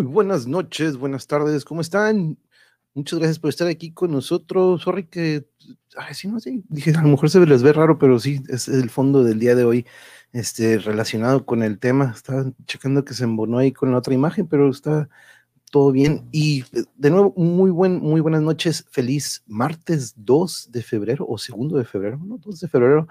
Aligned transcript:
Muy 0.00 0.06
buenas 0.06 0.46
noches, 0.46 0.96
buenas 0.96 1.26
tardes, 1.26 1.66
¿cómo 1.66 1.82
están? 1.82 2.38
Muchas 2.94 3.18
gracias 3.18 3.38
por 3.38 3.50
estar 3.50 3.68
aquí 3.68 3.92
con 3.92 4.10
nosotros. 4.10 4.80
Sorry 4.80 5.04
que, 5.04 5.46
ay, 5.94 6.14
sí, 6.14 6.26
no 6.26 6.40
sé, 6.40 6.62
dije, 6.70 6.92
a 6.96 7.02
lo 7.02 7.08
mejor 7.08 7.28
se 7.28 7.44
les 7.44 7.62
ve 7.62 7.74
raro, 7.74 7.98
pero 7.98 8.18
sí, 8.18 8.40
es 8.48 8.66
el 8.68 8.88
fondo 8.88 9.22
del 9.22 9.38
día 9.38 9.54
de 9.54 9.64
hoy, 9.64 9.86
este, 10.32 10.78
relacionado 10.78 11.44
con 11.44 11.62
el 11.62 11.78
tema. 11.78 12.14
Estaba 12.16 12.50
checando 12.64 13.04
que 13.04 13.12
se 13.12 13.24
embonó 13.24 13.58
ahí 13.58 13.72
con 13.72 13.92
la 13.92 13.98
otra 13.98 14.14
imagen, 14.14 14.46
pero 14.46 14.70
está 14.70 15.10
todo 15.70 15.92
bien. 15.92 16.26
Y 16.32 16.64
de 16.96 17.10
nuevo, 17.10 17.34
muy, 17.36 17.70
buen, 17.70 18.00
muy 18.00 18.22
buenas 18.22 18.40
noches. 18.40 18.86
Feliz 18.90 19.42
martes 19.46 20.14
2 20.16 20.70
de 20.72 20.82
febrero 20.82 21.26
o 21.28 21.36
segundo 21.36 21.76
de 21.76 21.84
febrero, 21.84 22.18
¿no? 22.24 22.38
2 22.38 22.58
de 22.58 22.68
febrero 22.68 23.06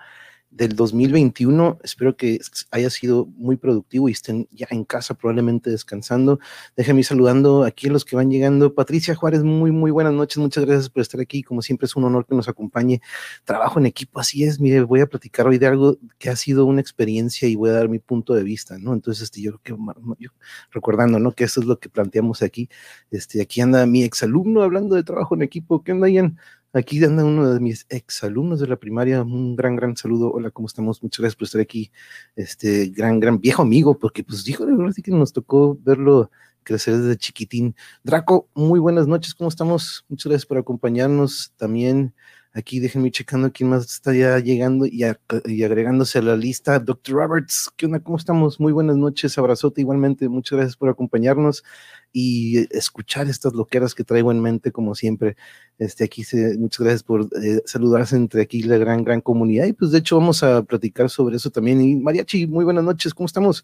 del 0.52 0.76
2021. 0.76 1.80
Espero 1.84 2.16
que 2.18 2.40
haya 2.72 2.90
sido 2.90 3.26
muy 3.38 3.58
productivo 3.58 4.10
y 4.10 4.14
estén 4.14 4.48
ya 4.52 4.68
en 4.72 4.84
casa, 4.84 5.14
probablemente 5.14 5.70
descansando. 5.70 6.40
Déjenme 6.76 7.02
ir 7.02 7.06
saludando 7.06 7.64
aquí 7.64 7.88
a 7.88 7.92
los 7.92 8.06
que 8.06 8.16
van 8.16 8.30
llegando. 8.30 8.74
Patricia 8.74 9.16
Juárez, 9.16 9.44
muy, 9.44 9.72
muy 9.72 9.92
buenas 9.92 10.14
noches. 10.14 10.38
Muchas 10.38 10.66
gracias 10.66 10.90
por 10.90 11.02
estar 11.02 11.22
aquí. 11.22 11.44
Como 11.44 11.62
siempre, 11.62 11.86
es 11.86 11.96
un 11.96 12.04
honor 12.04 12.26
que 12.26 12.36
nos 12.36 12.50
acompañe. 12.50 13.02
Trabajo 13.44 13.80
en 13.80 13.86
equipo, 13.86 14.20
así 14.20 14.44
es. 14.44 14.60
Mire, 14.60 14.82
voy 14.82 15.02
a 15.02 15.08
platicar 15.08 15.48
hoy 15.48 15.58
de 15.58 15.68
algo 15.68 15.98
que 16.18 16.30
ha 16.30 16.36
sido 16.36 16.66
una 16.66 16.82
experiencia 16.82 17.48
y 17.48 17.56
voy 17.56 17.70
a 17.70 17.74
dar 17.74 17.90
mi 17.90 18.00
punto 18.00 18.34
de 18.34 18.44
vista, 18.44 18.78
¿no? 18.78 18.94
Entonces, 18.94 19.24
este, 19.24 19.42
yo 19.42 19.60
creo 19.60 19.78
que 19.78 20.30
recordando, 20.72 21.20
¿no? 21.20 21.32
Que 21.32 21.46
eso 21.46 21.62
es 21.62 21.68
lo 21.68 21.80
que 21.80 21.90
planteamos 21.90 22.42
aquí. 22.42 22.70
Este, 23.12 23.42
aquí 23.42 23.62
anda 23.62 23.86
mi 23.86 24.04
exalumno 24.04 24.62
hablando 24.64 24.96
de 24.96 25.04
trabajo 25.04 25.36
en 25.36 25.44
equipo. 25.44 25.84
¿Qué 25.84 25.92
onda, 25.92 26.10
Ian? 26.10 26.38
Aquí 26.72 27.04
anda 27.04 27.26
uno 27.26 27.52
de 27.52 27.60
mis 27.60 27.88
exalumnos 27.90 28.60
de 28.60 28.68
la 28.68 28.76
primaria. 28.76 29.24
Un 29.24 29.56
gran, 29.56 29.76
gran 29.76 29.98
saludo. 29.98 30.32
Hola, 30.32 30.52
¿cómo 30.52 30.68
estamos? 30.68 31.02
Muchas 31.02 31.20
gracias 31.20 31.36
por 31.36 31.46
estar 31.46 31.62
aquí. 31.62 31.92
Este 32.36 32.90
gran, 32.90 33.20
gran 33.20 33.40
viejo 33.40 33.64
amigo, 33.64 33.98
porque 33.98 34.24
pues 34.24 34.44
dijo, 34.44 34.68
de 34.68 34.76
verdad 34.76 34.94
que 35.04 35.12
nos 35.12 35.34
tocó 35.34 35.80
verlo 35.82 36.30
crecer 36.62 36.98
desde 36.98 37.18
chiquitín. 37.18 37.76
Draco, 38.04 38.48
muy 38.54 38.80
buenas 38.80 39.08
noches, 39.08 39.34
¿cómo 39.34 39.50
estamos? 39.50 40.06
Muchas 40.10 40.30
gracias 40.30 40.46
por 40.46 40.60
acompañarnos 40.60 41.54
también. 41.58 42.14
Aquí 42.54 42.80
déjenme 42.80 43.12
checando 43.12 43.52
quién 43.52 43.70
más 43.70 43.86
está 43.86 44.14
ya 44.14 44.38
llegando 44.40 44.86
y, 44.86 45.04
agregándose 45.04 46.20
a 46.20 46.22
la 46.22 46.36
lista. 46.36 46.80
Dr. 46.80 47.16
Roberts, 47.16 47.72
¿qué 47.78 47.88
onda? 47.88 48.00
¿Cómo 48.00 48.18
estamos? 48.18 48.60
Muy 48.60 48.74
buenas 48.74 48.98
noches, 48.98 49.38
abrazote 49.38 49.82
igualmente. 49.82 50.30
Muchas 50.30 50.58
gracias 50.58 50.76
por 50.76 50.90
acompañarnos 50.90 51.64
y 52.12 52.68
escuchar 52.76 53.28
estas 53.28 53.54
loqueras 53.54 53.96
que 53.96 54.04
traigo 54.04 54.32
en 54.32 54.42
mente, 54.42 54.72
como 54.72 54.96
siempre. 54.96 55.38
Este, 55.78 56.04
aquí 56.04 56.24
muchas 56.58 56.80
gracias 56.80 57.04
por 57.04 57.30
eh, 57.42 57.62
saludarse 57.66 58.16
entre 58.16 58.42
aquí 58.42 58.64
la 58.64 58.78
gran, 58.78 59.04
gran 59.04 59.22
comunidad. 59.22 59.66
Y 59.66 59.74
pues 59.74 59.92
de 59.92 60.00
hecho 60.00 60.18
vamos 60.18 60.44
a 60.44 60.64
platicar 60.64 61.10
sobre 61.10 61.38
eso 61.38 61.50
también. 61.50 61.82
Y 61.82 61.96
Mariachi, 61.96 62.48
muy 62.48 62.66
buenas 62.66 62.84
noches, 62.84 63.14
¿cómo 63.14 63.28
estamos? 63.28 63.64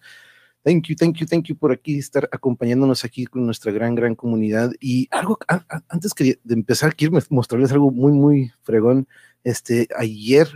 Thank 0.64 0.88
you, 0.88 0.96
thank 0.96 1.18
you, 1.18 1.28
thank 1.28 1.46
you 1.46 1.56
por 1.56 1.72
aquí 1.72 2.00
estar 2.00 2.28
acompañándonos 2.32 3.06
aquí 3.06 3.26
con 3.28 3.46
nuestra 3.46 3.72
gran, 3.72 3.94
gran 3.94 4.16
comunidad. 4.16 4.72
Y 4.80 5.08
algo, 5.12 5.38
antes 5.90 6.14
de 6.16 6.40
empezar, 6.54 6.96
quiero 6.96 7.20
mostrarles 7.30 7.72
algo 7.72 7.92
muy, 7.92 8.14
muy 8.14 8.52
fregón. 8.64 9.08
Este, 9.44 9.88
ayer 9.96 10.50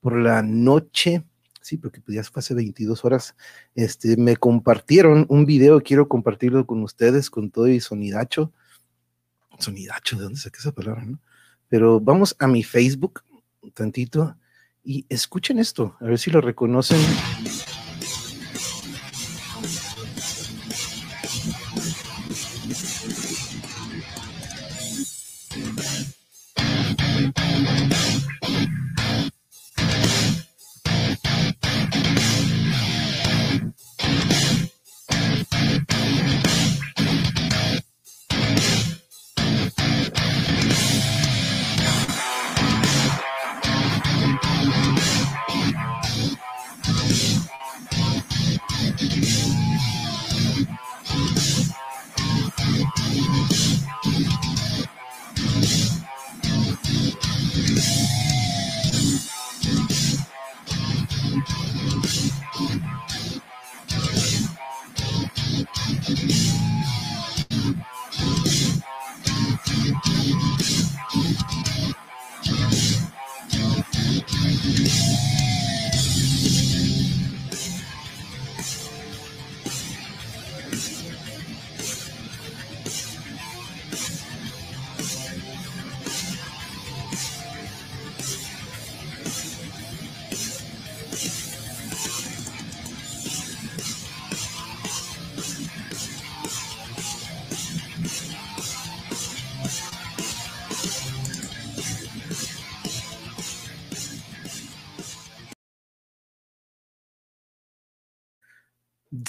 por 0.00 0.18
la 0.18 0.42
noche, 0.42 1.24
sí, 1.68 1.76
porque 1.76 2.00
pues 2.00 2.16
ya 2.16 2.24
fue 2.24 2.40
hace 2.40 2.54
22 2.54 3.04
horas, 3.04 3.36
este, 3.74 4.16
me 4.16 4.36
compartieron 4.36 5.26
un 5.28 5.44
video, 5.44 5.82
quiero 5.82 6.08
compartirlo 6.08 6.66
con 6.66 6.82
ustedes, 6.82 7.28
con 7.30 7.50
todo 7.50 7.68
y 7.68 7.80
sonidacho. 7.80 8.52
Sonidacho, 9.58 10.16
¿de 10.16 10.22
dónde 10.22 10.40
saqué 10.40 10.58
esa 10.58 10.72
palabra, 10.72 11.04
no? 11.04 11.20
Pero 11.68 12.00
vamos 12.00 12.34
a 12.38 12.46
mi 12.46 12.62
Facebook, 12.62 13.22
un 13.60 13.70
tantito, 13.72 14.36
y 14.82 15.04
escuchen 15.10 15.58
esto, 15.58 15.96
a 16.00 16.04
ver 16.04 16.18
si 16.18 16.30
lo 16.30 16.40
reconocen. 16.40 16.98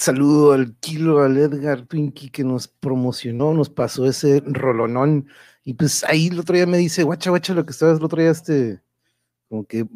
Saludo 0.00 0.52
al 0.52 0.74
Kilo, 0.76 1.22
al 1.22 1.36
Edgar 1.36 1.86
Twinkie 1.86 2.30
que 2.30 2.44
nos 2.44 2.68
promocionó, 2.68 3.54
nos 3.54 3.70
pasó 3.70 4.06
ese 4.06 4.42
rolonón. 4.46 5.28
Y 5.64 5.74
pues 5.74 6.04
ahí 6.04 6.28
el 6.28 6.38
otro 6.40 6.56
día 6.56 6.66
me 6.66 6.78
dice, 6.78 7.02
guacha, 7.02 7.30
guacha, 7.30 7.54
lo 7.54 7.64
que 7.66 7.72
estabas 7.72 7.98
el 7.98 8.04
otro 8.04 8.20
día, 8.20 8.30
este, 8.30 8.80
como 9.48 9.66
que 9.66 9.86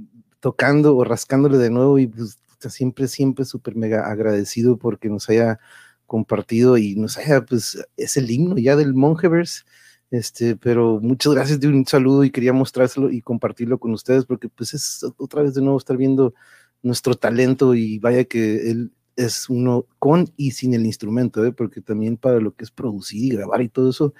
tocando 0.40 0.96
o 0.96 1.04
rascándole 1.04 1.58
de 1.58 1.70
nuevo. 1.70 1.98
Y 1.98 2.06
pues 2.08 2.38
siempre, 2.68 3.08
siempre 3.08 3.44
súper 3.44 3.76
mega 3.76 4.10
agradecido 4.10 4.76
porque 4.78 5.08
nos 5.08 5.28
haya 5.30 5.58
compartido 6.06 6.78
y 6.78 6.96
nos 6.96 7.18
haya, 7.18 7.44
pues, 7.44 7.78
es 7.96 8.16
el 8.16 8.30
himno 8.30 8.58
ya 8.58 8.76
del 8.76 8.94
Mongeverse. 8.94 9.64
Este, 10.10 10.56
pero 10.56 11.00
muchas 11.02 11.34
gracias 11.34 11.60
de 11.60 11.68
un 11.68 11.86
saludo 11.86 12.24
y 12.24 12.30
quería 12.30 12.52
mostrárselo 12.52 13.10
y 13.10 13.22
compartirlo 13.22 13.78
con 13.80 13.92
ustedes 13.92 14.26
porque 14.26 14.48
pues 14.48 14.74
es 14.74 15.04
otra 15.16 15.42
vez 15.42 15.54
de 15.54 15.62
nuevo 15.62 15.78
estar 15.78 15.96
viendo 15.96 16.34
nuestro 16.82 17.16
talento 17.16 17.74
y 17.74 17.98
vaya 17.98 18.24
que 18.24 18.70
él 18.70 18.92
es 19.16 19.48
uno 19.48 19.86
con 19.98 20.32
y 20.36 20.52
sin 20.52 20.74
el 20.74 20.86
instrumento, 20.86 21.44
¿eh? 21.44 21.52
porque 21.52 21.80
también 21.80 22.16
para 22.16 22.40
lo 22.40 22.54
que 22.54 22.64
es 22.64 22.70
producir 22.70 23.32
y 23.32 23.36
grabar 23.36 23.62
y 23.62 23.68
todo 23.68 23.90
eso, 23.90 24.14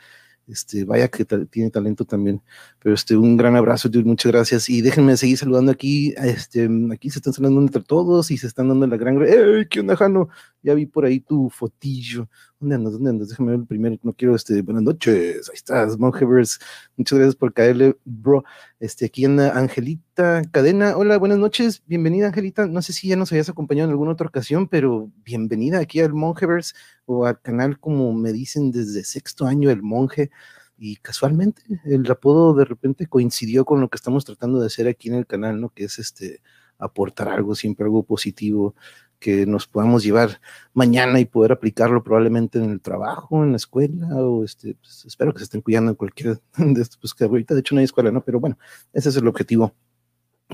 este, 0.46 0.84
vaya 0.84 1.08
que 1.08 1.24
tiene 1.24 1.70
talento 1.70 2.04
también. 2.04 2.42
Pero 2.80 2.94
este, 2.94 3.16
un 3.16 3.36
gran 3.36 3.56
abrazo, 3.56 3.88
muchas 4.04 4.32
gracias. 4.32 4.68
Y 4.68 4.82
déjenme 4.82 5.16
seguir 5.16 5.38
saludando 5.38 5.72
aquí. 5.72 6.14
Este, 6.18 6.68
aquí 6.92 7.10
se 7.10 7.18
están 7.18 7.32
saludando 7.32 7.62
entre 7.62 7.82
todos 7.82 8.30
y 8.30 8.38
se 8.38 8.46
están 8.46 8.68
dando 8.68 8.86
la 8.86 8.96
gran. 8.96 9.22
¡Ey, 9.22 9.66
qué 9.70 9.80
onda, 9.80 9.96
Jano! 9.96 10.28
Ya 10.64 10.72
vi 10.72 10.86
por 10.86 11.04
ahí 11.04 11.20
tu 11.20 11.50
fotillo. 11.50 12.26
¿Dónde 12.58 12.76
andas? 12.76 12.94
¿Dónde 12.94 13.10
andas? 13.10 13.28
Déjame 13.28 13.50
ver 13.50 13.60
el 13.60 13.66
primero. 13.66 13.98
No 14.02 14.14
quiero, 14.14 14.34
este, 14.34 14.62
buenas 14.62 14.82
noches. 14.82 15.50
Ahí 15.50 15.56
estás, 15.56 15.98
Monjevers. 15.98 16.58
Muchas 16.96 17.18
gracias 17.18 17.36
por 17.36 17.52
caerle, 17.52 17.98
bro. 18.06 18.44
Este, 18.80 19.04
aquí 19.04 19.26
anda 19.26 19.58
Angelita 19.58 20.40
Cadena. 20.50 20.96
Hola, 20.96 21.18
buenas 21.18 21.36
noches. 21.36 21.82
Bienvenida, 21.86 22.28
Angelita. 22.28 22.66
No 22.66 22.80
sé 22.80 22.94
si 22.94 23.08
ya 23.08 23.16
nos 23.16 23.30
habías 23.30 23.50
acompañado 23.50 23.88
en 23.88 23.90
alguna 23.90 24.12
otra 24.12 24.26
ocasión, 24.26 24.66
pero 24.66 25.12
bienvenida 25.22 25.80
aquí 25.80 26.00
al 26.00 26.14
Monjevers 26.14 26.74
o 27.04 27.26
al 27.26 27.38
canal, 27.42 27.78
como 27.78 28.14
me 28.14 28.32
dicen, 28.32 28.70
desde 28.70 29.04
sexto 29.04 29.44
año, 29.44 29.68
el 29.68 29.82
monje. 29.82 30.30
Y 30.78 30.96
casualmente 30.96 31.62
el 31.84 32.10
apodo 32.10 32.54
de 32.54 32.64
repente 32.64 33.06
coincidió 33.06 33.66
con 33.66 33.82
lo 33.82 33.90
que 33.90 33.96
estamos 33.96 34.24
tratando 34.24 34.60
de 34.60 34.68
hacer 34.68 34.88
aquí 34.88 35.10
en 35.10 35.16
el 35.16 35.26
canal, 35.26 35.60
¿no? 35.60 35.68
Que 35.68 35.84
es 35.84 35.98
este 35.98 36.40
aportar 36.78 37.28
algo, 37.28 37.54
siempre 37.54 37.84
algo 37.84 38.02
positivo 38.02 38.74
que 39.24 39.46
nos 39.46 39.66
podamos 39.66 40.04
llevar 40.04 40.38
mañana 40.74 41.18
y 41.18 41.24
poder 41.24 41.52
aplicarlo 41.52 42.04
probablemente 42.04 42.58
en 42.58 42.68
el 42.70 42.82
trabajo, 42.82 43.42
en 43.42 43.52
la 43.52 43.56
escuela, 43.56 44.06
o 44.16 44.44
este, 44.44 44.74
pues, 44.74 45.06
espero 45.06 45.32
que 45.32 45.38
se 45.38 45.44
estén 45.44 45.62
cuidando 45.62 45.92
en 45.92 45.96
cualquier 45.96 46.42
de 46.58 46.82
estos, 46.82 46.98
pues 46.98 47.14
que 47.14 47.24
ahorita 47.24 47.54
de 47.54 47.60
hecho 47.60 47.74
no 47.74 47.78
hay 47.78 47.86
escuela, 47.86 48.10
¿no? 48.10 48.22
Pero 48.22 48.38
bueno, 48.38 48.58
ese 48.92 49.08
es 49.08 49.16
el 49.16 49.26
objetivo. 49.26 49.72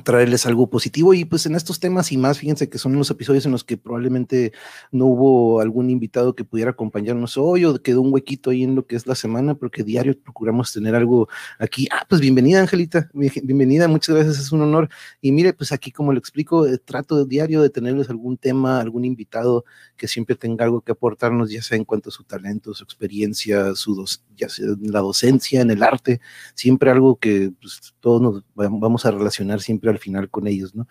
Traerles 0.02 0.46
algo 0.46 0.68
positivo 0.68 1.14
y 1.14 1.24
pues 1.24 1.46
en 1.46 1.54
estos 1.54 1.80
temas 1.80 2.12
y 2.12 2.16
más, 2.16 2.38
fíjense 2.38 2.68
que 2.68 2.78
son 2.78 2.94
los 2.94 3.10
episodios 3.10 3.46
en 3.46 3.52
los 3.52 3.64
que 3.64 3.76
probablemente 3.76 4.52
no 4.92 5.06
hubo 5.06 5.60
algún 5.60 5.90
invitado 5.90 6.34
que 6.34 6.44
pudiera 6.44 6.72
acompañarnos 6.72 7.36
hoy 7.36 7.64
o 7.64 7.80
quedó 7.82 8.00
un 8.02 8.12
huequito 8.12 8.50
ahí 8.50 8.62
en 8.62 8.74
lo 8.74 8.86
que 8.86 8.96
es 8.96 9.06
la 9.06 9.14
semana 9.14 9.54
porque 9.54 9.84
diario 9.84 10.18
procuramos 10.20 10.72
tener 10.72 10.94
algo 10.94 11.28
aquí. 11.58 11.86
Ah, 11.90 12.04
pues 12.08 12.20
bienvenida 12.20 12.60
Angelita, 12.60 13.10
bienvenida, 13.12 13.88
muchas 13.88 14.14
gracias, 14.14 14.38
es 14.38 14.52
un 14.52 14.62
honor. 14.62 14.88
Y 15.20 15.32
mire, 15.32 15.52
pues 15.52 15.72
aquí 15.72 15.92
como 15.92 16.12
le 16.12 16.18
explico, 16.18 16.66
eh, 16.66 16.78
trato 16.78 17.16
de 17.16 17.26
diario 17.26 17.62
de 17.62 17.70
tenerles 17.70 18.10
algún 18.10 18.36
tema, 18.36 18.80
algún 18.80 19.04
invitado 19.04 19.64
que 19.96 20.08
siempre 20.08 20.36
tenga 20.36 20.64
algo 20.64 20.80
que 20.80 20.92
aportarnos, 20.92 21.50
ya 21.50 21.62
sea 21.62 21.76
en 21.76 21.84
cuanto 21.84 22.08
a 22.10 22.12
su 22.12 22.24
talento, 22.24 22.74
su 22.74 22.84
experiencia, 22.84 23.74
su 23.74 23.94
en 24.58 24.92
la 24.92 25.00
docencia, 25.00 25.60
en 25.60 25.70
el 25.70 25.82
arte, 25.82 26.20
siempre 26.54 26.90
algo 26.90 27.16
que 27.16 27.52
pues, 27.60 27.94
todos 28.00 28.20
nos 28.20 28.44
vamos 28.54 29.06
a 29.06 29.10
relacionar 29.10 29.60
siempre 29.60 29.90
al 29.90 29.98
final 29.98 30.30
con 30.30 30.46
ellos, 30.46 30.74
¿no? 30.74 30.86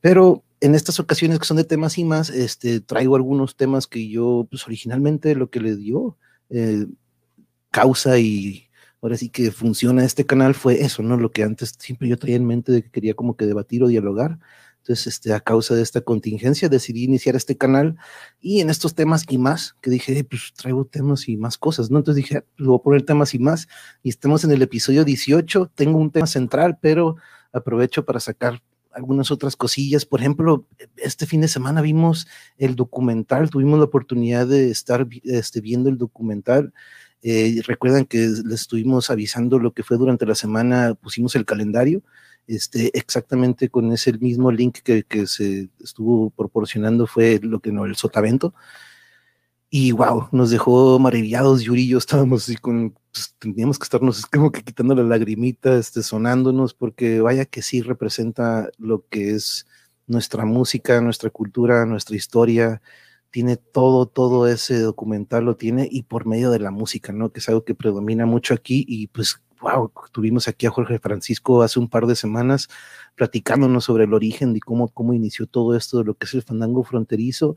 Pero 0.00 0.44
en 0.60 0.74
estas 0.74 1.00
ocasiones 1.00 1.38
que 1.38 1.44
son 1.44 1.56
de 1.56 1.64
temas 1.64 1.98
y 1.98 2.04
más, 2.04 2.30
este, 2.30 2.80
traigo 2.80 3.16
algunos 3.16 3.56
temas 3.56 3.86
que 3.86 4.08
yo, 4.08 4.46
pues 4.50 4.66
originalmente 4.66 5.34
lo 5.34 5.50
que 5.50 5.60
le 5.60 5.76
dio 5.76 6.16
eh, 6.50 6.86
causa 7.70 8.18
y 8.18 8.68
ahora 9.02 9.16
sí 9.16 9.28
que 9.28 9.50
funciona 9.50 10.04
este 10.04 10.26
canal 10.26 10.54
fue 10.54 10.82
eso, 10.82 11.02
¿no? 11.02 11.16
Lo 11.16 11.30
que 11.32 11.42
antes 11.42 11.74
siempre 11.78 12.08
yo 12.08 12.18
traía 12.18 12.36
en 12.36 12.46
mente 12.46 12.72
de 12.72 12.82
que 12.82 12.90
quería 12.90 13.14
como 13.14 13.36
que 13.36 13.46
debatir 13.46 13.82
o 13.82 13.88
dialogar. 13.88 14.38
Entonces, 14.86 15.08
este, 15.08 15.32
a 15.32 15.40
causa 15.40 15.74
de 15.74 15.82
esta 15.82 16.00
contingencia, 16.00 16.68
decidí 16.68 17.02
iniciar 17.02 17.34
este 17.34 17.56
canal 17.56 17.96
y 18.40 18.60
en 18.60 18.70
estos 18.70 18.94
temas 18.94 19.24
y 19.28 19.36
más, 19.36 19.74
que 19.80 19.90
dije, 19.90 20.22
pues 20.22 20.52
traigo 20.54 20.84
temas 20.84 21.28
y 21.28 21.36
más 21.36 21.58
cosas, 21.58 21.90
¿no? 21.90 21.98
Entonces 21.98 22.22
dije, 22.22 22.42
pues, 22.56 22.68
voy 22.68 22.78
a 22.78 22.82
poner 22.84 23.02
temas 23.02 23.34
y 23.34 23.40
más. 23.40 23.66
Y 24.04 24.10
estamos 24.10 24.44
en 24.44 24.52
el 24.52 24.62
episodio 24.62 25.04
18, 25.04 25.72
tengo 25.74 25.98
un 25.98 26.12
tema 26.12 26.28
central, 26.28 26.78
pero 26.80 27.16
aprovecho 27.52 28.04
para 28.04 28.20
sacar 28.20 28.62
algunas 28.92 29.32
otras 29.32 29.56
cosillas. 29.56 30.06
Por 30.06 30.20
ejemplo, 30.20 30.68
este 30.96 31.26
fin 31.26 31.40
de 31.40 31.48
semana 31.48 31.80
vimos 31.80 32.28
el 32.56 32.76
documental, 32.76 33.50
tuvimos 33.50 33.80
la 33.80 33.86
oportunidad 33.86 34.46
de 34.46 34.70
estar 34.70 35.08
este, 35.24 35.60
viendo 35.60 35.88
el 35.88 35.98
documental. 35.98 36.72
Eh, 37.22 37.60
recuerdan 37.66 38.04
que 38.04 38.18
les 38.18 38.60
estuvimos 38.60 39.10
avisando 39.10 39.58
lo 39.58 39.72
que 39.72 39.82
fue 39.82 39.96
durante 39.96 40.26
la 40.26 40.36
semana, 40.36 40.94
pusimos 40.94 41.34
el 41.34 41.44
calendario, 41.44 42.04
este, 42.46 42.96
exactamente 42.96 43.68
con 43.68 43.92
ese 43.92 44.12
mismo 44.14 44.50
link 44.50 44.78
que, 44.84 45.04
que 45.04 45.26
se 45.26 45.68
estuvo 45.82 46.30
proporcionando 46.30 47.06
fue 47.06 47.40
lo 47.42 47.60
que 47.60 47.72
no, 47.72 47.84
el 47.84 47.96
sotavento. 47.96 48.54
Y 49.68 49.92
wow, 49.92 50.28
nos 50.32 50.50
dejó 50.50 50.98
maravillados, 50.98 51.62
y 51.62 51.88
yo 51.88 51.98
estábamos 51.98 52.44
así 52.44 52.56
con, 52.56 52.94
pues, 53.12 53.34
teníamos 53.38 53.78
que 53.78 53.84
estarnos 53.84 54.24
como 54.26 54.52
que 54.52 54.62
quitando 54.62 54.94
la 54.94 55.02
lagrimita, 55.02 55.76
este, 55.76 56.02
sonándonos, 56.02 56.72
porque 56.72 57.20
vaya 57.20 57.44
que 57.44 57.62
sí 57.62 57.82
representa 57.82 58.70
lo 58.78 59.06
que 59.08 59.30
es 59.30 59.66
nuestra 60.06 60.44
música, 60.44 61.00
nuestra 61.00 61.30
cultura, 61.30 61.84
nuestra 61.84 62.16
historia, 62.16 62.80
tiene 63.30 63.56
todo, 63.56 64.06
todo 64.06 64.46
ese 64.46 64.78
documental 64.80 65.44
lo 65.44 65.56
tiene 65.56 65.88
y 65.90 66.04
por 66.04 66.26
medio 66.26 66.50
de 66.50 66.60
la 66.60 66.70
música, 66.70 67.12
¿no? 67.12 67.32
Que 67.32 67.40
es 67.40 67.48
algo 67.48 67.64
que 67.64 67.74
predomina 67.74 68.24
mucho 68.24 68.54
aquí 68.54 68.84
y 68.88 69.08
pues, 69.08 69.42
wow, 69.60 69.92
tuvimos 70.12 70.48
aquí 70.48 70.66
a 70.66 70.70
Jorge 70.70 70.98
Francisco 70.98 71.62
hace 71.62 71.78
un 71.78 71.88
par 71.88 72.06
de 72.06 72.16
semanas 72.16 72.68
platicándonos 73.14 73.84
sobre 73.84 74.04
el 74.04 74.14
origen 74.14 74.52
de 74.52 74.60
cómo, 74.60 74.88
cómo 74.88 75.14
inició 75.14 75.46
todo 75.46 75.76
esto 75.76 75.98
de 75.98 76.04
lo 76.04 76.14
que 76.14 76.26
es 76.26 76.34
el 76.34 76.42
fandango 76.42 76.84
fronterizo 76.84 77.56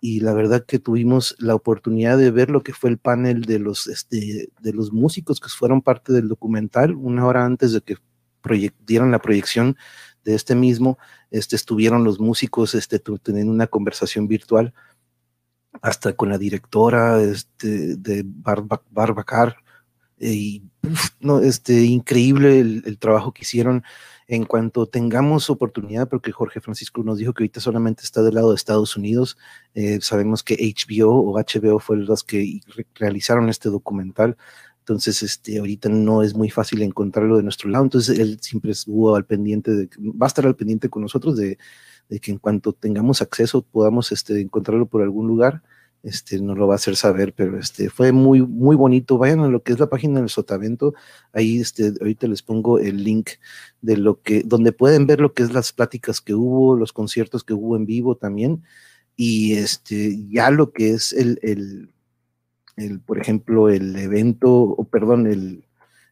y 0.00 0.20
la 0.20 0.34
verdad 0.34 0.64
que 0.66 0.78
tuvimos 0.78 1.34
la 1.38 1.54
oportunidad 1.54 2.18
de 2.18 2.30
ver 2.30 2.50
lo 2.50 2.62
que 2.62 2.74
fue 2.74 2.90
el 2.90 2.98
panel 2.98 3.42
de 3.42 3.58
los, 3.58 3.86
este, 3.86 4.50
de 4.60 4.72
los 4.72 4.92
músicos 4.92 5.40
que 5.40 5.48
fueron 5.48 5.80
parte 5.80 6.12
del 6.12 6.28
documental, 6.28 6.94
una 6.94 7.26
hora 7.26 7.44
antes 7.44 7.72
de 7.72 7.80
que 7.80 7.96
dieran 8.86 9.10
la 9.10 9.20
proyección 9.20 9.76
de 10.24 10.34
este 10.34 10.54
mismo, 10.54 10.98
este, 11.30 11.56
estuvieron 11.56 12.04
los 12.04 12.20
músicos 12.20 12.74
este, 12.74 12.98
teniendo 12.98 13.52
una 13.52 13.66
conversación 13.66 14.28
virtual, 14.28 14.74
hasta 15.82 16.12
con 16.12 16.28
la 16.28 16.38
directora 16.38 17.22
este, 17.22 17.96
de 17.96 18.24
Barbacar, 18.26 19.56
y 20.18 20.62
no, 21.20 21.40
este, 21.40 21.84
increíble 21.84 22.60
el, 22.60 22.82
el 22.86 22.98
trabajo 22.98 23.32
que 23.32 23.42
hicieron. 23.42 23.82
En 24.26 24.46
cuanto 24.46 24.86
tengamos 24.86 25.50
oportunidad, 25.50 26.08
porque 26.08 26.32
Jorge 26.32 26.60
Francisco 26.60 27.02
nos 27.04 27.18
dijo 27.18 27.34
que 27.34 27.42
ahorita 27.42 27.60
solamente 27.60 28.04
está 28.04 28.22
del 28.22 28.36
lado 28.36 28.50
de 28.50 28.56
Estados 28.56 28.96
Unidos, 28.96 29.36
eh, 29.74 29.98
sabemos 30.00 30.42
que 30.42 30.54
HBO 30.54 31.10
o 31.10 31.38
HBO 31.38 31.78
fue 31.78 31.98
los 31.98 32.24
que 32.24 32.60
realizaron 32.94 33.50
este 33.50 33.68
documental, 33.68 34.38
entonces 34.78 35.22
este, 35.22 35.58
ahorita 35.58 35.90
no 35.90 36.22
es 36.22 36.34
muy 36.34 36.48
fácil 36.48 36.80
encontrarlo 36.82 37.36
de 37.36 37.42
nuestro 37.42 37.68
lado, 37.68 37.84
entonces 37.84 38.18
él 38.18 38.38
siempre 38.40 38.72
estuvo 38.72 39.14
al 39.14 39.26
pendiente, 39.26 39.72
de, 39.72 39.90
va 39.98 40.24
a 40.24 40.28
estar 40.28 40.46
al 40.46 40.56
pendiente 40.56 40.88
con 40.88 41.02
nosotros 41.02 41.36
de, 41.36 41.58
de 42.08 42.20
que 42.20 42.30
en 42.30 42.38
cuanto 42.38 42.72
tengamos 42.72 43.20
acceso 43.20 43.60
podamos 43.62 44.10
este, 44.10 44.40
encontrarlo 44.40 44.86
por 44.86 45.02
algún 45.02 45.26
lugar 45.26 45.62
este, 46.04 46.38
nos 46.40 46.56
lo 46.58 46.66
va 46.66 46.74
a 46.74 46.76
hacer 46.76 46.96
saber, 46.96 47.32
pero 47.34 47.58
este, 47.58 47.88
fue 47.90 48.12
muy, 48.12 48.42
muy 48.42 48.76
bonito. 48.76 49.18
Vayan 49.18 49.40
a 49.40 49.48
lo 49.48 49.62
que 49.62 49.72
es 49.72 49.80
la 49.80 49.88
página 49.88 50.20
del 50.20 50.28
Sotavento, 50.28 50.94
ahí 51.32 51.60
este, 51.60 51.92
ahorita 52.00 52.28
les 52.28 52.42
pongo 52.42 52.78
el 52.78 53.02
link 53.02 53.30
de 53.80 53.96
lo 53.96 54.20
que, 54.20 54.42
donde 54.44 54.72
pueden 54.72 55.06
ver 55.06 55.20
lo 55.20 55.32
que 55.32 55.42
es 55.42 55.52
las 55.52 55.72
pláticas 55.72 56.20
que 56.20 56.34
hubo, 56.34 56.76
los 56.76 56.92
conciertos 56.92 57.42
que 57.42 57.54
hubo 57.54 57.76
en 57.76 57.86
vivo 57.86 58.16
también, 58.16 58.62
y 59.16 59.54
este, 59.54 60.16
ya 60.28 60.50
lo 60.50 60.72
que 60.72 60.90
es 60.90 61.12
el, 61.12 61.38
el, 61.42 61.90
el 62.76 63.00
por 63.00 63.18
ejemplo, 63.18 63.70
el 63.70 63.96
evento, 63.96 64.52
o 64.52 64.84
perdón, 64.84 65.26
el, 65.26 65.63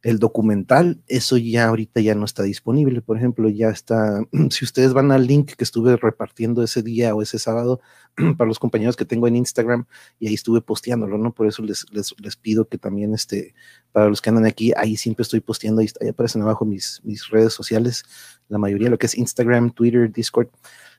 el 0.02 0.18
documental, 0.18 1.00
eso 1.06 1.36
ya 1.36 1.68
ahorita 1.68 2.00
ya 2.00 2.14
no 2.14 2.24
está 2.24 2.42
disponible. 2.42 3.02
Por 3.02 3.16
ejemplo, 3.16 3.48
ya 3.48 3.68
está, 3.70 4.20
si 4.50 4.64
ustedes 4.64 4.92
van 4.92 5.12
al 5.12 5.26
link 5.26 5.52
que 5.52 5.64
estuve 5.64 5.96
repartiendo 5.96 6.62
ese 6.62 6.82
día 6.82 7.14
o 7.14 7.22
ese 7.22 7.38
sábado 7.38 7.80
para 8.36 8.48
los 8.48 8.58
compañeros 8.58 8.96
que 8.96 9.04
tengo 9.04 9.28
en 9.28 9.36
Instagram 9.36 9.86
y 10.18 10.28
ahí 10.28 10.34
estuve 10.34 10.60
posteándolo, 10.60 11.18
¿no? 11.18 11.32
Por 11.32 11.46
eso 11.46 11.62
les, 11.62 11.86
les, 11.92 12.36
pido 12.36 12.68
que 12.68 12.78
también, 12.78 13.14
este, 13.14 13.54
para 13.92 14.08
los 14.08 14.20
que 14.20 14.30
andan 14.30 14.46
aquí, 14.46 14.72
ahí 14.76 14.96
siempre 14.96 15.22
estoy 15.22 15.40
posteando, 15.40 15.80
ahí, 15.80 15.88
ahí 16.00 16.08
aparecen 16.08 16.42
abajo 16.42 16.64
mis, 16.64 17.00
mis 17.04 17.28
redes 17.30 17.52
sociales, 17.52 18.04
la 18.48 18.58
mayoría, 18.58 18.90
lo 18.90 18.98
que 18.98 19.06
es 19.06 19.16
Instagram, 19.16 19.70
Twitter, 19.70 20.10
Discord. 20.10 20.48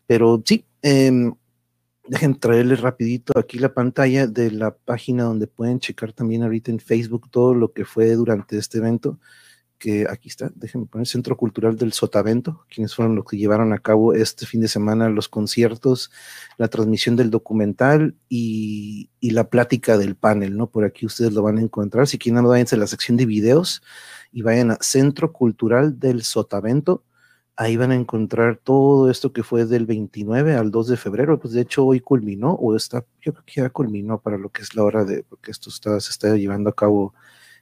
Pero 0.07 0.41
sí, 0.45 0.65
eh, 0.81 1.31
Dejen 2.05 2.37
traerles 2.37 2.81
rapidito 2.81 3.37
aquí 3.39 3.57
la 3.59 3.73
pantalla 3.73 4.27
de 4.27 4.51
la 4.51 4.75
página 4.75 5.23
donde 5.23 5.47
pueden 5.47 5.79
checar 5.79 6.11
también 6.11 6.43
ahorita 6.43 6.69
en 6.69 6.79
Facebook 6.79 7.29
todo 7.31 7.55
lo 7.55 7.71
que 7.71 7.85
fue 7.85 8.13
durante 8.15 8.57
este 8.57 8.79
evento, 8.79 9.19
que 9.79 10.05
aquí 10.09 10.27
está, 10.27 10.51
déjenme 10.53 10.85
poner 10.85 11.07
Centro 11.07 11.37
Cultural 11.37 11.77
del 11.77 11.93
Sotavento, 11.93 12.65
quienes 12.69 12.93
fueron 12.93 13.15
los 13.15 13.25
que 13.25 13.37
llevaron 13.37 13.71
a 13.71 13.79
cabo 13.79 14.13
este 14.13 14.45
fin 14.45 14.59
de 14.59 14.67
semana 14.67 15.07
los 15.07 15.29
conciertos, 15.29 16.11
la 16.57 16.67
transmisión 16.67 17.15
del 17.15 17.29
documental 17.29 18.15
y, 18.27 19.09
y 19.21 19.31
la 19.31 19.49
plática 19.49 19.97
del 19.97 20.15
panel, 20.15 20.57
¿no? 20.57 20.69
Por 20.69 20.83
aquí 20.83 21.05
ustedes 21.05 21.31
lo 21.31 21.41
van 21.41 21.57
a 21.57 21.61
encontrar. 21.61 22.07
Si 22.07 22.17
quieren, 22.17 22.43
váyanse 22.43 22.75
a 22.75 22.79
la 22.79 22.87
sección 22.87 23.15
de 23.15 23.25
videos 23.25 23.81
y 24.33 24.41
vayan 24.41 24.71
a 24.71 24.77
Centro 24.81 25.31
Cultural 25.31 25.99
del 25.99 26.23
Sotavento 26.23 27.05
ahí 27.55 27.77
van 27.77 27.91
a 27.91 27.95
encontrar 27.95 28.57
todo 28.57 29.09
esto 29.11 29.31
que 29.31 29.43
fue 29.43 29.65
del 29.65 29.85
29 29.85 30.55
al 30.55 30.71
2 30.71 30.87
de 30.87 30.97
febrero, 30.97 31.39
pues 31.39 31.53
de 31.53 31.61
hecho 31.61 31.85
hoy 31.85 31.99
culminó, 31.99 32.53
o 32.53 32.75
está, 32.75 33.05
yo 33.21 33.33
creo 33.33 33.45
que 33.45 33.61
ya 33.61 33.69
culminó 33.69 34.19
para 34.19 34.37
lo 34.37 34.49
que 34.49 34.61
es 34.63 34.75
la 34.75 34.83
hora 34.83 35.05
de, 35.05 35.23
porque 35.23 35.51
esto 35.51 35.69
está, 35.69 35.99
se 35.99 36.11
está 36.11 36.35
llevando 36.35 36.69
a 36.69 36.75
cabo 36.75 37.13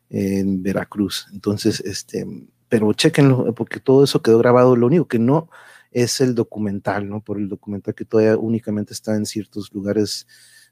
en 0.10 0.64
Veracruz. 0.64 1.28
Entonces, 1.34 1.82
este, 1.82 2.26
pero 2.70 2.94
chequenlo, 2.94 3.54
porque 3.54 3.80
todo 3.80 4.04
eso 4.04 4.22
quedó 4.22 4.38
grabado, 4.40 4.76
lo 4.76 4.88
único 4.88 5.08
que 5.08 5.20
no 5.20 5.50
es 5.92 6.22
el 6.22 6.36
documental, 6.36 7.10
¿no? 7.10 7.22
Por 7.22 7.38
el 7.38 7.50
documental 7.50 7.94
que 7.94 8.06
todavía 8.06 8.38
únicamente 8.38 8.94
está 8.94 9.16
en 9.16 9.26
ciertos 9.26 9.74
lugares 9.74 10.26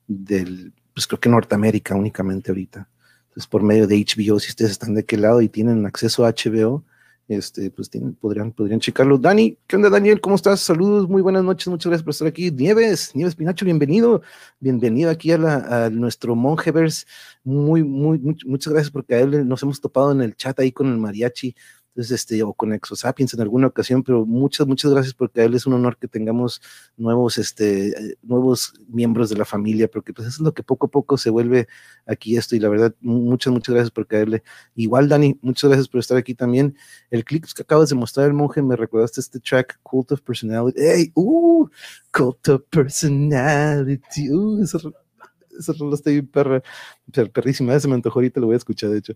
del, 0.07 0.73
pues 0.93 1.07
creo 1.07 1.19
que 1.19 1.29
Norteamérica 1.29 1.95
únicamente 1.95 2.51
ahorita. 2.51 2.89
Entonces, 3.27 3.47
por 3.47 3.63
medio 3.63 3.85
de 3.85 3.97
HBO, 3.97 4.39
si 4.39 4.49
ustedes 4.49 4.71
están 4.71 4.93
de 4.95 5.05
qué 5.05 5.17
lado 5.17 5.41
y 5.41 5.49
tienen 5.49 5.85
acceso 5.85 6.25
a 6.25 6.33
HBO, 6.33 6.85
este, 7.29 7.69
pues 7.69 7.89
podrían, 8.19 8.51
podrían 8.51 8.79
checarlo. 8.79 9.19
Dani, 9.19 9.55
¿qué 9.67 9.75
onda, 9.75 9.89
Daniel? 9.91 10.19
¿Cómo 10.19 10.35
estás? 10.35 10.61
Saludos, 10.61 11.07
muy 11.07 11.21
buenas 11.21 11.43
noches, 11.43 11.67
muchas 11.67 11.91
gracias 11.91 12.03
por 12.03 12.11
estar 12.11 12.27
aquí. 12.27 12.49
Nieves, 12.49 13.15
Nieves 13.15 13.35
Pinacho, 13.35 13.65
bienvenido, 13.65 14.23
bienvenido 14.59 15.11
aquí 15.11 15.31
a, 15.31 15.37
la, 15.37 15.85
a 15.85 15.89
nuestro 15.91 16.35
Monjevers. 16.35 17.05
Muy, 17.43 17.83
muy, 17.83 18.19
muchas 18.45 18.73
gracias 18.73 18.91
porque 18.91 19.13
a 19.13 19.19
él 19.19 19.47
nos 19.47 19.61
hemos 19.61 19.79
topado 19.79 20.11
en 20.11 20.21
el 20.21 20.35
chat 20.35 20.59
ahí 20.59 20.71
con 20.71 20.87
el 20.87 20.97
mariachi 20.97 21.55
este, 21.99 22.41
o 22.43 22.53
con 22.53 22.73
Exosapiens 22.73 23.33
en 23.33 23.41
alguna 23.41 23.67
ocasión, 23.67 24.03
pero 24.03 24.25
muchas, 24.25 24.65
muchas 24.67 24.91
gracias 24.91 25.13
porque 25.13 25.41
a 25.41 25.43
él 25.43 25.53
es 25.53 25.65
un 25.65 25.73
honor 25.73 25.97
que 25.97 26.07
tengamos 26.07 26.61
nuevos, 26.97 27.37
este, 27.37 28.15
nuevos 28.21 28.73
miembros 28.87 29.29
de 29.29 29.35
la 29.35 29.45
familia, 29.45 29.89
porque 29.89 30.13
pues 30.13 30.27
eso 30.27 30.37
es 30.37 30.41
lo 30.41 30.53
que 30.53 30.63
poco 30.63 30.87
a 30.87 30.89
poco 30.89 31.17
se 31.17 31.29
vuelve 31.29 31.67
aquí 32.05 32.37
esto, 32.37 32.55
y 32.55 32.59
la 32.59 32.69
verdad, 32.69 32.95
muchas, 33.01 33.51
muchas 33.51 33.73
gracias 33.73 33.91
por 33.91 34.07
caerle. 34.07 34.43
Igual, 34.75 35.09
Dani, 35.09 35.37
muchas 35.41 35.69
gracias 35.69 35.87
por 35.87 35.99
estar 35.99 36.17
aquí 36.17 36.33
también. 36.33 36.75
El 37.11 37.25
clip 37.25 37.45
que 37.53 37.61
acabas 37.61 37.89
de 37.89 37.95
mostrar, 37.95 38.27
el 38.27 38.33
monje, 38.33 38.61
me 38.61 38.75
recordaste 38.75 39.19
este 39.19 39.39
track, 39.39 39.79
Cult 39.83 40.11
of 40.13 40.21
Personality. 40.21 40.79
¡Ey! 40.79 41.11
¡Uh! 41.15 41.67
Cult 42.11 42.47
of 42.47 42.61
Personality. 42.69 44.31
¡Uh! 44.31 44.63
Esa, 44.63 44.79
esa 45.59 45.73
rola 45.73 45.95
está 45.95 46.09
bien 46.09 46.27
perra, 46.27 46.63
perrísima, 47.33 47.79
se 47.79 47.87
me 47.87 47.95
antojó 47.95 48.19
ahorita, 48.19 48.39
lo 48.39 48.47
voy 48.47 48.55
a 48.55 48.57
escuchar, 48.57 48.89
de 48.89 48.99
hecho. 48.99 49.13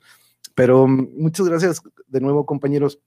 Pero 0.55 0.87
mm, 0.87 1.09
muchas 1.17 1.47
gracias 1.47 1.81
de 2.07 2.21
nuevo, 2.21 2.45
compañeros. 2.45 2.99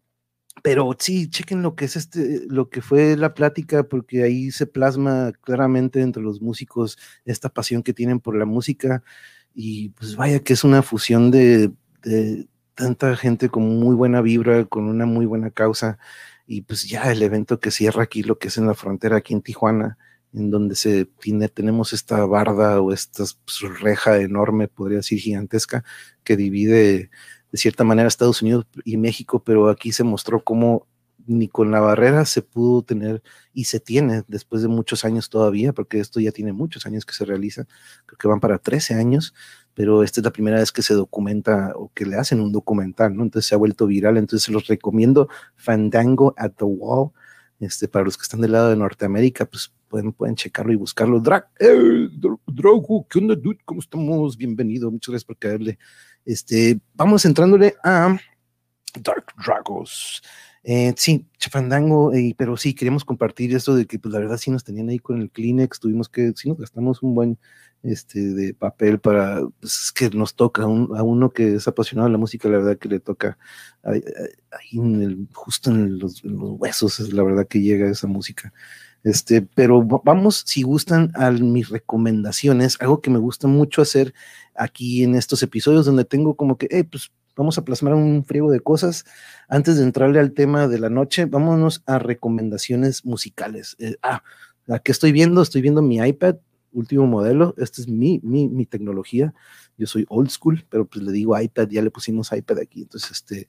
pero 0.62 0.96
sí, 0.98 1.28
chequen 1.30 1.62
lo 1.62 1.76
que 1.76 1.84
es 1.86 1.96
este, 1.96 2.42
lo 2.48 2.70
que 2.70 2.82
fue 2.82 3.16
la 3.16 3.34
plática, 3.34 3.84
porque 3.84 4.22
ahí 4.24 4.50
se 4.50 4.66
plasma 4.66 5.32
claramente 5.42 6.00
entre 6.02 6.22
los 6.22 6.40
músicos 6.42 6.98
esta 7.24 7.48
pasión 7.50 7.82
que 7.82 7.92
tienen 7.94 8.20
por 8.20 8.36
la 8.36 8.46
música. 8.46 9.02
Y 9.54 9.90
pues 9.90 10.16
vaya 10.16 10.40
que 10.40 10.54
es 10.54 10.64
una 10.64 10.82
fusión 10.82 11.30
de, 11.30 11.72
de 12.02 12.48
tanta 12.74 13.16
gente 13.16 13.48
con 13.48 13.64
muy 13.80 13.94
buena 13.96 14.20
vibra, 14.22 14.66
con 14.66 14.84
una 14.86 15.06
muy 15.06 15.26
buena 15.26 15.50
causa. 15.50 15.98
Y 16.46 16.62
pues 16.62 16.88
ya 16.88 17.10
el 17.12 17.22
evento 17.22 17.60
que 17.60 17.70
cierra 17.70 18.04
aquí, 18.04 18.22
lo 18.22 18.38
que 18.38 18.48
es 18.48 18.58
en 18.58 18.66
la 18.66 18.74
frontera, 18.74 19.16
aquí 19.16 19.34
en 19.34 19.42
Tijuana, 19.42 19.98
en 20.32 20.50
donde 20.50 20.76
se 20.76 21.06
tiene, 21.06 21.48
tenemos 21.48 21.92
esta 21.92 22.24
barda 22.26 22.80
o 22.80 22.92
esta 22.92 23.24
pues, 23.44 23.80
reja 23.80 24.18
enorme, 24.20 24.68
podría 24.68 24.98
decir 24.98 25.18
gigantesca, 25.18 25.84
que 26.22 26.36
divide 26.36 27.10
de 27.56 27.60
cierta 27.60 27.84
manera 27.84 28.06
Estados 28.06 28.42
Unidos 28.42 28.66
y 28.84 28.98
México, 28.98 29.42
pero 29.42 29.70
aquí 29.70 29.90
se 29.90 30.04
mostró 30.04 30.44
cómo 30.44 30.86
ni 31.26 31.48
con 31.48 31.70
la 31.70 31.80
barrera 31.80 32.26
se 32.26 32.42
pudo 32.42 32.82
tener 32.82 33.22
y 33.54 33.64
se 33.64 33.80
tiene 33.80 34.24
después 34.28 34.60
de 34.60 34.68
muchos 34.68 35.06
años 35.06 35.30
todavía, 35.30 35.72
porque 35.72 35.98
esto 35.98 36.20
ya 36.20 36.32
tiene 36.32 36.52
muchos 36.52 36.84
años 36.84 37.06
que 37.06 37.14
se 37.14 37.24
realiza, 37.24 37.66
creo 38.04 38.18
que 38.18 38.28
van 38.28 38.40
para 38.40 38.58
13 38.58 38.92
años, 38.92 39.32
pero 39.72 40.02
esta 40.02 40.20
es 40.20 40.24
la 40.26 40.32
primera 40.32 40.58
vez 40.58 40.70
que 40.70 40.82
se 40.82 40.92
documenta 40.92 41.72
o 41.76 41.90
que 41.94 42.04
le 42.04 42.16
hacen 42.16 42.40
un 42.40 42.52
documental, 42.52 43.16
¿no? 43.16 43.22
Entonces 43.22 43.48
se 43.48 43.54
ha 43.54 43.58
vuelto 43.58 43.86
viral, 43.86 44.18
entonces 44.18 44.44
se 44.44 44.52
los 44.52 44.66
recomiendo 44.66 45.30
Fandango 45.56 46.34
at 46.36 46.52
the 46.58 46.64
Wall, 46.66 47.12
este, 47.58 47.88
para 47.88 48.04
los 48.04 48.18
que 48.18 48.22
están 48.22 48.42
del 48.42 48.52
lado 48.52 48.68
de 48.68 48.76
Norteamérica, 48.76 49.46
pues 49.46 49.72
pueden, 49.96 50.12
pueden 50.12 50.34
checarlo 50.34 50.72
y 50.72 50.76
buscarlo. 50.76 51.20
Drag, 51.20 51.48
eh, 51.58 52.08
Drogo, 52.46 53.06
¿qué 53.08 53.18
onda, 53.18 53.34
dude? 53.34 53.58
¿Cómo 53.64 53.80
estamos? 53.80 54.36
Bienvenido, 54.36 54.90
muchas 54.90 55.12
gracias 55.12 55.24
por 55.24 55.38
caerle. 55.38 55.78
Este, 56.24 56.78
vamos 56.94 57.24
entrándole 57.24 57.74
a 57.82 58.18
Dark 59.00 59.26
Dragos. 59.42 60.22
Eh, 60.62 60.92
sí, 60.96 61.26
Chafandango, 61.38 62.12
pero 62.36 62.56
sí, 62.56 62.74
queríamos 62.74 63.04
compartir 63.04 63.54
esto 63.54 63.74
de 63.74 63.86
que, 63.86 63.98
pues 63.98 64.12
la 64.12 64.18
verdad, 64.18 64.36
sí 64.36 64.50
nos 64.50 64.64
tenían 64.64 64.90
ahí 64.90 64.98
con 64.98 65.22
el 65.22 65.30
Kleenex, 65.30 65.80
tuvimos 65.80 66.08
que, 66.10 66.32
sí 66.34 66.48
nos 66.48 66.58
gastamos 66.58 67.02
un 67.02 67.14
buen 67.14 67.38
este, 67.82 68.20
de 68.20 68.52
papel 68.52 68.98
para, 68.98 69.40
pues 69.60 69.92
que 69.92 70.10
nos 70.10 70.34
toca 70.34 70.64
a, 70.64 70.66
uno 70.66 71.30
que 71.30 71.54
es 71.54 71.68
apasionado 71.68 72.08
de 72.08 72.12
la 72.12 72.18
música, 72.18 72.48
la 72.48 72.58
verdad 72.58 72.78
que 72.78 72.88
le 72.88 73.00
toca 73.00 73.38
ahí, 73.82 74.02
justo 75.32 75.70
en 75.70 75.98
los, 75.98 76.20
huesos, 76.24 77.00
es 77.00 77.12
la 77.12 77.22
verdad 77.22 77.46
que 77.46 77.60
llega 77.60 77.88
esa 77.88 78.08
música. 78.08 78.52
Este, 79.06 79.40
pero 79.40 79.84
vamos, 79.84 80.42
si 80.46 80.62
gustan, 80.62 81.12
a 81.14 81.30
mis 81.30 81.68
recomendaciones, 81.68 82.76
algo 82.80 83.00
que 83.00 83.08
me 83.08 83.20
gusta 83.20 83.46
mucho 83.46 83.80
hacer 83.80 84.12
aquí 84.56 85.04
en 85.04 85.14
estos 85.14 85.44
episodios 85.44 85.86
donde 85.86 86.04
tengo 86.04 86.34
como 86.34 86.58
que, 86.58 86.66
pues 86.90 87.12
vamos 87.36 87.56
a 87.56 87.64
plasmar 87.64 87.94
un 87.94 88.24
friego 88.24 88.50
de 88.50 88.58
cosas. 88.58 89.04
Antes 89.48 89.76
de 89.76 89.84
entrarle 89.84 90.18
al 90.18 90.32
tema 90.32 90.66
de 90.66 90.80
la 90.80 90.90
noche, 90.90 91.26
vámonos 91.26 91.84
a 91.86 92.00
recomendaciones 92.00 93.04
musicales. 93.04 93.76
Eh, 93.78 93.94
ah, 94.02 94.24
la 94.66 94.80
que 94.80 94.90
estoy 94.90 95.12
viendo, 95.12 95.40
estoy 95.40 95.62
viendo 95.62 95.82
mi 95.82 95.98
iPad, 95.98 96.38
último 96.72 97.06
modelo. 97.06 97.54
Esta 97.58 97.82
es 97.82 97.86
mi, 97.86 98.18
mi, 98.24 98.48
mi 98.48 98.66
tecnología. 98.66 99.32
Yo 99.78 99.86
soy 99.86 100.04
old 100.08 100.30
school, 100.30 100.66
pero 100.68 100.84
pues 100.84 101.04
le 101.04 101.12
digo 101.12 101.40
iPad, 101.40 101.68
ya 101.68 101.80
le 101.80 101.92
pusimos 101.92 102.32
iPad 102.32 102.58
aquí. 102.58 102.82
Entonces, 102.82 103.12
este, 103.12 103.46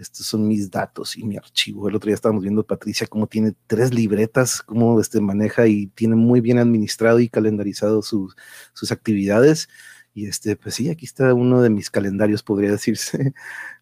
estos 0.00 0.26
son 0.26 0.48
mis 0.48 0.70
datos 0.70 1.16
y 1.16 1.24
mi 1.24 1.36
archivo. 1.36 1.88
El 1.88 1.96
otro 1.96 2.08
día 2.08 2.14
estábamos 2.14 2.42
viendo 2.42 2.64
Patricia 2.64 3.06
cómo 3.06 3.26
tiene 3.26 3.54
tres 3.66 3.92
libretas, 3.92 4.62
cómo 4.62 5.00
este, 5.00 5.20
maneja 5.20 5.66
y 5.66 5.88
tiene 5.88 6.16
muy 6.16 6.40
bien 6.40 6.58
administrado 6.58 7.20
y 7.20 7.28
calendarizado 7.28 8.02
sus, 8.02 8.36
sus 8.72 8.92
actividades. 8.92 9.68
Y 10.14 10.26
este, 10.26 10.56
pues 10.56 10.74
sí, 10.74 10.88
aquí 10.90 11.06
está 11.06 11.34
uno 11.34 11.62
de 11.62 11.70
mis 11.70 11.90
calendarios, 11.90 12.42
podría 12.42 12.70
decirse. 12.70 13.34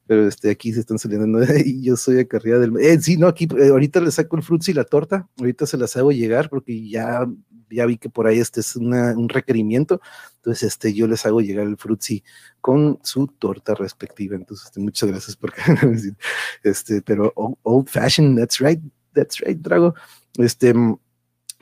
Pero 0.08 0.26
este, 0.26 0.50
aquí 0.50 0.72
se 0.72 0.80
están 0.80 0.98
saliendo 0.98 1.38
y 1.64 1.82
yo 1.82 1.96
soy 1.96 2.18
acá 2.18 2.38
arriba 2.38 2.58
del. 2.58 2.72
Eh, 2.80 2.98
sí, 3.00 3.16
no, 3.16 3.28
aquí 3.28 3.46
eh, 3.58 3.68
ahorita 3.68 4.00
le 4.00 4.10
saco 4.10 4.36
el 4.36 4.42
fruits 4.42 4.70
y 4.70 4.72
la 4.72 4.84
torta. 4.84 5.28
Ahorita 5.38 5.66
se 5.66 5.76
las 5.76 5.96
hago 5.96 6.10
llegar 6.10 6.48
porque 6.48 6.88
ya, 6.88 7.28
ya 7.70 7.84
vi 7.84 7.98
que 7.98 8.08
por 8.08 8.26
ahí 8.26 8.38
este 8.40 8.60
es 8.60 8.74
un 8.74 9.28
requerimiento. 9.28 10.00
Entonces, 10.36 10.72
este, 10.72 10.94
yo 10.94 11.06
les 11.06 11.26
hago 11.26 11.42
llegar 11.42 11.66
el 11.66 11.76
frutzi 11.76 12.24
con 12.62 12.98
su 13.02 13.26
torta 13.26 13.74
respectiva. 13.74 14.34
Entonces, 14.34 14.66
este, 14.66 14.80
muchas 14.80 15.10
gracias 15.10 15.36
por 15.36 15.52
este, 16.62 17.02
pero 17.02 17.32
old 17.36 17.88
fashioned, 17.88 18.38
that's 18.38 18.58
right, 18.60 18.80
that's 19.12 19.40
right, 19.40 19.58
Drago. 19.58 19.94
Este, 20.38 20.72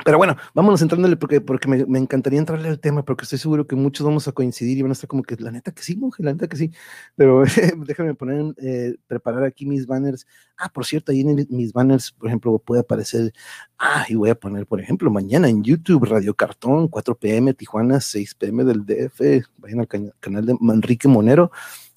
pero 0.05 0.19
bueno, 0.19 0.37
vámonos 0.53 0.83
entrándole 0.83 1.17
porque, 1.17 1.41
porque 1.41 1.69
me, 1.69 1.99
encantaría 1.99 2.39
entrarle 2.39 2.69
al 2.69 2.79
tema, 2.79 3.03
porque 3.03 3.25
estoy 3.25 3.39
seguro 3.39 3.67
que 3.67 3.77
muchos 3.77 4.05
vamos 4.05 4.29
a 4.29 4.33
coincidir 4.33 4.77
y 4.77 4.83
van 4.83 4.91
a 4.91 4.93
estar 4.93 5.09
como 5.09 5.23
que 5.23 5.37
la 5.37 5.51
neta 5.51 5.73
que 5.73 5.83
sí, 5.83 5.97
monje, 5.97 6.23
la 6.23 6.33
neta 6.33 6.49
que 6.49 6.57
sí. 6.57 6.71
Pero 7.17 7.45
déjame 7.87 8.15
poner, 8.15 8.55
eh, 8.59 8.97
preparar 9.07 9.45
aquí 9.45 9.65
mis 9.65 9.87
banners. 9.87 10.27
Ah, 10.59 10.69
por 10.69 10.85
cierto, 10.85 11.13
ahí 11.13 11.21
en 11.23 11.47
mis 11.49 11.73
banners, 11.73 12.13
por 12.13 12.29
ejemplo, 12.29 12.59
puede 12.59 12.83
aparecer, 12.83 13.33
ah, 13.79 14.05
y 14.09 14.15
voy 14.17 14.31
a 14.31 14.35
poner, 14.35 14.67
por 14.67 14.81
ejemplo, 14.81 15.11
mañana 15.11 15.49
en 15.49 15.63
YouTube, 15.65 16.05
Radio 16.05 16.35
Cartón, 16.35 16.89
4 16.89 17.15
pm, 17.19 17.55
Tijuana, 17.55 18.01
6 18.01 18.35
pm 18.35 18.65
del 18.65 18.85
DF, 18.85 19.49
vayan 19.59 19.81
al 19.81 19.89
canal 20.21 20.45
de 20.45 20.57
Manrique 20.61 21.09
Monero. 21.09 21.51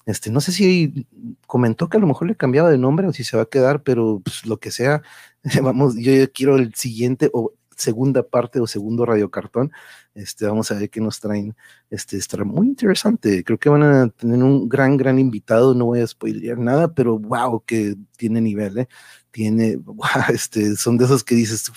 Este, 0.06 0.30
no 0.30 0.40
sé 0.40 0.52
si 0.52 1.06
comentó 1.46 1.88
que 1.88 1.98
a 1.98 2.00
lo 2.00 2.06
mejor 2.06 2.28
le 2.28 2.34
cambiaba 2.34 2.70
de 2.70 2.78
nombre 2.78 3.06
o 3.06 3.12
si 3.12 3.24
se 3.24 3.36
va 3.36 3.44
a 3.44 3.46
quedar, 3.46 3.82
pero 3.82 4.20
pues, 4.24 4.46
lo 4.46 4.58
que 4.58 4.70
sea, 4.70 5.02
vamos, 5.62 5.96
yo 5.96 6.12
quiero 6.32 6.56
el 6.56 6.74
siguiente 6.74 7.30
o 7.32 7.52
segunda 7.80 8.22
parte 8.22 8.60
o 8.60 8.66
segundo 8.66 9.04
radiocartón. 9.04 9.72
Este, 10.14 10.46
vamos 10.46 10.70
a 10.70 10.74
ver 10.74 10.90
qué 10.90 11.00
nos 11.00 11.20
traen. 11.20 11.56
Este, 11.90 12.16
estará 12.16 12.44
muy 12.44 12.66
interesante. 12.66 13.42
Creo 13.44 13.58
que 13.58 13.68
van 13.68 13.82
a 13.82 14.08
tener 14.10 14.42
un 14.42 14.68
gran, 14.68 14.96
gran 14.96 15.18
invitado. 15.18 15.74
No 15.74 15.86
voy 15.86 16.00
a 16.00 16.06
spoilear 16.06 16.58
nada, 16.58 16.92
pero 16.94 17.18
wow, 17.18 17.62
que 17.64 17.96
tiene 18.16 18.40
nivel, 18.40 18.78
¿eh? 18.78 18.88
Tiene, 19.30 19.78
este, 20.32 20.76
son 20.76 20.98
de 20.98 21.04
esos 21.04 21.24
que 21.24 21.34
dices, 21.34 21.70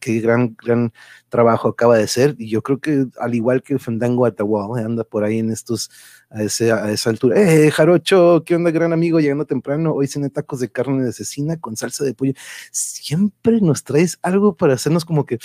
qué 0.00 0.20
gran, 0.20 0.56
gran 0.62 0.92
trabajo 1.28 1.68
acaba 1.68 1.98
de 1.98 2.08
ser. 2.08 2.36
Y 2.38 2.48
yo 2.48 2.62
creo 2.62 2.80
que 2.80 3.06
al 3.18 3.34
igual 3.34 3.62
que 3.62 3.78
Fandango 3.78 4.26
Atahuao, 4.26 4.78
¿eh? 4.78 4.82
anda 4.82 5.04
por 5.04 5.24
ahí 5.24 5.38
en 5.38 5.50
estos, 5.50 5.90
a, 6.30 6.42
ese, 6.42 6.72
a 6.72 6.90
esa 6.90 7.10
altura. 7.10 7.40
¡Eh, 7.40 7.70
Jarocho! 7.70 8.42
¿Qué 8.44 8.54
onda, 8.54 8.70
gran 8.70 8.92
amigo? 8.92 9.20
Llegando 9.20 9.44
temprano. 9.46 9.92
Hoy 9.92 10.06
cené 10.06 10.30
tacos 10.30 10.60
de 10.60 10.70
carne 10.70 11.04
de 11.04 11.12
cecina 11.12 11.58
con 11.58 11.76
salsa 11.76 12.04
de 12.04 12.14
pollo. 12.14 12.32
Siempre 12.70 13.60
nos 13.60 13.84
traes 13.84 14.18
algo 14.22 14.56
para 14.56 14.74
hacernos 14.74 15.04
como 15.04 15.26
que 15.26 15.38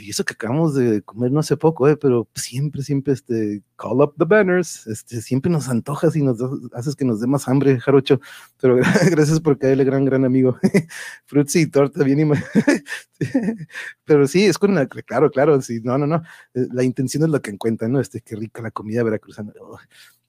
y 0.00 0.10
eso 0.10 0.24
que 0.24 0.34
acabamos 0.34 0.74
de 0.74 1.02
comer 1.02 1.30
no 1.30 1.40
hace 1.40 1.56
poco, 1.56 1.88
eh, 1.88 1.96
pero 1.96 2.28
siempre, 2.34 2.82
siempre, 2.82 3.14
este, 3.14 3.62
call 3.76 4.02
up 4.02 4.14
the 4.18 4.24
banners, 4.24 4.86
este, 4.86 5.22
siempre 5.22 5.50
nos 5.50 5.68
antojas 5.68 6.16
y 6.16 6.22
nos 6.22 6.38
haces 6.72 6.96
que 6.96 7.04
nos 7.04 7.20
dé 7.20 7.26
más 7.26 7.48
hambre, 7.48 7.80
Jarocho, 7.80 8.20
pero 8.60 8.76
gracias 9.10 9.40
por 9.40 9.58
caerle, 9.58 9.84
gran, 9.84 10.04
gran 10.04 10.24
amigo. 10.24 10.58
Fruits 11.26 11.56
y 11.56 11.66
torta, 11.68 12.02
bien, 12.04 12.32
pero 14.04 14.26
sí, 14.26 14.46
es 14.46 14.58
con 14.58 14.74
la, 14.74 14.86
claro, 14.86 15.30
claro, 15.30 15.60
sí, 15.62 15.80
no, 15.82 15.96
no, 15.96 16.06
no, 16.06 16.22
eh, 16.54 16.66
la 16.72 16.82
intención 16.82 17.22
es 17.22 17.30
lo 17.30 17.40
que 17.40 17.50
encuentran, 17.50 17.92
¿no? 17.92 18.00
Este, 18.00 18.20
qué 18.20 18.36
rica 18.36 18.62
la 18.62 18.72
comida 18.72 19.02
veracruzana. 19.02 19.52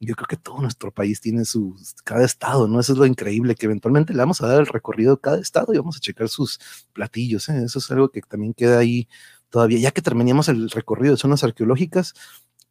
Yo 0.05 0.15
creo 0.15 0.27
que 0.27 0.37
todo 0.37 0.61
nuestro 0.61 0.91
país 0.91 1.21
tiene 1.21 1.45
su, 1.45 1.75
cada 2.03 2.25
estado, 2.25 2.67
¿no? 2.67 2.79
Eso 2.79 2.93
es 2.93 2.99
lo 2.99 3.05
increíble, 3.05 3.55
que 3.55 3.65
eventualmente 3.65 4.13
le 4.13 4.19
vamos 4.19 4.41
a 4.41 4.47
dar 4.47 4.59
el 4.59 4.67
recorrido 4.67 5.13
a 5.13 5.19
cada 5.19 5.39
estado 5.39 5.73
y 5.73 5.77
vamos 5.77 5.97
a 5.97 5.99
checar 5.99 6.29
sus 6.29 6.59
platillos, 6.93 7.49
¿eh? 7.49 7.63
Eso 7.63 7.79
es 7.79 7.91
algo 7.91 8.09
que 8.09 8.21
también 8.21 8.53
queda 8.53 8.79
ahí 8.79 9.07
todavía, 9.49 9.79
ya 9.79 9.91
que 9.91 10.01
terminamos 10.01 10.49
el 10.49 10.69
recorrido 10.69 11.13
de 11.13 11.19
zonas 11.19 11.43
arqueológicas, 11.43 12.15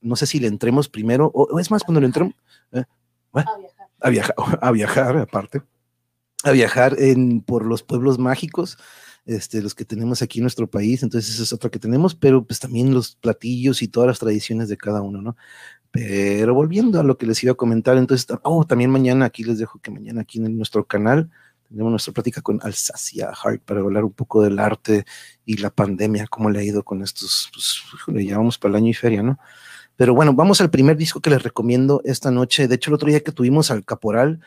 no 0.01 0.17
sé 0.17 0.27
si 0.27 0.41
le 0.41 0.49
entremos 0.49 0.89
primero, 0.89 1.31
o, 1.33 1.59
es 1.61 1.71
más, 1.71 1.85
cuando 1.85 2.01
le 2.01 2.07
entremos, 2.07 2.35
¿eh? 2.73 2.85
a 3.33 3.57
viajar. 3.57 3.89
A 4.01 4.11
viajar, 4.11 4.35
a 4.61 4.71
viajar, 4.73 5.17
aparte, 5.17 5.62
a 6.43 6.51
viajar 6.51 6.97
en, 6.99 7.41
por 7.41 7.65
los 7.65 7.83
pueblos 7.83 8.19
mágicos, 8.19 8.79
este, 9.25 9.62
los 9.62 9.75
que 9.77 9.85
tenemos 9.85 10.23
aquí 10.23 10.41
en 10.41 10.43
nuestro 10.43 10.69
país, 10.69 11.03
entonces 11.05 11.33
eso 11.33 11.45
es 11.45 11.53
otro 11.53 11.71
que 11.71 11.79
tenemos, 11.79 12.17
pero 12.17 12.45
pues 12.45 12.59
también 12.59 12.93
los 12.93 13.15
platillos 13.15 13.83
y 13.83 13.89
todas 13.89 14.09
las 14.09 14.19
tradiciones 14.19 14.69
de 14.69 14.77
cada 14.77 15.03
uno, 15.03 15.23
¿no? 15.23 15.37
Pero 15.93 16.55
volviendo 16.55 16.99
a 16.99 17.05
lo 17.05 17.17
que 17.17 17.27
les 17.27 17.43
iba 17.45 17.53
a 17.53 17.57
comentar, 17.57 17.97
entonces, 17.97 18.27
oh, 18.43 18.65
también 18.65 18.91
mañana, 18.91 19.27
aquí 19.27 19.45
les 19.45 19.59
dejo 19.59 19.79
que 19.79 19.91
mañana 19.91 20.23
aquí 20.23 20.39
en 20.39 20.57
nuestro 20.57 20.85
canal 20.85 21.31
tenemos 21.69 21.91
nuestra 21.91 22.13
plática 22.13 22.43
con 22.43 22.61
Alsacia 22.63 23.31
Hart 23.31 23.63
para 23.63 23.81
hablar 23.81 24.05
un 24.05 24.13
poco 24.13 24.43
del 24.43 24.59
arte 24.59 25.05
y 25.47 25.57
la 25.57 25.71
pandemia, 25.71 26.27
cómo 26.27 26.51
le 26.51 26.61
ha 26.61 26.63
ido 26.63 26.83
con 26.83 27.03
estos, 27.03 27.51
pues, 27.53 28.15
le 28.15 28.25
llevamos 28.25 28.59
para 28.59 28.71
el 28.73 28.77
año 28.77 28.91
y 28.91 28.95
feria, 28.95 29.23
¿no? 29.23 29.39
Pero 29.97 30.15
bueno, 30.15 30.35
vamos 30.35 30.61
al 30.61 30.71
primer 30.71 30.97
disco 30.97 31.21
que 31.21 31.31
les 31.31 31.43
recomiendo 31.43 32.03
esta 32.05 32.31
noche. 32.31 32.69
De 32.69 32.75
hecho, 32.75 32.91
el 32.91 32.95
otro 32.95 33.09
día 33.09 33.21
que 33.21 33.33
tuvimos 33.33 33.71
al 33.71 33.85
Caporal, 33.85 34.41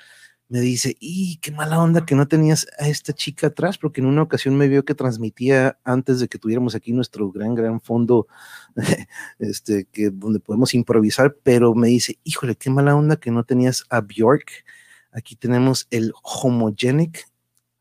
me 0.48 0.60
dice, 0.60 0.96
y 1.00 1.38
qué 1.38 1.52
mala 1.52 1.82
onda 1.82 2.06
que 2.06 2.16
no 2.16 2.28
tenías 2.28 2.68
a 2.80 2.88
esta 2.88 3.14
chica 3.14 3.48
atrás, 3.48 3.78
porque 3.78 4.02
en 4.02 4.08
una 4.08 4.22
ocasión 4.22 4.56
me 4.56 4.68
vio 4.68 4.86
que 4.86 4.94
transmitía 4.94 5.80
antes 5.84 6.20
de 6.20 6.28
que 6.28 6.38
tuviéramos 6.38 6.76
aquí 6.76 6.94
nuestro 6.94 7.32
gran, 7.32 7.56
gran 7.56 7.82
fondo, 7.82 8.28
este, 9.40 9.86
que 9.86 10.12
donde 10.12 10.40
podemos 10.40 10.74
improvisar, 10.74 11.36
pero 11.44 11.74
me 11.74 11.88
dice, 11.88 12.20
híjole, 12.24 12.56
qué 12.56 12.70
mala 12.70 12.96
onda 12.96 13.16
que 13.16 13.32
no 13.32 13.44
tenías 13.44 13.86
a 13.90 14.02
Bjork. 14.02 14.66
Aquí 15.12 15.36
tenemos 15.36 15.88
el 15.90 16.14
Homogenic, 16.22 17.28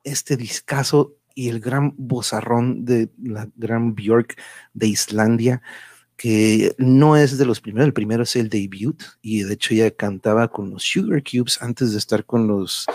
este 0.02 0.36
discazo 0.36 1.16
y 1.34 1.48
el 1.48 1.60
gran 1.60 1.94
bozarrón 1.96 2.84
de 2.84 3.10
la 3.22 3.48
gran 3.56 3.94
Björk 3.94 4.36
de 4.72 4.86
Islandia, 4.86 5.62
que 6.16 6.74
no 6.78 7.16
es 7.16 7.38
de 7.38 7.46
los 7.46 7.60
primeros, 7.60 7.86
el 7.86 7.92
primero 7.92 8.22
es 8.22 8.36
el 8.36 8.48
debut, 8.48 9.02
y 9.20 9.42
de 9.42 9.54
hecho 9.54 9.74
ella 9.74 9.90
cantaba 9.90 10.48
con 10.48 10.70
los 10.70 10.84
Sugar 10.84 11.22
Cubes 11.22 11.60
antes 11.60 11.92
de 11.92 11.98
estar 11.98 12.24
con 12.24 12.46
los 12.46 12.86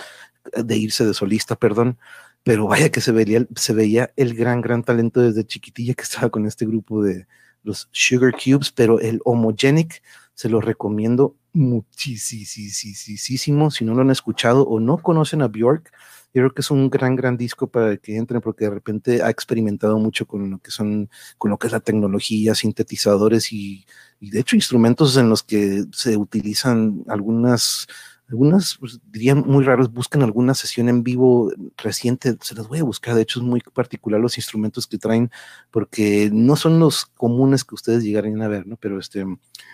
de 0.56 0.78
irse 0.78 1.06
de 1.06 1.14
solista, 1.14 1.56
perdón, 1.56 1.98
pero 2.44 2.68
vaya 2.68 2.90
que 2.90 3.02
se 3.02 3.12
veía, 3.12 3.46
se 3.56 3.74
veía 3.74 4.12
el 4.16 4.34
gran, 4.34 4.62
gran 4.62 4.84
talento 4.84 5.22
desde 5.22 5.46
chiquitilla 5.46 5.94
que 5.94 6.04
estaba 6.04 6.30
con 6.30 6.46
este 6.46 6.66
grupo 6.66 7.04
de 7.04 7.28
los 7.64 7.90
Sugar 7.92 8.32
Cubes, 8.32 8.72
pero 8.72 9.00
el 9.00 9.20
Homogenic 9.26 10.02
se 10.34 10.50
lo 10.50 10.62
recomiendo 10.62 11.36
muchísimo. 11.52 13.72
Si 13.72 13.84
no 13.84 13.94
lo 13.94 14.02
han 14.02 14.12
escuchado 14.12 14.64
o 14.64 14.80
no 14.80 14.98
conocen 14.98 15.42
a 15.42 15.48
Bjork, 15.48 15.92
yo 16.34 16.42
creo 16.42 16.54
que 16.54 16.62
es 16.62 16.72
un 16.72 16.90
gran, 16.90 17.16
gran 17.16 17.38
disco 17.38 17.68
para 17.68 17.98
que 17.98 18.16
entren 18.16 18.42
porque 18.42 18.66
de 18.66 18.72
repente 18.72 19.24
ha 19.24 19.30
experimentado 19.30 19.98
mucho 19.98 20.28
con 20.28 20.50
lo 20.50 20.60
que 20.60 20.72
son, 20.72 21.10
con 21.38 21.50
lo 21.52 21.58
que 21.58 21.68
es 21.68 21.74
la 21.74 21.80
tecnología, 21.80 22.56
sintetizadores 22.56 23.52
y, 23.52 23.86
de 24.20 24.40
hecho 24.40 24.56
instrumentos 24.56 25.18
en 25.18 25.30
los 25.30 25.44
que 25.44 25.86
se 25.92 26.18
utilizan 26.18 27.04
algunas 27.08 27.88
algunas, 28.30 28.78
pues, 28.80 29.00
dirían 29.12 29.40
muy 29.40 29.64
raros, 29.64 29.92
buscan 29.92 30.22
alguna 30.22 30.54
sesión 30.54 30.88
en 30.88 31.02
vivo 31.04 31.52
reciente, 31.78 32.38
se 32.42 32.54
las 32.54 32.68
voy 32.68 32.78
a 32.78 32.84
buscar, 32.84 33.16
de 33.16 33.24
hecho 33.24 33.40
es 33.40 33.46
muy 33.46 33.60
particular 33.62 34.22
los 34.22 34.38
instrumentos 34.38 34.86
que 34.86 35.00
traen, 35.00 35.32
porque 35.72 36.30
no 36.32 36.56
son 36.56 36.80
los 36.80 37.08
comunes 37.08 37.64
que 37.64 37.74
ustedes 37.74 38.04
llegarían 38.04 38.44
a 38.44 38.48
ver, 38.48 38.68
¿no? 38.68 38.76
Pero 38.78 39.00
este, 39.00 39.26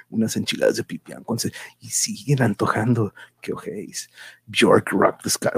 unas 0.10 0.38
enchiladas 0.38 0.78
de 0.78 0.86
pipián, 0.86 1.26
y 1.82 1.90
siguen 1.90 2.42
antojando, 2.42 3.14
que 3.42 3.52
ojéis, 3.52 4.10
Bjork 4.48 4.90
Rock 4.92 5.24
the 5.24 5.30
Sky, 5.30 5.50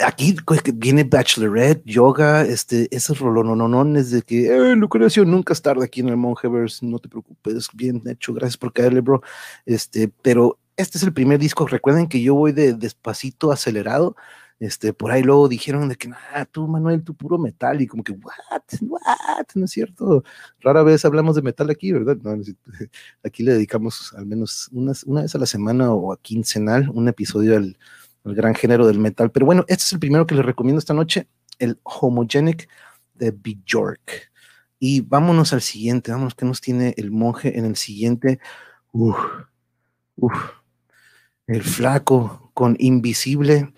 aquí 0.00 0.36
viene 0.74 1.04
Bachelorette, 1.04 1.82
yoga, 1.84 2.42
este, 2.42 2.94
esos 2.94 3.18
rolononones 3.18 4.10
de 4.10 4.22
que, 4.22 4.46
eh, 4.46 4.76
Lucrecio, 4.76 5.24
nunca 5.24 5.52
es 5.52 5.62
tarde 5.62 5.84
aquí 5.84 6.00
en 6.00 6.08
el 6.08 6.16
Mongeverse, 6.16 6.86
no 6.86 6.98
te 6.98 7.08
preocupes, 7.08 7.68
bien 7.74 8.02
hecho, 8.06 8.32
gracias 8.32 8.56
por 8.56 8.72
caerle, 8.72 9.00
bro. 9.00 9.22
Este, 9.66 10.08
pero 10.22 10.58
este 10.76 10.98
es 10.98 11.04
el 11.04 11.12
primer 11.12 11.38
disco, 11.38 11.66
recuerden 11.66 12.08
que 12.08 12.22
yo 12.22 12.34
voy 12.34 12.52
de 12.52 12.74
despacito 12.74 13.52
acelerado, 13.52 14.16
este, 14.60 14.92
por 14.92 15.10
ahí 15.10 15.22
luego 15.22 15.48
dijeron 15.48 15.88
de 15.88 15.96
que, 15.96 16.10
ah, 16.32 16.46
tú, 16.46 16.66
Manuel, 16.66 17.02
tú 17.02 17.14
puro 17.14 17.38
metal, 17.38 17.80
y 17.82 17.86
como 17.86 18.02
que, 18.02 18.12
what, 18.12 18.62
what, 18.82 19.46
no 19.54 19.64
es 19.66 19.70
cierto, 19.70 20.24
rara 20.60 20.82
vez 20.82 21.04
hablamos 21.04 21.36
de 21.36 21.42
metal 21.42 21.68
aquí, 21.70 21.92
¿verdad? 21.92 22.16
No, 22.22 22.40
aquí 23.22 23.42
le 23.42 23.52
dedicamos 23.52 24.14
al 24.16 24.26
menos 24.26 24.68
una, 24.72 24.92
una 25.06 25.22
vez 25.22 25.34
a 25.34 25.38
la 25.38 25.46
semana 25.46 25.92
o 25.92 26.12
a 26.12 26.16
quincenal 26.18 26.88
un 26.90 27.08
episodio 27.08 27.56
al 27.56 27.76
el 28.24 28.34
gran 28.34 28.54
género 28.54 28.86
del 28.86 28.98
metal. 28.98 29.30
Pero 29.30 29.46
bueno, 29.46 29.64
este 29.68 29.84
es 29.84 29.92
el 29.92 29.98
primero 29.98 30.26
que 30.26 30.34
les 30.34 30.44
recomiendo 30.44 30.78
esta 30.78 30.94
noche, 30.94 31.28
el 31.58 31.78
Homogenic 31.82 32.68
de 33.14 33.30
Bjork. 33.30 34.32
Y 34.78 35.00
vámonos 35.00 35.52
al 35.52 35.62
siguiente, 35.62 36.10
vámonos, 36.10 36.34
que 36.34 36.44
nos 36.44 36.60
tiene 36.60 36.94
el 36.96 37.10
monje 37.10 37.58
en 37.58 37.64
el 37.64 37.76
siguiente? 37.76 38.38
Uf, 38.92 39.16
uf, 40.16 40.34
el 41.46 41.62
flaco 41.62 42.50
con 42.54 42.76
Invisible, 42.78 43.72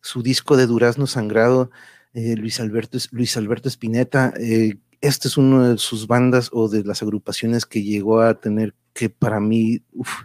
su 0.00 0.22
disco 0.22 0.56
de 0.56 0.66
Durazno 0.66 1.06
Sangrado, 1.06 1.70
eh, 2.14 2.36
Luis, 2.36 2.60
Alberto, 2.60 2.98
Luis 3.10 3.36
Alberto 3.36 3.68
Spinetta. 3.68 4.32
Eh, 4.38 4.78
esta 5.00 5.28
es 5.28 5.36
una 5.36 5.70
de 5.70 5.78
sus 5.78 6.06
bandas 6.06 6.50
o 6.52 6.68
de 6.68 6.84
las 6.84 7.02
agrupaciones 7.02 7.66
que 7.66 7.82
llegó 7.82 8.20
a 8.20 8.40
tener 8.40 8.74
que 8.94 9.10
para 9.10 9.40
mí, 9.40 9.82
uf, 9.92 10.22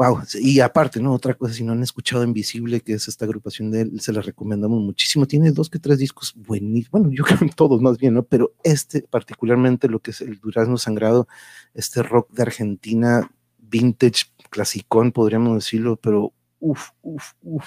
Wow, 0.00 0.22
y 0.40 0.60
aparte, 0.60 0.98
¿no? 0.98 1.12
Otra 1.12 1.34
cosa, 1.34 1.52
si 1.52 1.62
no 1.62 1.72
han 1.72 1.82
escuchado 1.82 2.24
Invisible, 2.24 2.80
que 2.80 2.94
es 2.94 3.06
esta 3.06 3.26
agrupación 3.26 3.70
de 3.70 3.82
él, 3.82 4.00
se 4.00 4.14
la 4.14 4.22
recomendamos 4.22 4.80
muchísimo. 4.80 5.26
Tiene 5.26 5.52
dos 5.52 5.68
que 5.68 5.78
tres 5.78 5.98
discos 5.98 6.32
buenísimos, 6.34 6.90
bueno, 6.90 7.10
yo 7.10 7.22
creo 7.24 7.38
que 7.38 7.50
todos 7.54 7.82
más 7.82 7.98
bien, 7.98 8.14
¿no? 8.14 8.22
Pero 8.22 8.54
este, 8.64 9.02
particularmente 9.02 9.88
lo 9.88 10.00
que 10.00 10.12
es 10.12 10.22
el 10.22 10.40
Durazno 10.40 10.78
Sangrado, 10.78 11.28
este 11.74 12.02
rock 12.02 12.32
de 12.32 12.40
Argentina, 12.40 13.30
vintage, 13.58 14.24
clasicón, 14.48 15.12
podríamos 15.12 15.56
decirlo, 15.56 15.96
pero 15.96 16.32
uff, 16.60 16.92
uff, 17.02 17.32
uff. 17.42 17.66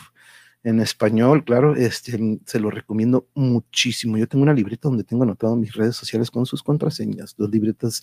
En 0.63 0.80
español, 0.80 1.43
claro, 1.43 1.76
este, 1.76 2.39
se 2.46 2.60
lo 2.60 2.72
recomiendo 2.72 3.28
muchísimo. 3.36 4.17
Yo 4.17 4.28
tengo 4.28 4.41
una 4.41 4.54
libreta 4.54 4.88
donde 4.88 5.04
tengo 5.04 5.22
anotado 5.22 5.56
mis 5.56 5.74
redes 5.74 5.98
sociales 5.98 6.32
con 6.32 6.48
sus 6.48 6.63
contraseñas, 6.63 7.36
dos 7.38 7.52
libretas 7.52 8.02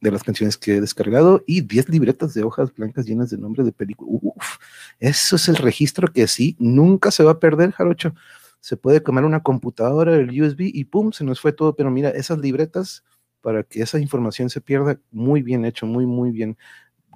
de 0.00 0.10
las 0.10 0.22
canciones 0.22 0.56
que 0.56 0.76
he 0.76 0.80
descargado 0.80 1.42
y 1.46 1.62
10 1.62 1.88
libretas 1.88 2.34
de 2.34 2.44
hojas 2.44 2.72
blancas 2.74 3.06
llenas 3.06 3.30
de 3.30 3.38
nombres 3.38 3.66
de 3.66 3.72
películas. 3.72 4.20
Uf, 4.22 4.56
eso 4.98 5.36
es 5.36 5.48
el 5.48 5.56
registro 5.56 6.12
que 6.12 6.26
sí, 6.28 6.56
nunca 6.58 7.10
se 7.10 7.24
va 7.24 7.32
a 7.32 7.40
perder, 7.40 7.72
Jarocho. 7.72 8.14
Se 8.60 8.76
puede 8.76 9.02
comer 9.02 9.24
una 9.24 9.42
computadora, 9.42 10.16
el 10.16 10.42
USB 10.42 10.70
y 10.72 10.84
pum, 10.84 11.12
se 11.12 11.24
nos 11.24 11.40
fue 11.40 11.52
todo. 11.52 11.76
Pero 11.76 11.90
mira, 11.90 12.10
esas 12.10 12.38
libretas, 12.38 13.04
para 13.40 13.62
que 13.62 13.82
esa 13.82 13.98
información 13.98 14.50
se 14.50 14.60
pierda, 14.60 15.00
muy 15.10 15.42
bien 15.42 15.64
hecho, 15.64 15.86
muy, 15.86 16.06
muy 16.06 16.30
bien. 16.30 16.58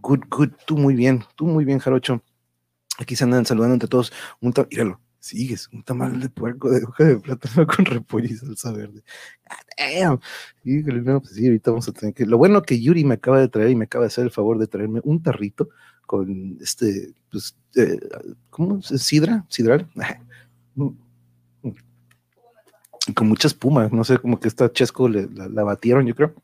Good, 0.01 0.21
good, 0.31 0.51
tú 0.67 0.77
muy 0.77 0.95
bien, 0.95 1.25
tú 1.37 1.47
muy 1.47 1.65
bien, 1.65 1.79
Jarocho. 1.79 2.23
Aquí 2.99 3.17
se 3.17 3.25
andan 3.25 3.47
saludando 3.47 3.75
entre 3.75 3.89
todos. 3.89 4.13
Un 4.41 4.55
míralo, 4.71 5.01
sigues, 5.23 5.69
un 5.73 5.85
tamal 5.85 6.19
de 6.21 6.29
puerco 6.29 6.69
de 6.69 6.83
hoja 6.83 7.05
de 7.05 7.17
plátano 7.17 7.67
con 7.77 7.85
repollo 7.85 8.27
y 8.27 8.37
salsa 8.37 8.73
verde. 8.73 9.03
damn. 9.79 10.21
no, 11.05 11.21
pues 11.21 11.35
sí, 11.35 11.47
ahorita 11.47 11.71
vamos 11.71 11.89
a 11.89 11.93
tener 11.93 12.13
que. 12.13 12.27
Lo 12.27 12.39
bueno 12.39 12.61
que 12.63 12.81
Yuri 12.81 13.05
me 13.05 13.15
acaba 13.15 13.39
de 13.39 13.49
traer 13.49 13.71
y 13.71 13.77
me 13.77 13.85
acaba 13.85 14.03
de 14.05 14.09
hacer 14.09 14.25
el 14.25 14.33
favor 14.33 14.59
de 14.59 14.67
traerme 14.67 15.01
un 15.05 15.23
tarrito 15.23 15.69
con 16.07 16.59
este, 16.61 17.15
pues, 17.31 17.57
eh, 17.77 18.01
¿cómo 18.51 18.79
es? 18.79 18.87
¿Sidra? 19.01 19.47
¿Sidral? 19.49 19.89
con 23.15 23.29
mucha 23.29 23.47
espuma, 23.47 23.89
no 23.89 24.05
sé, 24.05 24.19
como 24.19 24.39
que 24.39 24.49
esta 24.49 24.73
chesco 24.73 25.09
le, 25.09 25.29
la 25.29 25.63
batieron, 25.65 26.07
yo 26.07 26.15
creo 26.15 26.35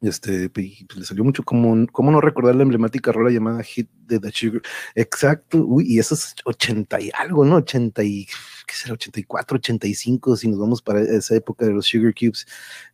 este, 0.00 0.50
pues, 0.50 0.84
le 0.94 1.04
salió 1.04 1.24
mucho 1.24 1.42
como, 1.42 1.86
¿cómo 1.90 2.10
no 2.10 2.20
recordar 2.20 2.54
la 2.54 2.62
emblemática 2.62 3.12
rola 3.12 3.30
llamada 3.30 3.62
Hit 3.62 3.88
de 4.06 4.20
The 4.20 4.30
Sugar? 4.30 4.62
Exacto, 4.94 5.58
uy, 5.58 5.86
y 5.88 5.98
eso 5.98 6.14
es 6.14 6.34
80 6.44 7.00
y 7.00 7.10
algo, 7.18 7.44
¿no? 7.44 7.56
80 7.56 8.04
y, 8.04 8.26
¿qué 8.66 8.74
será? 8.74 8.94
84, 8.94 9.56
85, 9.56 10.36
si 10.36 10.48
nos 10.48 10.58
vamos 10.58 10.82
para 10.82 11.00
esa 11.00 11.34
época 11.34 11.64
de 11.64 11.72
los 11.72 11.86
Sugar 11.86 12.14
Cubes. 12.14 12.46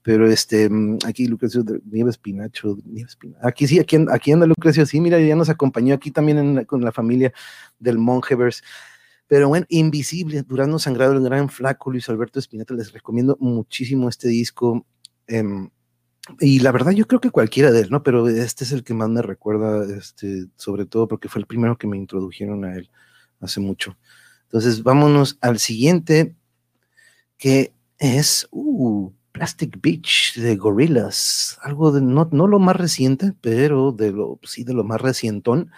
Pero 0.03 0.31
este, 0.31 0.71
aquí 1.05 1.27
Lucrecio, 1.27 1.65
Nieves 1.91 2.19
Pinacho, 2.19 2.79
Nieves 2.85 3.17
Pinacho. 3.17 3.47
Aquí 3.47 3.67
sí, 3.67 3.81
aquí, 3.81 3.97
aquí 4.11 4.33
anda 4.33 4.47
Lucrecio, 4.47 4.87
sí, 4.87 5.01
mira, 5.01 5.19
ya 5.21 5.35
nos 5.35 5.49
acompañó 5.49 5.95
aquí 5.95 6.11
también 6.11 6.65
con 6.67 6.83
la 6.83 6.93
familia 6.93 7.33
del 7.81 7.99
Mongeverse. 7.99 8.62
Pero 9.27 9.49
bueno, 9.49 9.67
Invisible, 9.71 10.43
Durando 10.43 10.79
Sangrado, 10.79 11.15
el 11.15 11.23
gran 11.23 11.49
flaco 11.49 11.91
Luis 11.91 12.09
Alberto 12.09 12.38
Espineta, 12.38 12.75
les 12.75 12.93
recomiendo 12.93 13.37
muchísimo 13.41 14.09
este 14.09 14.29
disco. 14.29 14.87
Eh, 15.27 15.43
y 16.41 16.61
la 16.61 16.73
verdad 16.73 16.93
yo 16.93 17.07
creo 17.07 17.21
que 17.21 17.31
cualquiera 17.31 17.73
de 17.73 17.81
él, 17.81 17.91
¿no? 17.91 18.03
Pero 18.03 18.29
este 18.29 18.65
es 18.65 18.73
el 18.73 18.85
que 18.85 18.95
más 18.95 19.09
me 19.09 19.23
recuerda, 19.23 19.85
este, 19.97 20.47
sobre 20.57 20.87
todo 20.87 21.09
porque 21.09 21.29
fue 21.29 21.41
el 21.41 21.47
primero 21.47 21.77
que 21.77 21.87
me 21.87 21.97
introdujeron 21.97 22.65
a 22.65 22.77
él 22.77 22.91
hace 23.41 23.61
mucho. 23.61 23.97
Entonces, 24.45 24.83
vámonos 24.83 25.39
al 25.41 25.59
siguiente, 25.59 26.37
que 27.39 27.73
es 27.99 28.47
uh, 28.53 29.11
Plastic 29.33 29.81
Beach 29.81 30.35
de 30.37 30.57
Gorillaz. 30.57 31.59
Algo 31.63 31.91
de, 31.91 32.01
no, 32.01 32.29
no 32.31 32.47
lo 32.47 32.59
más 32.59 32.77
reciente, 32.77 33.35
pero 33.41 33.93
de 33.93 34.13
lo, 34.13 34.39
sí, 34.45 34.63
de 34.63 34.75
lo 34.75 34.85
más 34.85 35.01
recientón 35.01 35.71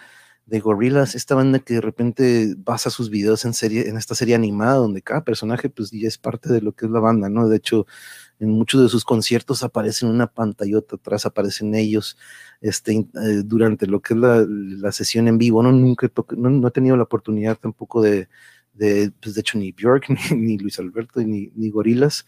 de 0.45 0.59
Gorillaz, 0.59 1.15
esta 1.15 1.33
banda 1.33 1.59
que 1.59 1.75
de 1.75 1.81
repente 1.81 2.53
basa 2.57 2.89
sus 2.89 3.09
videos 3.09 3.45
en 3.45 3.53
serie, 3.53 3.89
en 3.89 3.97
esta 3.97 4.13
serie 4.13 4.35
animada, 4.35 4.75
donde 4.75 5.01
cada 5.01 5.23
personaje 5.23 5.69
pues 5.69 5.89
ya 5.91 6.07
es 6.07 6.17
parte 6.19 6.53
de 6.53 6.61
lo 6.61 6.73
que 6.73 6.85
es 6.85 6.91
la 6.91 6.99
banda, 6.99 7.29
¿no? 7.29 7.47
De 7.49 7.57
hecho, 7.57 7.87
en 8.39 8.49
muchos 8.51 8.81
de 8.83 8.89
sus 8.89 9.03
conciertos 9.05 9.63
aparecen 9.63 10.09
una 10.09 10.27
pantallota 10.27 10.97
atrás, 10.97 11.25
aparecen 11.25 11.73
ellos 11.73 12.17
este, 12.61 12.93
eh, 12.93 13.41
durante 13.43 13.87
lo 13.87 14.01
que 14.01 14.13
es 14.13 14.19
la, 14.19 14.91
sesión 14.91 15.27
en 15.27 15.37
vivo. 15.37 15.63
No, 15.63 15.71
nunca 15.71 16.11
no, 16.37 16.67
he 16.67 16.71
tenido 16.71 16.95
la 16.97 17.03
oportunidad 17.03 17.57
tampoco 17.57 18.01
de, 18.01 18.27
de, 18.73 19.11
pues 19.21 19.35
de 19.35 19.41
hecho, 19.41 19.57
ni 19.57 19.71
Björk, 19.71 20.09
ni, 20.35 20.57
Luis 20.59 20.79
Alberto, 20.79 21.21
ni, 21.21 21.51
ni 21.55 21.69
Gorilas, 21.69 22.25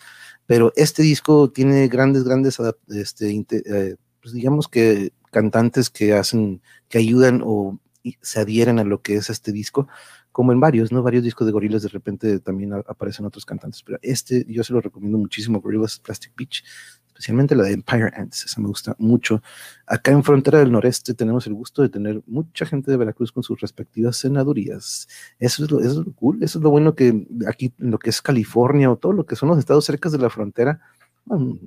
pero 0.47 0.73
este 0.75 1.03
disco 1.03 1.51
tiene 1.51 1.87
grandes, 1.87 2.23
grandes, 2.23 2.57
este, 2.89 3.45
eh, 3.51 3.95
pues 4.21 4.33
digamos 4.33 4.67
que 4.67 5.11
cantantes 5.31 5.89
que 5.89 6.13
hacen, 6.13 6.61
que 6.89 6.97
ayudan 6.97 7.41
o 7.45 7.79
se 8.21 8.39
adhieren 8.39 8.79
a 8.79 8.83
lo 8.83 9.01
que 9.01 9.15
es 9.15 9.29
este 9.29 9.51
disco 9.51 9.87
como 10.31 10.51
en 10.51 10.59
varios, 10.59 10.91
¿no? 10.91 11.01
Varios 11.01 11.23
discos 11.23 11.47
de 11.47 11.51
Gorillaz 11.51 11.81
de 11.81 11.89
repente 11.89 12.39
también 12.39 12.71
aparecen 12.73 13.25
otros 13.25 13.43
cantantes, 13.43 13.81
pero 13.81 13.97
este 14.03 14.45
yo 14.47 14.63
se 14.63 14.71
lo 14.71 14.81
recomiendo 14.81 15.17
muchísimo, 15.17 15.59
Gorillaz 15.59 15.99
Plastic 15.99 16.33
Beach, 16.37 16.63
especialmente 17.07 17.55
la 17.55 17.63
de 17.63 17.73
Empire 17.73 18.11
Ants, 18.15 18.45
esa 18.45 18.61
me 18.61 18.67
gusta 18.67 18.95
mucho. 18.99 19.41
Acá 19.87 20.11
en 20.11 20.23
Frontera 20.23 20.59
del 20.59 20.71
Noreste 20.71 21.15
tenemos 21.15 21.47
el 21.47 21.55
gusto 21.55 21.81
de 21.81 21.89
tener 21.89 22.21
mucha 22.27 22.67
gente 22.67 22.91
de 22.91 22.97
Veracruz 22.97 23.31
con 23.31 23.41
sus 23.41 23.59
respectivas 23.59 24.17
senadurías. 24.17 25.07
Eso 25.39 25.65
es 25.65 25.71
lo, 25.71 25.79
eso 25.79 26.01
es 26.01 26.05
lo 26.05 26.13
cool, 26.13 26.43
eso 26.43 26.59
es 26.59 26.63
lo 26.63 26.69
bueno 26.69 26.93
que 26.93 27.25
aquí 27.47 27.73
en 27.79 27.89
lo 27.89 27.97
que 27.97 28.11
es 28.11 28.21
California 28.21 28.91
o 28.91 28.97
todo 28.97 29.13
lo 29.13 29.25
que 29.25 29.35
son 29.35 29.49
los 29.49 29.57
estados 29.57 29.85
cerca 29.85 30.09
de 30.09 30.19
la 30.19 30.29
frontera, 30.29 30.79
bueno, 31.25 31.57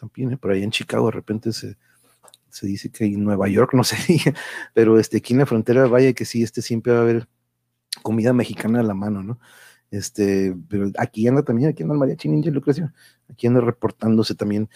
también 0.00 0.32
¿eh? 0.32 0.36
por 0.38 0.52
ahí 0.52 0.62
en 0.62 0.70
Chicago 0.70 1.06
de 1.06 1.12
repente 1.12 1.52
se, 1.52 1.76
se 2.58 2.66
dice 2.66 2.90
que 2.90 3.04
en 3.04 3.22
Nueva 3.22 3.48
York, 3.48 3.72
no 3.74 3.84
sé, 3.84 3.96
pero 4.74 4.98
este, 4.98 5.18
aquí 5.18 5.32
en 5.32 5.40
la 5.40 5.46
frontera, 5.46 5.86
vaya 5.86 6.12
que 6.12 6.24
sí, 6.24 6.42
este 6.42 6.62
siempre 6.62 6.92
va 6.92 6.98
a 6.98 7.02
haber 7.02 7.28
comida 8.02 8.32
mexicana 8.32 8.80
a 8.80 8.82
la 8.82 8.94
mano, 8.94 9.22
¿no? 9.22 9.38
Este, 9.90 10.54
pero 10.68 10.90
aquí 10.98 11.26
anda 11.26 11.42
también, 11.42 11.70
aquí 11.70 11.82
anda 11.82 11.94
el 11.94 12.00
mariachi 12.00 12.28
ninja 12.28 12.50
Lucrecio, 12.50 12.92
aquí 13.30 13.46
anda 13.46 13.60
reportándose 13.60 14.34
también. 14.34 14.68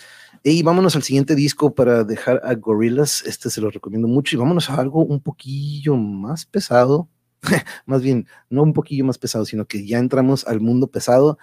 Y 0.42 0.62
vámonos 0.62 0.96
al 0.96 1.02
siguiente 1.02 1.34
disco 1.34 1.74
para 1.74 2.04
dejar 2.04 2.40
a 2.44 2.54
Gorillaz, 2.54 3.22
este 3.26 3.50
se 3.50 3.60
lo 3.60 3.70
recomiendo 3.70 4.08
mucho, 4.08 4.36
y 4.36 4.38
vámonos 4.38 4.70
a 4.70 4.76
algo 4.76 5.04
un 5.04 5.20
poquillo 5.20 5.96
más 5.96 6.46
pesado, 6.46 7.08
más 7.86 8.00
bien, 8.02 8.26
no 8.48 8.62
un 8.62 8.72
poquillo 8.72 9.04
más 9.04 9.18
pesado, 9.18 9.44
sino 9.44 9.66
que 9.66 9.86
ya 9.86 9.98
entramos 9.98 10.46
al 10.46 10.60
mundo 10.60 10.86
pesado 10.86 11.38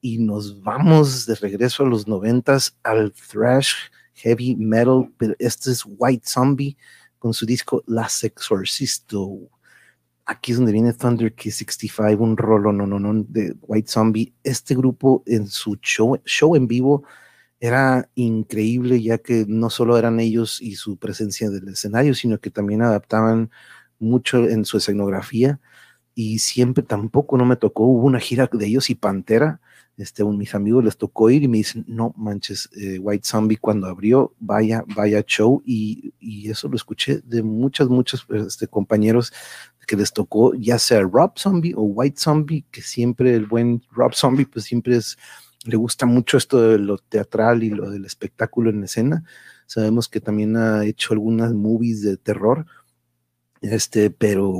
y 0.00 0.18
nos 0.18 0.62
vamos 0.62 1.26
de 1.26 1.36
regreso 1.36 1.84
a 1.84 1.86
los 1.86 2.08
noventas 2.08 2.76
al 2.82 3.12
thrash 3.12 3.74
heavy 4.14 4.56
metal, 4.56 5.12
pero 5.16 5.34
este 5.38 5.70
es 5.70 5.84
White 5.86 6.24
Zombie 6.26 6.76
con 7.18 7.34
su 7.34 7.46
disco 7.46 7.82
Las 7.86 8.24
Exorcisto. 8.24 9.50
Aquí 10.24 10.52
es 10.52 10.58
donde 10.58 10.72
viene 10.72 10.92
Thunder 10.92 11.34
Kiss 11.34 11.56
65, 11.56 12.22
un 12.22 12.36
rolo 12.36 12.72
no, 12.72 12.86
no, 12.86 12.98
no, 12.98 13.24
de 13.28 13.54
White 13.62 13.90
Zombie. 13.90 14.32
Este 14.42 14.74
grupo 14.74 15.22
en 15.26 15.46
su 15.46 15.76
show, 15.76 16.20
show 16.24 16.54
en 16.56 16.66
vivo 16.66 17.04
era 17.60 18.08
increíble, 18.16 19.00
ya 19.00 19.18
que 19.18 19.44
no 19.46 19.70
solo 19.70 19.96
eran 19.96 20.18
ellos 20.18 20.60
y 20.60 20.74
su 20.74 20.96
presencia 20.96 21.48
del 21.48 21.68
escenario, 21.68 22.14
sino 22.14 22.40
que 22.40 22.50
también 22.50 22.82
adaptaban 22.82 23.50
mucho 24.00 24.48
en 24.48 24.64
su 24.64 24.78
escenografía. 24.78 25.60
Y 26.14 26.40
siempre 26.40 26.82
tampoco 26.82 27.38
no 27.38 27.44
me 27.44 27.56
tocó, 27.56 27.84
hubo 27.84 28.06
una 28.06 28.18
gira 28.20 28.48
de 28.52 28.66
ellos 28.66 28.90
y 28.90 28.96
Pantera, 28.96 29.60
este, 29.96 30.22
un, 30.22 30.38
mis 30.38 30.54
amigos 30.54 30.84
les 30.84 30.96
tocó 30.96 31.30
ir 31.30 31.42
y 31.42 31.48
me 31.48 31.58
dicen, 31.58 31.84
no 31.86 32.14
manches, 32.16 32.68
eh, 32.76 32.98
White 32.98 33.26
Zombie 33.26 33.58
cuando 33.58 33.86
abrió, 33.86 34.34
vaya, 34.38 34.84
vaya 34.96 35.22
show, 35.26 35.62
y, 35.64 36.14
y 36.18 36.50
eso 36.50 36.68
lo 36.68 36.76
escuché 36.76 37.20
de 37.24 37.42
muchos, 37.42 37.88
muchos 37.88 38.26
este, 38.30 38.66
compañeros 38.66 39.32
que 39.86 39.96
les 39.96 40.12
tocó, 40.12 40.54
ya 40.54 40.78
sea 40.78 41.02
Rob 41.02 41.38
Zombie 41.38 41.74
o 41.76 41.82
White 41.82 42.18
Zombie, 42.18 42.64
que 42.70 42.82
siempre 42.82 43.34
el 43.34 43.46
buen 43.46 43.82
Rob 43.90 44.14
Zombie, 44.14 44.46
pues 44.46 44.64
siempre 44.64 44.96
es, 44.96 45.18
le 45.64 45.76
gusta 45.76 46.06
mucho 46.06 46.36
esto 46.36 46.60
de 46.60 46.78
lo 46.78 46.98
teatral 46.98 47.62
y 47.62 47.70
lo 47.70 47.90
del 47.90 48.04
espectáculo 48.04 48.70
en 48.70 48.84
escena. 48.84 49.24
Sabemos 49.66 50.08
que 50.08 50.20
también 50.20 50.56
ha 50.56 50.84
hecho 50.84 51.14
algunas 51.14 51.52
movies 51.52 52.02
de 52.02 52.16
terror, 52.16 52.66
este, 53.60 54.10
pero 54.10 54.52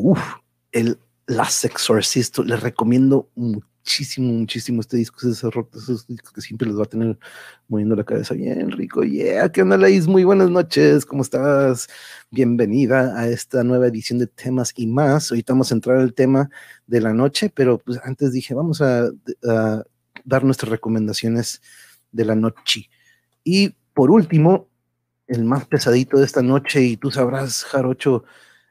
el 0.72 0.98
Las 1.26 1.64
Exorcist, 1.64 2.38
les 2.40 2.60
recomiendo 2.60 3.30
mucho 3.34 3.71
muchísimo, 3.82 4.32
muchísimo 4.32 4.80
este 4.80 4.96
disco, 4.96 5.28
esos, 5.28 6.06
discos 6.06 6.32
que 6.32 6.40
siempre 6.40 6.68
les 6.68 6.78
va 6.78 6.84
a 6.84 6.86
tener 6.86 7.18
moviendo 7.66 7.96
la 7.96 8.04
cabeza 8.04 8.32
bien 8.32 8.70
rico. 8.70 9.02
Yeah, 9.02 9.50
¿qué 9.50 9.62
onda, 9.62 9.76
Laís? 9.76 10.06
Muy 10.06 10.22
buenas 10.22 10.50
noches, 10.50 11.04
¿cómo 11.04 11.22
estás? 11.22 11.88
Bienvenida 12.30 13.18
a 13.18 13.28
esta 13.28 13.64
nueva 13.64 13.88
edición 13.88 14.20
de 14.20 14.28
temas 14.28 14.72
y 14.76 14.86
más. 14.86 15.32
Ahorita 15.32 15.52
vamos 15.52 15.72
a 15.72 15.74
entrar 15.74 15.96
al 15.96 16.14
tema 16.14 16.48
de 16.86 17.00
la 17.00 17.12
noche, 17.12 17.50
pero 17.52 17.78
pues 17.78 17.98
antes 18.04 18.32
dije, 18.32 18.54
vamos 18.54 18.80
a, 18.80 19.06
a 19.48 19.84
dar 20.24 20.44
nuestras 20.44 20.70
recomendaciones 20.70 21.60
de 22.12 22.24
la 22.24 22.36
noche. 22.36 22.88
Y 23.42 23.74
por 23.94 24.12
último, 24.12 24.68
el 25.26 25.44
más 25.44 25.66
pesadito 25.66 26.18
de 26.18 26.24
esta 26.24 26.40
noche, 26.40 26.82
y 26.82 26.96
tú 26.96 27.10
sabrás, 27.10 27.64
Jarocho, 27.64 28.22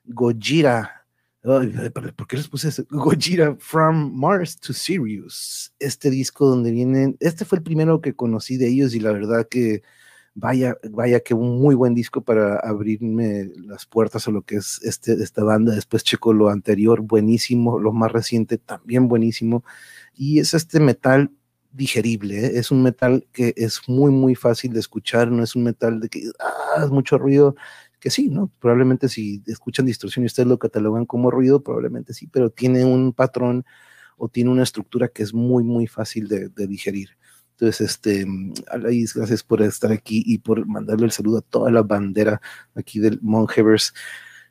Gojira 0.05 1.00
¿Por 1.43 2.27
qué 2.27 2.37
les 2.37 2.47
puse 2.47 2.69
Gojira 2.89 3.55
From 3.59 4.13
Mars 4.15 4.59
to 4.59 4.73
Sirius? 4.73 5.73
Este 5.79 6.11
disco 6.11 6.47
donde 6.47 6.71
vienen, 6.71 7.17
este 7.19 7.45
fue 7.45 7.57
el 7.57 7.63
primero 7.63 7.99
que 7.99 8.13
conocí 8.13 8.57
de 8.57 8.67
ellos 8.67 8.93
y 8.93 8.99
la 8.99 9.11
verdad 9.11 9.47
que 9.49 9.81
vaya, 10.35 10.77
vaya 10.91 11.19
que 11.21 11.33
un 11.33 11.59
muy 11.59 11.73
buen 11.73 11.95
disco 11.95 12.21
para 12.21 12.57
abrirme 12.57 13.49
las 13.55 13.87
puertas 13.87 14.27
a 14.27 14.31
lo 14.31 14.43
que 14.43 14.57
es 14.57 14.81
este, 14.83 15.13
esta 15.13 15.43
banda. 15.43 15.73
Después 15.73 16.03
checo 16.03 16.31
lo 16.31 16.49
anterior, 16.49 17.01
buenísimo, 17.01 17.79
lo 17.79 17.91
más 17.91 18.11
reciente 18.11 18.59
también 18.59 19.07
buenísimo. 19.07 19.63
Y 20.15 20.39
es 20.39 20.53
este 20.53 20.79
metal 20.79 21.31
digerible, 21.71 22.45
¿eh? 22.45 22.51
es 22.59 22.69
un 22.69 22.83
metal 22.83 23.25
que 23.31 23.53
es 23.55 23.81
muy, 23.87 24.11
muy 24.11 24.35
fácil 24.35 24.73
de 24.73 24.79
escuchar, 24.79 25.31
no 25.31 25.43
es 25.43 25.55
un 25.55 25.63
metal 25.63 25.99
de 26.01 26.09
que 26.09 26.23
ah, 26.39 26.83
es 26.83 26.89
mucho 26.89 27.17
ruido, 27.17 27.55
que 28.01 28.09
sí, 28.09 28.29
¿no? 28.29 28.51
Probablemente 28.59 29.07
si 29.07 29.43
escuchan 29.45 29.85
distorsión 29.85 30.23
y 30.23 30.25
ustedes 30.25 30.49
lo 30.49 30.59
catalogan 30.59 31.05
como 31.05 31.31
ruido, 31.31 31.63
probablemente 31.63 32.13
sí, 32.13 32.27
pero 32.27 32.49
tiene 32.49 32.83
un 32.83 33.13
patrón 33.13 33.63
o 34.17 34.27
tiene 34.27 34.49
una 34.49 34.63
estructura 34.63 35.07
que 35.07 35.23
es 35.23 35.33
muy, 35.33 35.63
muy 35.63 35.87
fácil 35.87 36.27
de, 36.27 36.49
digerir. 36.67 37.11
Entonces, 37.51 37.81
este, 37.81 38.25
Alaís, 38.71 39.13
gracias 39.13 39.43
por 39.43 39.61
estar 39.61 39.91
aquí 39.91 40.23
y 40.25 40.39
por 40.39 40.65
mandarle 40.65 41.05
el 41.05 41.11
saludo 41.11 41.37
a 41.37 41.41
toda 41.41 41.71
la 41.71 41.83
bandera 41.83 42.41
aquí 42.73 42.99
del 42.99 43.19
Monhevers. 43.21 43.93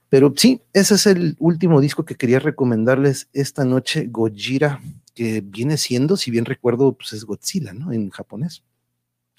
Pero 0.09 0.33
sí, 0.37 0.63
ese 0.73 0.95
es 0.95 1.07
el 1.07 1.37
último 1.41 1.81
disco 1.81 2.05
que 2.05 2.15
quería 2.15 2.39
recomendarles 2.39 3.29
esta 3.33 3.65
noche, 3.65 4.07
Gojira, 4.09 4.81
que 5.15 5.41
viene 5.41 5.77
siendo, 5.77 6.17
si 6.17 6.31
bien 6.31 6.45
recuerdo, 6.45 6.93
pues 6.93 7.13
es 7.13 7.25
Godzilla, 7.25 7.73
¿no? 7.73 7.93
En 7.93 8.11
japonés 8.11 8.63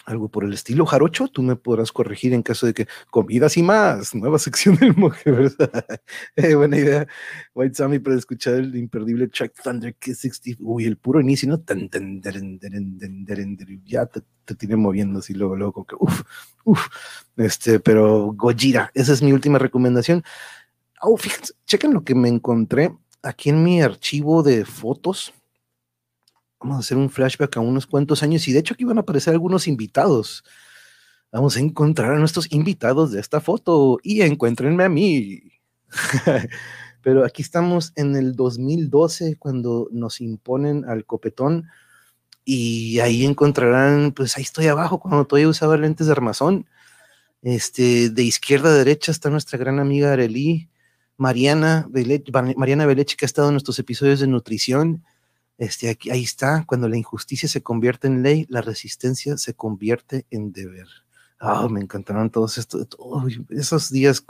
algo 0.05 0.29
por 0.29 0.43
el 0.43 0.53
estilo. 0.53 0.85
Jarocho, 0.85 1.27
tú 1.27 1.41
me 1.43 1.55
podrás 1.55 1.91
corregir 1.91 2.33
en 2.33 2.43
caso 2.43 2.65
de 2.65 2.73
que 2.73 2.87
comidas 3.09 3.57
y 3.57 3.63
más, 3.63 4.15
nueva 4.15 4.39
sección 4.39 4.75
del 4.75 4.93
¿verdad? 5.25 5.85
eh, 6.35 6.55
buena 6.55 6.77
idea. 6.77 7.07
White 7.53 7.75
Sammy 7.75 7.99
para 7.99 8.15
escuchar 8.17 8.55
el 8.55 8.75
imperdible 8.75 9.27
track 9.27 9.53
Thunder 9.63 9.95
Kiss 9.95 10.19
60. 10.19 10.63
Uy, 10.63 10.85
el 10.85 10.97
puro 10.97 11.21
inicio, 11.21 11.49
¿no? 11.49 11.57
ya 13.85 14.05
te, 14.05 14.21
te 14.45 14.55
tiene 14.55 14.75
moviendo 14.75 15.19
así 15.19 15.33
luego, 15.33 15.55
luego, 15.55 15.73
como 15.73 15.85
que 15.85 15.95
uff, 15.99 16.21
uff. 16.65 16.87
Este, 17.37 17.79
pero 17.79 18.33
Gojira, 18.33 18.91
esa 18.93 19.13
es 19.13 19.21
mi 19.21 19.33
última 19.33 19.59
recomendación. 19.59 20.23
Oh, 21.01 21.17
fíjense, 21.17 21.53
chequen 21.65 21.93
lo 21.93 22.03
que 22.03 22.15
me 22.15 22.29
encontré 22.29 22.95
aquí 23.23 23.49
en 23.49 23.63
mi 23.63 23.81
archivo 23.81 24.43
de 24.43 24.65
fotos 24.65 25.33
Vamos 26.61 26.77
a 26.77 26.79
hacer 26.79 26.97
un 26.97 27.09
flashback 27.09 27.57
a 27.57 27.59
unos 27.59 27.87
cuantos 27.87 28.21
años 28.23 28.47
y 28.47 28.53
de 28.53 28.59
hecho 28.59 28.75
aquí 28.75 28.83
van 28.83 28.97
a 28.97 29.01
aparecer 29.01 29.33
algunos 29.33 29.67
invitados. 29.67 30.43
Vamos 31.31 31.57
a 31.57 31.59
encontrar 31.59 32.13
a 32.13 32.19
nuestros 32.19 32.51
invitados 32.51 33.11
de 33.11 33.19
esta 33.19 33.41
foto 33.41 33.99
y 34.03 34.21
encuéntrenme 34.21 34.83
a 34.83 34.89
mí. 34.89 35.43
Pero 37.01 37.25
aquí 37.25 37.41
estamos 37.41 37.93
en 37.95 38.15
el 38.15 38.35
2012 38.35 39.37
cuando 39.37 39.87
nos 39.91 40.21
imponen 40.21 40.85
al 40.85 41.05
copetón 41.05 41.67
y 42.45 42.99
ahí 42.99 43.25
encontrarán, 43.25 44.11
pues 44.11 44.37
ahí 44.37 44.43
estoy 44.43 44.67
abajo 44.67 44.99
cuando 44.99 45.25
todavía 45.25 45.47
usaba 45.47 45.77
lentes 45.77 46.07
de 46.07 46.11
armazón. 46.11 46.67
Este, 47.41 48.11
de 48.11 48.23
izquierda 48.23 48.69
a 48.69 48.73
derecha 48.73 49.11
está 49.11 49.31
nuestra 49.31 49.57
gran 49.57 49.79
amiga 49.79 50.13
Arely, 50.13 50.69
Mariana 51.17 51.87
Beleche, 51.89 52.31
Mariana 52.31 52.85
que 52.85 53.15
ha 53.21 53.25
estado 53.25 53.47
en 53.47 53.55
nuestros 53.55 53.79
episodios 53.79 54.19
de 54.19 54.27
nutrición, 54.27 55.03
este, 55.57 55.89
aquí, 55.89 56.09
ahí 56.09 56.23
está, 56.23 56.63
cuando 56.65 56.89
la 56.89 56.97
injusticia 56.97 57.47
se 57.47 57.61
convierte 57.61 58.07
en 58.07 58.23
ley, 58.23 58.45
la 58.49 58.61
resistencia 58.61 59.37
se 59.37 59.53
convierte 59.53 60.25
en 60.31 60.51
deber. 60.51 60.87
Ah, 61.39 61.67
me 61.69 61.81
encantaron 61.81 62.29
todos 62.29 62.57
estos, 62.59 62.87
esos 63.49 63.89
días, 63.91 64.23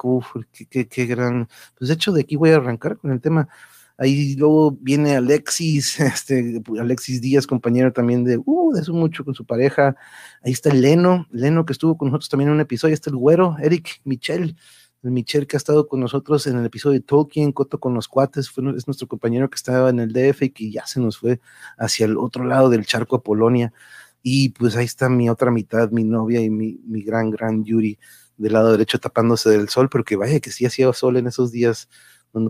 qué, 0.70 0.88
qué, 0.88 1.06
gran. 1.06 1.50
Pues 1.78 1.90
de 1.90 1.94
hecho, 1.96 2.14
de 2.14 2.22
aquí 2.22 2.38
voy 2.38 2.52
a 2.52 2.56
arrancar 2.56 2.98
con 2.98 3.12
el 3.12 3.20
tema. 3.20 3.50
Ahí 3.98 4.36
luego 4.36 4.72
viene 4.72 5.16
Alexis, 5.16 6.00
este, 6.00 6.62
Alexis 6.80 7.22
Díaz, 7.22 7.46
compañero 7.46 7.92
también 7.94 8.24
de, 8.24 8.42
uh, 8.44 8.74
de 8.74 8.82
eso 8.82 8.94
mucho 8.94 9.26
con 9.26 9.36
su 9.36 9.46
pareja. 9.46 9.96
Ahí 10.42 10.54
está 10.54 10.74
Leno, 10.74 11.28
Leno 11.32 11.66
que 11.66 11.74
estuvo 11.74 11.98
con 11.98 12.08
nosotros 12.08 12.30
también 12.30 12.50
en 12.50 12.56
un 12.56 12.62
episodio. 12.62 12.92
Ahí 12.92 12.96
está 12.96 13.10
el 13.10 13.18
güero, 13.18 13.58
Eric 13.62 14.02
Michel, 14.06 14.56
el 15.04 15.12
Michel 15.12 15.48
que 15.48 15.56
ha 15.56 15.60
estado 15.60 15.88
con 15.88 16.00
nosotros 16.00 16.46
en 16.48 16.58
el 16.58 16.66
episodio 16.66 17.00
de 17.00 17.06
Tolkien, 17.06 17.52
Coto 17.52 17.80
con 17.80 17.94
los 17.94 18.08
cuates, 18.08 18.50
fue, 18.50 18.64
es 18.76 18.88
nuestro 18.88 19.08
compañero 19.08 19.50
que 19.50 19.56
estaba 19.56 19.90
en 19.90 20.00
el 20.00 20.14
DF 20.14 20.44
y 20.44 20.50
que 20.52 20.72
ya 20.72 20.86
se 20.86 21.00
nos 21.00 21.18
fue 21.18 21.40
hacia 21.78 22.06
el 22.06 22.18
otro 22.18 22.46
lado 22.46 22.70
del 22.70 22.86
charco 22.86 23.16
a 23.16 23.24
Polonia. 23.24 23.74
Y 24.22 24.50
pues 24.50 24.76
ahí 24.76 24.86
está 24.86 25.10
mi 25.10 25.30
otra 25.30 25.50
mitad, 25.50 25.90
mi 25.90 26.04
novia 26.04 26.42
y 26.42 26.50
mi, 26.50 26.80
mi 26.86 27.02
gran, 27.02 27.32
gran 27.32 27.64
Yuri 27.64 27.98
del 28.38 28.54
lado 28.54 28.72
derecho 28.72 29.00
tapándose 29.00 29.50
del 29.50 29.70
sol, 29.70 29.90
pero 29.90 30.04
que 30.04 30.16
vaya 30.16 30.40
que 30.40 30.52
sí 30.52 30.66
hacía 30.66 30.92
sol 30.94 31.18
en 31.18 31.28
esos 31.28 31.52
días 31.52 31.90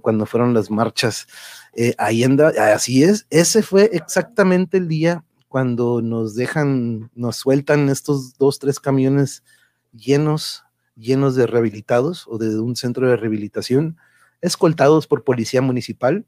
cuando 0.01 0.25
fueron 0.25 0.53
las 0.53 0.69
marchas. 0.69 1.27
Eh, 1.73 1.95
ahí 1.97 2.23
anda, 2.23 2.49
así 2.73 3.03
es, 3.03 3.25
ese 3.29 3.63
fue 3.63 3.89
exactamente 3.93 4.77
el 4.77 4.87
día 4.87 5.23
cuando 5.47 6.01
nos 6.01 6.35
dejan, 6.35 7.11
nos 7.15 7.37
sueltan 7.37 7.89
estos 7.89 8.37
dos, 8.37 8.59
tres 8.59 8.79
camiones 8.79 9.43
llenos 9.91 10.63
llenos 10.95 11.35
de 11.35 11.47
rehabilitados 11.47 12.25
o 12.27 12.37
de 12.37 12.59
un 12.59 12.75
centro 12.75 13.07
de 13.07 13.15
rehabilitación, 13.17 13.97
escoltados 14.41 15.07
por 15.07 15.23
policía 15.23 15.61
municipal 15.61 16.25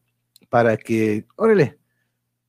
para 0.49 0.78
que, 0.78 1.26
órale, 1.36 1.80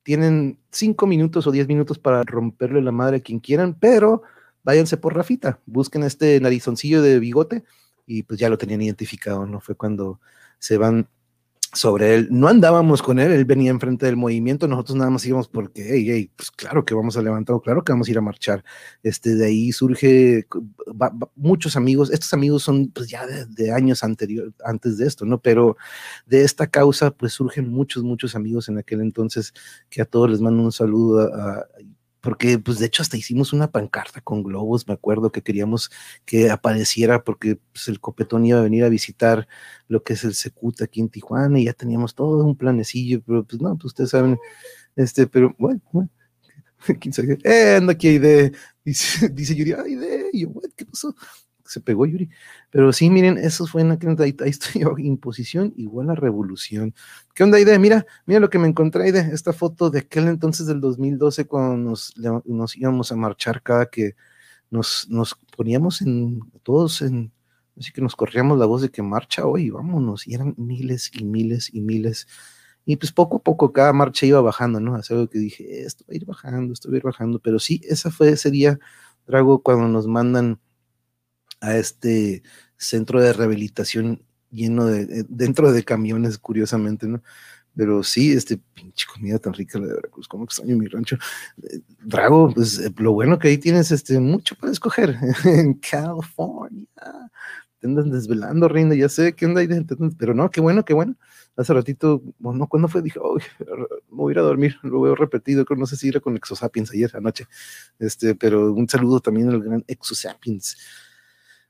tienen 0.03 0.59
cinco 0.71 1.07
minutos 1.07 1.47
o 1.47 1.51
diez 1.51 1.67
minutos 1.67 1.97
para 1.97 2.23
romperle 2.23 2.81
la 2.81 2.91
madre 2.91 3.17
a 3.17 3.19
quien 3.21 3.39
quieran, 3.39 3.73
pero 3.73 4.21
váyanse 4.63 4.97
por 4.97 5.15
Rafita, 5.15 5.59
busquen 5.65 6.03
este 6.03 6.39
narizoncillo 6.39 7.01
de 7.01 7.19
bigote 7.19 7.63
y 8.05 8.23
pues 8.23 8.39
ya 8.39 8.49
lo 8.49 8.57
tenían 8.57 8.81
identificado, 8.81 9.45
¿no? 9.45 9.59
Fue 9.59 9.75
cuando 9.75 10.19
se 10.59 10.77
van 10.77 11.09
sobre 11.75 12.15
él. 12.15 12.27
No 12.31 12.47
andábamos 12.47 13.01
con 13.01 13.19
él, 13.19 13.31
él 13.31 13.45
venía 13.45 13.69
enfrente 13.69 14.05
del 14.05 14.15
movimiento, 14.15 14.67
nosotros 14.67 14.95
nada 14.95 15.09
más 15.09 15.25
íbamos 15.25 15.47
porque, 15.47 15.85
hey, 15.87 16.05
hey, 16.09 16.31
pues 16.35 16.49
claro 16.51 16.85
que 16.85 16.93
vamos 16.93 17.17
a 17.17 17.21
levantar, 17.21 17.57
claro 17.61 17.83
que 17.83 17.91
vamos 17.91 18.07
a 18.07 18.11
ir 18.11 18.17
a 18.17 18.21
marchar. 18.21 18.63
Este, 19.03 19.35
de 19.35 19.45
ahí 19.45 19.71
surge 19.71 20.47
muchos 21.35 21.75
amigos, 21.75 22.11
estos 22.11 22.33
amigos 22.33 22.63
son 22.63 22.89
pues 22.91 23.09
ya 23.09 23.25
de, 23.27 23.71
años 23.71 24.03
anterior, 24.03 24.53
antes 24.63 24.97
de 24.97 25.05
esto, 25.05 25.25
¿no? 25.25 25.41
Pero 25.41 25.75
de 26.25 26.43
esta 26.43 26.67
causa 26.67 27.11
pues 27.11 27.33
surgen 27.33 27.69
muchos, 27.69 28.03
muchos 28.03 28.35
amigos 28.35 28.69
en 28.69 28.77
aquel 28.77 29.01
entonces 29.01 29.53
que 29.89 30.01
a 30.01 30.05
todos 30.05 30.29
les 30.29 30.41
mando 30.41 30.63
un 30.63 30.71
saludo 30.71 31.29
porque 32.25 32.57
pues 32.57 32.79
de 32.79 32.87
hecho 32.87 33.03
hasta 33.03 33.17
hicimos 33.17 33.53
una 33.53 33.69
pancarta 33.69 34.19
con 34.19 34.41
globos, 34.41 34.87
me 34.87 34.95
acuerdo 34.95 35.31
que 35.31 35.43
queríamos 35.43 35.91
que 36.25 36.49
apareciera 36.49 37.23
porque 37.23 37.59
pues, 37.71 37.87
el 37.87 37.99
copetón 37.99 38.43
iba 38.47 38.57
a 38.57 38.63
venir 38.63 38.83
a 38.83 38.89
visitar 38.89 39.47
lo 39.87 40.01
que 40.03 40.13
es 40.13 40.23
el 40.23 40.33
Secut 40.33 40.81
aquí 40.81 41.01
en 41.01 41.09
Tijuana 41.09 41.59
y 41.59 41.65
ya 41.65 41.73
teníamos 41.73 42.15
todo 42.15 42.43
un 42.43 42.55
planecillo, 42.57 43.21
pero 43.21 43.43
pues 43.43 43.61
no, 43.61 43.75
pues 43.75 43.85
ustedes 43.85 44.09
saben, 44.09 44.39
este, 44.95 45.27
pero 45.27 45.55
bueno, 45.59 45.81
bueno. 45.91 46.09
Eh, 47.43 47.75
anda 47.77 47.93
aquí 47.93 48.17
de, 48.17 48.51
dice, 48.83 49.29
dice 49.33 49.55
Yuri, 49.55 49.73
ay, 49.73 49.95
de, 49.95 50.29
y 50.33 50.41
yo, 50.41 50.53
¿qué 50.75 50.85
pasó? 50.85 51.15
Se 51.65 51.81
pegó 51.81 52.05
Yuri. 52.05 52.29
Pero 52.69 52.93
sí, 52.93 53.09
miren, 53.09 53.37
eso 53.37 53.65
fue 53.67 53.81
en 53.81 53.91
aquel, 53.91 54.15
ahí, 54.19 54.35
ahí 54.39 54.49
estoy 54.49 54.81
yo, 54.81 54.95
imposición 54.97 55.73
igual 55.75 56.09
a 56.09 56.15
revolución. 56.15 56.93
¿Qué 57.33 57.43
onda, 57.43 57.57
Aide? 57.57 57.77
Mira, 57.79 58.05
mira 58.25 58.39
lo 58.39 58.49
que 58.49 58.59
me 58.59 58.67
encontré, 58.67 59.03
Aide, 59.05 59.29
esta 59.33 59.53
foto 59.53 59.89
de 59.89 59.99
aquel 59.99 60.27
entonces 60.27 60.67
del 60.67 60.79
2012 60.79 61.45
cuando 61.45 61.77
nos, 61.77 62.75
íbamos 62.75 63.11
a 63.11 63.15
marchar 63.15 63.61
cada 63.61 63.87
que 63.87 64.15
nos, 64.69 65.07
nos 65.09 65.35
poníamos 65.55 66.01
en, 66.01 66.39
todos 66.63 67.01
en, 67.01 67.31
así 67.77 67.91
que 67.91 68.01
nos 68.01 68.15
corríamos 68.15 68.57
la 68.57 68.65
voz 68.65 68.81
de 68.81 68.89
que 68.89 69.01
marcha 69.01 69.45
hoy, 69.45 69.69
vámonos, 69.69 70.27
y 70.27 70.33
eran 70.33 70.53
miles 70.57 71.11
y 71.13 71.25
miles 71.25 71.73
y 71.73 71.81
miles. 71.81 72.27
Y 72.87 72.97
pues 72.97 73.11
poco 73.11 73.37
a 73.37 73.43
poco 73.43 73.73
cada 73.73 73.93
marcha 73.93 74.27
iba 74.27 74.41
bajando, 74.41 74.79
¿no? 74.79 74.95
Hace 74.95 75.15
algo 75.15 75.27
que 75.27 75.39
dije, 75.39 75.83
esto 75.83 76.05
va 76.07 76.13
a 76.13 76.15
ir 76.15 76.25
bajando, 76.25 76.71
esto 76.71 76.89
va 76.89 76.95
a 76.95 76.97
ir 76.97 77.03
bajando, 77.03 77.39
pero 77.39 77.57
sí, 77.57 77.81
esa 77.83 78.11
fue 78.11 78.29
ese 78.29 78.51
día, 78.51 78.79
Drago, 79.25 79.63
cuando 79.63 79.87
nos 79.87 80.05
mandan 80.07 80.59
a 81.61 81.77
este 81.77 82.43
centro 82.77 83.21
de 83.21 83.33
rehabilitación 83.33 84.21
lleno 84.51 84.85
de, 84.85 85.03
eh, 85.03 85.25
dentro 85.27 85.71
de 85.71 85.83
camiones, 85.83 86.37
curiosamente, 86.37 87.07
¿no? 87.07 87.21
Pero 87.75 88.03
sí, 88.03 88.31
este 88.31 88.57
pinche 88.73 89.05
comida 89.11 89.37
tan 89.37 89.53
rica 89.53 89.77
la 89.77 89.87
de 89.87 89.95
Veracruz, 89.95 90.27
como 90.27 90.45
extraño 90.45 90.77
mi 90.77 90.87
rancho. 90.87 91.17
Eh, 91.63 91.81
Drago, 92.03 92.53
pues 92.53 92.79
eh, 92.79 92.93
lo 92.97 93.11
bueno 93.11 93.37
que 93.37 93.49
ahí 93.49 93.57
tienes 93.57 93.91
este, 93.91 94.19
mucho 94.19 94.55
para 94.55 94.71
escoger 94.71 95.17
en 95.43 95.73
California. 95.75 96.87
Te 97.79 97.87
andas 97.87 98.09
desvelando, 98.09 98.69
reina, 98.69 98.95
ya 98.95 99.09
sé 99.09 99.33
qué 99.33 99.45
onda 99.45 99.59
ahí, 99.59 99.67
pero 100.17 100.33
no, 100.33 100.49
qué 100.49 100.61
bueno, 100.61 100.85
qué 100.85 100.93
bueno. 100.93 101.15
Hace 101.57 101.73
ratito, 101.73 102.21
bueno, 102.39 102.67
¿cuándo 102.67 102.87
fue? 102.87 103.01
Dije, 103.01 103.19
oh, 103.21 103.37
me 103.59 103.85
voy 104.09 104.31
a 104.31 104.33
ir 104.33 104.39
a 104.39 104.43
dormir, 104.43 104.77
lo 104.81 105.01
veo 105.01 105.15
repetido, 105.15 105.65
no 105.77 105.85
sé 105.85 105.95
si 105.95 106.09
era 106.09 106.19
con 106.19 106.35
Exosapiens 106.35 106.91
ayer 106.91 107.11
anoche, 107.15 107.47
este, 107.99 108.35
pero 108.35 108.73
un 108.73 108.89
saludo 108.89 109.19
también 109.19 109.49
al 109.49 109.61
gran 109.61 109.83
Exosapiens. 109.87 110.77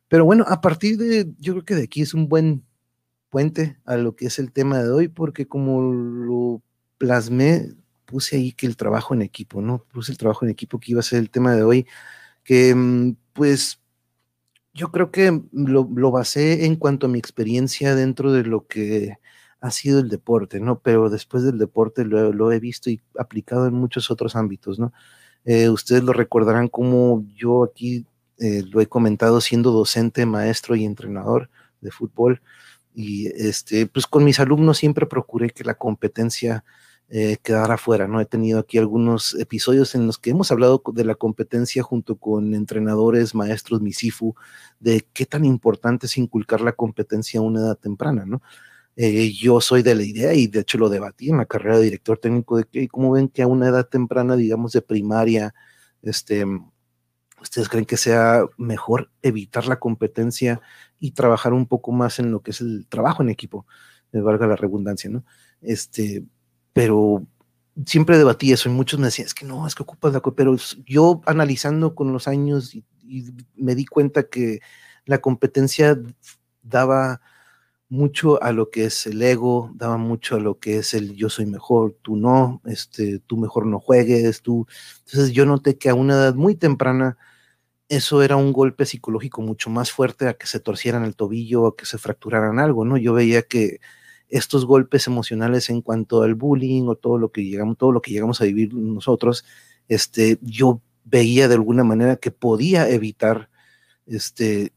Pero 0.07 0.25
bueno, 0.25 0.45
a 0.47 0.61
partir 0.61 0.97
de, 0.97 1.27
yo 1.39 1.53
creo 1.53 1.65
que 1.65 1.75
de 1.75 1.83
aquí 1.83 2.01
es 2.01 2.13
un 2.13 2.27
buen 2.27 2.63
puente 3.29 3.77
a 3.85 3.97
lo 3.97 4.15
que 4.15 4.27
es 4.27 4.39
el 4.39 4.51
tema 4.51 4.81
de 4.81 4.89
hoy, 4.89 5.07
porque 5.07 5.47
como 5.47 5.81
lo 5.81 6.61
plasmé, 6.97 7.73
puse 8.05 8.37
ahí 8.37 8.53
que 8.53 8.67
el 8.67 8.77
trabajo 8.77 9.13
en 9.13 9.21
equipo, 9.21 9.61
¿no? 9.61 9.79
Puse 9.91 10.11
el 10.11 10.17
trabajo 10.17 10.45
en 10.45 10.51
equipo 10.51 10.79
que 10.79 10.91
iba 10.91 10.99
a 10.99 11.03
ser 11.03 11.19
el 11.19 11.29
tema 11.29 11.55
de 11.55 11.63
hoy, 11.63 11.87
que 12.43 12.73
mm, 12.75 13.17
pues 13.33 13.81
yo 14.73 14.91
creo 14.91 15.11
que 15.11 15.41
lo, 15.51 15.89
lo 15.95 16.11
basé 16.11 16.65
en 16.65 16.75
cuanto 16.75 17.07
a 17.07 17.09
mi 17.09 17.19
experiencia 17.19 17.95
dentro 17.95 18.31
de 18.31 18.43
lo 18.43 18.67
que 18.67 19.17
ha 19.61 19.71
sido 19.71 19.99
el 19.99 20.09
deporte, 20.09 20.59
¿no? 20.59 20.79
Pero 20.79 21.09
después 21.09 21.43
del 21.43 21.57
deporte 21.57 22.05
lo, 22.05 22.31
lo 22.33 22.51
he 22.51 22.59
visto 22.59 22.89
y 22.89 23.01
aplicado 23.17 23.67
en 23.67 23.73
muchos 23.73 24.11
otros 24.11 24.35
ámbitos, 24.35 24.79
¿no? 24.79 24.93
Eh, 25.45 25.69
ustedes 25.69 26.03
lo 26.03 26.13
recordarán 26.13 26.67
como 26.67 27.25
yo 27.35 27.63
aquí 27.63 28.05
eh, 28.39 28.63
lo 28.69 28.81
he 28.81 28.87
comentado 28.87 29.41
siendo 29.41 29.71
docente, 29.71 30.25
maestro 30.25 30.75
y 30.75 30.85
entrenador 30.85 31.49
de 31.81 31.91
fútbol. 31.91 32.41
Y 32.93 33.27
este, 33.27 33.87
pues 33.87 34.07
con 34.07 34.23
mis 34.23 34.39
alumnos 34.39 34.77
siempre 34.77 35.05
procuré 35.05 35.49
que 35.49 35.63
la 35.63 35.75
competencia 35.75 36.63
eh, 37.09 37.37
quedara 37.43 37.77
fuera, 37.77 38.07
¿no? 38.07 38.19
He 38.19 38.25
tenido 38.25 38.59
aquí 38.59 38.79
algunos 38.79 39.35
episodios 39.35 39.93
en 39.93 40.07
los 40.07 40.17
que 40.17 40.31
hemos 40.31 40.51
hablado 40.51 40.81
de 40.93 41.05
la 41.05 41.13
competencia 41.15 41.83
junto 41.83 42.17
con 42.17 42.55
entrenadores, 42.55 43.35
maestros, 43.35 43.81
misifu, 43.81 44.35
de 44.79 45.07
qué 45.13 45.25
tan 45.27 45.45
importante 45.45 46.07
es 46.07 46.17
inculcar 46.17 46.61
la 46.61 46.71
competencia 46.71 47.39
a 47.39 47.43
una 47.43 47.59
edad 47.59 47.77
temprana, 47.77 48.25
¿no? 48.25 48.41
Eh, 48.95 49.31
yo 49.33 49.61
soy 49.61 49.83
de 49.83 49.93
la 49.93 50.03
idea 50.03 50.33
y 50.33 50.47
de 50.47 50.61
hecho 50.61 50.77
lo 50.77 50.89
debatí 50.89 51.29
en 51.29 51.37
la 51.37 51.45
carrera 51.45 51.77
de 51.77 51.83
director 51.83 52.17
técnico 52.17 52.57
de 52.57 52.63
que, 52.65 52.87
¿cómo 52.87 53.11
ven 53.11 53.27
que 53.27 53.41
a 53.43 53.47
una 53.47 53.67
edad 53.67 53.87
temprana, 53.87 54.35
digamos 54.35 54.71
de 54.71 54.81
primaria, 54.81 55.53
este, 56.01 56.45
¿Ustedes 57.45 57.69
creen 57.69 57.85
que 57.85 57.95
sea 57.95 58.43
mejor 58.57 59.11
evitar 59.21 59.67
la 59.67 59.79
competencia 59.79 60.61
y 60.99 61.11
trabajar 61.11 61.53
un 61.53 61.67
poco 61.67 61.91
más 61.91 62.17
en 62.17 62.31
lo 62.31 62.41
que 62.41 62.49
es 62.49 62.59
el 62.59 62.87
trabajo 62.89 63.21
en 63.21 63.29
equipo? 63.29 63.67
Me 64.11 64.21
valga 64.21 64.47
la 64.47 64.55
redundancia, 64.55 65.11
¿no? 65.11 65.23
Este, 65.61 66.25
pero 66.73 67.23
siempre 67.85 68.17
debatí 68.17 68.51
eso 68.51 68.67
y 68.67 68.71
muchos 68.71 68.99
me 68.99 69.05
decían, 69.05 69.27
es 69.27 69.35
que 69.35 69.45
no, 69.45 69.67
es 69.67 69.75
que 69.75 69.83
ocupas 69.83 70.11
la... 70.11 70.21
Pero 70.21 70.55
yo 70.87 71.21
analizando 71.27 71.93
con 71.93 72.11
los 72.11 72.27
años 72.27 72.73
y, 72.73 72.83
me 73.55 73.75
di 73.75 73.85
cuenta 73.85 74.23
que 74.23 74.61
la 75.05 75.19
competencia 75.19 75.95
daba 76.63 77.21
mucho 77.89 78.41
a 78.41 78.51
lo 78.53 78.71
que 78.71 78.85
es 78.85 79.05
el 79.05 79.21
ego, 79.21 79.71
daba 79.75 79.97
mucho 79.97 80.37
a 80.37 80.39
lo 80.39 80.57
que 80.57 80.79
es 80.79 80.95
el 80.95 81.13
yo 81.15 81.29
soy 81.29 81.45
mejor, 81.45 81.95
tú 82.01 82.15
no, 82.15 82.63
este, 82.65 83.19
tú 83.19 83.37
mejor 83.37 83.67
no 83.67 83.79
juegues, 83.79 84.41
tú. 84.41 84.65
Entonces 85.05 85.31
yo 85.33 85.45
noté 85.45 85.77
que 85.77 85.89
a 85.89 85.93
una 85.93 86.15
edad 86.15 86.33
muy 86.33 86.55
temprana 86.55 87.17
eso 87.89 88.23
era 88.23 88.35
un 88.35 88.53
golpe 88.53 88.85
psicológico 88.85 89.41
mucho 89.41 89.69
más 89.69 89.91
fuerte 89.91 90.27
a 90.27 90.33
que 90.35 90.47
se 90.47 90.59
torcieran 90.59 91.03
el 91.03 91.15
tobillo 91.15 91.63
o 91.63 91.67
a 91.67 91.75
que 91.75 91.85
se 91.85 91.97
fracturaran 91.97 92.59
algo, 92.59 92.85
¿no? 92.85 92.97
Yo 92.97 93.13
veía 93.13 93.43
que 93.43 93.79
estos 94.29 94.65
golpes 94.65 95.07
emocionales 95.07 95.69
en 95.69 95.81
cuanto 95.81 96.23
al 96.23 96.35
bullying 96.35 96.87
o 96.87 96.95
todo 96.95 97.17
lo 97.17 97.31
que 97.31 97.43
llegamos, 97.43 97.77
todo 97.77 97.91
lo 97.91 98.01
que 98.01 98.11
llegamos 98.11 98.41
a 98.41 98.45
vivir 98.45 98.73
nosotros, 98.73 99.45
este, 99.87 100.39
yo 100.41 100.81
veía 101.03 101.47
de 101.47 101.55
alguna 101.55 101.83
manera 101.83 102.15
que 102.17 102.31
podía 102.31 102.89
evitar 102.89 103.49
este, 104.07 104.73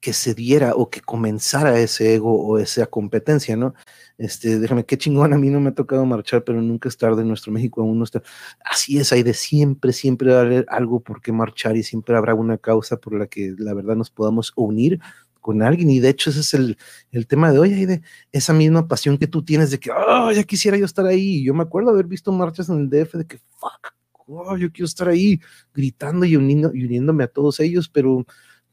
que 0.00 0.12
se 0.12 0.34
diera 0.34 0.74
o 0.74 0.90
que 0.90 1.00
comenzara 1.00 1.78
ese 1.80 2.14
ego 2.14 2.32
o 2.40 2.58
esa 2.58 2.86
competencia, 2.86 3.56
¿no? 3.56 3.74
Este, 4.16 4.58
déjame, 4.58 4.84
qué 4.84 4.98
chingón, 4.98 5.32
a 5.32 5.38
mí 5.38 5.48
no 5.50 5.60
me 5.60 5.70
ha 5.70 5.74
tocado 5.74 6.04
marchar, 6.06 6.44
pero 6.44 6.60
nunca 6.60 6.88
es 6.88 6.96
tarde, 6.96 7.24
nuestro 7.24 7.52
México 7.52 7.82
aún 7.82 7.98
no 7.98 8.04
está. 8.04 8.22
Así 8.64 8.98
es, 8.98 9.12
hay 9.12 9.22
de 9.22 9.34
siempre, 9.34 9.92
siempre 9.92 10.32
va 10.32 10.38
a 10.38 10.42
haber 10.42 10.66
algo 10.68 11.00
por 11.00 11.20
qué 11.20 11.32
marchar 11.32 11.76
y 11.76 11.82
siempre 11.82 12.16
habrá 12.16 12.34
una 12.34 12.58
causa 12.58 12.96
por 12.96 13.18
la 13.18 13.26
que 13.26 13.54
la 13.58 13.74
verdad 13.74 13.96
nos 13.96 14.10
podamos 14.10 14.52
unir 14.56 15.00
con 15.40 15.62
alguien 15.62 15.90
y 15.90 16.00
de 16.00 16.10
hecho 16.10 16.30
ese 16.30 16.40
es 16.40 16.54
el, 16.54 16.76
el 17.10 17.26
tema 17.26 17.52
de 17.52 17.58
hoy, 17.58 17.72
hay 17.72 17.86
de 17.86 18.02
esa 18.32 18.52
misma 18.52 18.86
pasión 18.86 19.18
que 19.18 19.26
tú 19.26 19.44
tienes 19.44 19.70
de 19.70 19.78
que, 19.78 19.90
oh, 19.90 20.30
ya 20.32 20.44
quisiera 20.44 20.76
yo 20.76 20.84
estar 20.84 21.06
ahí. 21.06 21.42
Yo 21.44 21.54
me 21.54 21.62
acuerdo 21.62 21.90
haber 21.90 22.06
visto 22.06 22.32
marchas 22.32 22.68
en 22.68 22.80
el 22.80 22.90
DF 22.90 23.14
de 23.14 23.26
que, 23.26 23.38
fuck, 23.38 23.94
oh, 24.26 24.56
yo 24.56 24.70
quiero 24.70 24.86
estar 24.86 25.08
ahí 25.08 25.40
gritando 25.72 26.26
y, 26.26 26.36
uniendo, 26.36 26.74
y 26.74 26.84
uniéndome 26.84 27.24
a 27.24 27.28
todos 27.28 27.60
ellos, 27.60 27.88
pero 27.88 28.26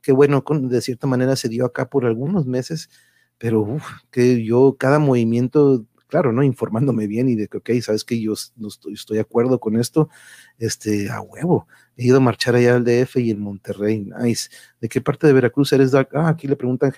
que 0.06 0.12
bueno, 0.12 0.44
de 0.48 0.82
cierta 0.82 1.08
manera 1.08 1.36
se 1.36 1.50
dio 1.50 1.66
acá 1.66 1.90
por 1.90 2.06
algunos 2.06 2.46
meses, 2.46 2.92
pero 3.40 3.78
que 4.12 4.46
yo 4.46 4.76
cada 4.78 5.00
movimiento, 5.00 5.84
claro, 6.06 6.32
¿no? 6.32 6.44
Informándome 6.44 7.08
bien 7.08 7.28
y 7.28 7.34
de 7.34 7.48
que, 7.48 7.58
ok, 7.58 7.72
sabes 7.82 8.04
que 8.04 8.22
yo 8.22 8.36
no 8.56 8.68
estoy, 8.68 8.96
de 9.16 9.20
acuerdo 9.20 9.60
con 9.60 9.78
esto, 9.78 10.08
este, 10.60 11.10
a 11.10 11.22
huevo. 11.22 11.68
He 11.98 12.06
ido 12.06 12.18
a 12.18 12.20
marchar 12.20 12.54
allá 12.54 12.76
al 12.76 12.84
DF 12.84 13.20
y 13.20 13.32
en 13.32 13.40
Monterrey, 13.40 14.08
nice. 14.22 14.50
¿De 14.80 14.90
qué 14.90 15.02
parte 15.02 15.26
de 15.26 15.34
Veracruz 15.34 15.74
eres, 15.74 15.92
Ah, 15.96 16.06
aquí 16.30 16.48
le 16.48 16.56
pregunta 16.56 16.92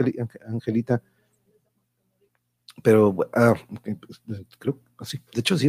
Angelita. 0.46 1.02
Pero, 2.84 3.16
ah, 3.34 3.56
pues, 3.84 4.22
creo, 4.60 4.80
así, 5.00 5.20
de 5.34 5.40
hecho 5.40 5.58
sí, 5.58 5.68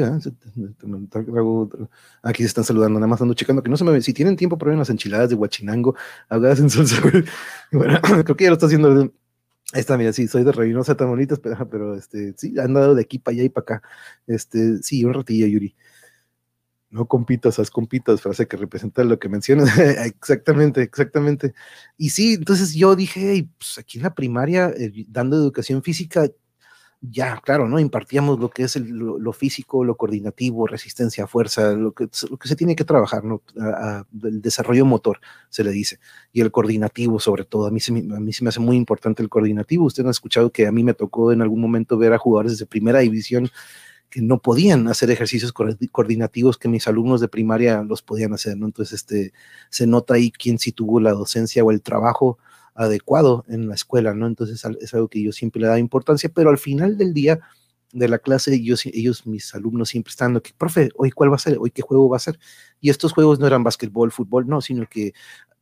aquí 2.23 2.42
se 2.42 2.47
están 2.47 2.64
saludando, 2.64 2.99
nada 2.99 3.09
más 3.09 3.21
ando 3.23 3.35
checando 3.35 3.62
que 3.62 3.71
no 3.71 3.77
se 3.79 3.85
me 3.85 4.01
si 4.03 4.12
tienen 4.12 4.37
tiempo 4.37 4.59
prueben 4.59 4.79
las 4.79 4.90
enchiladas 4.90 5.31
de 5.31 5.35
Huachinango, 5.35 5.97
ahogadas 6.29 6.61
en 6.61 6.68
salsa, 6.71 7.01
bueno, 7.73 7.99
creo 8.25 8.37
que 8.37 8.44
ya 8.44 8.51
lo 8.51 8.55
está 8.55 8.66
haciendo, 8.66 9.11
ahí 9.73 9.81
está, 9.81 9.97
mira, 9.97 10.12
sí, 10.12 10.29
soy 10.29 10.44
de 10.44 10.53
Reynosa, 10.53 10.97
tan 10.97 11.09
bonitas, 11.09 11.40
pero, 11.40 11.68
pero, 11.71 11.94
este, 11.94 12.35
sí, 12.37 12.59
han 12.59 12.75
dado 12.75 12.94
de 12.94 13.03
aquí 13.03 13.18
para 13.18 13.37
allá 13.37 13.44
y 13.44 13.49
para 13.49 13.62
acá, 13.62 13.83
este, 14.27 14.83
sí, 14.83 15.03
un 15.05 15.14
ratillo, 15.14 15.47
Yuri, 15.47 15.75
no 16.90 17.07
compitas, 17.07 17.59
haz 17.59 17.71
compitas, 17.71 18.21
frase 18.21 18.47
que 18.47 18.57
representa 18.57 19.05
lo 19.05 19.18
que 19.18 19.29
mencionas. 19.29 19.68
exactamente, 19.79 20.83
exactamente. 20.83 21.55
Y 21.97 22.11
sí, 22.11 22.35
entonces 22.35 22.75
yo 22.75 22.97
dije, 22.97 23.47
pues 23.59 23.79
aquí 23.79 23.99
en 23.99 24.05
la 24.05 24.14
primaria, 24.14 24.73
eh, 24.77 24.90
dando 25.09 25.37
educación 25.37 25.83
física, 25.83 26.29
ya, 27.00 27.40
claro, 27.44 27.68
¿no? 27.68 27.78
Impartíamos 27.78 28.40
lo 28.40 28.50
que 28.50 28.64
es 28.64 28.76
lo, 28.76 29.32
físico, 29.32 29.84
lo 29.84 29.96
coordinativo, 29.96 30.66
resistencia, 30.66 31.28
fuerza, 31.28 31.72
lo 31.72 31.92
que, 31.92 32.08
lo 32.28 32.37
que 32.37 32.48
se 32.48 32.56
tiene 32.56 32.74
que 32.74 32.84
trabajar, 32.84 33.24
¿no? 33.24 33.42
el 34.24 34.42
desarrollo 34.42 34.84
motor, 34.84 35.20
se 35.48 35.62
le 35.62 35.70
dice, 35.70 36.00
y 36.32 36.40
el 36.40 36.50
coordinativo 36.50 37.20
sobre 37.20 37.44
todo. 37.44 37.66
A 37.66 37.70
mí, 37.70 37.78
se, 37.78 37.92
a 37.92 38.20
mí 38.20 38.32
se 38.32 38.42
me 38.42 38.48
hace 38.48 38.61
muy 38.61 38.76
importante 38.76 39.22
el 39.22 39.28
coordinativo. 39.28 39.84
Ustedes 39.84 40.06
han 40.06 40.11
escuchado 40.11 40.50
que 40.50 40.66
a 40.66 40.72
mí 40.72 40.82
me 40.82 40.94
tocó 40.94 41.30
en 41.30 41.40
algún 41.40 41.61
momento 41.61 41.98
ver 41.98 42.12
a 42.12 42.18
jugadores 42.18 42.58
de 42.58 42.66
primera 42.66 42.98
división 42.98 43.48
que 44.11 44.20
no 44.20 44.40
podían 44.40 44.88
hacer 44.88 45.11
ejercicios 45.11 45.52
coordinativos 45.52 46.58
que 46.58 46.68
mis 46.68 46.88
alumnos 46.88 47.20
de 47.20 47.28
primaria 47.28 47.82
los 47.82 48.02
podían 48.02 48.32
hacer, 48.32 48.56
¿no? 48.56 48.66
Entonces, 48.66 49.02
este, 49.02 49.32
se 49.70 49.87
nota 49.87 50.14
ahí 50.14 50.32
quién 50.32 50.58
sí 50.58 50.72
tuvo 50.72 50.98
la 50.98 51.12
docencia 51.12 51.62
o 51.62 51.70
el 51.70 51.82
trabajo 51.82 52.38
adecuado 52.79 53.45
en 53.49 53.69
la 53.69 53.75
escuela, 53.75 54.14
¿no? 54.14 54.27
Entonces 54.27 54.64
es 54.81 54.95
algo 54.95 55.09
que 55.09 55.23
yo 55.23 55.33
siempre 55.33 55.61
le 55.61 55.67
da 55.67 55.79
importancia, 55.79 56.31
pero 56.33 56.51
al 56.51 56.59
final 56.59 56.97
del 56.97 57.12
día 57.12 57.41
de 57.93 58.09
la 58.09 58.19
clase, 58.19 58.55
ellos, 58.55 58.87
ellos, 58.87 59.27
mis 59.27 59.55
alumnos 59.55 59.88
siempre 59.88 60.11
están, 60.11 60.38
que, 60.41 60.53
profe, 60.57 60.91
hoy 60.95 61.11
cuál 61.11 61.33
va 61.33 61.37
a 61.37 61.41
ser, 61.41 61.59
hoy 61.59 61.71
qué 61.71 61.83
juego 61.83 62.09
va 62.09 62.19
a 62.19 62.21
ser. 62.21 62.38
Y 62.81 62.91
estos 62.91 63.12
juegos 63.12 63.41
no 63.41 63.47
eran 63.47 63.64
básquetbol, 63.64 64.12
fútbol, 64.12 64.47
no, 64.47 64.61
sino 64.61 64.87
que 64.87 65.12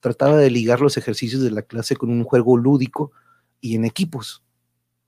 trataba 0.01 0.37
de 0.37 0.51
ligar 0.51 0.81
los 0.81 0.97
ejercicios 0.97 1.43
de 1.43 1.51
la 1.51 1.63
clase 1.63 1.97
con 1.97 2.11
un 2.11 2.25
juego 2.25 2.57
lúdico 2.57 3.13
y 3.61 3.77
en 3.77 3.85
equipos, 3.85 4.43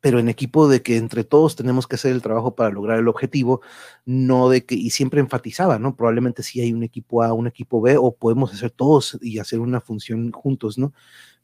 pero 0.01 0.19
en 0.21 0.29
equipo 0.29 0.69
de 0.69 0.83
que 0.83 0.97
entre 0.97 1.25
todos 1.25 1.57
tenemos 1.57 1.87
que 1.87 1.97
hacer 1.97 2.13
el 2.13 2.23
trabajo 2.23 2.55
para 2.55 2.71
lograr 2.71 2.99
el 2.99 3.09
objetivo, 3.09 3.61
no 4.07 4.49
de 4.49 4.65
que, 4.65 4.77
y 4.77 4.91
siempre 4.91 5.21
enfatizaba, 5.21 5.79
¿no? 5.79 5.97
Probablemente 5.97 6.43
si 6.43 6.61
hay 6.61 6.73
un 6.73 6.85
equipo 6.85 7.23
A, 7.23 7.33
un 7.33 7.49
equipo 7.49 7.81
B, 7.81 7.97
o 7.99 8.15
podemos 8.15 8.53
hacer 8.55 8.71
todos 8.71 9.19
y 9.21 9.39
hacer 9.41 9.61
una 9.61 9.81
función 9.81 10.33
juntos, 10.33 10.79
¿no? 10.79 10.95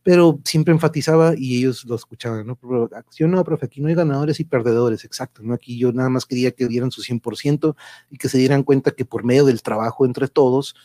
Pero 0.05 0.39
siempre 0.45 0.73
enfatizaba 0.73 1.35
y 1.37 1.59
ellos 1.59 1.85
lo 1.87 1.97
escuchaban, 1.97 2.47
¿no? 2.47 2.59
Yo 3.17 3.27
no, 3.27 3.43
profe, 3.43 3.67
aquí 3.67 3.81
no 3.81 3.89
hay 3.89 3.95
ganadores 3.95 4.39
y 4.39 4.45
perdedores, 4.45 5.05
exacto, 5.05 5.43
¿no? 5.43 5.55
Aquí 5.55 5.79
yo 5.79 5.93
nada 5.93 6.11
más 6.11 6.27
quería 6.27 6.53
que 6.53 6.69
dieran 6.69 6.93
su 6.93 7.03
100% 7.03 7.75
y 8.11 8.19
que 8.19 8.29
se 8.29 8.39
dieran 8.39 8.63
cuenta 8.63 8.93
que 8.93 9.05
por 9.05 9.25
medio 9.25 9.45
del 9.47 9.63
trabajo 9.63 10.07
entre 10.07 10.29
todos 10.29 10.77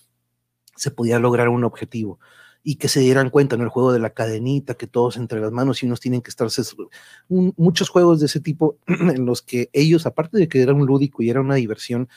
se 0.75 0.89
podía 0.91 1.19
lograr 1.19 1.49
un 1.49 1.63
objetivo 1.65 2.19
y 2.63 2.75
que 2.75 2.87
se 2.87 2.99
dieran 2.99 3.29
cuenta 3.29 3.55
en 3.55 3.61
el 3.61 3.69
juego 3.69 3.93
de 3.93 3.99
la 3.99 4.11
cadenita, 4.11 4.75
que 4.75 4.87
todos 4.87 5.17
entre 5.17 5.39
las 5.39 5.51
manos 5.51 5.81
y 5.81 5.85
unos 5.85 5.99
tienen 5.99 6.21
que 6.21 6.29
estarse. 6.29 6.61
muchos 7.27 7.89
juegos 7.89 8.19
de 8.19 8.25
ese 8.25 8.39
tipo 8.41 8.77
en 8.87 9.25
los 9.25 9.41
que 9.41 9.69
ellos, 9.73 10.05
aparte 10.05 10.37
de 10.37 10.47
que 10.47 10.61
era 10.61 10.73
un 10.73 10.85
lúdico 10.85 11.23
y 11.23 11.29
era 11.29 11.41
una 11.41 11.55
diversión, 11.55 12.09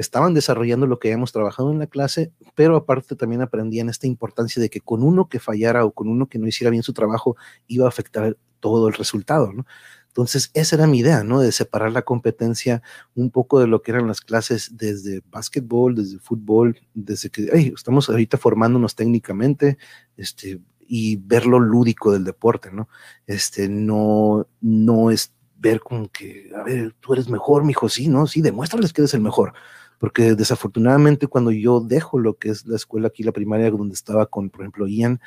estaban 0.00 0.34
desarrollando 0.34 0.86
lo 0.86 0.98
que 0.98 1.08
habíamos 1.08 1.32
trabajado 1.32 1.70
en 1.70 1.78
la 1.78 1.86
clase, 1.86 2.32
pero 2.54 2.76
aparte 2.76 3.16
también 3.16 3.42
aprendían 3.42 3.88
esta 3.88 4.06
importancia 4.06 4.60
de 4.60 4.70
que 4.70 4.80
con 4.80 5.02
uno 5.02 5.28
que 5.28 5.38
fallara 5.38 5.84
o 5.84 5.92
con 5.92 6.08
uno 6.08 6.26
que 6.28 6.38
no 6.38 6.46
hiciera 6.46 6.70
bien 6.70 6.82
su 6.82 6.92
trabajo 6.92 7.36
iba 7.66 7.84
a 7.84 7.88
afectar 7.88 8.36
todo 8.60 8.88
el 8.88 8.94
resultado, 8.94 9.52
¿no? 9.52 9.66
Entonces, 10.08 10.50
esa 10.54 10.74
era 10.74 10.88
mi 10.88 10.98
idea, 10.98 11.22
¿no? 11.22 11.40
De 11.40 11.52
separar 11.52 11.92
la 11.92 12.02
competencia 12.02 12.82
un 13.14 13.30
poco 13.30 13.60
de 13.60 13.68
lo 13.68 13.80
que 13.80 13.92
eran 13.92 14.08
las 14.08 14.20
clases 14.20 14.76
desde 14.76 15.22
básquetbol, 15.30 15.94
desde 15.94 16.18
fútbol, 16.18 16.80
desde 16.94 17.30
que 17.30 17.72
estamos 17.76 18.08
ahorita 18.08 18.36
formándonos 18.36 18.96
técnicamente, 18.96 19.78
este, 20.16 20.60
y 20.80 21.16
ver 21.16 21.46
lo 21.46 21.60
lúdico 21.60 22.10
del 22.10 22.24
deporte, 22.24 22.72
¿no? 22.72 22.88
Este, 23.26 23.68
no, 23.68 24.48
no 24.60 25.10
es 25.12 25.32
ver 25.56 25.80
como 25.80 26.10
que, 26.10 26.50
a 26.56 26.64
ver, 26.64 26.96
tú 27.00 27.12
eres 27.12 27.28
mejor, 27.28 27.64
mijo, 27.64 27.88
sí, 27.88 28.08
¿no? 28.08 28.26
Sí, 28.26 28.40
demuéstrales 28.40 28.92
que 28.92 29.02
eres 29.02 29.14
el 29.14 29.20
mejor. 29.20 29.52
Porque 30.00 30.34
desafortunadamente 30.34 31.26
cuando 31.26 31.50
yo 31.50 31.80
dejo 31.80 32.18
lo 32.18 32.38
que 32.38 32.48
es 32.48 32.66
la 32.66 32.76
escuela 32.76 33.08
aquí, 33.08 33.22
la 33.22 33.32
primaria, 33.32 33.70
donde 33.70 33.92
estaba 33.92 34.24
con, 34.24 34.48
por 34.48 34.62
ejemplo, 34.62 34.86
Ian, 34.88 35.20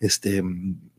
este, 0.00 0.42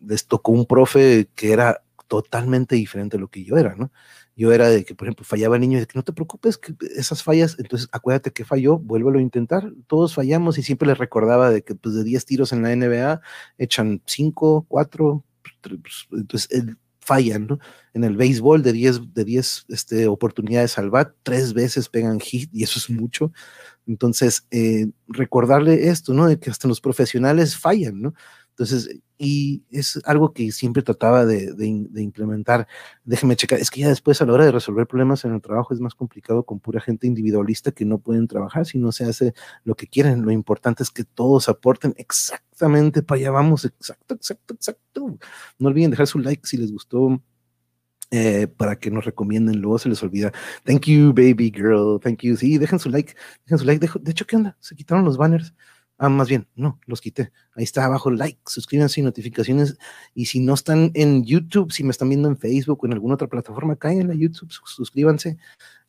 les 0.06 0.26
tocó 0.28 0.54
un 0.54 0.66
profe 0.66 1.30
que 1.36 1.52
era 1.52 1.84
totalmente 2.08 2.76
diferente 2.76 3.18
a 3.18 3.20
lo 3.20 3.28
que 3.28 3.44
yo 3.44 3.58
era, 3.58 3.76
¿no? 3.76 3.92
Yo 4.38 4.54
era 4.54 4.70
de 4.70 4.86
que, 4.86 4.96
por 4.96 5.08
ejemplo, 5.08 5.26
fallaba 5.26 5.56
el 5.56 5.62
niño, 5.62 5.78
de 5.78 5.88
que 5.88 5.98
no 6.00 6.04
te 6.04 6.14
preocupes, 6.14 6.58
que 6.58 6.74
esas 6.96 7.22
fallas, 7.22 7.58
entonces 7.60 7.90
acuérdate 7.92 8.32
que 8.32 8.46
falló, 8.46 8.78
vuélvelo 8.80 9.20
a 9.20 9.22
intentar. 9.22 9.74
Todos 9.88 10.14
fallamos 10.14 10.58
y 10.58 10.64
siempre 10.64 10.88
les 10.88 10.98
recordaba 10.98 11.50
de 11.50 11.64
que 11.64 11.76
pues, 11.76 11.96
de 11.96 12.06
10 12.06 12.26
tiros 12.26 12.54
en 12.54 12.62
la 12.62 12.74
NBA 12.74 13.20
echan 13.58 14.02
5, 14.06 14.68
4, 14.70 15.24
pues, 15.62 16.08
entonces 16.14 16.50
el, 16.52 16.78
fallan, 17.08 17.48
¿no? 17.48 17.60
En 17.94 18.04
el 18.04 18.18
béisbol 18.18 18.62
de 18.62 18.74
10 18.74 19.14
de 19.14 19.24
10 19.24 19.66
este, 19.70 20.08
oportunidades 20.08 20.78
al 20.78 20.90
bat, 20.90 21.14
tres 21.24 21.54
veces 21.54 21.88
pegan 21.88 22.20
hit 22.20 22.50
y 22.54 22.64
eso 22.64 22.80
es 22.80 22.90
mucho. 22.90 23.32
Entonces, 23.88 24.46
eh, 24.52 24.88
recordarle 25.08 25.88
esto, 25.88 26.14
¿no? 26.14 26.28
De 26.28 26.38
que 26.38 26.50
hasta 26.50 26.68
los 26.68 26.82
profesionales 26.82 27.58
fallan, 27.58 28.02
¿no? 28.02 28.14
Entonces, 28.58 28.90
y 29.20 29.64
es 29.70 30.02
algo 30.06 30.34
que 30.34 30.52
siempre 30.52 30.82
trataba 30.82 31.28
de, 31.28 31.54
implementar. 31.96 32.68
Déjeme 33.04 33.36
checar, 33.36 33.60
es 33.60 33.70
que 33.70 33.82
ya 33.82 33.90
después 33.90 34.20
a 34.20 34.26
la 34.26 34.34
hora 34.34 34.46
de 34.46 34.52
resolver 34.52 34.88
problemas 34.88 35.24
en 35.26 35.36
el 35.36 35.42
trabajo 35.42 35.76
es 35.76 35.80
más 35.80 35.94
complicado 35.94 36.44
con 36.44 36.60
pura 36.60 36.82
gente 36.82 37.06
individualista 37.06 37.72
que 37.72 37.86
no 37.86 38.00
pueden 38.00 38.28
trabajar 38.28 38.66
si 38.66 38.80
no 38.80 38.92
se 38.92 39.06
hace 39.06 39.36
lo 39.64 39.76
que 39.76 39.86
quieren. 39.86 40.24
Lo 40.24 40.32
importante 40.32 40.82
es 40.82 40.90
que 40.90 41.04
todos 41.04 41.50
aporten 41.50 41.94
exactamente 41.98 43.04
para 43.04 43.20
allá 43.20 43.30
vamos, 43.30 43.64
exacto, 43.64 44.16
exacto, 44.16 44.56
exacto. 44.56 45.20
No 45.60 45.68
olviden 45.68 45.92
dejar 45.92 46.08
su 46.08 46.18
like 46.18 46.48
si 46.48 46.58
les 46.58 46.72
gustó. 46.72 47.22
Eh, 48.10 48.48
para 48.48 48.80
que 48.80 48.90
nos 48.90 49.04
recomienden, 49.04 49.60
luego 49.60 49.78
se 49.78 49.90
les 49.90 50.02
olvida. 50.02 50.32
Thank 50.64 50.86
you, 50.86 51.10
baby 51.10 51.52
girl. 51.54 52.00
Thank 52.00 52.22
you. 52.24 52.38
Sí, 52.38 52.58
dejen 52.58 52.80
su 52.80 52.90
like. 52.90 53.14
Dejen 53.46 53.60
su 53.60 53.66
like. 53.66 53.86
de 54.00 54.12
hecho, 54.12 54.26
¿qué 54.26 54.36
onda? 54.38 54.58
Se 54.62 54.76
quitaron 54.76 55.06
los 55.06 55.18
banners. 55.18 55.54
Ah, 56.00 56.10
más 56.10 56.30
bien, 56.30 56.48
no, 56.56 56.80
los 56.86 57.02
quité. 57.02 57.32
Ahí 57.56 57.64
está 57.64 57.84
abajo, 57.84 58.12
like, 58.12 58.40
suscríbanse 58.46 59.02
y 59.02 59.04
notificaciones. 59.04 59.78
Y 60.14 60.26
si 60.26 60.40
no 60.40 60.54
están 60.54 60.92
en 60.94 61.26
YouTube, 61.26 61.72
si 61.72 61.84
me 61.84 61.90
están 61.90 62.10
viendo 62.10 62.28
en 62.28 62.38
Facebook 62.38 62.84
o 62.84 62.86
en 62.86 62.94
alguna 62.94 63.16
otra 63.16 63.28
plataforma, 63.28 63.76
caigan 63.78 64.12
a 64.12 64.14
YouTube, 64.14 64.52
suscríbanse. 64.52 65.38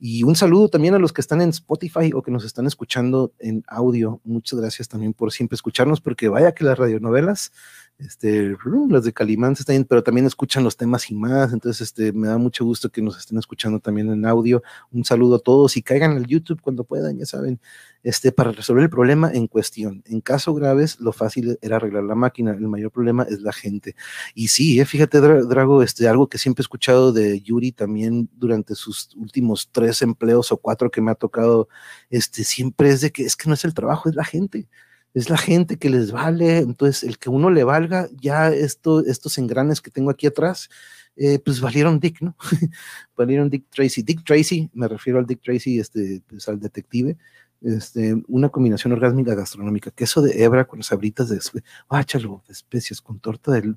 Y 0.00 0.22
un 0.22 0.34
saludo 0.34 0.70
también 0.70 0.94
a 0.94 0.98
los 0.98 1.12
que 1.12 1.20
están 1.20 1.42
en 1.42 1.50
Spotify 1.50 2.12
o 2.14 2.22
que 2.22 2.30
nos 2.30 2.44
están 2.44 2.66
escuchando 2.66 3.34
en 3.38 3.64
audio. 3.68 4.22
Muchas 4.24 4.58
gracias 4.58 4.88
también 4.88 5.12
por 5.12 5.30
siempre 5.30 5.56
escucharnos, 5.56 6.00
porque 6.00 6.28
vaya 6.28 6.52
que 6.52 6.64
las 6.64 6.78
radionovelas 6.78 7.52
este, 7.98 8.56
las 8.88 9.02
de 9.02 9.12
Calimán 9.12 9.54
están 9.54 9.74
bien, 9.74 9.84
pero 9.84 10.04
también 10.04 10.24
escuchan 10.24 10.62
los 10.62 10.76
temas 10.76 11.10
y 11.10 11.14
más, 11.16 11.52
entonces 11.52 11.80
este, 11.80 12.12
me 12.12 12.28
da 12.28 12.38
mucho 12.38 12.64
gusto 12.64 12.90
que 12.90 13.02
nos 13.02 13.18
estén 13.18 13.38
escuchando 13.38 13.80
también 13.80 14.10
en 14.12 14.24
audio. 14.24 14.62
Un 14.92 15.04
saludo 15.04 15.36
a 15.36 15.38
todos 15.40 15.76
y 15.76 15.82
caigan 15.82 16.12
al 16.12 16.26
YouTube 16.26 16.60
cuando 16.60 16.84
puedan, 16.84 17.18
ya 17.18 17.26
saben, 17.26 17.60
este, 18.04 18.30
para 18.30 18.52
resolver 18.52 18.84
el 18.84 18.90
problema 18.90 19.32
en 19.32 19.48
cuestión. 19.48 20.04
En 20.06 20.20
caso 20.20 20.54
graves, 20.54 21.00
lo 21.00 21.12
fácil 21.12 21.58
era 21.60 21.76
arreglar 21.76 22.04
la 22.04 22.14
máquina, 22.14 22.52
el 22.52 22.68
mayor 22.68 22.92
problema 22.92 23.24
es 23.24 23.40
la 23.40 23.52
gente. 23.52 23.96
Y 24.32 24.48
sí, 24.48 24.80
eh, 24.80 24.84
fíjate, 24.84 25.20
Drago, 25.20 25.82
este, 25.82 26.06
algo 26.06 26.28
que 26.28 26.38
siempre 26.38 26.62
he 26.62 26.64
escuchado 26.64 27.12
de 27.12 27.40
Yuri 27.40 27.72
también 27.72 28.28
durante 28.36 28.76
sus 28.76 29.10
últimos 29.16 29.70
tres 29.72 30.02
empleos 30.02 30.52
o 30.52 30.56
cuatro 30.58 30.90
que 30.90 31.00
me 31.00 31.10
ha 31.10 31.16
tocado, 31.16 31.68
este, 32.10 32.44
siempre 32.44 32.90
es 32.90 33.00
de 33.00 33.10
que 33.10 33.24
es 33.24 33.36
que 33.36 33.48
no 33.48 33.54
es 33.54 33.64
el 33.64 33.74
trabajo, 33.74 34.08
es 34.08 34.14
la 34.14 34.24
gente 34.24 34.68
es 35.14 35.30
la 35.30 35.38
gente 35.38 35.78
que 35.78 35.90
les 35.90 36.12
vale, 36.12 36.58
entonces 36.58 37.02
el 37.02 37.18
que 37.18 37.30
uno 37.30 37.50
le 37.50 37.64
valga, 37.64 38.08
ya 38.20 38.50
esto, 38.52 39.04
estos 39.04 39.38
engranes 39.38 39.80
que 39.80 39.90
tengo 39.90 40.10
aquí 40.10 40.26
atrás, 40.26 40.68
eh, 41.16 41.38
pues 41.40 41.60
valieron 41.60 41.98
Dick, 41.98 42.20
¿no? 42.20 42.36
valieron 43.16 43.50
Dick 43.50 43.66
Tracy. 43.70 44.02
Dick 44.02 44.24
Tracy, 44.24 44.70
me 44.72 44.86
refiero 44.86 45.18
al 45.18 45.26
Dick 45.26 45.42
Tracy, 45.42 45.80
este, 45.80 46.22
pues 46.26 46.48
al 46.48 46.60
detective, 46.60 47.16
este, 47.62 48.22
una 48.28 48.50
combinación 48.50 48.92
orgásmica 48.92 49.34
gastronómica, 49.34 49.90
queso 49.90 50.22
de 50.22 50.44
hebra 50.44 50.66
con 50.66 50.82
sabritas 50.82 51.28
de, 51.28 51.40
báchalo, 51.88 52.44
de 52.46 52.52
especies, 52.52 53.00
con 53.00 53.18
torta 53.18 53.52
del, 53.52 53.76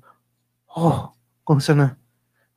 oh, 0.66 1.16
con 1.42 1.60
sana, 1.60 1.98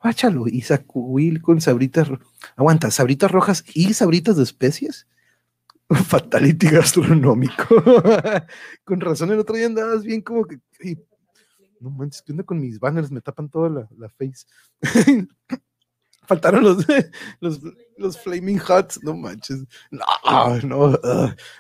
báchalo, 0.03 0.47
y 0.47 0.61
sacuil 0.61 1.41
con 1.41 1.61
sabritas, 1.61 2.09
aguanta, 2.55 2.91
sabritas 2.91 3.31
rojas 3.31 3.63
y 3.73 3.93
sabritas 3.95 4.37
de 4.37 4.43
especies 4.43 5.07
Fatality 6.07 6.67
gastronómico. 6.67 7.83
con 8.83 9.01
razón, 9.01 9.31
el 9.31 9.39
otro 9.39 9.55
día 9.55 9.67
andabas 9.67 10.03
bien 10.03 10.21
como 10.21 10.45
que. 10.45 10.59
no 11.79 11.91
manches, 11.91 12.21
¿qué 12.21 12.31
onda 12.31 12.43
con 12.43 12.59
mis 12.59 12.79
banners? 12.79 13.11
Me 13.11 13.21
tapan 13.21 13.49
toda 13.49 13.87
la, 13.97 14.09
face. 14.09 14.45
Faltaron 16.27 16.63
los, 16.63 16.83
los, 17.39 17.61
los, 17.97 18.19
Flaming 18.19 18.59
Hots, 18.59 18.99
no 19.03 19.15
manches. 19.15 19.63
No, 19.91 20.59
no, 20.63 20.99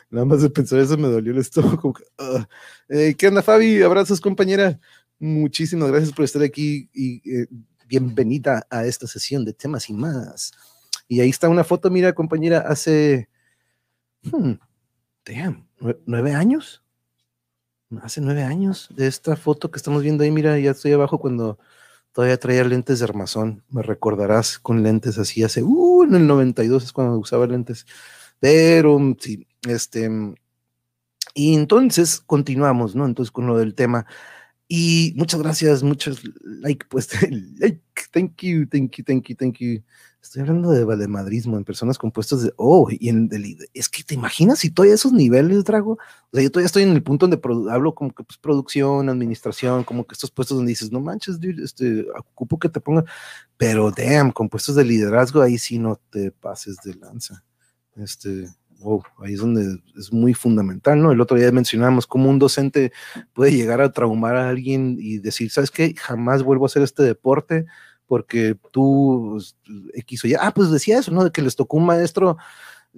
nada 0.09 0.25
más 0.25 0.41
de 0.41 0.49
pensar 0.49 0.79
eso 0.79 0.97
me 0.97 1.07
dolió 1.07 1.33
el 1.33 1.37
estómago. 1.37 1.93
¿Qué 2.89 3.27
onda, 3.27 3.43
Fabi? 3.43 3.83
Abrazos, 3.83 4.19
compañera. 4.19 4.79
Muchísimas 5.19 5.91
gracias 5.91 6.11
por 6.11 6.25
estar 6.25 6.41
aquí 6.41 6.89
y 6.93 7.17
eh, 7.31 7.47
bienvenida 7.87 8.65
a 8.71 8.85
esta 8.85 9.05
sesión 9.05 9.45
de 9.45 9.53
temas 9.53 9.87
y 9.89 9.93
más. 9.93 10.51
Y 11.07 11.19
ahí 11.21 11.29
está 11.29 11.47
una 11.47 11.63
foto, 11.63 11.91
mira, 11.91 12.13
compañera, 12.13 12.59
hace 12.67 13.29
Hmm, 14.31 14.53
damn, 15.25 15.67
¿nueve 16.05 16.33
años? 16.33 16.83
Hace 18.01 18.21
nueve 18.21 18.43
años 18.43 18.89
de 18.95 19.07
esta 19.07 19.35
foto 19.35 19.69
que 19.69 19.77
estamos 19.77 20.01
viendo 20.01 20.23
ahí, 20.23 20.31
mira, 20.31 20.57
ya 20.57 20.71
estoy 20.71 20.93
abajo 20.93 21.19
cuando 21.19 21.59
todavía 22.11 22.39
traía 22.39 22.63
lentes 22.63 22.99
de 22.99 23.05
armazón, 23.05 23.63
me 23.69 23.83
recordarás 23.83 24.57
con 24.57 24.81
lentes 24.83 25.17
así 25.19 25.43
hace, 25.43 25.61
uh, 25.63 26.03
en 26.03 26.15
el 26.15 26.27
92 26.27 26.83
es 26.83 26.91
cuando 26.93 27.17
usaba 27.19 27.45
lentes, 27.45 27.85
pero 28.39 28.99
sí, 29.19 29.47
este, 29.67 30.09
y 31.35 31.53
entonces 31.55 32.19
continuamos, 32.19 32.95
¿no? 32.95 33.05
Entonces 33.05 33.31
con 33.31 33.45
lo 33.45 33.57
del 33.57 33.75
tema, 33.75 34.07
y 34.67 35.13
muchas 35.15 35.41
gracias, 35.41 35.83
muchos 35.83 36.23
like, 36.43 36.87
pues, 36.89 37.09
like, 37.59 37.81
thank 38.11 38.41
you, 38.41 38.67
thank 38.67 38.97
you, 38.97 39.03
thank 39.03 39.27
you, 39.27 39.35
thank 39.35 39.57
you. 39.59 39.83
Estoy 40.25 40.41
hablando 40.41 40.71
de 40.71 40.83
valemadrismo 40.83 41.55
en 41.55 41.63
personas 41.63 41.99
compuestas 41.99 42.41
de, 42.41 42.51
oh, 42.57 42.87
y 42.89 43.09
en 43.09 43.29
es 43.75 43.89
que 43.89 44.03
te 44.03 44.15
imaginas 44.15 44.57
si 44.57 44.71
todavía 44.71 44.95
esos 44.95 45.13
niveles, 45.13 45.63
Drago, 45.63 45.91
o 45.91 45.99
sea, 46.33 46.41
yo 46.41 46.49
todavía 46.49 46.65
estoy 46.65 46.81
en 46.81 46.93
el 46.93 47.03
punto 47.03 47.27
donde 47.27 47.39
hablo 47.71 47.93
como 47.93 48.11
que 48.11 48.23
pues 48.23 48.39
producción, 48.39 49.07
administración, 49.07 49.83
como 49.83 50.03
que 50.07 50.13
estos 50.13 50.31
puestos 50.31 50.57
donde 50.57 50.71
dices, 50.71 50.91
no 50.91 50.99
manches, 50.99 51.39
dude, 51.39 51.63
este, 51.63 52.07
ocupo 52.17 52.57
que 52.57 52.69
te 52.69 52.79
pongan, 52.79 53.05
pero 53.55 53.91
damn, 53.91 54.31
con 54.31 54.49
puestos 54.49 54.75
de 54.75 54.83
liderazgo, 54.83 55.43
ahí 55.43 55.59
sí 55.59 55.77
no 55.77 56.01
te 56.09 56.31
pases 56.31 56.77
de 56.83 56.95
lanza. 56.95 57.43
Este, 57.95 58.47
wow, 58.79 59.03
ahí 59.19 59.35
es 59.35 59.39
donde 59.39 59.79
es 59.95 60.11
muy 60.11 60.33
fundamental, 60.33 60.99
¿no? 61.03 61.11
El 61.11 61.21
otro 61.21 61.37
día 61.37 61.51
mencionábamos 61.51 62.07
cómo 62.07 62.31
un 62.31 62.39
docente 62.39 62.91
puede 63.33 63.51
llegar 63.51 63.79
a 63.79 63.91
traumar 63.91 64.35
a 64.37 64.49
alguien 64.49 64.97
y 64.99 65.19
decir, 65.19 65.51
¿sabes 65.51 65.69
qué? 65.69 65.93
Jamás 65.95 66.41
vuelvo 66.41 66.65
a 66.65 66.67
hacer 66.67 66.81
este 66.81 67.03
deporte 67.03 67.67
porque 68.07 68.55
tú, 68.71 69.31
pues, 69.33 69.55
X 69.95 70.25
o 70.25 70.27
ah, 70.39 70.53
pues 70.53 70.71
decía 70.71 70.99
eso, 70.99 71.11
¿no? 71.11 71.23
De 71.23 71.31
que 71.31 71.41
les 71.41 71.55
tocó 71.55 71.77
un 71.77 71.85
maestro 71.85 72.37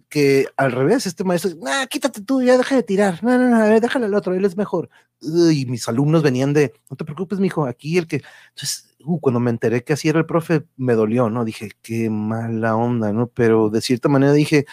que 0.09 0.47
al 0.57 0.71
revés, 0.71 1.05
este 1.05 1.23
maestro, 1.23 1.51
ah, 1.65 1.87
quítate 1.89 2.21
tú, 2.21 2.41
ya 2.41 2.57
deja 2.57 2.75
de 2.75 2.83
tirar, 2.83 3.23
no, 3.23 3.37
no, 3.37 3.49
no, 3.49 3.57
a 3.57 3.67
ver, 3.67 3.81
déjale 3.81 4.05
al 4.05 4.13
otro, 4.13 4.33
él 4.33 4.45
es 4.45 4.57
mejor. 4.57 4.89
Y 5.19 5.65
mis 5.65 5.87
alumnos 5.87 6.23
venían 6.23 6.53
de, 6.53 6.73
no 6.89 6.97
te 6.97 7.05
preocupes, 7.05 7.39
mijo, 7.39 7.65
aquí 7.65 7.97
el 7.97 8.07
que, 8.07 8.21
entonces, 8.49 8.95
uh, 9.03 9.19
cuando 9.19 9.39
me 9.39 9.49
enteré 9.49 9.83
que 9.83 9.93
así 9.93 10.09
era 10.09 10.19
el 10.19 10.25
profe, 10.25 10.65
me 10.77 10.93
dolió, 10.93 11.29
¿no? 11.29 11.45
Dije, 11.45 11.71
qué 11.81 12.09
mala 12.09 12.75
onda, 12.75 13.11
¿no? 13.13 13.27
Pero 13.27 13.69
de 13.69 13.81
cierta 13.81 14.09
manera 14.09 14.33
dije, 14.33 14.65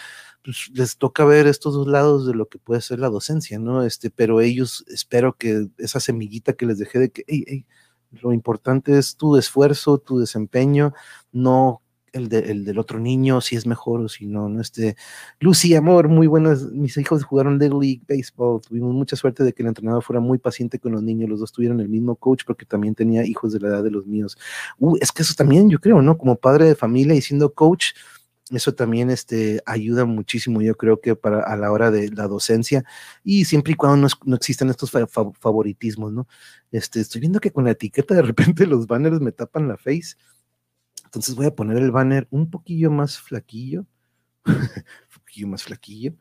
pues 0.43 0.69
les 0.73 0.97
toca 0.97 1.25
ver 1.25 1.47
estos 1.47 1.73
dos 1.73 1.87
lados 1.87 2.27
de 2.27 2.35
lo 2.35 2.47
que 2.47 2.59
puede 2.59 2.81
ser 2.81 2.99
la 2.99 3.09
docencia, 3.09 3.57
¿no? 3.57 3.83
Este, 3.83 4.11
pero 4.11 4.41
ellos, 4.41 4.85
espero 4.87 5.35
que 5.37 5.67
esa 5.79 5.99
semillita 5.99 6.53
que 6.53 6.67
les 6.67 6.77
dejé 6.77 6.99
de 6.99 7.11
que, 7.11 7.23
lo 8.21 8.33
importante 8.33 8.97
es 8.97 9.15
tu 9.15 9.37
esfuerzo, 9.37 9.97
tu 9.97 10.19
desempeño, 10.19 10.93
no 11.31 11.81
el, 12.15 12.29
del 12.63 12.79
otro 12.79 12.99
niño, 12.99 13.41
si 13.41 13.55
es 13.55 13.67
mejor 13.67 14.01
o 14.01 14.09
si 14.09 14.25
no, 14.25 14.47
¿no? 14.47 14.61
Este, 14.61 14.95
Lucy, 15.39 15.75
amor, 15.75 16.07
muy 16.07 16.27
buenas, 16.27 16.63
mis 16.71 16.97
hijos 16.97 17.23
jugaron 17.23 17.59
Little 17.59 17.79
League 17.79 18.01
Baseball, 18.07 18.61
tuvimos 18.61 18.93
mucha 18.93 19.15
suerte 19.15 19.43
de 19.43 19.53
que 19.53 19.63
el 19.63 19.67
entrenador 19.67 20.01
fuera 20.01 20.19
muy 20.19 20.37
paciente 20.37 20.79
con 20.79 20.93
los 20.93 21.03
niños, 21.03 21.29
los 21.29 21.39
dos 21.41 21.51
tuvieron 21.51 21.79
el 21.81 21.89
mismo 21.89 22.15
coach 22.15 22.43
porque 22.45 22.65
también 22.65 22.95
tenía 22.95 23.25
hijos 23.25 23.51
de 23.51 23.59
la 23.59 23.67
edad 23.67 23.83
de 23.83 23.91
los 23.91 24.05
míos. 24.05 24.37
Uh, 24.79 24.95
es 25.01 25.11
que 25.11 25.23
eso 25.23 25.33
también, 25.35 25.69
yo 25.69 25.79
creo, 25.79 26.01
¿no? 26.01 26.17
Como 26.17 26.37
padre 26.37 26.65
de 26.65 26.75
familia 26.75 27.15
y 27.15 27.21
siendo 27.21 27.53
coach, 27.53 27.87
eso 28.51 28.75
también 28.75 29.09
este, 29.09 29.61
ayuda 29.65 30.05
muchísimo, 30.05 30.61
yo 30.61 30.75
creo 30.75 31.01
que 31.01 31.15
para 31.15 31.41
a 31.41 31.57
la 31.57 31.71
hora 31.71 31.89
de 31.89 32.09
la 32.11 32.27
docencia 32.27 32.85
y 33.23 33.45
siempre 33.45 33.73
y 33.73 33.75
cuando 33.75 33.97
no, 33.97 34.07
no 34.25 34.35
existan 34.35 34.69
estos 34.69 34.91
favoritismos, 34.91 36.13
¿no? 36.13 36.27
Este, 36.71 36.99
estoy 37.01 37.21
viendo 37.21 37.39
que 37.39 37.51
con 37.51 37.63
la 37.65 37.71
etiqueta 37.71 38.13
de 38.13 38.21
repente 38.21 38.67
los 38.67 38.85
banners 38.87 39.19
me 39.19 39.31
tapan 39.31 39.67
la 39.67 39.77
face. 39.77 40.15
Entonces 41.05 41.35
voy 41.35 41.47
a 41.47 41.55
poner 41.55 41.77
el 41.77 41.91
banner 41.91 42.27
un 42.29 42.49
poquillo 42.51 42.91
más 42.91 43.19
flaquillo, 43.19 43.85
un 44.45 44.69
poquillo 45.13 45.47
más 45.47 45.63
flaquillo, 45.63 46.13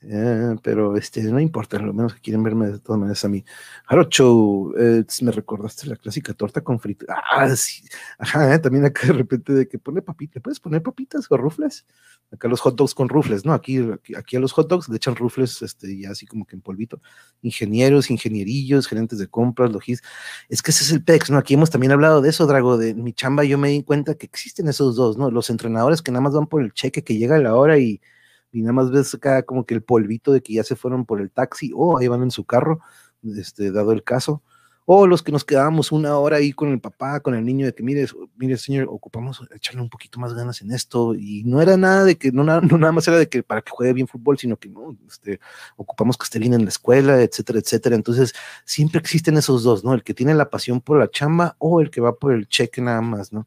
eh, 0.00 0.54
pero 0.62 0.96
este, 0.96 1.22
no 1.24 1.40
importa, 1.40 1.78
lo 1.78 1.92
menos 1.92 2.14
que 2.14 2.20
quieren 2.20 2.42
verme 2.44 2.68
de 2.68 2.78
todas 2.78 3.00
maneras 3.00 3.24
a 3.24 3.28
mí. 3.28 3.44
Jarocho, 3.84 4.78
eh, 4.78 5.04
me 5.22 5.32
recordaste 5.32 5.88
la 5.88 5.96
clásica 5.96 6.34
torta 6.34 6.60
con 6.60 6.78
frito. 6.78 7.06
Ah, 7.08 7.48
sí, 7.56 7.82
eh, 8.20 8.58
también 8.60 8.84
acá 8.84 9.08
de 9.08 9.12
repente 9.12 9.52
de 9.52 9.66
que 9.66 9.78
pone 9.78 10.00
papitas, 10.00 10.40
¿puedes 10.42 10.60
poner 10.60 10.82
papitas 10.82 11.26
o 11.30 11.36
rufles? 11.36 11.84
Acá 12.30 12.46
los 12.46 12.60
hot 12.60 12.76
dogs 12.76 12.94
con 12.94 13.08
rufles, 13.08 13.44
¿no? 13.44 13.52
Aquí, 13.52 13.80
aquí, 14.16 14.36
a 14.36 14.40
los 14.40 14.52
hot 14.52 14.68
dogs 14.68 14.88
le 14.88 14.96
echan 14.96 15.16
rufles, 15.16 15.62
este, 15.62 15.98
ya 15.98 16.10
así 16.10 16.26
como 16.26 16.46
que 16.46 16.54
en 16.54 16.62
polvito. 16.62 17.00
Ingenieros, 17.42 18.10
ingenierillos, 18.10 18.86
gerentes 18.86 19.18
de 19.18 19.28
compras, 19.28 19.72
logis. 19.72 20.02
Es 20.48 20.62
que 20.62 20.70
ese 20.70 20.84
es 20.84 20.92
el 20.92 21.02
PEX, 21.02 21.30
¿no? 21.30 21.38
Aquí 21.38 21.54
hemos 21.54 21.70
también 21.70 21.92
hablado 21.92 22.20
de 22.20 22.28
eso, 22.30 22.46
Drago, 22.46 22.76
de 22.76 22.94
mi 22.94 23.12
chamba, 23.14 23.44
yo 23.44 23.58
me 23.58 23.70
di 23.70 23.82
cuenta 23.82 24.14
que 24.14 24.26
existen 24.26 24.68
esos 24.68 24.94
dos, 24.94 25.16
¿no? 25.16 25.30
Los 25.30 25.50
entrenadores 25.50 26.02
que 26.02 26.12
nada 26.12 26.22
más 26.22 26.34
van 26.34 26.46
por 26.46 26.62
el 26.62 26.72
cheque 26.72 27.02
que 27.02 27.16
llega 27.16 27.36
a 27.36 27.40
la 27.40 27.56
hora 27.56 27.78
y 27.78 28.00
y 28.52 28.62
nada 28.62 28.72
más 28.72 28.90
ves 28.90 29.14
acá 29.14 29.42
como 29.42 29.64
que 29.66 29.74
el 29.74 29.82
polvito 29.82 30.32
de 30.32 30.42
que 30.42 30.54
ya 30.54 30.64
se 30.64 30.76
fueron 30.76 31.04
por 31.04 31.20
el 31.20 31.30
taxi 31.30 31.72
o 31.74 31.98
ahí 31.98 32.08
van 32.08 32.22
en 32.22 32.30
su 32.30 32.44
carro, 32.44 32.80
este, 33.36 33.70
dado 33.72 33.92
el 33.92 34.04
caso, 34.04 34.42
o 34.90 35.06
los 35.06 35.22
que 35.22 35.32
nos 35.32 35.44
quedábamos 35.44 35.92
una 35.92 36.16
hora 36.16 36.38
ahí 36.38 36.54
con 36.54 36.70
el 36.70 36.80
papá, 36.80 37.20
con 37.20 37.34
el 37.34 37.44
niño, 37.44 37.66
de 37.66 37.74
que 37.74 37.82
mire, 37.82 38.06
mire 38.38 38.56
señor, 38.56 38.88
ocupamos 38.90 39.42
echarle 39.54 39.82
un 39.82 39.90
poquito 39.90 40.18
más 40.18 40.32
ganas 40.32 40.62
en 40.62 40.72
esto, 40.72 41.14
y 41.14 41.44
no 41.44 41.60
era 41.60 41.76
nada 41.76 42.04
de 42.04 42.16
que, 42.16 42.32
no, 42.32 42.42
no 42.42 42.60
nada 42.78 42.92
más 42.92 43.06
era 43.06 43.18
de 43.18 43.28
que 43.28 43.42
para 43.42 43.60
que 43.60 43.70
juegue 43.70 43.92
bien 43.92 44.08
fútbol, 44.08 44.38
sino 44.38 44.56
que 44.56 44.70
no, 44.70 44.96
este, 45.06 45.40
ocupamos 45.76 46.16
que 46.16 46.24
esté 46.24 46.38
bien 46.38 46.54
en 46.54 46.62
la 46.62 46.70
escuela, 46.70 47.20
etcétera, 47.20 47.58
etcétera. 47.58 47.96
Entonces, 47.96 48.32
siempre 48.64 48.98
existen 48.98 49.36
esos 49.36 49.62
dos, 49.62 49.84
¿no? 49.84 49.92
El 49.92 50.02
que 50.02 50.14
tiene 50.14 50.32
la 50.32 50.48
pasión 50.48 50.80
por 50.80 50.98
la 50.98 51.10
chamba 51.10 51.54
o 51.58 51.82
el 51.82 51.90
que 51.90 52.00
va 52.00 52.16
por 52.16 52.32
el 52.32 52.48
cheque 52.48 52.80
nada 52.80 53.02
más, 53.02 53.30
¿no? 53.30 53.46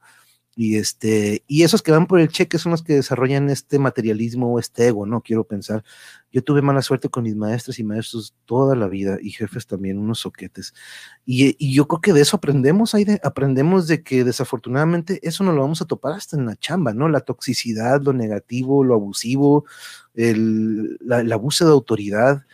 Y, 0.55 0.75
este, 0.75 1.43
y 1.47 1.63
esos 1.63 1.81
que 1.81 1.91
van 1.91 2.07
por 2.07 2.19
el 2.19 2.27
cheque 2.27 2.57
son 2.57 2.73
los 2.73 2.83
que 2.83 2.93
desarrollan 2.95 3.49
este 3.49 3.79
materialismo 3.79 4.53
o 4.53 4.59
este 4.59 4.87
ego, 4.87 5.05
¿no? 5.05 5.21
Quiero 5.21 5.45
pensar. 5.45 5.83
Yo 6.29 6.43
tuve 6.43 6.61
mala 6.61 6.81
suerte 6.81 7.09
con 7.09 7.23
mis 7.23 7.35
maestros 7.35 7.79
y 7.79 7.85
maestros 7.85 8.35
toda 8.45 8.75
la 8.75 8.87
vida 8.87 9.17
y 9.21 9.31
jefes 9.31 9.65
también, 9.65 9.97
unos 9.97 10.19
soquetes. 10.19 10.73
Y, 11.25 11.73
yo 11.73 11.87
creo 11.87 12.01
que 12.01 12.13
de 12.13 12.21
eso 12.21 12.35
aprendemos, 12.37 12.91
de 12.91 13.19
aprendemos 13.23 13.87
de 13.87 14.03
que 14.03 14.25
desafortunadamente 14.25 15.19
eso 15.25 15.43
no 15.45 15.53
lo 15.53 15.61
vamos 15.61 15.81
a 15.81 15.85
topar 15.85 16.13
hasta 16.13 16.35
en 16.35 16.45
la 16.45 16.57
chamba, 16.57 16.93
¿no? 16.93 17.07
La 17.07 17.21
toxicidad, 17.21 18.01
lo 18.01 18.11
negativo, 18.11 18.83
lo 18.83 18.95
abusivo, 18.95 19.65
el, 20.15 20.97
la, 20.99 21.21
el 21.21 21.31
abuso 21.31 21.65
de 21.65 21.71
autoridad 21.71 22.45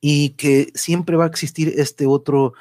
y 0.00 0.30
que 0.30 0.72
siempre 0.74 1.16
va 1.16 1.24
a 1.24 1.28
existir 1.28 1.74
este 1.76 2.06
otro 2.06 2.54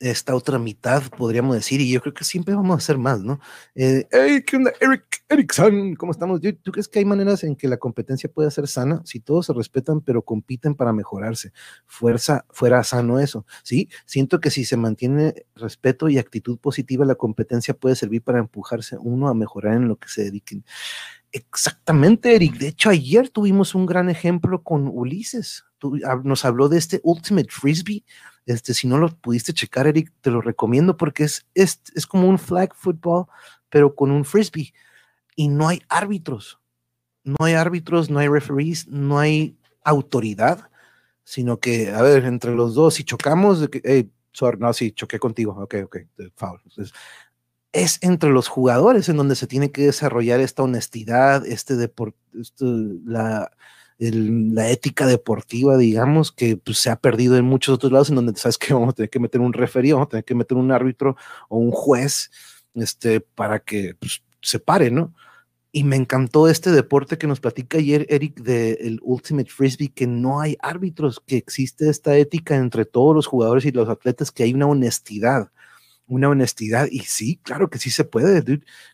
esta 0.00 0.34
otra 0.34 0.58
mitad, 0.58 1.02
podríamos 1.16 1.56
decir, 1.56 1.80
y 1.80 1.90
yo 1.90 2.00
creo 2.00 2.14
que 2.14 2.24
siempre 2.24 2.54
vamos 2.54 2.74
a 2.74 2.78
hacer 2.78 2.98
más, 2.98 3.20
¿no? 3.20 3.40
Eh, 3.74 4.06
hey, 4.10 4.44
¿qué 4.46 4.56
onda, 4.56 4.72
Eric? 4.80 5.24
Erickson, 5.28 5.94
¿cómo 5.96 6.12
estamos? 6.12 6.40
¿Tú 6.62 6.72
crees 6.72 6.88
que 6.88 7.00
hay 7.00 7.04
maneras 7.04 7.44
en 7.44 7.56
que 7.56 7.68
la 7.68 7.76
competencia 7.76 8.30
puede 8.30 8.50
ser 8.50 8.68
sana? 8.68 9.02
Si 9.04 9.20
todos 9.20 9.46
se 9.46 9.52
respetan, 9.52 10.00
pero 10.00 10.22
compiten 10.22 10.74
para 10.74 10.92
mejorarse, 10.92 11.52
fuerza, 11.86 12.46
fuera 12.48 12.82
sano 12.84 13.18
eso, 13.18 13.44
¿sí? 13.62 13.88
Siento 14.06 14.40
que 14.40 14.50
si 14.50 14.64
se 14.64 14.76
mantiene 14.76 15.46
respeto 15.54 16.08
y 16.08 16.18
actitud 16.18 16.58
positiva, 16.58 17.04
la 17.04 17.16
competencia 17.16 17.74
puede 17.74 17.96
servir 17.96 18.22
para 18.22 18.38
empujarse 18.38 18.96
uno 18.98 19.28
a 19.28 19.34
mejorar 19.34 19.74
en 19.74 19.88
lo 19.88 19.96
que 19.96 20.08
se 20.08 20.24
dediquen. 20.24 20.64
Exactamente, 21.32 22.34
Eric. 22.34 22.56
De 22.56 22.68
hecho, 22.68 22.88
ayer 22.88 23.28
tuvimos 23.28 23.74
un 23.74 23.84
gran 23.84 24.08
ejemplo 24.08 24.62
con 24.62 24.88
Ulises. 24.88 25.64
nos 26.24 26.44
habló 26.44 26.68
de 26.68 26.78
este 26.78 27.00
Ultimate 27.02 27.48
Frisbee 27.50 28.04
este, 28.48 28.72
si 28.72 28.88
no 28.88 28.96
lo 28.96 29.08
pudiste 29.10 29.52
checar, 29.52 29.86
Eric, 29.86 30.10
te 30.22 30.30
lo 30.30 30.40
recomiendo 30.40 30.96
porque 30.96 31.24
es, 31.24 31.46
es, 31.54 31.82
es 31.94 32.06
como 32.06 32.28
un 32.28 32.38
flag 32.38 32.74
football, 32.74 33.26
pero 33.68 33.94
con 33.94 34.10
un 34.10 34.24
frisbee. 34.24 34.72
Y 35.36 35.48
no 35.48 35.68
hay 35.68 35.82
árbitros. 35.90 36.58
No 37.24 37.36
hay 37.44 37.52
árbitros, 37.52 38.08
no 38.08 38.18
hay 38.18 38.28
referees, 38.28 38.88
no 38.88 39.18
hay 39.18 39.58
autoridad, 39.84 40.70
sino 41.24 41.60
que, 41.60 41.90
a 41.90 42.00
ver, 42.00 42.24
entre 42.24 42.54
los 42.54 42.74
dos, 42.74 42.94
si 42.94 43.04
chocamos, 43.04 43.68
hey, 43.84 44.10
sorry, 44.32 44.58
no, 44.58 44.72
sí, 44.72 44.92
choqué 44.92 45.18
contigo, 45.18 45.52
ok, 45.52 45.74
ok, 45.84 45.96
foul. 46.34 46.58
es 47.72 47.98
entre 48.00 48.30
los 48.30 48.48
jugadores 48.48 49.10
en 49.10 49.18
donde 49.18 49.36
se 49.36 49.46
tiene 49.46 49.70
que 49.70 49.82
desarrollar 49.82 50.40
esta 50.40 50.62
honestidad, 50.62 51.46
este 51.46 51.76
deporte, 51.76 52.18
este, 52.32 52.64
la, 53.04 53.50
la 53.98 54.70
ética 54.70 55.06
deportiva, 55.06 55.76
digamos, 55.76 56.30
que 56.30 56.56
pues, 56.56 56.78
se 56.78 56.90
ha 56.90 56.96
perdido 56.96 57.36
en 57.36 57.44
muchos 57.44 57.74
otros 57.74 57.92
lados, 57.92 58.10
en 58.10 58.16
donde 58.16 58.34
sabes 58.36 58.58
que 58.58 58.72
vamos 58.72 58.90
a 58.90 58.92
tener 58.92 59.10
que 59.10 59.20
meter 59.20 59.40
un 59.40 59.52
referee, 59.52 59.92
vamos 59.92 60.06
a 60.06 60.10
tener 60.10 60.24
que 60.24 60.34
meter 60.34 60.56
un 60.56 60.70
árbitro 60.70 61.16
o 61.48 61.58
un 61.58 61.72
juez, 61.72 62.30
este, 62.74 63.20
para 63.20 63.58
que 63.58 63.94
pues, 63.98 64.22
se 64.40 64.60
pare, 64.60 64.90
¿no? 64.90 65.14
Y 65.72 65.84
me 65.84 65.96
encantó 65.96 66.48
este 66.48 66.70
deporte 66.70 67.18
que 67.18 67.26
nos 67.26 67.40
platica 67.40 67.78
ayer 67.78 68.06
Eric 68.08 68.40
del 68.40 69.00
Ultimate 69.02 69.50
Frisbee, 69.50 69.88
que 69.88 70.06
no 70.06 70.40
hay 70.40 70.56
árbitros, 70.60 71.20
que 71.26 71.36
existe 71.36 71.90
esta 71.90 72.16
ética 72.16 72.56
entre 72.56 72.84
todos 72.84 73.14
los 73.14 73.26
jugadores 73.26 73.64
y 73.64 73.72
los 73.72 73.88
atletas, 73.88 74.30
que 74.30 74.44
hay 74.44 74.54
una 74.54 74.66
honestidad 74.66 75.50
una 76.08 76.28
honestidad. 76.28 76.88
Y 76.90 77.00
sí, 77.00 77.38
claro 77.42 77.70
que 77.70 77.78
sí 77.78 77.90
se 77.90 78.04
puede. 78.04 78.42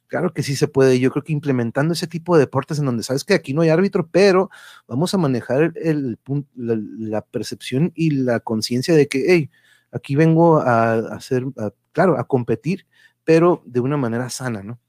Claro 0.08 0.34
que 0.34 0.42
sí 0.42 0.56
se 0.56 0.68
puede. 0.68 1.00
Yo 1.00 1.10
creo 1.10 1.24
que 1.24 1.32
implementando 1.32 1.94
ese 1.94 2.06
tipo 2.06 2.36
de 2.36 2.40
deportes 2.40 2.78
en 2.78 2.84
donde 2.86 3.02
sabes 3.02 3.24
que 3.24 3.34
aquí 3.34 3.54
no 3.54 3.62
hay 3.62 3.70
árbitro, 3.70 4.08
pero 4.10 4.50
vamos 4.86 5.14
a 5.14 5.18
manejar 5.18 5.72
el, 5.76 6.18
la, 6.54 7.22
percepción 7.22 7.92
y 7.94 8.10
la 8.10 8.40
conciencia 8.40 8.94
de 8.94 9.08
que, 9.08 9.24
hey, 9.28 9.50
aquí 9.92 10.16
vengo 10.16 10.58
a, 10.58 10.94
hacer, 11.14 11.44
claro, 11.92 12.18
a 12.18 12.24
competir, 12.24 12.86
pero 13.24 13.62
de 13.64 13.80
una 13.80 13.96
manera 13.96 14.28
sana, 14.28 14.62
¿no? 14.62 14.80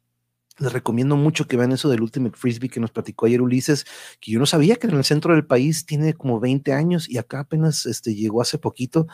Les 0.57 0.71
recomiendo 0.71 1.17
mucho 1.17 1.47
que 1.47 1.57
vean 1.57 1.73
eso 1.73 1.89
del 1.89 2.01
Ultimate 2.01 2.37
Frisbee 2.37 2.69
que 2.69 2.79
nos 2.79 2.91
platicó 2.91 3.25
ayer 3.25 3.41
Ulises, 3.41 3.85
que 4.21 4.31
yo 4.31 4.39
no 4.39 4.45
sabía 4.45 4.77
que 4.77 4.87
en 4.87 4.93
el 4.93 5.03
centro 5.03 5.33
del 5.33 5.45
país 5.45 5.85
tiene 5.85 6.13
como 6.13 6.39
20 6.39 6.71
años 6.71 7.09
y 7.09 7.17
acá 7.17 7.41
apenas 7.41 7.85
este, 7.85 8.15
llegó 8.15 8.41
hace 8.41 8.57
poquito 8.57 9.05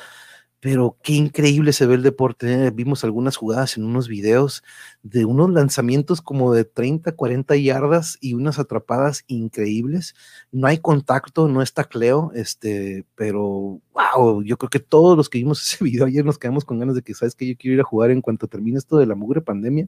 pero 0.61 0.95
qué 1.01 1.13
increíble 1.13 1.73
se 1.73 1.87
ve 1.87 1.95
el 1.95 2.03
deporte. 2.03 2.67
¿eh? 2.67 2.71
Vimos 2.71 3.03
algunas 3.03 3.35
jugadas 3.35 3.77
en 3.77 3.83
unos 3.83 4.07
videos 4.07 4.63
de 5.01 5.25
unos 5.25 5.49
lanzamientos 5.49 6.21
como 6.21 6.53
de 6.53 6.65
30, 6.65 7.13
40 7.13 7.55
yardas 7.55 8.19
y 8.21 8.35
unas 8.35 8.59
atrapadas 8.59 9.23
increíbles. 9.25 10.13
No 10.51 10.67
hay 10.67 10.77
contacto, 10.77 11.47
no 11.47 11.63
está 11.63 11.85
Cleo, 11.85 12.31
este, 12.35 13.05
pero 13.15 13.81
wow, 13.93 14.43
yo 14.43 14.57
creo 14.57 14.69
que 14.69 14.79
todos 14.79 15.17
los 15.17 15.29
que 15.29 15.39
vimos 15.39 15.61
ese 15.73 15.83
video 15.83 16.05
ayer 16.05 16.23
nos 16.23 16.37
quedamos 16.37 16.63
con 16.63 16.77
ganas 16.77 16.95
de 16.95 17.01
que, 17.01 17.15
sabes 17.15 17.33
que 17.33 17.47
yo 17.47 17.55
quiero 17.57 17.75
ir 17.75 17.81
a 17.81 17.83
jugar 17.83 18.11
en 18.11 18.21
cuanto 18.21 18.47
termine 18.47 18.77
esto 18.77 18.97
de 18.97 19.07
la 19.07 19.15
mugre 19.15 19.41
pandemia. 19.41 19.87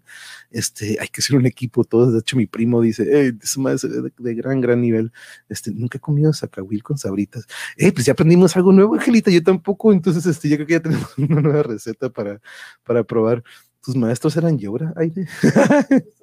Este, 0.50 0.98
hay 1.00 1.08
que 1.08 1.22
ser 1.22 1.38
un 1.38 1.46
equipo, 1.46 1.84
todos. 1.84 2.14
De 2.14 2.20
hecho, 2.20 2.36
mi 2.36 2.48
primo 2.48 2.82
dice, 2.82 3.06
hey, 3.12 3.38
es 3.42 3.82
de, 3.82 4.12
de, 4.18 4.34
gran, 4.34 4.60
gran 4.60 4.82
nivel. 4.82 5.12
Este, 5.50 5.70
nunca 5.70 6.00
he 6.00 6.02
comido 6.02 6.34
sacahuil 6.34 6.82
con 6.82 6.98
sabritas. 6.98 7.46
Eh, 7.78 7.92
pues 7.92 8.08
ya 8.08 8.14
aprendimos 8.14 8.56
algo 8.56 8.72
nuevo, 8.72 8.96
Angelita, 8.96 9.30
yo 9.30 9.44
tampoco. 9.44 9.94
Entonces, 9.94 10.26
este, 10.26 10.50
ya 10.50 10.63
que 10.66 10.74
ya 10.74 10.80
tenemos 10.82 11.10
una 11.18 11.42
nueva 11.42 11.64
receta 11.64 12.10
para, 12.10 12.42
para 12.84 13.04
probar. 13.04 13.44
¿Tus 13.82 13.96
maestros 13.96 14.38
eran 14.38 14.58
Yoda, 14.58 14.94
Aide? 14.96 15.28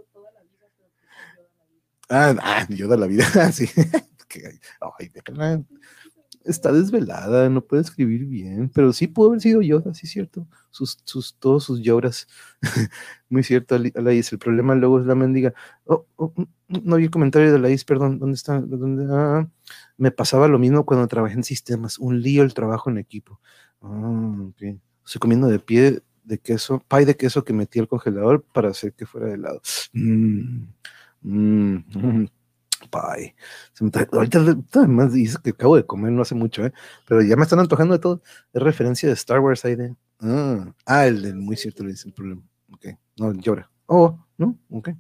ah, 2.09 2.35
ah, 2.41 2.67
Yoda 2.71 2.97
la 2.97 3.07
vida, 3.07 3.25
sí. 3.53 3.69
Ay, 4.99 5.11
está 6.45 6.73
desvelada, 6.73 7.49
no 7.49 7.63
puede 7.63 7.83
escribir 7.83 8.25
bien, 8.25 8.71
pero 8.75 8.93
sí 8.93 9.07
pudo 9.07 9.29
haber 9.29 9.41
sido 9.41 9.63
Yoda, 9.63 9.95
sí, 9.95 10.07
cierto. 10.07 10.47
Sus, 10.71 10.99
sus, 11.05 11.35
todos 11.39 11.65
sus 11.65 11.81
lloras. 11.81 12.29
Muy 13.29 13.43
cierto, 13.43 13.75
Alaís. 13.95 14.33
El 14.33 14.39
problema 14.39 14.75
luego 14.75 15.01
es 15.01 15.07
la 15.07 15.15
mendiga. 15.15 15.53
Oh, 15.85 16.07
oh, 16.17 16.33
mm, 16.37 16.43
mm, 16.43 16.81
no 16.85 16.97
vi 16.97 17.05
el 17.05 17.11
comentario 17.11 17.51
de 17.51 17.57
Alaís, 17.57 17.85
perdón. 17.85 18.19
¿Dónde 18.19 18.37
está? 18.37 18.63
Ah, 19.11 19.49
me 19.97 20.11
pasaba 20.13 20.49
lo 20.49 20.59
mismo 20.59 20.87
cuando 20.87 21.09
trabajé 21.09 21.35
en 21.35 21.45
sistemas. 21.45 21.99
Un 21.99 22.23
lío 22.23 22.43
el 22.43 22.55
trabajo 22.55 22.89
en 22.89 22.99
equipo. 22.99 23.41
Ah, 23.83 24.37
ok. 24.49 24.63
Estoy 25.05 25.19
comiendo 25.21 25.49
de 25.49 25.59
pie 25.59 26.03
de 26.25 26.39
queso, 26.39 26.83
pie 26.89 27.07
de 27.07 27.17
queso 27.17 27.45
que 27.45 27.53
metí 27.53 27.79
al 27.79 27.89
congelador 27.89 28.45
para 28.53 28.71
hacer 28.71 28.93
que 28.93 29.07
fuera 29.07 29.29
de 29.29 29.35
helado. 29.35 29.61
Mmm, 29.93 30.67
mmm, 31.23 32.27
pie. 32.91 33.35
ahorita 34.13 34.57
además 34.75 35.13
dice 35.13 35.39
que 35.43 35.51
acabo 35.51 35.77
de 35.77 35.87
comer 35.87 36.13
no 36.13 36.23
hace 36.23 36.35
mucho, 36.35 36.65
¿eh? 36.65 36.73
pero 37.07 37.23
ya 37.23 37.37
me 37.37 37.43
están 37.43 37.61
antojando 37.61 37.95
de 37.95 38.01
todo. 38.01 38.23
Es 38.53 38.63
referencia 38.63 39.09
de 39.09 39.15
Star 39.15 39.41
Wars 39.41 39.65
ahí 39.65 39.77
de. 39.77 39.97
Ah, 40.21 40.73
ah 40.87 41.07
el, 41.07 41.35
muy 41.37 41.57
cierto 41.57 41.83
le 41.85 41.91
dice 41.91 42.09
el 42.09 42.15
problema. 42.15 42.43
Ok, 42.73 42.87
no 43.19 43.33
llora. 43.33 43.71
Oh, 43.87 44.19
no, 44.39 44.59
ok. 44.71 44.91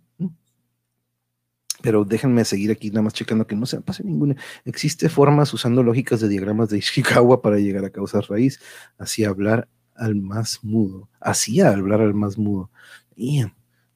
Pero 1.83 2.05
déjenme 2.05 2.45
seguir 2.45 2.70
aquí 2.70 2.91
nada 2.91 3.03
más 3.03 3.14
checando 3.14 3.47
que 3.47 3.57
no 3.57 3.66
se 3.66 3.81
pase 3.81 4.05
ninguna. 4.05 4.37
Existe 4.64 5.09
formas 5.09 5.53
usando 5.55 5.83
lógicas 5.83 6.20
de 6.20 6.28
diagramas 6.28 6.68
de 6.68 6.78
Ishikawa 6.78 7.43
para 7.43 7.59
llegar 7.59 7.85
a 7.85 7.91
causas 7.91 8.28
raíz, 8.28 8.61
así 8.99 9.24
hablar 9.24 9.68
al 10.01 10.14
más 10.16 10.61
mudo, 10.62 11.09
hacía 11.20 11.68
hablar 11.70 12.01
al 12.01 12.14
más 12.14 12.39
mudo. 12.39 12.70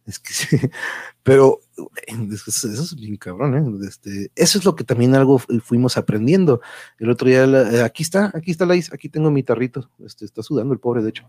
es 0.07 0.18
que 0.18 0.32
sí, 0.32 0.59
pero 1.22 1.61
eso 2.07 2.82
es 2.82 2.95
bien 2.95 3.16
cabrón, 3.16 3.57
¿eh? 3.57 3.87
Este, 3.89 4.30
eso 4.35 4.59
es 4.59 4.64
lo 4.64 4.76
que 4.76 4.85
también 4.85 5.14
algo 5.14 5.39
fuimos 5.39 5.97
aprendiendo. 5.97 6.61
El 6.99 7.11
otro 7.11 7.28
día, 7.28 7.45
eh, 7.45 7.82
aquí 7.82 8.03
está, 8.03 8.30
aquí 8.35 8.51
está 8.51 8.66
la 8.66 8.74
aquí 8.74 9.09
tengo 9.09 9.30
mi 9.30 9.43
tarrito, 9.43 9.91
este, 10.05 10.26
está 10.26 10.43
sudando 10.43 10.74
el 10.74 10.80
pobre, 10.80 11.03
de 11.03 11.09
hecho. 11.09 11.26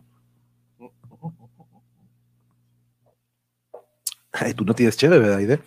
Ay, 4.34 4.53
tú 4.53 4.66
no 4.66 4.76
tienes 4.76 4.97
chévere, 4.97 5.22
¿verdad? 5.22 5.60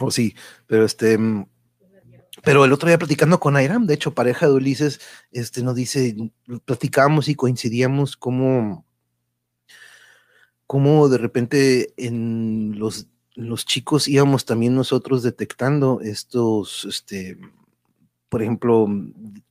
O 0.00 0.06
oh, 0.06 0.10
sí, 0.10 0.34
pero 0.66 0.84
este, 0.84 1.16
mm, 1.18 1.46
pero 2.44 2.64
el 2.64 2.72
otro 2.72 2.88
día 2.88 2.98
platicando 2.98 3.40
con 3.40 3.56
Airam, 3.56 3.86
de 3.86 3.94
hecho, 3.94 4.14
pareja 4.14 4.46
de 4.46 4.52
Ulises, 4.52 5.00
este, 5.32 5.62
nos 5.62 5.74
dice, 5.74 6.14
platicamos 6.64 7.28
y 7.28 7.34
coincidíamos 7.34 8.16
como, 8.16 8.84
como 10.66 11.08
de 11.08 11.18
repente 11.18 11.94
en 11.96 12.78
los 12.78 13.08
los 13.36 13.66
chicos 13.66 14.08
íbamos 14.08 14.46
también 14.46 14.74
nosotros 14.74 15.22
detectando 15.22 16.00
estos, 16.00 16.86
este, 16.86 17.38
por 18.30 18.42
ejemplo, 18.42 18.88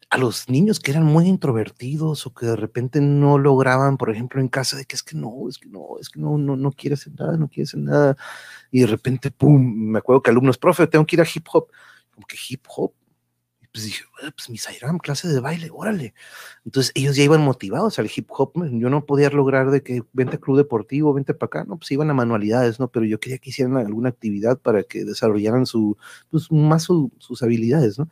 a 0.10 0.18
los 0.18 0.50
niños 0.50 0.80
que 0.80 0.92
eran 0.92 1.04
muy 1.04 1.28
introvertidos 1.28 2.26
o 2.28 2.34
que 2.34 2.46
de 2.46 2.56
repente 2.56 3.02
no 3.02 3.38
lograban, 3.38 3.98
por 3.98 4.10
ejemplo, 4.12 4.40
en 4.42 4.48
casa, 4.48 4.78
de 4.78 4.86
que 4.86 4.96
es 4.96 5.04
que 5.04 5.16
no, 5.18 5.50
es 5.50 5.58
que 5.58 5.68
no, 5.68 5.98
es 6.00 6.10
que 6.10 6.20
no, 6.20 6.38
no, 6.38 6.56
no 6.56 6.72
quiere 6.72 6.94
hacer 6.96 7.14
nada, 7.18 7.38
no 7.38 7.48
quiere 7.50 7.64
hacer 7.64 7.80
nada. 7.82 8.18
Y 8.72 8.82
de 8.82 8.88
repente, 8.88 9.32
pum, 9.32 9.62
me 9.92 10.00
acuerdo 10.00 10.22
que 10.22 10.32
alumnos, 10.32 10.58
profe, 10.58 10.88
tengo 10.88 11.06
que 11.06 11.16
ir 11.18 11.22
a 11.22 11.28
hip 11.34 11.46
hop. 11.52 11.68
Como 12.14 12.28
que 12.28 12.38
hip 12.50 12.66
hop, 12.76 12.94
pues 13.74 13.86
dije, 13.86 14.06
pues 14.22 14.50
mi 14.50 14.58
Sairam, 14.58 15.00
clase 15.00 15.28
de 15.28 15.40
baile, 15.42 15.70
órale. 15.74 16.14
Entonces 16.64 16.94
ellos 16.96 17.18
ya 17.18 17.24
iban 17.24 17.42
motivados 17.42 18.00
al 18.00 18.10
hip 18.16 18.30
hop. 18.32 18.54
Yo 18.72 18.90
no 18.90 19.06
podía 19.06 19.30
lograr 19.32 19.70
de 19.70 19.84
que 19.84 20.04
vente 20.14 20.40
club 20.40 20.56
deportivo, 20.58 21.14
vente 21.14 21.34
para 21.34 21.48
acá, 21.48 21.66
no, 21.66 21.78
pues 21.78 21.92
iban 21.92 22.10
a 22.10 22.14
manualidades, 22.14 22.80
¿no? 22.80 22.90
Pero 22.90 23.06
yo 23.06 23.20
quería 23.20 23.38
que 23.40 23.50
hicieran 23.50 23.76
alguna 23.78 24.10
actividad 24.10 24.60
para 24.60 24.84
que 24.84 25.04
desarrollaran 25.04 25.66
su, 25.66 25.98
pues 26.32 26.50
más 26.52 26.84
sus 26.84 27.44
habilidades, 27.44 28.00
¿no? 28.00 28.10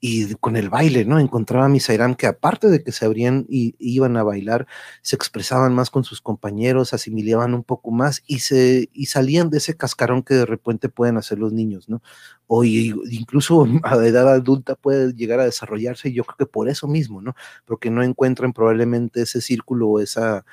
Y 0.00 0.34
con 0.36 0.56
el 0.56 0.70
baile, 0.70 1.04
¿no? 1.04 1.18
Encontraba 1.20 1.66
a 1.66 1.68
mis 1.68 1.84
Sairam 1.84 2.14
que 2.14 2.26
aparte 2.26 2.68
de 2.68 2.82
que 2.82 2.90
se 2.90 3.04
abrían 3.04 3.44
y, 3.48 3.74
iban 3.78 4.16
a 4.16 4.22
bailar, 4.22 4.66
se 5.02 5.14
expresaban 5.14 5.74
más 5.74 5.90
con 5.90 6.04
sus 6.04 6.22
compañeros, 6.22 6.94
asimilaban 6.94 7.54
un 7.54 7.64
poco 7.64 7.90
más 7.90 8.22
y, 8.26 8.38
se, 8.40 8.88
y 8.94 9.06
salían 9.06 9.50
de 9.50 9.58
ese 9.58 9.76
cascarón 9.76 10.22
que 10.22 10.34
de 10.34 10.46
repente 10.46 10.88
pueden 10.88 11.18
hacer 11.18 11.38
los 11.38 11.52
niños, 11.52 11.88
¿no? 11.88 12.02
O 12.46 12.64
incluso 12.64 13.66
a 13.84 13.96
edad 13.96 14.32
adulta 14.32 14.74
puede 14.74 15.12
llegar 15.12 15.40
a 15.40 15.44
desarrollarse 15.44 16.08
y 16.08 16.14
yo 16.14 16.24
creo 16.24 16.36
que 16.38 16.46
por 16.46 16.68
eso 16.68 16.88
mismo, 16.88 17.20
¿no? 17.20 17.34
Porque 17.66 17.90
no 17.90 18.02
encuentran 18.02 18.52
probablemente 18.54 19.22
ese 19.22 19.40
círculo 19.42 19.88
o 19.88 20.00
esa 20.00 20.44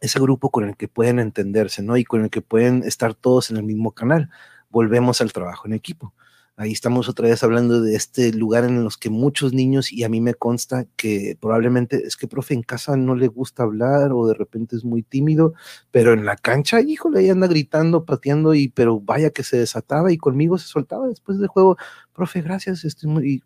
ese 0.00 0.20
grupo 0.20 0.50
con 0.50 0.64
el 0.64 0.76
que 0.76 0.88
pueden 0.88 1.18
entenderse, 1.18 1.82
¿no? 1.82 1.96
Y 1.96 2.04
con 2.04 2.22
el 2.22 2.30
que 2.30 2.42
pueden 2.42 2.82
estar 2.84 3.14
todos 3.14 3.50
en 3.50 3.56
el 3.56 3.62
mismo 3.62 3.92
canal. 3.92 4.30
Volvemos 4.68 5.20
al 5.22 5.32
trabajo 5.32 5.66
en 5.66 5.72
equipo. 5.72 6.12
Ahí 6.58 6.72
estamos 6.72 7.06
otra 7.10 7.28
vez 7.28 7.42
hablando 7.42 7.82
de 7.82 7.94
este 7.96 8.32
lugar 8.32 8.64
en 8.64 8.82
los 8.82 8.96
que 8.96 9.10
muchos 9.10 9.52
niños, 9.52 9.92
y 9.92 10.04
a 10.04 10.08
mí 10.08 10.22
me 10.22 10.32
consta 10.32 10.86
que 10.96 11.36
probablemente 11.38 12.06
es 12.06 12.16
que, 12.16 12.28
profe, 12.28 12.54
en 12.54 12.62
casa 12.62 12.96
no 12.96 13.14
le 13.14 13.28
gusta 13.28 13.62
hablar 13.62 14.12
o 14.14 14.26
de 14.26 14.32
repente 14.32 14.74
es 14.74 14.82
muy 14.82 15.02
tímido, 15.02 15.52
pero 15.90 16.14
en 16.14 16.24
la 16.24 16.36
cancha, 16.36 16.80
híjole, 16.80 17.18
ahí 17.18 17.28
anda 17.28 17.46
gritando, 17.46 18.06
pateando, 18.06 18.54
y 18.54 18.68
pero 18.68 19.00
vaya 19.00 19.28
que 19.28 19.42
se 19.42 19.58
desataba 19.58 20.10
y 20.12 20.16
conmigo 20.16 20.56
se 20.56 20.66
soltaba 20.66 21.08
después 21.08 21.38
del 21.38 21.48
juego, 21.48 21.76
profe, 22.14 22.40
gracias. 22.40 22.86
Este, 22.86 23.06
y, 23.22 23.42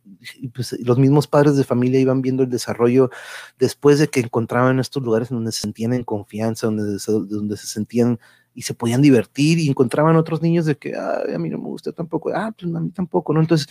pues 0.54 0.78
los 0.78 0.96
mismos 0.96 1.26
padres 1.26 1.56
de 1.56 1.64
familia 1.64 1.98
iban 1.98 2.22
viendo 2.22 2.44
el 2.44 2.50
desarrollo 2.50 3.11
después 3.58 3.98
de 3.98 4.06
que 4.06 4.20
encontraban 4.20 4.78
estos 4.78 5.02
lugares 5.02 5.30
donde 5.30 5.50
se 5.50 5.62
sentían 5.62 5.94
en 5.94 6.04
confianza, 6.04 6.68
donde, 6.68 6.96
donde 7.06 7.56
se 7.56 7.66
sentían 7.66 8.20
y 8.55 8.62
se 8.62 8.74
podían 8.74 9.03
divertir 9.03 9.59
y 9.59 9.68
encontraban 9.68 10.16
otros 10.16 10.42
niños 10.42 10.66
de 10.66 10.76
que 10.76 10.94
a 10.96 11.38
mí 11.38 11.48
no 11.48 11.59
me 11.59 11.64
gusta 11.64 11.92
tampoco, 11.92 12.30
ah, 12.34 12.53
pues 12.59 12.74
a 12.74 12.80
mí 12.80 12.90
tampoco, 12.90 13.32
¿no? 13.32 13.40
Entonces 13.40 13.68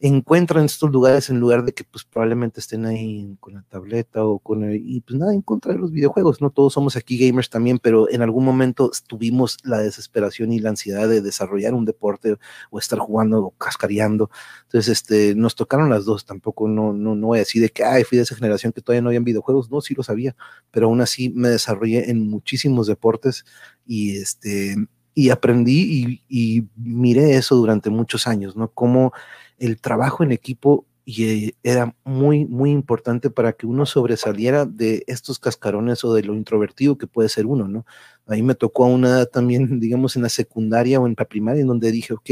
encuentran 0.00 0.64
estos 0.64 0.90
lugares 0.90 1.28
en 1.30 1.40
lugar 1.40 1.64
de 1.64 1.72
que 1.72 1.84
pues 1.84 2.04
probablemente 2.04 2.60
estén 2.60 2.86
ahí 2.86 3.36
con 3.40 3.54
la 3.54 3.62
tableta 3.68 4.24
o 4.24 4.38
con 4.38 4.64
el, 4.64 4.76
y 4.76 5.00
pues 5.00 5.18
nada 5.18 5.34
en 5.34 5.42
contra 5.42 5.72
de 5.72 5.78
los 5.78 5.92
videojuegos, 5.92 6.40
no 6.40 6.50
todos 6.50 6.72
somos 6.72 6.96
aquí 6.96 7.18
gamers 7.18 7.50
también, 7.50 7.78
pero 7.78 8.08
en 8.10 8.22
algún 8.22 8.44
momento 8.44 8.90
tuvimos 9.06 9.58
la 9.64 9.78
desesperación 9.78 10.52
y 10.52 10.60
la 10.60 10.70
ansiedad 10.70 11.08
de 11.08 11.20
desarrollar 11.20 11.74
un 11.74 11.84
deporte 11.84 12.36
o 12.70 12.78
estar 12.78 12.98
jugando 12.98 13.40
o 13.44 13.50
cascareando, 13.52 14.30
entonces 14.64 14.88
este, 14.88 15.34
nos 15.34 15.54
tocaron 15.54 15.90
las 15.90 16.04
dos, 16.04 16.24
tampoco 16.24 16.68
no, 16.68 16.92
no, 16.92 17.14
no 17.14 17.28
voy 17.28 17.40
a 17.40 17.44
de 17.60 17.70
que, 17.70 17.84
ay, 17.84 18.04
fui 18.04 18.16
de 18.16 18.22
esa 18.24 18.36
generación 18.36 18.72
que 18.72 18.82
todavía 18.82 19.02
no 19.02 19.08
habían 19.08 19.24
videojuegos, 19.24 19.70
no, 19.70 19.80
sí 19.80 19.94
lo 19.94 20.02
sabía, 20.02 20.36
pero 20.70 20.86
aún 20.86 21.00
así 21.00 21.30
me 21.30 21.48
desarrollé 21.48 22.10
en 22.10 22.28
muchísimos 22.28 22.86
deportes 22.86 23.44
y 23.86 24.18
este, 24.18 24.76
y 25.18 25.30
aprendí 25.30 26.22
y, 26.28 26.68
miré 26.76 27.34
eso 27.34 27.56
durante 27.56 27.90
muchos 27.90 28.28
años, 28.28 28.54
¿no? 28.54 28.70
Cómo 28.70 29.12
el 29.58 29.80
trabajo 29.80 30.22
en 30.22 30.30
equipo 30.30 30.86
y, 31.04 31.24
eh, 31.24 31.54
era 31.64 31.96
muy, 32.04 32.46
muy 32.46 32.70
importante 32.70 33.28
para 33.28 33.52
que 33.52 33.66
uno 33.66 33.84
sobresaliera 33.84 34.64
de 34.64 35.02
estos 35.08 35.40
cascarones 35.40 36.04
o 36.04 36.14
de 36.14 36.22
lo 36.22 36.36
introvertido 36.36 36.98
que 36.98 37.08
puede 37.08 37.28
ser 37.28 37.46
uno, 37.46 37.66
¿no? 37.66 37.84
Ahí 38.28 38.42
me 38.44 38.54
tocó 38.54 38.84
a 38.84 38.88
una 38.88 39.08
edad 39.08 39.28
también, 39.28 39.80
digamos, 39.80 40.14
en 40.14 40.22
la 40.22 40.28
secundaria 40.28 41.00
o 41.00 41.08
en 41.08 41.16
la 41.18 41.24
primaria, 41.24 41.62
en 41.62 41.66
donde 41.66 41.90
dije, 41.90 42.14
ok, 42.14 42.30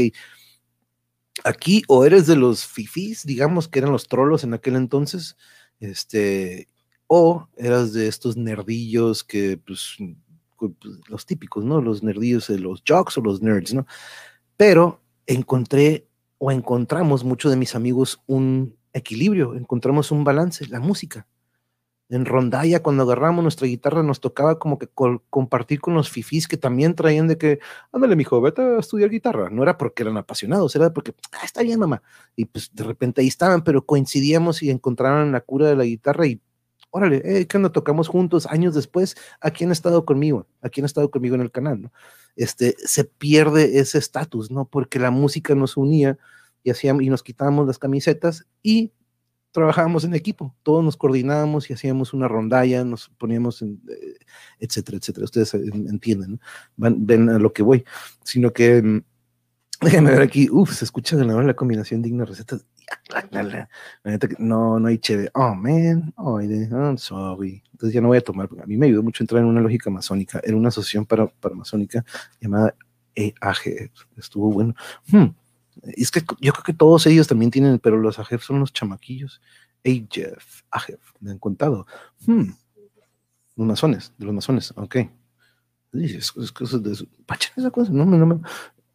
aquí 1.43 1.83
o 1.89 2.05
eres 2.05 2.25
de 2.25 2.37
los 2.37 2.65
fifís, 2.65 3.25
digamos, 3.25 3.67
que 3.67 3.79
eran 3.79 3.91
los 3.91 4.07
trolos 4.07 4.45
en 4.45 4.53
aquel 4.53 4.77
entonces, 4.77 5.35
este, 5.81 6.69
o 7.07 7.49
eras 7.57 7.91
de 7.91 8.07
estos 8.07 8.37
nerdillos 8.37 9.25
que, 9.25 9.57
pues 9.57 9.97
los 11.07 11.25
típicos, 11.25 11.63
¿no? 11.63 11.81
Los 11.81 12.03
nerdillos, 12.03 12.49
los 12.49 12.83
jocks 12.87 13.17
o 13.17 13.21
los 13.21 13.41
nerds, 13.41 13.73
¿no? 13.73 13.85
Pero 14.55 15.01
encontré 15.25 16.07
o 16.37 16.51
encontramos 16.51 17.23
muchos 17.23 17.51
de 17.51 17.57
mis 17.57 17.75
amigos 17.75 18.21
un 18.27 18.75
equilibrio, 18.93 19.55
encontramos 19.55 20.11
un 20.11 20.23
balance, 20.23 20.67
la 20.67 20.79
música. 20.79 21.27
En 22.09 22.25
rondalla, 22.25 22.81
cuando 22.81 23.03
agarramos 23.03 23.43
nuestra 23.43 23.67
guitarra, 23.67 24.01
nos 24.01 24.21
tocaba 24.21 24.59
como 24.59 24.79
que 24.79 24.87
compartir 25.29 25.81
con 25.81 25.93
los 25.93 26.09
fifís 26.09 26.47
que 26.47 26.55
también 26.55 26.95
traían 26.95 27.27
de 27.27 27.37
que, 27.37 27.59
ándale, 27.91 28.15
mijo, 28.15 28.39
vete 28.39 28.61
a 28.61 28.79
estudiar 28.79 29.09
guitarra. 29.09 29.49
No 29.49 29.61
era 29.61 29.77
porque 29.77 30.03
eran 30.03 30.15
apasionados, 30.15 30.73
era 30.77 30.93
porque, 30.93 31.13
ah, 31.33 31.43
está 31.43 31.63
bien, 31.63 31.79
mamá. 31.79 32.01
Y 32.37 32.45
pues 32.45 32.73
de 32.73 32.85
repente 32.85 33.19
ahí 33.19 33.27
estaban, 33.27 33.61
pero 33.61 33.85
coincidíamos 33.85 34.63
y 34.63 34.69
encontraron 34.69 35.33
la 35.33 35.41
cura 35.41 35.67
de 35.67 35.75
la 35.75 35.83
guitarra 35.83 36.27
y, 36.27 36.41
órale, 36.89 37.21
eh, 37.23 37.47
que 37.47 37.59
nos 37.59 37.71
tocamos 37.71 38.07
juntos 38.07 38.47
años 38.47 38.73
después, 38.73 39.15
¿a 39.41 39.51
quién 39.51 39.69
ha 39.69 39.73
estado 39.73 40.05
conmigo? 40.05 40.47
¿A 40.61 40.69
quién 40.69 40.85
ha 40.85 40.87
estado 40.87 41.11
conmigo 41.11 41.35
en 41.35 41.41
el 41.41 41.51
canal? 41.51 41.81
¿no? 41.81 41.91
este, 42.37 42.75
se 42.77 43.03
pierde 43.03 43.79
ese 43.79 43.97
estatus, 43.97 44.51
¿no? 44.51 44.65
Porque 44.65 44.99
la 44.99 45.11
música 45.11 45.55
nos 45.55 45.75
unía 45.75 46.17
y, 46.63 46.69
hacíamos, 46.69 47.03
y 47.03 47.09
nos 47.09 47.23
quitábamos 47.23 47.67
las 47.67 47.79
camisetas 47.79 48.45
y 48.61 48.93
trabajábamos 49.51 50.03
en 50.03 50.13
equipo, 50.13 50.55
todos 50.61 50.83
nos 50.83 50.97
coordinábamos 50.97 51.69
y 51.69 51.73
hacíamos 51.73 52.13
una 52.13 52.27
rondalla, 52.27 52.83
nos 52.83 53.09
poníamos, 53.09 53.63
en, 53.63 53.81
eh, 53.89 54.17
etcétera, 54.59 54.99
etcétera. 54.99 55.25
Ustedes 55.25 55.53
entienden, 55.55 56.39
¿no? 56.77 56.95
ven 56.95 57.29
a 57.29 57.39
lo 57.39 57.51
que 57.51 57.63
voy, 57.63 57.83
sino 58.23 58.53
que, 58.53 58.83
mm, 58.83 59.01
déjenme 59.81 60.11
ver 60.11 60.21
aquí, 60.21 60.47
uff, 60.51 60.73
se 60.73 60.85
escucha 60.85 61.17
de 61.17 61.25
la, 61.25 61.41
la 61.41 61.55
combinación 61.55 62.03
digna 62.03 62.23
recetas. 62.25 62.65
No, 64.39 64.79
no 64.79 64.87
hay 64.87 64.97
chévere. 64.97 65.29
Oh, 65.33 65.53
man, 65.53 66.13
oh, 66.17 66.39
I'm 66.39 66.97
sorry. 66.97 67.63
Entonces 67.71 67.93
ya 67.93 68.01
no 68.01 68.07
voy 68.07 68.17
a 68.17 68.21
tomar, 68.21 68.49
a 68.61 68.65
mí 68.65 68.77
me 68.77 68.87
ayudó 68.87 69.03
mucho 69.03 69.23
entrar 69.23 69.41
en 69.41 69.47
una 69.47 69.61
lógica 69.61 69.89
masónica, 69.89 70.41
era 70.43 70.55
una 70.55 70.69
asociación 70.69 71.05
para, 71.05 71.27
para 71.27 71.55
masónica 71.55 72.03
llamada 72.39 72.75
EAG, 73.15 73.91
estuvo 74.15 74.51
bueno. 74.51 74.75
Hmm. 75.11 75.27
Es 75.83 76.11
que 76.11 76.21
yo 76.41 76.53
creo 76.53 76.63
que 76.63 76.73
todos 76.73 77.05
ellos 77.07 77.27
también 77.27 77.51
tienen, 77.51 77.79
pero 77.79 77.97
los 77.97 78.19
AGEF 78.19 78.43
son 78.43 78.59
los 78.59 78.73
chamaquillos. 78.73 79.41
Ajef, 79.85 80.63
Ajef, 80.71 80.99
me 81.19 81.31
han 81.31 81.39
contado. 81.39 81.85
Hmm. 82.25 82.51
Los 83.55 83.67
masones, 83.67 84.13
de 84.17 84.25
los 84.25 84.35
masones, 84.35 84.73
ok. 84.75 84.95
Es, 85.93 86.33
de 86.35 86.91
eso. 86.91 87.07
esa 87.55 87.71
cosa, 87.71 87.91
no, 87.91 88.05
no, 88.05 88.25
no. 88.25 88.41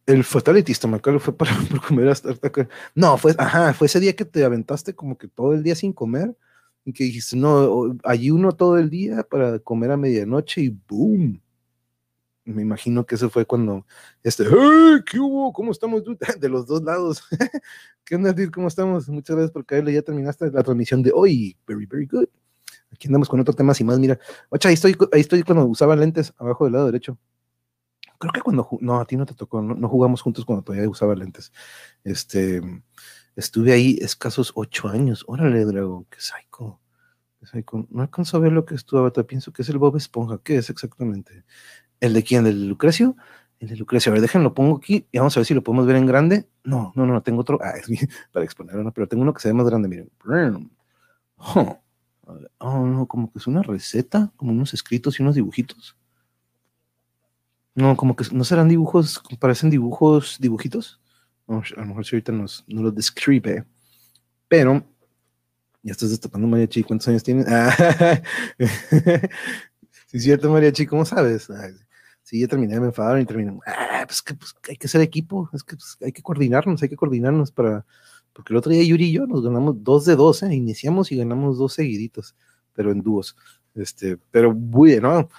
El 0.05 0.23
fatality 0.23 0.73
fue 0.73 1.37
para 1.37 1.51
comer 1.87 2.09
hasta, 2.09 2.31
hasta 2.31 2.51
No, 2.93 3.17
fue, 3.17 3.33
ajá, 3.37 3.73
fue 3.73 3.87
ese 3.87 3.99
día 3.99 4.15
que 4.15 4.25
te 4.25 4.43
aventaste 4.43 4.93
como 4.93 5.17
que 5.17 5.27
todo 5.27 5.53
el 5.53 5.63
día 5.63 5.75
sin 5.75 5.93
comer 5.93 6.35
y 6.85 6.91
que 6.93 7.05
dijiste, 7.05 7.37
no, 7.37 7.95
allí 8.03 8.29
uno 8.31 8.51
todo 8.51 8.77
el 8.77 8.89
día 8.89 9.23
para 9.23 9.59
comer 9.59 9.91
a 9.91 9.97
medianoche 9.97 10.61
y 10.61 10.69
boom. 10.69 11.41
Me 12.45 12.61
imagino 12.61 13.05
que 13.05 13.15
eso 13.15 13.29
fue 13.29 13.45
cuando, 13.45 13.85
este, 14.21 14.43
hey, 14.49 14.99
¿qué 15.09 15.17
hubo? 15.17 15.53
¿Cómo 15.53 15.71
estamos? 15.71 16.03
De 16.39 16.49
los 16.49 16.67
dos 16.67 16.83
lados. 16.83 17.23
¿Qué 18.03 18.15
onda, 18.15 18.33
Dir? 18.33 18.51
¿Cómo 18.51 18.67
estamos? 18.67 19.07
Muchas 19.07 19.35
gracias 19.37 19.51
por 19.51 19.65
caerle. 19.65 19.93
Ya 19.93 20.01
terminaste 20.01 20.51
la 20.51 20.63
transmisión 20.63 21.01
de 21.01 21.11
hoy. 21.13 21.55
Very, 21.65 21.85
very 21.85 22.05
good. 22.05 22.27
Aquí 22.91 23.07
andamos 23.07 23.29
con 23.29 23.39
otro 23.39 23.53
tema 23.53 23.73
y 23.79 23.83
más. 23.85 23.97
Mira, 23.97 24.19
ocha, 24.49 24.67
ahí 24.67 24.75
estoy, 24.75 24.95
ahí 25.13 25.21
estoy 25.21 25.43
cuando 25.43 25.65
usaba 25.65 25.95
lentes 25.95 26.33
abajo 26.37 26.65
del 26.65 26.73
lado 26.73 26.87
derecho. 26.87 27.17
Creo 28.23 28.31
que 28.31 28.39
cuando, 28.41 28.69
no, 28.79 29.01
a 29.01 29.05
ti 29.05 29.17
no 29.17 29.25
te 29.25 29.33
tocó, 29.33 29.61
no, 29.61 29.89
jugamos 29.89 30.21
juntos 30.21 30.45
cuando 30.45 30.63
todavía 30.63 30.89
usaba 30.89 31.13
lentes. 31.13 31.51
Este, 32.05 32.61
estuve 33.35 33.73
ahí 33.73 33.97
escasos 33.99 34.53
ocho 34.55 34.87
años. 34.87 35.25
Órale, 35.27 35.65
Drago, 35.65 36.05
qué 36.09 36.21
psycho. 36.21 36.79
No 37.89 38.01
alcanzo 38.01 38.37
a 38.37 38.39
ver 38.39 38.53
lo 38.53 38.63
que 38.63 38.75
es 38.75 38.85
tu 38.85 38.97
avatar. 38.97 39.25
Pienso 39.25 39.51
que 39.51 39.63
es 39.63 39.67
el 39.67 39.77
Bob 39.77 39.97
Esponja. 39.97 40.39
¿Qué 40.41 40.55
es 40.55 40.69
exactamente? 40.69 41.43
¿El 41.99 42.13
de 42.13 42.23
quién? 42.23 42.47
¿El 42.47 42.61
de 42.61 42.65
Lucrecio? 42.67 43.17
El 43.59 43.67
de 43.67 43.75
Lucrecio. 43.75 44.09
A 44.09 44.13
ver, 44.13 44.21
déjenlo, 44.21 44.53
pongo 44.53 44.77
aquí 44.77 45.05
y 45.11 45.17
vamos 45.17 45.35
a 45.35 45.41
ver 45.41 45.45
si 45.45 45.53
lo 45.53 45.61
podemos 45.61 45.85
ver 45.85 45.97
en 45.97 46.05
grande. 46.05 46.47
No, 46.63 46.93
no, 46.95 47.05
no, 47.05 47.21
tengo 47.23 47.41
otro. 47.41 47.59
Ah, 47.61 47.71
es 47.71 47.87
para 48.31 48.45
exponerlo, 48.45 48.89
pero 48.93 49.09
tengo 49.09 49.23
uno 49.23 49.33
que 49.33 49.41
se 49.41 49.49
ve 49.49 49.53
más 49.53 49.67
grande. 49.67 49.89
Miren. 49.89 50.09
Oh, 52.59 52.85
no, 52.85 53.05
como 53.05 53.29
que 53.33 53.39
es 53.39 53.47
una 53.47 53.63
receta, 53.63 54.31
como 54.37 54.53
unos 54.53 54.73
escritos 54.73 55.19
y 55.19 55.23
unos 55.23 55.35
dibujitos. 55.35 55.97
No, 57.75 57.97
como 57.97 58.15
que 58.15 58.25
no 58.31 58.43
serán 58.43 58.69
dibujos, 58.69 59.21
parecen 59.39 59.69
dibujos, 59.69 60.37
dibujitos. 60.39 61.01
a 61.47 61.53
lo 61.53 61.85
mejor 61.85 62.05
si 62.05 62.15
ahorita 62.15 62.31
nos, 62.31 62.63
nos 62.67 62.83
lo 62.83 62.91
describe. 62.91 63.65
Pero, 64.47 64.85
ya 65.81 65.91
estás 65.91 66.11
destapando 66.11 66.47
Mariachi, 66.47 66.83
¿cuántos 66.83 67.07
años 67.07 67.23
tienes? 67.23 67.45
Ah, 67.47 68.21
sí, 70.07 70.17
es 70.17 70.23
cierto, 70.23 70.49
Mariachi, 70.51 70.85
¿cómo 70.85 71.05
sabes? 71.05 71.49
sí, 72.21 72.39
ya 72.39 72.47
terminé, 72.47 72.79
me 72.79 72.87
enfadaron 72.87 73.21
y 73.21 73.25
terminé. 73.25 73.59
Ah, 73.65 74.03
pues 74.05 74.21
que 74.21 74.35
pues, 74.35 74.55
hay 74.69 74.77
que 74.77 74.87
ser 74.87 75.01
equipo, 75.01 75.49
es 75.53 75.63
que 75.63 75.75
pues, 75.75 75.97
hay 76.01 76.11
que 76.11 76.21
coordinarnos, 76.21 76.81
hay 76.83 76.89
que 76.89 76.95
coordinarnos 76.95 77.51
para, 77.51 77.85
porque 78.33 78.53
el 78.53 78.57
otro 78.57 78.71
día 78.71 78.83
Yuri 78.83 79.05
y 79.05 79.11
yo 79.13 79.27
nos 79.27 79.43
ganamos 79.43 79.83
dos 79.83 80.05
de 80.05 80.15
dos, 80.15 80.43
¿eh? 80.43 80.53
iniciamos 80.53 81.11
y 81.11 81.17
ganamos 81.17 81.57
dos 81.57 81.73
seguiditos, 81.73 82.35
pero 82.73 82.91
en 82.91 83.01
dúos. 83.01 83.35
Este, 83.75 84.17
pero 84.31 84.53
bueno, 84.53 85.13
¿no? 85.21 85.29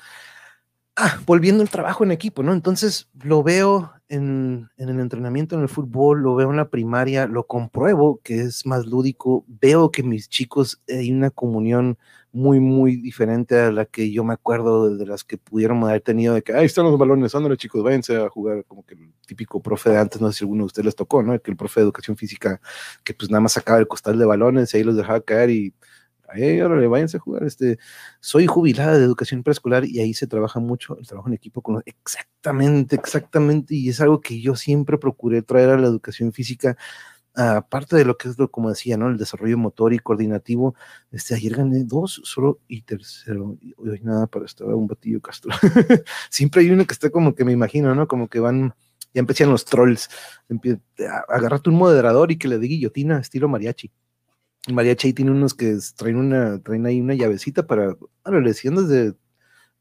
Ah, 0.97 1.19
volviendo 1.27 1.63
al 1.63 1.71
trabajo 1.71 2.05
en 2.05 2.13
equipo, 2.13 2.45
¿no? 2.45 2.53
Entonces 2.53 3.09
lo 3.21 3.43
veo 3.43 3.93
en, 4.09 4.69
el 4.77 5.01
entrenamiento 5.01 5.57
en 5.57 5.63
el 5.63 5.69
fútbol, 5.69 6.23
lo 6.23 6.37
veo 6.37 6.51
en 6.51 6.57
la 6.57 6.71
primaria, 6.71 7.27
lo 7.27 7.49
compruebo 7.49 8.21
que 8.23 8.43
es 8.43 8.65
más 8.65 8.87
lúdico, 8.87 9.45
veo 9.49 9.91
que 9.91 10.05
mis 10.05 10.29
chicos 10.29 10.81
hay 10.89 11.11
una 11.11 11.31
comunión 11.31 11.99
muy, 12.31 12.61
muy 12.61 12.95
diferente 12.97 13.59
a 13.59 13.73
la 13.73 13.87
que 13.87 14.13
yo 14.13 14.23
me 14.23 14.35
acuerdo 14.35 14.97
de 14.97 15.05
las 15.05 15.25
que 15.25 15.37
pudieron 15.37 15.83
haber 15.83 16.01
tenido, 16.01 16.35
de 16.35 16.43
que 16.43 16.53
ahí 16.53 16.67
están 16.67 16.85
los 16.85 16.97
balones, 16.97 17.35
ándale 17.35 17.57
chicos, 17.57 17.83
váyanse 17.83 18.17
a 18.17 18.29
jugar, 18.29 18.65
como 18.65 18.87
que 18.87 18.95
el 18.95 19.13
típico 19.27 19.61
profe 19.61 19.91
de 19.91 19.99
antes, 19.99 20.21
no 20.21 20.31
sé 20.31 20.39
si 20.39 20.45
alguno 20.45 20.63
de 20.63 20.67
ustedes 20.67 20.87
les 20.87 20.97
tocó, 20.97 21.25
¿no? 21.25 21.37
Que 21.41 21.51
el 21.51 21.57
profe 21.57 21.81
de 21.81 21.85
educación 21.85 22.17
física, 22.17 22.61
que 23.03 23.15
pues 23.15 23.31
nada 23.31 23.41
más 23.41 23.53
sacaba 23.53 23.81
el 23.81 23.89
costal 23.89 24.17
de 24.17 24.27
balones 24.27 24.73
y 24.75 24.77
ahí 24.77 24.85
los 24.85 24.97
dejaba 24.97 25.21
caer 25.21 25.51
y 25.51 25.75
ahí, 26.35 26.61
órale, 26.61 26.87
váyanse 26.87 27.17
a 27.17 27.21
jugar. 27.21 27.45
Este, 27.45 27.79
soy 28.21 28.47
jubilada 28.47 28.99
de 28.99 29.05
educación 29.05 29.43
preescolar 29.43 29.85
y 29.85 30.01
ahí 30.01 30.15
se 30.15 30.27
trabaja 30.27 30.61
mucho 30.61 30.99
el 30.99 31.07
trabajo 31.07 31.29
en 31.29 31.35
equipo 31.35 31.63
con 31.63 31.77
los, 31.77 31.85
exactamente, 31.87 32.97
exactamente, 32.97 33.75
y 33.75 33.89
es 33.89 34.01
algo 34.01 34.21
que 34.21 34.41
yo 34.41 34.57
siempre 34.57 34.99
procuré 34.99 35.43
traer 35.43 35.71
a 35.71 35.79
la 35.79 35.87
educación 35.87 36.33
física 36.33 36.77
aparte 37.35 37.97
de 37.97 38.05
lo 38.05 38.17
que 38.17 38.29
es 38.29 38.39
lo, 38.39 38.51
como 38.51 38.69
decía, 38.71 38.97
¿no? 38.97 39.09
El 39.09 39.17
desarrollo 39.17 39.59
motor 39.59 39.93
y 39.93 39.99
coordinativo, 39.99 40.75
este, 41.11 41.35
ayer 41.35 41.57
gané 41.57 41.85
dos 41.85 42.21
solo 42.25 42.61
y 42.69 42.83
tercero, 42.83 43.57
y 43.61 43.75
hoy 43.77 44.01
nada 44.03 44.27
para 44.27 44.45
estar 44.45 44.67
un 44.69 44.87
batillo 44.87 45.21
Castro. 45.21 45.51
Siempre 46.31 46.63
hay 46.63 46.71
uno 46.71 46.87
que 46.87 46.93
está 46.93 47.11
como 47.11 47.35
que 47.35 47.45
me 47.45 47.53
imagino, 47.53 47.95
¿no? 47.95 48.07
Como 48.07 48.29
que 48.29 48.39
van, 48.41 48.75
ya 49.13 49.21
empiezan 49.21 49.51
los 49.51 49.65
trolls, 49.65 50.09
agarrate 51.29 51.71
un 51.71 51.77
moderador 51.77 52.31
y 52.31 52.39
que 52.39 52.49
le 52.49 52.59
dé 52.59 52.67
guillotina 52.67 53.19
estilo 53.19 53.49
mariachi. 53.49 53.91
Mariachi 54.73 55.09
ahí 55.09 55.13
tiene 55.13 55.31
unos 55.31 55.55
que 55.55 55.79
traen 55.97 56.17
una, 56.17 56.59
traen 56.63 56.87
ahí 56.87 57.01
una 57.01 57.15
llavecita 57.15 57.67
para, 57.67 57.97
bueno, 58.25 58.41
le 58.41 58.53
desde 58.53 59.15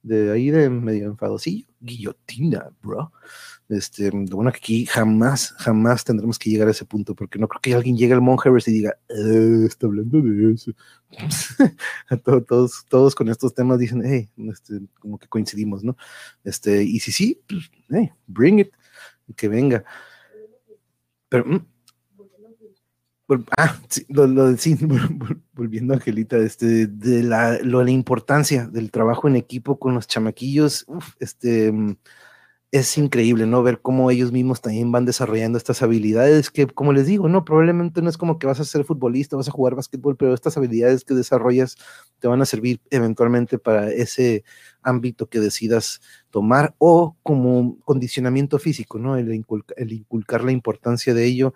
de 0.03 0.31
ahí 0.31 0.51
de 0.51 0.69
medio 0.69 1.07
enfadosillo, 1.07 1.65
guillotina, 1.79 2.69
bro. 2.81 3.11
Este, 3.69 4.11
bueno, 4.11 4.49
aquí 4.49 4.85
jamás, 4.85 5.53
jamás 5.57 6.03
tendremos 6.03 6.37
que 6.37 6.49
llegar 6.49 6.67
a 6.67 6.71
ese 6.71 6.85
punto, 6.85 7.15
porque 7.15 7.39
no 7.39 7.47
creo 7.47 7.61
que 7.61 7.73
alguien 7.73 7.97
llegue 7.97 8.13
al 8.13 8.21
Monhavers 8.21 8.67
y 8.67 8.73
diga, 8.73 8.97
eh, 9.09 9.65
está 9.65 9.87
hablando 9.87 10.21
de 10.21 10.53
eso. 10.53 10.71
todos, 12.47 12.85
todos 12.89 13.15
con 13.15 13.29
estos 13.29 13.55
temas 13.55 13.79
dicen, 13.79 14.03
hey, 14.05 14.29
este, 14.49 14.81
como 14.99 15.17
que 15.17 15.27
coincidimos, 15.27 15.83
¿no? 15.83 15.95
Este, 16.43 16.83
y 16.83 16.99
si 16.99 17.11
sí, 17.13 17.41
pues, 17.47 17.71
hey, 17.89 18.11
bring 18.27 18.59
it, 18.59 18.73
que 19.37 19.47
venga. 19.47 19.85
Pero, 21.29 21.45
mm, 21.45 21.65
ah, 23.57 23.79
lo, 24.09 24.57
sí, 24.57 24.77
volviendo 25.53 25.93
a 25.93 25.97
Angelita, 25.97 26.37
este, 26.37 26.87
de 26.87 27.23
la, 27.23 27.59
lo, 27.59 27.83
la 27.83 27.91
importancia 27.91 28.67
del 28.67 28.91
trabajo 28.91 29.27
en 29.27 29.35
equipo 29.35 29.79
con 29.79 29.93
los 29.95 30.07
chamaquillos, 30.07 30.85
este, 31.19 31.71
mm, 31.71 31.95
es 32.73 32.97
increíble, 32.97 33.45
¿no? 33.45 33.61
Ver 33.61 33.81
cómo 33.81 34.09
ellos 34.09 34.31
mismos 34.31 34.59
también 34.59 34.91
van 34.91 35.05
desarrollando 35.05 35.59
estas 35.59 35.83
habilidades 35.83 36.49
que, 36.49 36.65
como 36.65 36.91
les 36.91 37.05
digo, 37.05 37.29
no, 37.29 37.45
probablemente 37.45 38.01
no 38.01 38.09
es 38.09 38.17
como 38.17 38.39
que 38.39 38.47
vas 38.47 38.59
a 38.59 38.65
ser 38.65 38.83
futbolista, 38.83 39.37
vas 39.37 39.47
a 39.47 39.51
jugar 39.51 39.75
básquetbol, 39.75 40.17
pero 40.17 40.33
estas 40.33 40.57
habilidades 40.57 41.03
que 41.05 41.13
desarrollas 41.13 41.77
te 42.17 42.27
van 42.27 42.41
a 42.41 42.45
servir 42.45 42.81
eventualmente 42.89 43.59
para 43.59 43.91
ese 43.91 44.43
ámbito 44.81 45.29
que 45.29 45.39
decidas 45.39 46.01
tomar 46.31 46.73
o 46.79 47.15
como 47.21 47.77
condicionamiento 47.81 48.57
físico, 48.57 48.97
¿no? 48.97 49.17
El, 49.17 49.31
inculcar 49.31 50.43
la 50.43 50.51
importancia 50.51 51.13
de 51.13 51.25
ello. 51.25 51.53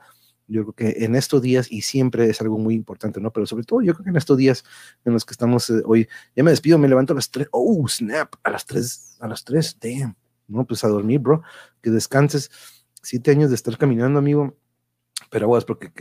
Yo 0.47 0.63
creo 0.63 0.73
que 0.73 1.05
en 1.05 1.15
estos 1.15 1.41
días, 1.41 1.71
y 1.71 1.81
siempre 1.81 2.29
es 2.29 2.41
algo 2.41 2.57
muy 2.57 2.73
importante, 2.73 3.19
¿no? 3.19 3.31
Pero 3.31 3.45
sobre 3.45 3.65
todo 3.65 3.81
yo 3.81 3.93
creo 3.93 4.05
que 4.05 4.09
en 4.11 4.17
estos 4.17 4.37
días 4.37 4.63
en 5.03 5.13
los 5.13 5.25
que 5.25 5.33
estamos 5.33 5.69
eh, 5.69 5.81
hoy, 5.85 6.07
ya 6.35 6.43
me 6.43 6.51
despido, 6.51 6.77
me 6.77 6.87
levanto 6.87 7.13
a 7.13 7.15
las 7.17 7.29
3, 7.31 7.49
oh, 7.51 7.87
snap, 7.87 8.35
a 8.43 8.51
las 8.51 8.65
3, 8.65 9.17
a 9.19 9.27
las 9.27 9.43
3, 9.43 9.77
damn 9.81 10.15
no, 10.47 10.65
pues 10.65 10.83
a 10.83 10.87
dormir, 10.87 11.19
bro, 11.19 11.43
que 11.81 11.89
descanses. 11.89 12.49
Siete 13.01 13.31
años 13.31 13.49
de 13.49 13.55
estar 13.55 13.77
caminando, 13.77 14.19
amigo, 14.19 14.57
pero 15.29 15.45
aguas 15.45 15.65
porque, 15.65 15.91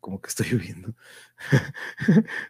como 0.00 0.20
que 0.20 0.28
estoy 0.28 0.46
lloviendo. 0.50 0.94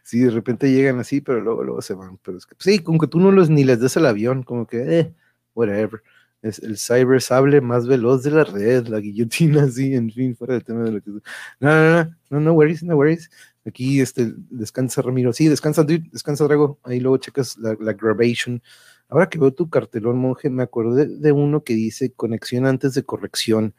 sí, 0.03 0.19
de 0.19 0.31
repente 0.31 0.71
llegan 0.71 0.99
así, 0.99 1.21
pero 1.21 1.41
luego, 1.41 1.63
luego 1.63 1.81
se 1.81 1.93
van. 1.93 2.17
Pero 2.19 2.37
es 2.37 2.45
que, 2.45 2.55
sí, 2.59 2.79
como 2.79 2.99
que 2.99 3.07
tú 3.07 3.19
no 3.19 3.31
los 3.31 3.49
ni 3.49 3.63
les 3.63 3.79
des 3.79 3.97
el 3.97 4.05
avión, 4.05 4.43
como 4.43 4.67
que, 4.67 4.99
eh, 4.99 5.15
whatever. 5.55 6.03
El 6.47 6.77
cyber 6.77 7.21
sable 7.21 7.61
más 7.61 7.87
veloz 7.87 8.23
de 8.23 8.31
la 8.31 8.43
red, 8.43 8.87
la 8.87 8.99
guillotina, 8.99 9.63
así, 9.65 9.93
en 9.93 10.11
fin, 10.11 10.35
fuera 10.35 10.53
del 10.55 10.63
tema 10.63 10.83
de 10.83 10.91
lo 10.91 11.01
que. 11.01 11.11
No, 11.11 11.21
no, 11.59 12.03
no, 12.03 12.15
no, 12.29 12.39
no 12.39 12.53
worries, 12.53 12.83
no 12.83 12.95
worries. 12.95 13.29
Aquí 13.65 13.99
este, 14.01 14.33
descansa 14.49 15.01
Ramiro. 15.01 15.33
Sí, 15.33 15.47
descansa, 15.47 15.83
dude, 15.83 16.09
descansa 16.11 16.45
Drago. 16.45 16.79
Ahí 16.83 16.99
luego 16.99 17.17
checas 17.17 17.57
la, 17.57 17.75
la 17.79 17.93
grabación. 17.93 18.61
Ahora 19.09 19.29
que 19.29 19.39
veo 19.39 19.53
tu 19.53 19.69
cartelón, 19.69 20.17
monje, 20.17 20.49
me 20.49 20.63
acordé 20.63 21.05
de 21.07 21.31
uno 21.31 21.63
que 21.63 21.73
dice 21.73 22.11
conexión 22.13 22.65
antes 22.65 22.93
de 22.93 23.03
corrección. 23.03 23.75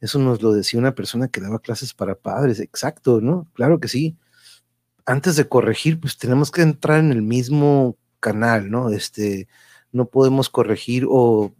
Eso 0.00 0.18
nos 0.18 0.42
lo 0.42 0.52
decía 0.52 0.80
una 0.80 0.94
persona 0.94 1.28
que 1.28 1.40
daba 1.40 1.60
clases 1.60 1.94
para 1.94 2.14
padres. 2.14 2.60
Exacto, 2.60 3.20
¿no? 3.20 3.48
Claro 3.54 3.80
que 3.80 3.88
sí. 3.88 4.16
Antes 5.06 5.36
de 5.36 5.48
corregir, 5.48 6.00
pues 6.00 6.18
tenemos 6.18 6.50
que 6.50 6.62
entrar 6.62 7.00
en 7.00 7.12
el 7.12 7.22
mismo 7.22 7.96
canal, 8.20 8.70
¿no? 8.70 8.90
Este, 8.90 9.48
no 9.92 10.06
podemos 10.06 10.48
corregir 10.50 11.06
o, 11.08 11.54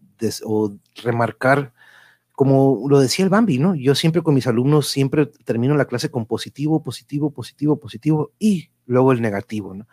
o 0.44 0.76
remarcar, 1.02 1.72
como 2.32 2.86
lo 2.88 3.00
decía 3.00 3.24
el 3.24 3.30
Bambi, 3.30 3.58
¿no? 3.58 3.74
Yo 3.74 3.94
siempre 3.94 4.22
con 4.22 4.34
mis 4.34 4.46
alumnos, 4.46 4.88
siempre 4.88 5.26
termino 5.44 5.76
la 5.76 5.86
clase 5.86 6.10
con 6.10 6.26
positivo, 6.26 6.82
positivo, 6.82 7.30
positivo, 7.30 7.78
positivo 7.78 8.32
y 8.38 8.70
luego 8.86 9.12
el 9.12 9.20
negativo, 9.20 9.74
¿no? 9.74 9.86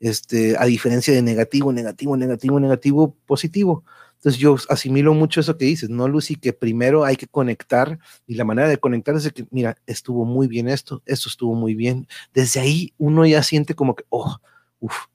este, 0.00 0.56
a 0.58 0.64
diferencia 0.64 1.14
de 1.14 1.22
negativo, 1.22 1.72
negativo, 1.72 2.16
negativo, 2.16 2.58
negativo, 2.58 3.16
positivo. 3.26 3.84
Entonces 4.16 4.40
yo 4.40 4.56
asimilo 4.68 5.14
mucho 5.14 5.40
eso 5.40 5.56
que 5.56 5.66
dices, 5.66 5.88
¿no, 5.88 6.08
Lucy? 6.08 6.36
Que 6.36 6.52
primero 6.52 7.04
hay 7.04 7.16
que 7.16 7.26
conectar 7.26 7.98
y 8.26 8.34
la 8.34 8.44
manera 8.44 8.68
de 8.68 8.78
conectar 8.78 9.14
es 9.14 9.24
de 9.24 9.30
que, 9.30 9.46
mira, 9.50 9.76
estuvo 9.86 10.24
muy 10.24 10.46
bien 10.46 10.68
esto, 10.68 11.02
esto 11.06 11.28
estuvo 11.28 11.54
muy 11.54 11.74
bien. 11.74 12.08
Desde 12.34 12.60
ahí 12.60 12.92
uno 12.98 13.24
ya 13.24 13.42
siente 13.42 13.74
como 13.74 13.94
que, 13.94 14.04
oh, 14.08 14.38
uff, 14.80 15.06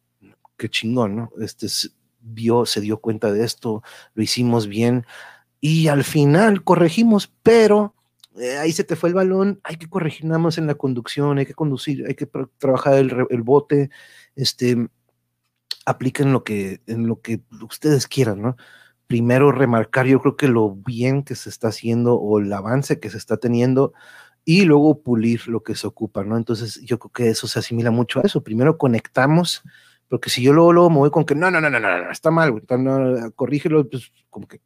qué 0.58 0.70
chingón, 0.70 1.16
¿no? 1.16 1.32
Este 1.40 1.68
vio, 2.26 2.66
se 2.66 2.82
dio 2.82 2.98
cuenta 2.98 3.32
de 3.32 3.44
esto, 3.44 3.84
lo 4.14 4.24
hicimos 4.24 4.68
bien 4.68 5.06
y 5.62 5.88
al 5.88 6.04
final 6.04 6.64
corregimos, 6.64 7.34
pero 7.44 7.96
eh, 8.38 8.58
ahí 8.58 8.72
se 8.72 8.84
te 8.84 8.96
fue 8.96 9.10
el 9.10 9.16
balón, 9.16 9.60
hay 9.64 9.78
que 9.78 9.90
corregir 9.90 10.26
nada 10.26 10.40
más 10.40 10.58
en 10.58 10.68
la 10.68 10.76
conducción, 10.76 11.38
hay 11.38 11.46
que 11.46 11.54
conducir, 11.54 12.06
hay 12.08 12.16
que 12.16 12.28
trabajar 12.58 12.96
el, 12.96 13.26
el 13.30 13.42
bote, 13.42 13.90
este, 14.36 14.90
apliquen 15.86 16.34
lo 16.34 16.44
que, 16.44 16.82
en 16.88 17.08
lo 17.08 17.22
que 17.22 17.42
ustedes 17.62 18.08
quieran, 18.08 18.42
¿no? 18.42 18.58
Primero 19.08 19.52
remarcar, 19.52 20.08
yo 20.08 20.20
creo 20.20 20.36
que 20.36 20.48
lo 20.48 20.72
bien 20.72 21.24
que 21.24 21.36
se 21.36 21.50
está 21.50 21.68
haciendo 21.68 22.16
o 22.16 22.40
el 22.40 22.52
avance 22.52 23.00
que 23.00 23.12
se 23.12 23.18
está 23.18 23.38
teniendo 23.38 23.94
y 24.46 24.66
luego 24.66 25.02
pulir 25.02 25.48
lo 25.48 25.64
que 25.64 25.76
se 25.76 25.88
ocupa, 25.88 26.24
¿no? 26.24 26.38
Entonces 26.38 26.82
yo 26.82 27.00
creo 27.00 27.12
que 27.12 27.30
eso 27.30 27.48
se 27.48 27.60
asimila 27.60 27.92
mucho 27.92 28.20
a 28.20 28.24
eso. 28.24 28.44
Primero 28.44 28.78
conectamos, 28.78 29.64
porque 30.10 30.30
si 30.30 30.42
yo 30.44 30.54
luego, 30.54 30.74
luego 30.74 30.90
me 30.90 30.98
voy 30.98 31.12
con 31.12 31.26
que 31.26 31.36
no, 31.36 31.50
no, 31.52 31.62
no, 31.62 31.70
no, 31.70 31.80
no, 31.80 32.12
está 32.12 32.32
mal, 32.32 32.52
güey, 32.52 32.64
no, 32.78 33.32
corrígelo, 33.32 33.90
pues 33.90 34.12
como 34.30 34.48
que, 34.48 34.62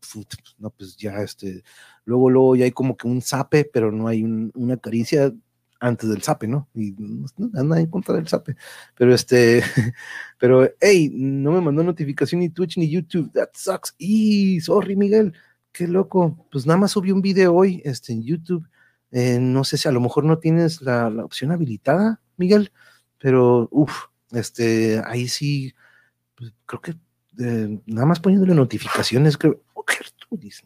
no, 0.58 0.70
pues 0.72 0.98
ya, 0.98 1.22
este, 1.22 1.64
luego, 2.06 2.30
luego 2.30 2.56
ya 2.56 2.66
hay 2.66 2.72
como 2.72 2.98
que 2.98 3.08
un 3.08 3.22
zape, 3.22 3.66
pero 3.66 3.92
no 3.92 4.08
hay 4.08 4.24
una 4.24 4.78
caricia 4.78 5.32
antes 5.80 6.10
del 6.10 6.22
sape, 6.22 6.48
¿no? 6.48 6.68
Y 6.74 6.94
no, 6.98 7.26
anda 7.56 7.80
en 7.80 7.88
contra 7.88 8.16
del 8.16 8.28
sape. 8.28 8.56
Pero 8.96 9.14
este, 9.14 9.64
pero 10.40 10.70
hey, 10.82 11.10
no 11.14 11.52
me 11.52 11.62
mandó 11.62 11.84
notificación 11.84 12.42
ni 12.42 12.50
Twitch 12.50 12.78
ni 12.78 12.90
YouTube. 12.90 13.32
That 13.34 13.50
sucks. 13.54 13.96
Y 13.98 14.60
sorry, 14.62 14.96
Miguel, 14.96 15.34
qué 15.72 15.88
loco. 15.88 16.48
Pues 16.52 16.66
nada 16.66 16.80
más 16.80 16.92
subí 16.92 17.12
un 17.12 17.22
video 17.22 17.56
hoy 17.56 17.82
este, 17.86 18.14
en 18.14 18.24
YouTube. 18.24 18.68
Eh, 19.12 19.40
no 19.40 19.64
sé 19.64 19.78
si 19.78 19.88
a 19.88 19.92
lo 19.92 20.02
mejor 20.02 20.24
no 20.24 20.38
tienes 20.40 20.82
la, 20.82 21.08
opción 21.24 21.52
habilitada, 21.52 22.22
Miguel, 22.38 22.72
pero 23.18 23.68
uff, 23.72 24.09
este, 24.32 25.02
ahí 25.06 25.28
sí, 25.28 25.74
pues, 26.36 26.54
creo 26.66 26.82
que 26.82 26.92
eh, 27.40 27.80
nada 27.86 28.06
más 28.06 28.20
poniéndole 28.20 28.54
notificaciones, 28.54 29.38
creo, 29.38 29.62
oh, 29.74 29.86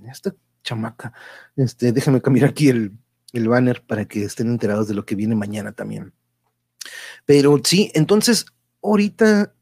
esta 0.10 0.34
chamaca, 0.64 1.14
este, 1.56 1.92
déjame 1.92 2.22
cambiar 2.22 2.50
aquí 2.50 2.70
el, 2.70 2.98
el 3.34 3.48
banner 3.48 3.84
para 3.86 4.06
que 4.06 4.24
estén 4.24 4.48
enterados 4.48 4.88
de 4.88 4.94
lo 4.94 5.06
que 5.06 5.16
viene 5.16 5.36
mañana 5.36 5.72
también. 5.74 6.14
Pero 7.26 7.60
sí, 7.64 7.92
entonces, 7.94 8.46
ahorita, 8.82 9.54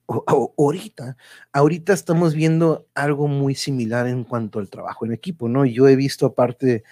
ahorita, 0.58 1.18
ahorita 1.54 1.94
estamos 1.94 2.34
viendo 2.34 2.88
algo 2.94 3.28
muy 3.28 3.56
similar 3.56 4.08
en 4.08 4.24
cuanto 4.24 4.60
al 4.60 4.70
trabajo 4.70 5.06
en 5.06 5.14
equipo, 5.14 5.48
¿no? 5.48 5.66
Yo 5.66 5.88
he 5.88 5.96
visto 5.96 6.26
aparte, 6.26 6.84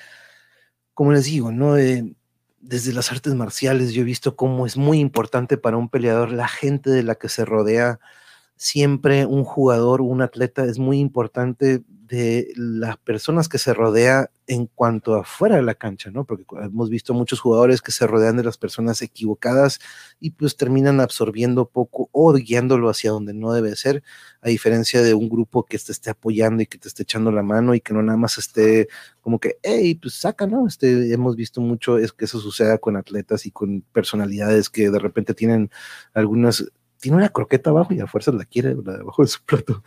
como 0.93 1.11
les 1.11 1.25
digo, 1.25 1.51
¿no? 1.51 1.75
Desde 2.61 2.93
las 2.93 3.11
artes 3.11 3.33
marciales, 3.35 3.93
yo 3.93 4.01
he 4.01 4.05
visto 4.05 4.35
cómo 4.35 4.65
es 4.65 4.77
muy 4.77 4.99
importante 4.99 5.57
para 5.57 5.77
un 5.77 5.89
peleador 5.89 6.31
la 6.31 6.47
gente 6.47 6.89
de 6.89 7.03
la 7.03 7.15
que 7.15 7.29
se 7.29 7.45
rodea. 7.45 7.99
Siempre 8.55 9.25
un 9.25 9.43
jugador, 9.43 10.01
un 10.01 10.21
atleta 10.21 10.65
es 10.65 10.79
muy 10.79 10.99
importante 10.99 11.83
de 12.09 12.51
las 12.55 12.97
personas 12.97 13.47
que 13.47 13.59
se 13.59 13.73
rodea 13.73 14.31
en 14.47 14.65
cuanto 14.65 15.13
a 15.15 15.23
fuera 15.23 15.57
de 15.57 15.61
la 15.61 15.75
cancha, 15.75 16.09
¿no? 16.09 16.25
Porque 16.25 16.43
hemos 16.63 16.89
visto 16.89 17.13
muchos 17.13 17.39
jugadores 17.39 17.83
que 17.83 17.91
se 17.91 18.07
rodean 18.07 18.35
de 18.35 18.43
las 18.43 18.57
personas 18.57 19.03
equivocadas 19.03 19.79
y 20.19 20.31
pues 20.31 20.57
terminan 20.57 21.01
absorbiendo 21.01 21.69
poco 21.69 22.09
o 22.11 22.33
guiándolo 22.33 22.89
hacia 22.89 23.11
donde 23.11 23.35
no 23.35 23.53
debe 23.53 23.75
ser, 23.75 24.01
a 24.41 24.49
diferencia 24.49 25.03
de 25.03 25.13
un 25.13 25.29
grupo 25.29 25.65
que 25.65 25.77
te 25.77 25.91
esté 25.91 26.09
apoyando 26.09 26.63
y 26.63 26.65
que 26.65 26.79
te 26.79 26.87
esté 26.87 27.03
echando 27.03 27.31
la 27.31 27.43
mano 27.43 27.75
y 27.75 27.79
que 27.79 27.93
no 27.93 28.01
nada 28.01 28.17
más 28.17 28.39
esté 28.39 28.87
como 29.21 29.39
que, 29.39 29.59
hey, 29.61 29.93
pues 29.93 30.15
saca, 30.15 30.47
¿no? 30.47 30.67
Este, 30.67 31.13
hemos 31.13 31.35
visto 31.35 31.61
mucho 31.61 31.99
es 31.99 32.11
que 32.11 32.25
eso 32.25 32.39
suceda 32.39 32.79
con 32.79 32.97
atletas 32.97 33.45
y 33.45 33.51
con 33.51 33.81
personalidades 33.93 34.71
que 34.71 34.89
de 34.89 34.99
repente 34.99 35.35
tienen 35.35 35.69
algunas, 36.13 36.65
tiene 36.99 37.17
una 37.17 37.29
croqueta 37.29 37.69
abajo 37.69 37.93
y 37.93 37.99
a 37.99 38.07
fuerzas 38.07 38.33
la 38.33 38.45
quiere 38.45 38.75
la 38.83 38.97
debajo 38.97 39.21
de 39.21 39.27
su 39.27 39.43
plato. 39.45 39.83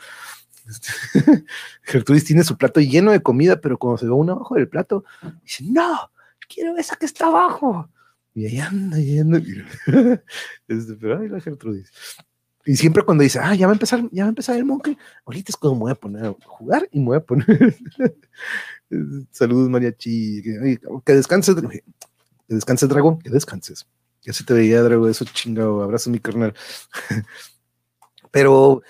Gertrudis 1.82 2.24
tiene 2.24 2.44
su 2.44 2.56
plato 2.56 2.80
lleno 2.80 3.12
de 3.12 3.22
comida, 3.22 3.60
pero 3.60 3.78
cuando 3.78 3.98
se 3.98 4.06
ve 4.06 4.12
uno 4.12 4.32
abajo 4.32 4.54
del 4.54 4.68
plato, 4.68 5.04
dice, 5.42 5.64
no, 5.68 6.10
quiero 6.48 6.76
esa 6.76 6.96
que 6.96 7.06
está 7.06 7.26
abajo. 7.26 7.88
Y 8.34 8.46
ahí 8.46 8.58
anda, 8.60 8.98
y 8.98 9.18
anda. 9.18 9.40
Este, 10.68 10.94
pero 10.94 11.20
ay, 11.20 11.28
la 11.28 11.40
Gertrudis. 11.40 11.90
Y 12.64 12.76
siempre 12.76 13.02
cuando 13.02 13.24
dice, 13.24 13.40
ah, 13.40 13.54
ya 13.54 13.66
va 13.66 13.72
a 13.72 13.74
empezar, 13.74 14.02
ya 14.12 14.24
va 14.24 14.28
a 14.28 14.30
empezar 14.30 14.56
el 14.56 14.64
monje, 14.64 14.96
ahorita 15.26 15.50
es 15.50 15.56
cuando 15.56 15.74
me 15.74 15.80
voy 15.80 15.92
a 15.92 15.96
poner 15.96 16.26
a 16.26 16.34
jugar 16.46 16.88
y 16.92 17.00
me 17.00 17.06
voy 17.06 17.16
a 17.16 17.20
poner. 17.20 17.46
Saludos, 19.32 19.68
mariachi. 19.68 20.42
Que, 20.42 20.80
que 21.04 21.12
descanses, 21.12 21.56
que 21.56 21.82
descanses, 22.48 22.88
dragón, 22.88 23.18
que 23.18 23.30
descanses. 23.30 23.86
Ya 24.22 24.32
se 24.32 24.44
te 24.44 24.54
veía, 24.54 24.80
Drago, 24.82 25.08
eso 25.08 25.24
chingado. 25.24 25.82
Abrazo, 25.82 26.10
mi 26.10 26.20
carnal. 26.20 26.54
Pero 28.30 28.82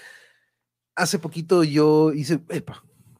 hace 0.95 1.19
poquito 1.19 1.65
yo 1.65 2.13
hice, 2.13 2.41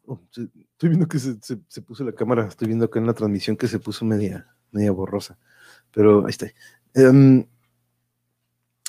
oh, 0.07 0.21
estoy 0.33 0.89
viendo 0.89 1.09
que 1.09 1.19
se, 1.19 1.83
puso 1.83 2.05
la 2.05 2.13
cámara, 2.13 2.47
estoy 2.47 2.69
viendo 2.69 2.85
acá 2.85 2.99
en 2.99 3.07
la 3.07 3.15
transmisión 3.15 3.57
que 3.57 3.69
se 3.69 3.79
puso 3.79 4.05
media, 4.05 4.47
media 4.71 4.91
borrosa, 4.93 5.39
pero 5.93 6.25
ahí 6.27 6.31
está. 6.31 6.49
Em, 6.95 7.47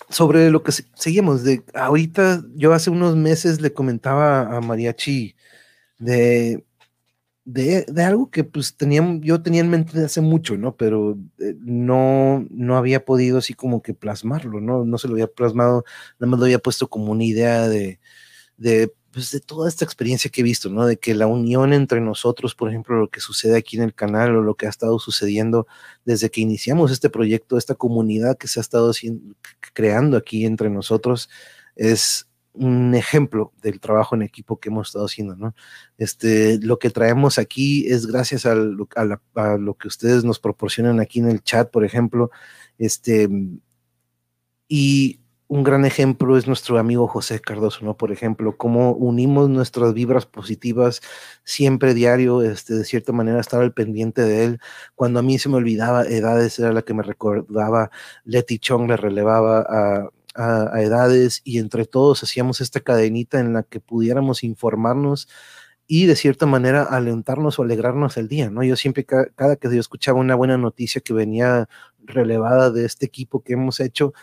sobre 0.09 0.49
lo 0.51 0.63
que 0.63 0.71
seguimos, 0.71 1.43
de 1.43 1.63
ahorita 1.73 2.43
yo 2.55 2.73
hace 2.73 2.89
unos 2.89 3.15
meses 3.15 3.61
le 3.61 3.73
comentaba 3.73 4.55
a 4.55 4.61
Mariachi 4.61 5.36
de, 5.97 6.65
de, 7.45 7.86
de, 7.88 8.03
algo 8.03 8.29
que 8.29 8.43
pues 8.43 8.75
tenía, 8.75 9.01
yo 9.21 9.41
tenía 9.41 9.61
en 9.61 9.69
mente 9.69 10.03
hace 10.03 10.21
mucho, 10.21 10.57
¿no? 10.57 10.75
Pero 10.75 11.17
eh, 11.39 11.55
no, 11.59 12.45
no 12.49 12.77
había 12.77 13.05
podido 13.05 13.38
así 13.38 13.53
como 13.53 13.81
que 13.81 13.93
plasmarlo, 13.93 14.61
¿no? 14.61 14.86
No 14.86 14.97
se 14.97 15.07
lo 15.07 15.13
había 15.15 15.27
plasmado, 15.27 15.86
nada 16.19 16.31
más 16.31 16.39
lo 16.39 16.45
había 16.45 16.59
puesto 16.59 16.89
como 16.89 17.11
una 17.11 17.23
idea 17.23 17.67
de, 17.67 17.99
de, 18.58 18.93
pues, 19.12 19.32
de 19.32 19.39
toda 19.39 19.70
esta 19.70 19.86
experiencia 19.86 20.32
que 20.32 20.41
he 20.41 20.43
visto, 20.43 20.70
¿no? 20.70 20.86
De 20.86 20.97
que 20.97 21.14
la 21.14 21.28
unión 21.28 21.74
entre 21.74 22.01
nosotros, 22.01 22.56
por 22.56 22.70
ejemplo, 22.70 22.99
lo 22.99 23.10
que 23.10 23.20
sucede 23.20 23.58
aquí 23.58 23.78
en 23.78 23.84
el 23.84 23.93
canal 23.93 24.36
o 24.36 24.41
lo 24.41 24.56
que 24.56 24.66
ha 24.66 24.70
estado 24.70 24.99
sucediendo 24.99 25.68
desde 26.06 26.30
que 26.32 26.41
iniciamos 26.41 26.91
este 26.91 27.10
proyecto, 27.10 27.58
esta 27.58 27.76
comunidad 27.76 28.38
que 28.38 28.47
se 28.47 28.60
ha 28.60 28.62
estado 28.62 28.91
creando 29.74 30.18
aquí 30.18 30.45
entre 30.45 30.70
nosotros, 30.70 31.30
es 31.76 32.28
un 32.54 32.93
ejemplo 32.93 33.51
del 33.62 33.80
trabajo 33.80 34.16
en 34.16 34.22
equipo 34.22 34.60
que 34.60 34.70
hemos 34.70 34.89
estado 34.89 35.06
haciendo, 35.06 35.36
¿no? 35.36 35.56
Este, 35.97 36.60
lo 36.62 36.78
que 36.80 36.91
traemos 36.91 37.39
aquí 37.39 37.88
es 37.88 38.06
gracias 38.06 38.45
a 38.45 38.56
lo, 38.56 38.88
a 39.36 39.58
lo 39.58 39.74
que 39.76 39.88
ustedes 39.88 40.24
nos 40.24 40.39
proporcionan 40.39 40.99
aquí 40.99 41.20
en 41.20 41.30
el 41.30 41.41
chat, 41.43 41.72
por 41.72 41.84
ejemplo, 41.84 42.30
este, 42.78 43.28
y 44.68 45.22
un 45.54 45.62
gran 45.64 45.86
ejemplo 45.86 46.36
es 46.36 46.47
nuestro 46.47 46.80
amigo 46.80 47.08
José 47.08 47.39
Cardoso, 47.39 47.86
¿no? 47.86 47.95
Por 47.95 48.12
ejemplo, 48.12 48.58
cómo 48.58 48.93
unimos 48.93 49.51
nuestras 49.51 49.93
vibras 49.93 50.26
positivas 50.26 51.01
siempre 51.43 51.93
diario, 51.93 52.41
este, 52.41 52.74
de 52.74 52.84
cierta 52.84 53.12
manera 53.12 53.39
estar 53.39 53.62
al 53.62 53.72
pendiente 53.72 54.24
de 54.24 54.45
él. 54.45 54.60
Cuando 54.95 55.20
a 55.20 55.22
mí 55.22 55.38
se 55.38 55.49
me 55.49 55.58
olvidaba 55.58 56.06
edades, 56.06 56.58
era 56.58 56.74
la 56.74 56.82
que 56.82 56.95
me 56.95 57.04
recordaba, 57.04 57.91
Leti 58.26 58.58
Chong 58.58 58.89
le 58.89 58.97
relevaba 58.97 59.60
a, 59.60 60.10
edades 60.82 61.41
y 61.43 61.60
entre 61.60 61.86
todos 61.86 62.24
hacíamos 62.24 62.60
esta 62.60 62.80
cadenita 62.80 63.39
en 63.39 63.54
la 63.54 63.62
que 63.62 63.80
pudiéramos 63.80 64.43
informarnos 64.43 65.28
y 65.86 66.08
de 66.08 66.16
cierta 66.16 66.47
manera 66.47 66.82
alentarnos 66.82 67.60
o 67.60 67.64
alegrarnos 67.64 68.18
el 68.18 68.28
día, 68.28 68.49
¿no? 68.49 68.64
Yo 68.64 68.76
siempre, 68.76 69.06
cada 69.06 69.56
que 69.58 69.70
yo 69.72 69.80
escuchaba 69.80 70.20
una 70.20 70.34
buena 70.34 70.58
noticia 70.58 71.01
que 71.01 71.14
venía 71.14 71.70
relevada 71.99 72.72
de 72.72 72.86
este 72.86 73.06
equipo 73.06 73.43
que 73.43 73.54
hemos 73.54 73.80
hecho, 73.80 74.14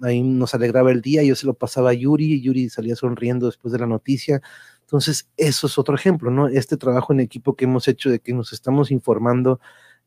ahí 0.00 0.22
nos 0.22 0.54
alegraba 0.54 0.90
el 0.90 1.00
día, 1.00 1.22
yo 1.22 1.34
se 1.36 1.46
lo 1.46 1.54
pasaba 1.54 1.90
a 1.90 1.94
Yuri, 1.94 2.34
y 2.34 2.40
Yuri 2.40 2.68
salía 2.70 2.96
sonriendo 2.96 3.46
después 3.46 3.72
de 3.72 3.78
la 3.78 3.86
noticia. 3.86 4.42
Entonces, 4.82 5.28
eso 5.36 5.66
es 5.66 5.78
otro 5.78 5.94
ejemplo, 5.94 6.30
¿no? 6.30 6.48
Este 6.48 6.76
trabajo 6.76 7.12
en 7.12 7.20
equipo 7.20 7.54
que 7.54 7.64
hemos 7.64 7.86
hecho 7.88 8.10
de 8.10 8.20
que 8.20 8.32
nos 8.32 8.52
estamos 8.52 8.90
informando 8.90 9.60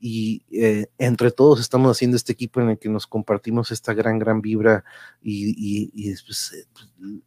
y 0.06 0.44
eh, 0.52 0.88
entre 0.98 1.32
todos 1.32 1.62
estamos 1.62 1.90
haciendo 1.90 2.18
este 2.18 2.34
equipo 2.34 2.60
en 2.60 2.72
el 2.72 2.78
que 2.78 2.90
nos 2.90 3.08
compartimos 3.08 3.72
esta 3.72 3.94
gran, 3.94 4.20
gran 4.20 4.42
vibra 4.42 4.84
y, 5.22 5.56
y, 5.96 6.10
eh, 6.10 6.16
pues, 6.26 6.68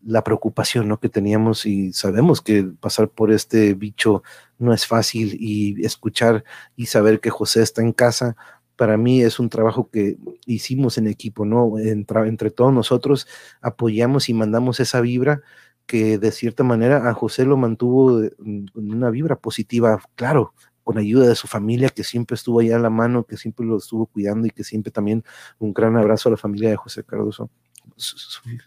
la 0.05 0.23
preocupación 0.23 0.87
¿no? 0.87 1.01
que 1.01 1.09
teníamos 1.09 1.65
y 1.65 1.95
sabemos 1.95 2.43
que 2.43 2.65
pasar 2.65 3.09
por 3.09 3.33
este 3.33 3.73
bicho 3.73 4.23
no 4.59 4.75
es 4.75 4.87
fácil 4.87 5.39
y 5.41 5.83
escuchar 5.87 6.45
y 6.77 6.85
saber 6.85 7.21
que 7.21 7.31
José 7.31 7.63
está 7.63 7.81
en 7.81 7.95
casa 7.95 8.37
para 8.77 8.97
mí 8.97 9.23
es 9.23 9.39
un 9.39 9.49
trabajo 9.49 9.91
que 9.91 10.17
hicimos 10.47 10.99
en 10.99 11.09
equipo, 11.09 11.45
¿no? 11.45 11.79
Entre, 11.79 12.51
todos 12.51 12.73
nosotros 12.73 13.27
apoyamos 13.61 14.29
y 14.29 14.35
mandamos 14.35 14.81
esa 14.81 15.01
vibra 15.01 15.43
que 15.87 16.19
de 16.19 16.33
cierta 16.33 16.65
manera 16.65 17.09
a 17.09 17.15
José 17.15 17.45
lo 17.45 17.57
mantuvo 17.57 18.23
en 18.23 18.71
una 18.75 19.11
vibra 19.11 19.37
positiva, 19.37 20.01
claro, 20.15 20.53
con 20.85 20.99
ayuda 20.99 21.29
de 21.29 21.35
su 21.35 21.49
familia 21.49 21.89
que 21.89 22.05
siempre 22.05 22.35
estuvo 22.35 22.61
allá 22.61 22.77
a 22.77 22.81
la 22.81 22.91
mano, 22.91 23.25
que 23.25 23.37
siempre 23.37 23.67
lo 23.67 23.79
estuvo 23.79 24.07
cuidando 24.07 24.47
y 24.47 24.51
que 24.51 24.63
siempre 24.63 24.93
también 24.93 25.25
un 25.59 25.73
gran 25.73 25.97
abrazo 25.97 26.29
a 26.29 26.33
la 26.33 26.37
familia 26.37 26.71
de 26.71 26.77
José 26.77 27.03
Cardoso. 27.03 27.51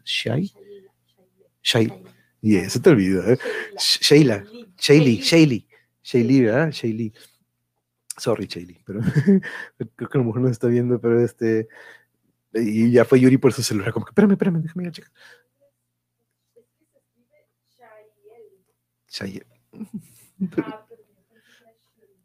¿Shai? 0.03 0.51
Shai. 1.63 2.03
Yeah, 2.41 2.69
se 2.69 2.79
te 2.79 2.89
olvida, 2.89 3.33
¿eh? 3.33 3.37
Sheila, 3.77 4.43
Shaylee, 4.77 5.21
Shaylee, 5.21 5.67
Shaylee, 6.03 6.41
¿verdad? 6.41 6.71
Shaylee. 6.71 7.13
Sorry, 8.19 8.47
Chayli, 8.47 8.77
pero 8.85 8.99
creo 9.95 10.09
que 10.09 10.17
a 10.17 10.21
lo 10.21 10.25
mejor 10.25 10.41
no 10.41 10.49
está 10.49 10.67
viendo, 10.67 10.99
pero 10.99 11.23
este. 11.23 11.69
Y 12.53 12.91
ya 12.91 13.05
fue 13.05 13.19
Yuri 13.19 13.37
por 13.37 13.53
su 13.53 13.63
celular, 13.63 13.93
como 13.93 14.05
que, 14.05 14.09
espérame, 14.09 14.31
espérame, 14.31 14.61
déjame 14.61 14.83
ir 14.83 14.89
a 14.89 14.91
checar. 14.91 15.11
Chayel. 19.07 19.45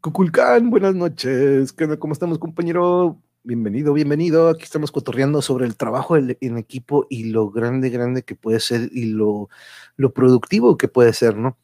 Cuculcán, 0.01 0.69
buenas 0.69 0.95
noches. 0.95 1.73
¿Cómo 1.73 2.13
estamos, 2.13 2.39
compañero? 2.39 3.21
Bienvenido, 3.43 3.93
bienvenido. 3.93 4.49
Aquí 4.49 4.63
estamos 4.63 4.91
cotorreando 4.91 5.41
sobre 5.41 5.65
el 5.65 5.77
trabajo 5.77 6.17
en 6.17 6.57
equipo 6.57 7.07
y 7.09 7.25
lo 7.25 7.49
grande, 7.51 7.89
grande 7.89 8.23
que 8.23 8.35
puede 8.35 8.59
ser 8.59 8.89
y 8.91 9.05
lo, 9.05 9.49
lo 9.95 10.13
productivo 10.13 10.77
que 10.77 10.87
puede 10.87 11.13
ser, 11.13 11.37
¿no? 11.37 11.57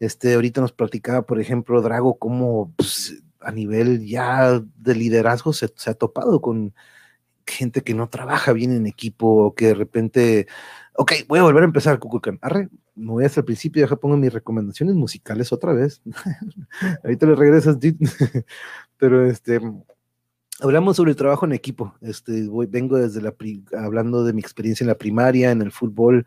Este, 0.00 0.34
ahorita 0.34 0.60
nos 0.60 0.72
platicaba, 0.72 1.22
por 1.22 1.40
ejemplo, 1.40 1.82
Drago, 1.82 2.18
cómo 2.18 2.72
pues, 2.76 3.22
a 3.40 3.52
nivel 3.52 4.06
ya 4.06 4.60
de 4.76 4.94
liderazgo 4.94 5.52
se, 5.52 5.66
ha 5.86 5.94
topado 5.94 6.40
con 6.40 6.74
gente 7.46 7.82
que 7.82 7.94
no 7.94 8.08
trabaja 8.08 8.52
bien 8.52 8.72
en 8.72 8.86
equipo, 8.86 9.46
o 9.46 9.54
que 9.54 9.68
de 9.68 9.74
repente, 9.74 10.46
ok, 10.94 11.12
voy 11.28 11.38
a 11.38 11.42
volver 11.42 11.62
a 11.62 11.66
empezar, 11.66 11.98
Cuculcán. 11.98 12.38
Arre, 12.42 12.68
me 12.94 13.12
voy 13.12 13.24
hasta 13.24 13.40
el 13.40 13.46
principio, 13.46 13.86
ya 13.86 13.96
pongo 13.96 14.16
mis 14.16 14.32
recomendaciones 14.32 14.94
musicales 14.96 15.52
otra 15.52 15.72
vez. 15.72 16.02
Ahorita 17.04 17.26
le 17.26 17.34
regresas, 17.36 17.78
pero 18.98 19.26
este, 19.26 19.60
hablamos 20.60 20.96
sobre 20.96 21.10
el 21.10 21.16
trabajo 21.16 21.46
en 21.46 21.52
equipo. 21.52 21.94
Este, 22.00 22.46
voy, 22.48 22.66
vengo 22.66 22.96
desde 22.96 23.20
la, 23.20 23.34
hablando 23.78 24.24
de 24.24 24.32
mi 24.32 24.40
experiencia 24.40 24.84
en 24.84 24.88
la 24.88 24.98
primaria, 24.98 25.50
en 25.50 25.62
el 25.62 25.72
fútbol, 25.72 26.26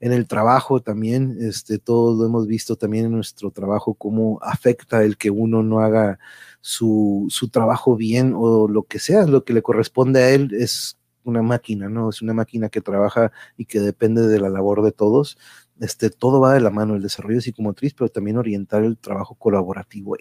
en 0.00 0.12
el 0.12 0.26
trabajo 0.26 0.80
también, 0.80 1.36
este, 1.40 1.78
todo 1.78 2.16
lo 2.16 2.26
hemos 2.26 2.46
visto 2.46 2.76
también 2.76 3.06
en 3.06 3.12
nuestro 3.12 3.50
trabajo, 3.50 3.94
cómo 3.94 4.38
afecta 4.42 5.02
el 5.04 5.16
que 5.16 5.30
uno 5.30 5.62
no 5.62 5.80
haga 5.80 6.18
su, 6.60 7.26
su 7.30 7.48
trabajo 7.48 7.96
bien 7.96 8.34
o 8.36 8.68
lo 8.68 8.84
que 8.84 8.98
sea, 8.98 9.26
lo 9.26 9.44
que 9.44 9.52
le 9.52 9.62
corresponde 9.62 10.22
a 10.22 10.30
él 10.30 10.50
es 10.54 10.98
una 11.24 11.42
máquina, 11.42 11.88
¿no? 11.88 12.08
Es 12.10 12.22
una 12.22 12.32
máquina 12.32 12.70
que 12.70 12.80
trabaja 12.80 13.30
y 13.56 13.66
que 13.66 13.80
depende 13.80 14.26
de 14.26 14.40
la 14.40 14.48
labor 14.48 14.82
de 14.82 14.92
todos 14.92 15.36
este, 15.80 16.10
todo 16.10 16.40
va 16.40 16.52
de 16.52 16.60
la 16.60 16.70
mano, 16.70 16.94
el 16.94 17.02
desarrollo 17.02 17.40
psicomotriz, 17.40 17.94
pero 17.94 18.10
también 18.10 18.36
orientar 18.36 18.84
el 18.84 18.98
trabajo 18.98 19.34
colaborativo. 19.34 20.14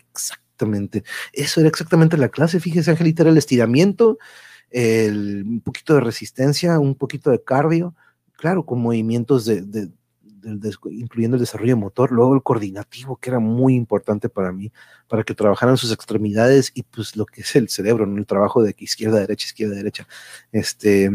Exactamente. 0.60 1.04
Eso 1.32 1.62
era 1.62 1.70
exactamente 1.70 2.18
la 2.18 2.30
clase. 2.30 2.60
Fíjese, 2.60 2.92
Angelita, 2.92 3.24
era 3.24 3.32
el 3.32 3.38
estiramiento, 3.38 4.18
el, 4.70 5.44
un 5.48 5.62
poquito 5.62 5.94
de 5.94 6.02
resistencia, 6.02 6.80
un 6.80 6.96
poquito 6.96 7.32
de 7.32 7.42
cardio, 7.42 7.96
claro, 8.34 8.66
con 8.66 8.82
movimientos 8.82 9.46
de, 9.46 9.90
incluyendo 10.92 11.38
el 11.38 11.42
desarrollo 11.42 11.78
motor, 11.78 12.12
luego 12.12 12.36
el 12.36 12.44
coordinativo, 12.44 13.16
que 13.18 13.30
era 13.30 13.40
muy 13.40 13.76
importante 13.76 14.28
para 14.28 14.52
mí, 14.52 14.72
para 15.08 15.24
que 15.24 15.34
trabajaran 15.34 15.78
sus 15.78 15.94
extremidades 15.94 16.72
y 16.74 16.84
pues 16.84 17.16
lo 17.16 17.26
que 17.26 17.42
es 17.42 17.56
el 17.56 17.70
cerebro, 17.70 18.06
¿no? 18.06 18.18
el 18.18 18.26
trabajo 18.26 18.62
de 18.62 18.76
izquierda, 18.80 19.20
derecha, 19.20 19.46
izquierda, 19.46 19.76
derecha. 19.76 20.08
Este, 20.52 21.10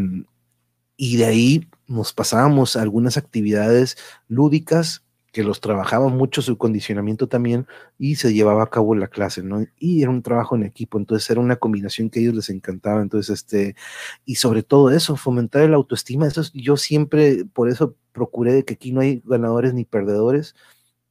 y 0.97 1.17
de 1.17 1.25
ahí 1.25 1.69
nos 1.87 2.13
pasábamos 2.13 2.75
a 2.75 2.81
algunas 2.81 3.17
actividades 3.17 3.97
lúdicas 4.27 5.04
que 5.35 5.43
los 5.43 5.59
trabajaba 5.59 6.07
mucho 6.07 6.41
su 6.41 6.57
condicionamiento 6.57 7.27
también 7.27 7.67
y 7.97 8.15
se 8.15 8.33
llevaba 8.33 8.63
a 8.63 8.69
cabo 8.69 8.95
la 8.95 9.09
clase, 9.09 9.43
¿no? 9.43 9.65
Y 9.77 10.01
era 10.01 10.09
un 10.09 10.21
trabajo 10.21 10.55
en 10.55 10.63
equipo, 10.63 10.97
entonces 10.97 11.29
era 11.29 11.41
una 11.41 11.57
combinación 11.57 12.09
que 12.09 12.19
a 12.19 12.21
ellos 12.21 12.35
les 12.35 12.49
encantaba, 12.49 13.01
entonces 13.01 13.41
este, 13.41 13.75
y 14.23 14.35
sobre 14.35 14.63
todo 14.63 14.91
eso, 14.91 15.17
fomentar 15.17 15.63
el 15.63 15.73
autoestima, 15.73 16.25
eso 16.25 16.41
yo 16.53 16.77
siempre, 16.77 17.43
por 17.51 17.67
eso 17.67 17.97
procuré 18.13 18.53
de 18.53 18.63
que 18.63 18.75
aquí 18.75 18.93
no 18.93 19.01
hay 19.01 19.21
ganadores 19.25 19.73
ni 19.73 19.83
perdedores, 19.83 20.55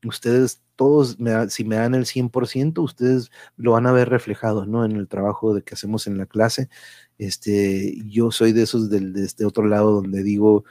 ustedes 0.06 0.62
todos, 0.74 1.18
si 1.50 1.64
me 1.64 1.76
dan 1.76 1.94
el 1.94 2.06
100%, 2.06 2.82
ustedes 2.82 3.30
lo 3.58 3.72
van 3.72 3.86
a 3.86 3.92
ver 3.92 4.08
reflejado, 4.08 4.64
¿no? 4.64 4.86
En 4.86 4.92
el 4.92 5.06
trabajo 5.06 5.52
de 5.52 5.60
que 5.60 5.74
hacemos 5.74 6.06
en 6.06 6.16
la 6.16 6.24
clase. 6.24 6.70
Este, 7.18 7.94
yo 8.06 8.30
soy 8.30 8.52
de 8.52 8.62
esos 8.62 8.88
del, 8.88 9.12
de 9.12 9.24
este 9.24 9.44
otro 9.44 9.66
lado 9.66 9.92
donde 9.92 10.22
digo, 10.22 10.64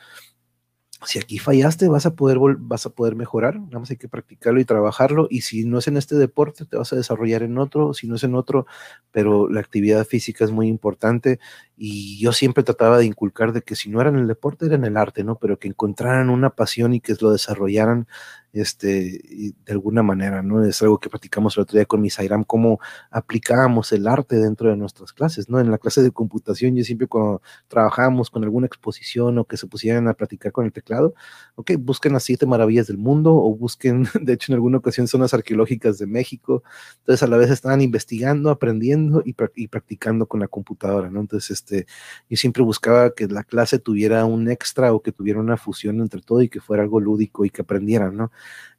si 1.06 1.20
aquí 1.20 1.39
fallaste, 1.39 1.88
vas 1.88 2.06
a 2.06 2.16
poder 2.16 2.38
vas 2.60 2.86
a 2.86 2.89
poder 2.89 3.16
mejorar, 3.16 3.60
nada 3.60 3.80
más 3.80 3.91
hay 3.91 3.97
que 3.97 4.08
practicarlo 4.08 4.60
y 4.60 4.66
trabajarlo 4.66 5.28
y 5.30 5.41
si 5.41 5.66
no 5.66 5.80
es 5.80 5.88
en 5.88 5.97
este 5.97 6.16
deporte 6.16 6.66
te 6.66 6.78
vas 6.78 6.91
a 6.93 6.95
desarrollar 6.95 7.43
en 7.43 7.58
otro, 7.58 7.93
si 7.93 8.08
no 8.08 8.16
es 8.16 8.24
en 8.24 8.36
otro, 8.36 8.66
pero 9.12 9.49
la 9.49 9.60
actividad 9.60 10.06
física 10.06 10.43
es 10.45 10.51
muy 10.51 10.68
importante 10.68 11.39
y 11.78 12.20
yo 12.20 12.32
siempre 12.34 12.64
trataba 12.64 12.97
de 12.97 13.06
inculcar 13.06 13.54
de 13.54 13.62
que 13.62 13.76
si 13.76 13.89
no 13.89 14.01
era 14.01 14.10
en 14.10 14.18
el 14.18 14.28
deporte 14.28 14.66
era 14.66 14.76
en 14.76 14.86
el 14.86 14.97
arte, 14.97 15.24
¿no? 15.24 15.36
Pero 15.36 15.60
que 15.60 15.68
encontraran 15.68 16.30
una 16.30 16.51
pasión 16.51 16.93
y 16.93 16.99
que 16.99 17.16
lo 17.20 17.32
desarrollaran 17.32 18.08
este, 18.54 19.54
de 19.66 19.72
alguna 19.72 20.04
manera, 20.04 20.43
¿no? 20.43 20.64
Es 20.64 20.82
algo 20.84 20.99
que 20.99 21.10
practicamos 21.10 21.58
el 21.58 21.64
otro 21.64 21.78
día 21.78 21.86
con 21.86 22.01
mi 22.01 22.10
Sairam, 22.10 22.43
cómo 22.43 22.80
aplicábamos 23.10 23.91
el 23.91 24.08
arte 24.08 24.38
dentro 24.38 24.70
de 24.70 24.78
nuestras 24.78 25.12
clases, 25.12 25.49
¿no? 25.49 25.60
En 25.60 25.72
la 25.72 25.80
clase 25.80 26.04
de 26.04 26.12
computación, 26.12 26.76
yo 26.76 26.84
siempre 26.84 27.08
cuando 27.08 27.41
trabajábamos 27.68 28.30
con 28.30 28.43
alguna 28.43 28.68
exposición 28.68 29.38
o 29.39 29.45
que 29.45 29.58
se 29.58 29.68
pusieran 29.68 30.08
a 30.08 30.14
platicar 30.14 30.51
con 30.51 30.66
el 30.66 30.72
teclado, 30.72 31.16
ok, 31.56 31.72
busquen 31.80 32.14
las 32.14 32.24
siete 32.24 32.45
maravillas 32.45 32.88
del 32.88 32.97
mundo 32.97 33.34
o 33.34 33.56
busquen, 33.56 34.04
de 34.22 34.34
hecho, 34.34 34.51
en 34.51 34.56
alguna 34.56 34.78
ocasión, 34.78 35.08
zonas 35.08 35.34
arqueológicas 35.34 35.97
de 35.97 36.06
México. 36.06 36.64
Entonces, 36.99 37.24
a 37.24 37.28
la 37.28 37.38
vez 37.38 37.49
estaban 37.49 37.82
investigando, 37.82 38.49
aprendiendo 38.51 39.24
y, 39.26 39.36
y 39.56 39.68
practicando 39.68 40.28
con 40.28 40.39
la 40.39 40.47
computadora, 40.47 41.10
¿no? 41.10 41.22
Entonces, 41.22 41.51
este, 41.51 41.88
yo 42.30 42.38
siempre 42.38 42.64
buscaba 42.64 43.14
que 43.16 43.28
la 43.28 43.43
clase 43.43 43.80
tuviera 43.80 44.26
un 44.26 44.49
extra 44.49 44.93
o 44.93 45.01
que 45.01 45.12
tuviera 45.12 45.39
una 45.39 45.58
fusión 45.58 46.01
entre 46.01 46.22
todo 46.22 46.41
y 46.41 46.49
que 46.49 46.62
fuera 46.62 46.84
algo 46.84 46.99
lúdico 46.99 47.45
y 47.45 47.49
que 47.49 47.62
aprendieran, 47.64 48.16
¿no? 48.16 48.32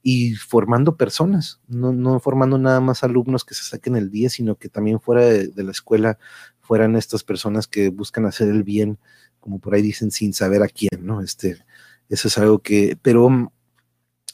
Y 0.03 0.35
formando 0.35 0.97
personas, 0.97 1.61
no, 1.67 1.93
no, 1.93 2.21
formando 2.21 2.59
nada 2.59 2.81
más 2.81 3.03
alumnos 3.05 3.45
que 3.45 3.55
se 3.55 3.65
saquen 3.65 3.97
el 3.97 4.11
día, 4.11 4.29
sino 4.29 4.57
que 4.57 4.69
también 4.69 5.01
fuera 5.01 5.25
de, 5.25 5.51
la 5.57 5.71
escuela 5.71 6.19
fueran 6.61 6.95
estas 6.97 7.25
personas 7.25 7.67
que 7.67 7.89
buscan 7.89 8.27
hacer 8.27 8.49
el 8.49 8.65
bien, 8.65 8.99
como 9.41 9.59
por 9.59 9.75
ahí 9.75 9.83
dicen, 9.83 10.11
sin 10.11 10.35
saber 10.35 10.63
a 10.63 10.69
quién, 10.69 11.07
¿no? 11.07 11.23
Este, 11.23 11.57
eso 12.09 12.29
es 12.29 12.39
algo 12.39 12.59
que, 12.61 12.99
pero 13.01 13.31
mm, 13.31 13.49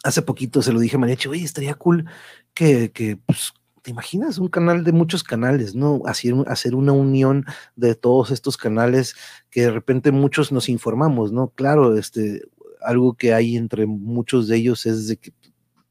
hace 0.03 0.23
poquito 0.23 0.61
se 0.63 0.73
lo 0.73 0.81
dije 0.81 0.97
a 0.97 0.99
Mariachi, 0.99 1.29
oye, 1.29 1.45
estaría 1.45 1.75
cool 1.75 2.07
que, 2.53 2.91
que 2.93 3.17
pues, 3.27 3.53
¿te 3.83 3.91
imaginas? 3.91 4.39
Un 4.39 4.49
canal 4.49 4.85
de 4.85 4.93
muchos 4.93 5.23
canales, 5.23 5.75
¿no? 5.75 6.03
Hacer, 6.07 6.35
hacer 6.47 6.75
una 6.75 6.93
unión 6.93 7.47
de 7.77 7.95
todos 7.95 8.31
estos 8.31 8.57
canales 8.57 9.15
que 9.51 9.63
de 9.63 9.71
repente 9.71 10.13
muchos 10.13 10.53
nos 10.53 10.69
informamos, 10.69 11.33
¿no? 11.33 11.51
Claro, 11.51 11.97
este, 11.97 12.43
algo 12.83 13.15
que 13.15 13.35
hay 13.35 13.57
entre 13.57 13.87
muchos 13.87 14.49
de 14.49 14.57
ellos 14.57 14.87
es 14.87 15.09
de 15.09 15.17
que 15.17 15.33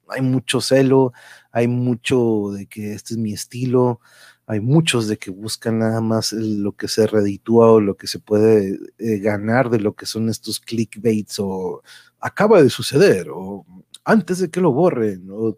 hay 0.10 0.22
mucho 0.22 0.62
celo, 0.62 1.14
hay 1.52 1.68
mucho 1.68 2.52
de 2.52 2.68
que 2.68 2.94
este 2.94 3.14
es 3.14 3.18
mi 3.20 3.34
estilo, 3.34 4.00
hay 4.48 4.60
muchos 4.60 5.08
de 5.08 5.18
que 5.18 5.30
buscan 5.32 5.80
nada 5.80 6.02
más 6.02 6.34
lo 6.34 6.76
que 6.76 6.88
se 6.88 7.06
reditúa 7.06 7.72
o 7.72 7.80
lo 7.80 7.96
que 7.98 8.08
se 8.08 8.20
puede 8.20 8.80
eh, 8.98 9.20
ganar 9.20 9.70
de 9.70 9.80
lo 9.80 9.94
que 9.96 10.08
son 10.08 10.30
estos 10.30 10.60
clickbaits 10.60 11.40
o 11.40 11.84
acaba 12.20 12.62
de 12.64 12.70
suceder 12.72 13.28
o 13.32 13.66
antes 14.06 14.40
de 14.40 14.50
que 14.50 14.62
lo 14.62 14.72
borren, 14.72 15.30
o 15.30 15.58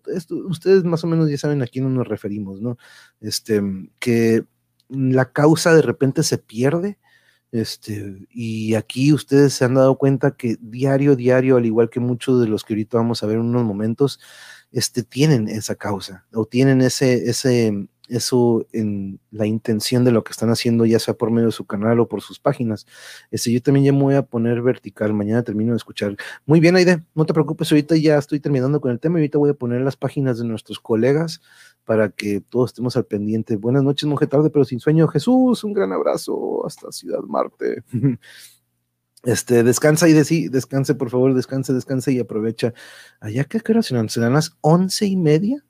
ustedes 0.50 0.84
más 0.84 1.04
o 1.06 1.08
menos 1.08 1.30
ya 1.30 1.38
saben 1.38 1.62
a 1.62 1.68
quién 1.68 1.94
nos 1.94 2.06
referimos, 2.06 2.62
¿no? 2.62 2.78
Este, 3.22 3.62
que 4.00 4.44
la 4.90 5.32
causa 5.32 5.74
de 5.74 5.82
repente 5.82 6.22
se 6.24 6.38
pierde 6.38 7.00
este, 7.52 8.28
y 8.32 8.76
aquí 8.76 9.12
ustedes 9.14 9.54
se 9.54 9.66
han 9.66 9.76
dado 9.76 9.97
cuenta 9.97 10.32
que 10.32 10.58
diario, 10.62 11.16
diario, 11.16 11.58
al 11.58 11.66
igual 11.66 11.89
que 11.89 11.99
muchos 11.99 12.39
de 12.41 12.47
los 12.47 12.64
que 12.64 12.74
ahorita 12.74 12.97
vamos 12.97 13.24
a 13.24 13.28
ver 13.28 13.38
en 13.38 13.43
unos 13.43 13.64
momentos, 13.64 14.20
este, 14.72 15.04
tienen 15.04 15.49
esa 15.49 15.76
causa 15.76 16.26
o 16.34 16.45
tienen 16.45 16.82
ese, 16.82 17.30
ese, 17.30 17.88
eso 18.12 18.66
en 18.74 19.20
la 19.32 19.45
intención 19.45 20.03
de 20.03 20.12
lo 20.12 20.24
que 20.24 20.32
están 20.32 20.49
haciendo, 20.49 20.86
ya 20.86 20.99
sea 20.99 21.14
por 21.14 21.32
medio 21.32 21.47
de 21.47 21.51
su 21.51 21.66
canal 21.66 21.99
o 21.99 22.07
por 22.07 22.22
sus 22.22 22.39
páginas. 22.39 22.86
Este, 23.32 23.51
yo 23.51 23.62
también 23.62 23.86
ya 23.86 23.93
me 23.93 24.03
voy 24.03 24.16
a 24.16 24.22
poner 24.22 24.62
vertical, 24.62 25.14
mañana 25.14 25.43
termino 25.43 25.72
de 25.72 25.78
escuchar. 25.78 26.16
Muy 26.45 26.59
bien, 26.59 26.76
Aide, 26.76 27.03
no 27.16 27.26
te 27.26 27.34
preocupes, 27.34 27.72
ahorita 27.72 27.95
ya 27.95 28.18
estoy 28.18 28.39
terminando 28.39 28.82
con 28.82 28.91
el 28.91 28.99
tema 28.99 29.18
y 29.18 29.22
ahorita 29.22 29.38
voy 29.38 29.49
a 29.49 29.53
poner 29.53 29.82
las 29.82 29.95
páginas 29.95 30.38
de 30.38 30.45
nuestros 30.45 30.80
colegas 30.80 31.41
para 31.86 32.09
que 32.09 32.41
todos 32.41 32.72
estemos 32.72 32.95
al 32.97 33.05
pendiente. 33.05 33.55
Buenas 33.55 33.84
noches, 33.84 34.07
monje 34.07 34.28
tarde, 34.28 34.49
pero 34.49 34.66
sin 34.66 34.80
sueño. 34.80 35.07
Jesús, 35.07 35.64
un 35.64 35.74
gran 35.74 35.91
abrazo 35.91 36.66
hasta 36.66 36.91
Ciudad 36.91 37.22
Marte. 37.22 37.84
Este, 39.24 39.62
descansa 39.62 40.09
y 40.09 40.14
de 40.14 40.49
descanse, 40.49 40.95
por 40.95 41.12
favor, 41.12 41.36
descanse, 41.36 41.74
descanse 41.74 42.12
y 42.12 42.20
aprovecha. 42.20 42.74
Allá, 43.20 43.43
¿qué 43.43 43.62
hora 43.70 43.84
serán? 43.84 44.09
¿Serán 44.09 44.34
las 44.34 44.57
once 44.62 45.05
y 45.05 45.16
media? 45.16 45.64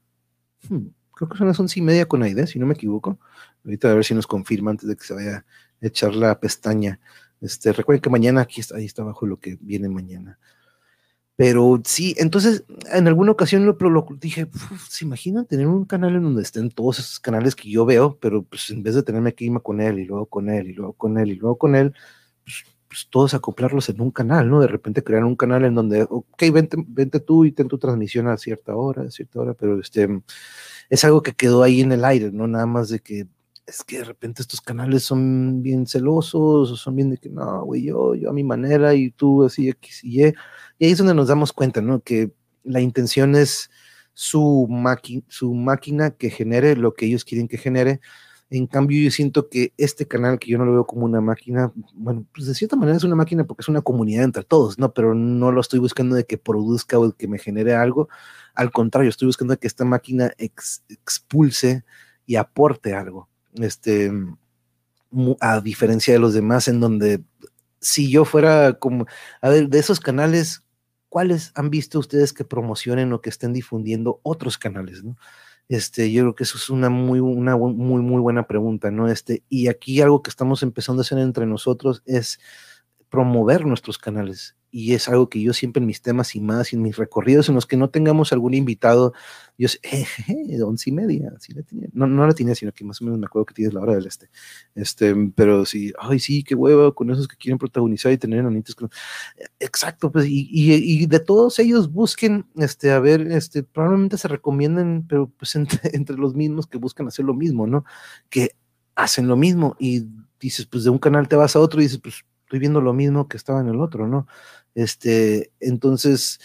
Hmm, 0.69 0.87
creo 1.27 1.29
que 1.29 1.37
son 1.37 1.47
las 1.47 1.59
once 1.59 1.79
y 1.79 1.83
media 1.83 2.07
con 2.07 2.23
Aide, 2.23 2.47
si 2.47 2.59
no 2.59 2.65
me 2.65 2.73
equivoco. 2.73 3.19
Ahorita 3.63 3.91
a 3.91 3.95
ver 3.95 4.05
si 4.05 4.13
nos 4.15 4.27
confirma 4.27 4.71
antes 4.71 4.89
de 4.89 4.95
que 4.95 5.03
se 5.03 5.13
vaya 5.13 5.37
a 5.37 5.85
echar 5.85 6.15
la 6.15 6.39
pestaña. 6.39 6.99
Este, 7.41 7.73
recuerden 7.73 8.01
que 8.01 8.09
mañana 8.09 8.41
aquí 8.41 8.61
está, 8.61 8.77
ahí 8.77 8.85
está 8.85 9.01
abajo 9.01 9.25
lo 9.25 9.39
que 9.39 9.57
viene 9.61 9.89
mañana. 9.89 10.39
Pero 11.35 11.81
sí, 11.85 12.13
entonces 12.19 12.65
en 12.91 13.07
alguna 13.07 13.31
ocasión 13.31 13.65
lo, 13.65 13.73
lo 13.73 14.07
dije, 14.19 14.47
¿se 14.87 15.05
imaginan 15.05 15.47
tener 15.47 15.65
un 15.67 15.85
canal 15.85 16.15
en 16.15 16.23
donde 16.23 16.43
estén 16.43 16.69
todos 16.69 16.99
esos 16.99 17.19
canales 17.19 17.55
que 17.55 17.69
yo 17.69 17.85
veo, 17.85 18.17
pero 18.19 18.43
pues 18.43 18.69
en 18.69 18.83
vez 18.83 18.95
de 18.95 19.03
tenerme 19.03 19.33
irme 19.39 19.59
con 19.59 19.81
él 19.81 19.99
y 19.99 20.05
luego 20.05 20.27
con 20.27 20.49
él 20.49 20.69
y 20.69 20.73
luego 20.73 20.93
con 20.93 21.17
él 21.17 21.31
y 21.31 21.35
luego 21.35 21.57
con 21.57 21.75
él, 21.75 21.93
pues, 22.43 22.63
pues 22.87 23.07
todos 23.09 23.33
acoplarlos 23.33 23.89
en 23.89 24.01
un 24.01 24.11
canal, 24.11 24.49
¿no? 24.49 24.59
De 24.59 24.67
repente 24.67 25.03
crear 25.03 25.23
un 25.23 25.35
canal 25.35 25.65
en 25.65 25.73
donde, 25.73 26.03
ok, 26.03 26.43
vente, 26.53 26.77
vente 26.87 27.19
tú 27.19 27.45
y 27.45 27.53
ten 27.53 27.67
tu 27.67 27.79
transmisión 27.79 28.27
a 28.27 28.37
cierta 28.37 28.75
hora, 28.75 29.03
a 29.03 29.11
cierta 29.11 29.39
hora, 29.39 29.53
pero 29.53 29.79
este 29.79 30.21
es 30.91 31.05
algo 31.05 31.23
que 31.23 31.33
quedó 31.33 31.63
ahí 31.63 31.81
en 31.81 31.93
el 31.93 32.05
aire, 32.05 32.31
¿no? 32.31 32.47
Nada 32.47 32.65
más 32.65 32.89
de 32.89 32.99
que 32.99 33.27
es 33.65 33.83
que 33.83 33.99
de 33.99 34.03
repente 34.03 34.41
estos 34.41 34.59
canales 34.59 35.03
son 35.03 35.63
bien 35.63 35.87
celosos, 35.87 36.69
o 36.69 36.75
son 36.75 36.95
bien 36.97 37.09
de 37.09 37.17
que 37.17 37.29
no, 37.29 37.63
güey, 37.63 37.83
yo, 37.83 38.13
yo 38.15 38.29
a 38.29 38.33
mi 38.33 38.43
manera 38.43 38.93
y 38.93 39.11
tú 39.11 39.45
así, 39.45 39.69
X 39.69 40.03
y 40.03 40.21
Y. 40.21 40.33
Y 40.79 40.85
ahí 40.85 40.91
es 40.91 40.97
donde 40.97 41.13
nos 41.13 41.29
damos 41.29 41.53
cuenta, 41.53 41.81
¿no? 41.81 42.01
Que 42.01 42.31
la 42.63 42.81
intención 42.81 43.35
es 43.35 43.69
su, 44.13 44.67
su 45.29 45.53
máquina 45.53 46.11
que 46.11 46.29
genere 46.29 46.75
lo 46.75 46.93
que 46.93 47.05
ellos 47.05 47.23
quieren 47.23 47.47
que 47.47 47.57
genere. 47.57 48.01
En 48.51 48.67
cambio, 48.67 49.01
yo 49.01 49.11
siento 49.11 49.47
que 49.47 49.73
este 49.77 50.05
canal, 50.05 50.37
que 50.37 50.51
yo 50.51 50.57
no 50.57 50.65
lo 50.65 50.73
veo 50.73 50.85
como 50.85 51.05
una 51.05 51.21
máquina, 51.21 51.71
bueno, 51.93 52.25
pues 52.33 52.47
de 52.47 52.53
cierta 52.53 52.75
manera 52.75 52.97
es 52.97 53.03
una 53.05 53.15
máquina 53.15 53.45
porque 53.45 53.61
es 53.61 53.69
una 53.69 53.81
comunidad 53.81 54.25
entre 54.25 54.43
todos, 54.43 54.77
¿no? 54.77 54.93
Pero 54.93 55.15
no 55.15 55.53
lo 55.53 55.61
estoy 55.61 55.79
buscando 55.79 56.17
de 56.17 56.25
que 56.25 56.37
produzca 56.37 56.99
o 56.99 57.13
que 57.13 57.29
me 57.29 57.39
genere 57.39 57.75
algo. 57.75 58.09
Al 58.53 58.69
contrario, 58.71 59.09
estoy 59.09 59.27
buscando 59.27 59.57
que 59.57 59.67
esta 59.67 59.85
máquina 59.85 60.33
expulse 60.37 61.85
y 62.25 62.35
aporte 62.35 62.93
algo. 62.93 63.29
Este, 63.53 64.11
a 65.39 65.61
diferencia 65.61 66.13
de 66.13 66.19
los 66.19 66.33
demás, 66.33 66.67
en 66.67 66.81
donde 66.81 67.23
si 67.79 68.11
yo 68.11 68.25
fuera 68.25 68.73
como, 68.73 69.05
a 69.41 69.47
ver, 69.47 69.69
de 69.69 69.79
esos 69.79 70.01
canales, 70.01 70.65
¿cuáles 71.07 71.53
han 71.55 71.69
visto 71.69 71.99
ustedes 71.99 72.33
que 72.33 72.43
promocionen 72.43 73.13
o 73.13 73.21
que 73.21 73.29
estén 73.29 73.53
difundiendo 73.53 74.19
otros 74.23 74.57
canales, 74.57 75.05
no? 75.05 75.15
Este, 75.69 76.11
yo 76.11 76.23
creo 76.23 76.35
que 76.35 76.43
eso 76.43 76.57
es 76.57 76.69
una 76.69 76.89
muy, 76.89 77.19
una 77.19 77.55
muy, 77.57 78.01
muy 78.01 78.19
buena 78.21 78.47
pregunta, 78.47 78.91
¿no? 78.91 79.07
Este, 79.09 79.43
y 79.49 79.67
aquí 79.67 80.01
algo 80.01 80.21
que 80.21 80.29
estamos 80.29 80.63
empezando 80.63 81.01
a 81.01 81.03
hacer 81.03 81.19
entre 81.19 81.45
nosotros 81.45 82.03
es 82.05 82.39
promover 83.09 83.65
nuestros 83.65 83.97
canales 83.97 84.55
y 84.71 84.93
es 84.93 85.09
algo 85.09 85.29
que 85.29 85.41
yo 85.41 85.53
siempre 85.53 85.81
en 85.81 85.87
mis 85.87 86.01
temas 86.01 86.35
y 86.35 86.39
más 86.39 86.71
y 86.71 86.77
en 86.77 86.81
mis 86.81 86.95
recorridos 86.95 87.49
en 87.49 87.55
los 87.55 87.65
que 87.65 87.75
no 87.75 87.89
tengamos 87.89 88.31
algún 88.31 88.53
invitado, 88.53 89.13
yo 89.57 89.67
sé, 89.67 89.79
eh, 90.27 90.63
once 90.63 90.89
y 90.89 90.93
media, 90.93 91.33
sí 91.39 91.53
la 91.53 91.61
tenía, 91.63 91.87
no, 91.93 92.07
no 92.07 92.25
la 92.25 92.33
tenía, 92.33 92.55
sino 92.55 92.71
que 92.71 92.85
más 92.85 93.01
o 93.01 93.05
menos 93.05 93.19
me 93.19 93.25
acuerdo 93.25 93.45
que 93.45 93.53
tienes 93.53 93.73
la 93.73 93.81
hora 93.81 93.95
del 93.95 94.07
este, 94.07 94.29
este, 94.73 95.13
pero 95.35 95.65
sí, 95.65 95.91
ay 95.99 96.19
sí, 96.19 96.43
qué 96.43 96.55
huevo 96.55 96.95
con 96.95 97.11
esos 97.11 97.27
que 97.27 97.35
quieren 97.35 97.57
protagonizar 97.57 98.11
y 98.11 98.17
tener 98.17 98.39
enanitos, 98.39 98.75
exacto, 99.59 100.11
pues, 100.11 100.25
y, 100.27 100.47
y, 100.49 100.73
y, 100.73 101.05
de 101.05 101.19
todos 101.19 101.59
ellos 101.59 101.91
busquen, 101.91 102.45
este, 102.55 102.91
a 102.91 102.99
ver, 102.99 103.21
este, 103.31 103.63
probablemente 103.63 104.17
se 104.17 104.27
recomienden, 104.29 105.05
pero 105.07 105.29
pues 105.37 105.55
entre, 105.55 105.79
entre 105.93 106.17
los 106.17 106.33
mismos 106.33 106.65
que 106.67 106.77
buscan 106.77 107.07
hacer 107.07 107.25
lo 107.25 107.33
mismo, 107.33 107.67
¿no? 107.67 107.83
Que 108.29 108.55
hacen 108.95 109.27
lo 109.27 109.35
mismo 109.35 109.75
y 109.79 110.05
dices, 110.39 110.65
pues 110.65 110.83
de 110.83 110.89
un 110.89 110.99
canal 110.99 111.27
te 111.27 111.35
vas 111.35 111.55
a 111.55 111.59
otro 111.59 111.81
y 111.81 111.85
dices, 111.85 111.99
pues 111.99 112.23
estoy 112.51 112.59
viendo 112.59 112.81
lo 112.81 112.91
mismo 112.91 113.29
que 113.29 113.37
estaba 113.37 113.61
en 113.61 113.69
el 113.69 113.79
otro, 113.79 114.09
¿no? 114.09 114.27
Este, 114.75 115.53
entonces, 115.61 116.41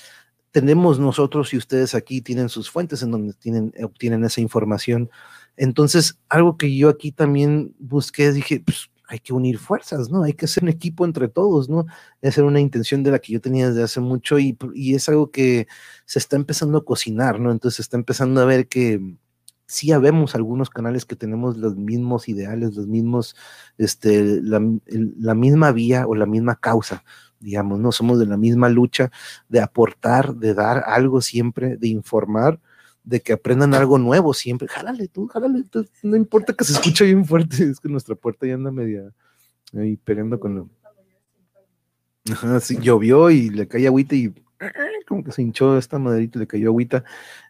tenemos 0.52 1.00
nosotros 1.00 1.52
y 1.52 1.56
ustedes 1.56 1.96
aquí 1.96 2.20
tienen 2.20 2.48
sus 2.48 2.70
fuentes 2.70 3.02
en 3.02 3.10
donde 3.10 3.32
tienen, 3.34 3.74
obtienen 3.82 4.24
esa 4.24 4.40
información. 4.40 5.10
Entonces, 5.56 6.20
algo 6.28 6.56
que 6.56 6.76
yo 6.76 6.88
aquí 6.90 7.10
también 7.10 7.74
busqué, 7.80 8.30
dije, 8.30 8.62
pues 8.64 8.88
hay 9.08 9.18
que 9.18 9.32
unir 9.32 9.58
fuerzas, 9.58 10.08
¿no? 10.08 10.22
Hay 10.22 10.34
que 10.34 10.44
hacer 10.44 10.62
un 10.62 10.68
equipo 10.68 11.04
entre 11.04 11.26
todos, 11.26 11.68
¿no? 11.68 11.86
Esa 12.22 12.40
era 12.40 12.48
una 12.48 12.60
intención 12.60 13.02
de 13.02 13.10
la 13.10 13.18
que 13.18 13.32
yo 13.32 13.40
tenía 13.40 13.68
desde 13.68 13.82
hace 13.82 13.98
mucho 13.98 14.38
y, 14.38 14.56
y 14.74 14.94
es 14.94 15.08
algo 15.08 15.32
que 15.32 15.66
se 16.04 16.20
está 16.20 16.36
empezando 16.36 16.78
a 16.78 16.84
cocinar, 16.84 17.40
¿no? 17.40 17.50
Entonces 17.50 17.76
se 17.76 17.82
está 17.82 17.96
empezando 17.96 18.40
a 18.40 18.44
ver 18.44 18.68
que 18.68 19.00
sí 19.66 19.92
habemos 19.92 20.34
algunos 20.34 20.70
canales 20.70 21.04
que 21.04 21.16
tenemos 21.16 21.56
los 21.56 21.76
mismos 21.76 22.28
ideales, 22.28 22.74
los 22.76 22.86
mismos, 22.86 23.36
este, 23.78 24.40
la, 24.42 24.60
misma 25.34 25.72
vía 25.72 26.06
o 26.06 26.14
la 26.14 26.26
misma 26.26 26.56
causa 26.56 27.04
digamos, 27.38 27.78
no 27.78 27.92
somos 27.92 28.18
de 28.18 28.26
la 28.26 28.38
misma 28.38 28.70
lucha 28.70 29.10
de 29.48 29.60
aportar, 29.60 30.34
de 30.34 30.54
dar 30.54 30.82
algo 30.86 31.20
siempre, 31.20 31.76
de 31.76 31.88
informar, 31.88 32.58
de 33.04 33.20
que 33.20 33.34
aprendan 33.34 33.74
algo 33.74 33.98
nuevo 33.98 34.32
siempre. 34.34 34.68
Jálale 34.68 35.06
tú, 35.08 35.28
jálale, 35.28 35.62
tú, 35.64 35.86
no 36.02 36.16
importa 36.16 36.54
que 36.54 36.64
se 36.64 36.72
escuche 36.72 37.04
bien 37.04 37.24
fuerte, 37.24 37.64
es 37.70 37.78
que 37.78 37.88
nuestra 37.88 38.14
puerta 38.14 38.46
ya 38.46 38.54
anda 38.54 38.70
media 38.70 39.12
ahí 39.74 39.96
peleando 39.96 40.40
con 40.40 40.54
lo. 40.54 40.70
Ajá, 42.32 42.58
sí, 42.60 42.78
llovió 42.80 43.30
y 43.30 43.50
le 43.50 43.68
cae 43.68 43.86
agüita 43.86 44.16
y 44.16 44.34
como 45.06 45.24
que 45.24 45.32
se 45.32 45.42
hinchó 45.42 45.78
esta 45.78 45.98
maderita, 45.98 46.38
le 46.38 46.46
cayó 46.46 46.68
agüita. 46.68 47.04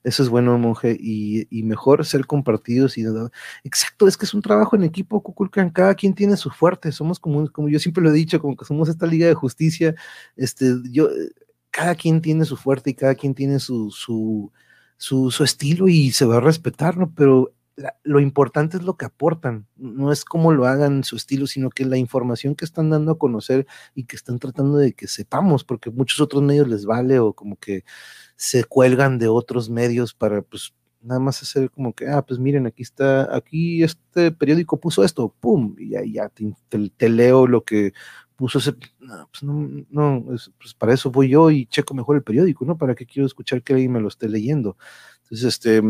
Eso 0.05 0.23
es 0.23 0.29
bueno, 0.29 0.59
monje, 0.59 0.97
y, 0.99 1.47
y 1.51 1.63
mejor 1.63 2.05
ser 2.05 2.27
compartidos. 2.27 2.99
y 2.99 3.05
Exacto, 3.65 4.07
es 4.07 4.17
que 4.17 4.27
es 4.27 4.35
un 4.35 4.43
trabajo 4.43 4.77
en 4.77 4.85
equipo, 4.85 5.23
Kukulkan, 5.23 5.71
cada 5.71 5.95
quien 5.95 6.15
tiene 6.15 6.37
su 6.37 6.51
fuerte, 6.51 6.93
somos 6.93 7.19
como, 7.19 7.51
como 7.51 7.69
yo 7.69 7.79
siempre 7.79 8.03
lo 8.03 8.11
he 8.11 8.13
dicho, 8.13 8.41
como 8.41 8.57
que 8.57 8.65
somos 8.65 8.89
esta 8.89 9.07
liga 9.07 9.27
de 9.27 9.35
justicia, 9.35 9.95
este, 10.37 10.75
yo, 10.91 11.09
cada 11.71 11.95
quien 11.95 12.21
tiene 12.23 12.45
su 12.45 12.57
fuerte 12.57 12.91
y 12.91 12.95
cada 12.95 13.15
quien 13.15 13.35
tiene 13.35 13.59
su, 13.61 13.91
su, 13.91 14.53
su, 14.97 15.31
su 15.31 15.45
estilo 15.45 15.89
y 15.89 16.11
se 16.13 16.25
va 16.25 16.37
a 16.39 16.41
respetar, 16.41 16.97
¿no? 16.97 17.13
Pero 17.15 17.53
lo 18.05 18.20
importante 18.20 18.79
es 18.79 18.83
lo 18.83 18.97
que 18.97 19.05
aportan, 19.05 19.66
no 19.77 20.11
es 20.11 20.24
cómo 20.24 20.53
lo 20.53 20.66
hagan 20.66 21.05
su 21.05 21.16
estilo, 21.16 21.47
sino 21.47 21.70
que 21.70 21.85
la 21.85 21.99
información 21.99 22.55
que 22.55 22.64
están 22.64 22.91
dando 22.91 23.12
a 23.12 23.18
conocer 23.18 23.66
y 23.95 24.05
que 24.05 24.16
están 24.16 24.39
tratando 24.39 24.79
de 24.79 24.95
que 24.95 25.07
sepamos, 25.09 25.64
porque 25.64 25.91
muchos 25.91 26.20
otros 26.20 26.43
medios 26.43 26.68
les 26.68 26.87
vale 26.87 27.18
o 27.18 27.35
como 27.35 27.57
que 27.57 27.85
se 28.37 28.64
cuelgan 28.64 29.18
de 29.18 29.29
otros 29.29 29.68
medios 29.70 30.14
para 30.14 30.43
pues 30.43 30.74
nada 31.03 31.20
más 31.20 31.43
hacer 31.43 31.70
como 31.70 31.95
que, 31.95 32.09
ah, 32.09 32.22
pues 32.22 32.41
miren, 32.41 32.66
aquí 32.66 32.83
está, 32.83 33.35
aquí 33.35 33.83
este 33.83 34.33
periódico 34.33 34.81
puso 34.81 35.05
esto, 35.05 35.35
pum, 35.41 35.77
y 35.79 35.91
ya, 35.91 36.01
ya 36.05 36.31
te, 36.31 37.09
leo 37.09 37.47
lo 37.47 37.62
que 37.64 37.93
puso 38.37 38.59
ese, 38.59 38.74
no, 39.01 39.29
pues 39.31 39.43
no, 39.43 39.87
no 39.91 40.24
pues 40.24 40.74
para 40.74 40.95
eso 40.95 41.11
voy 41.11 41.29
yo 41.31 41.51
y 41.51 41.66
checo 41.66 41.95
mejor 41.95 42.16
el 42.16 42.22
periódico, 42.22 42.64
¿no? 42.64 42.77
¿Para 42.77 42.95
qué 42.95 43.07
quiero 43.07 43.27
escuchar 43.27 43.62
que 43.62 43.74
alguien 43.74 43.93
me 43.93 44.01
lo 44.01 44.09
esté 44.09 44.29
leyendo? 44.29 44.77
Entonces, 45.22 45.47
este, 45.49 45.83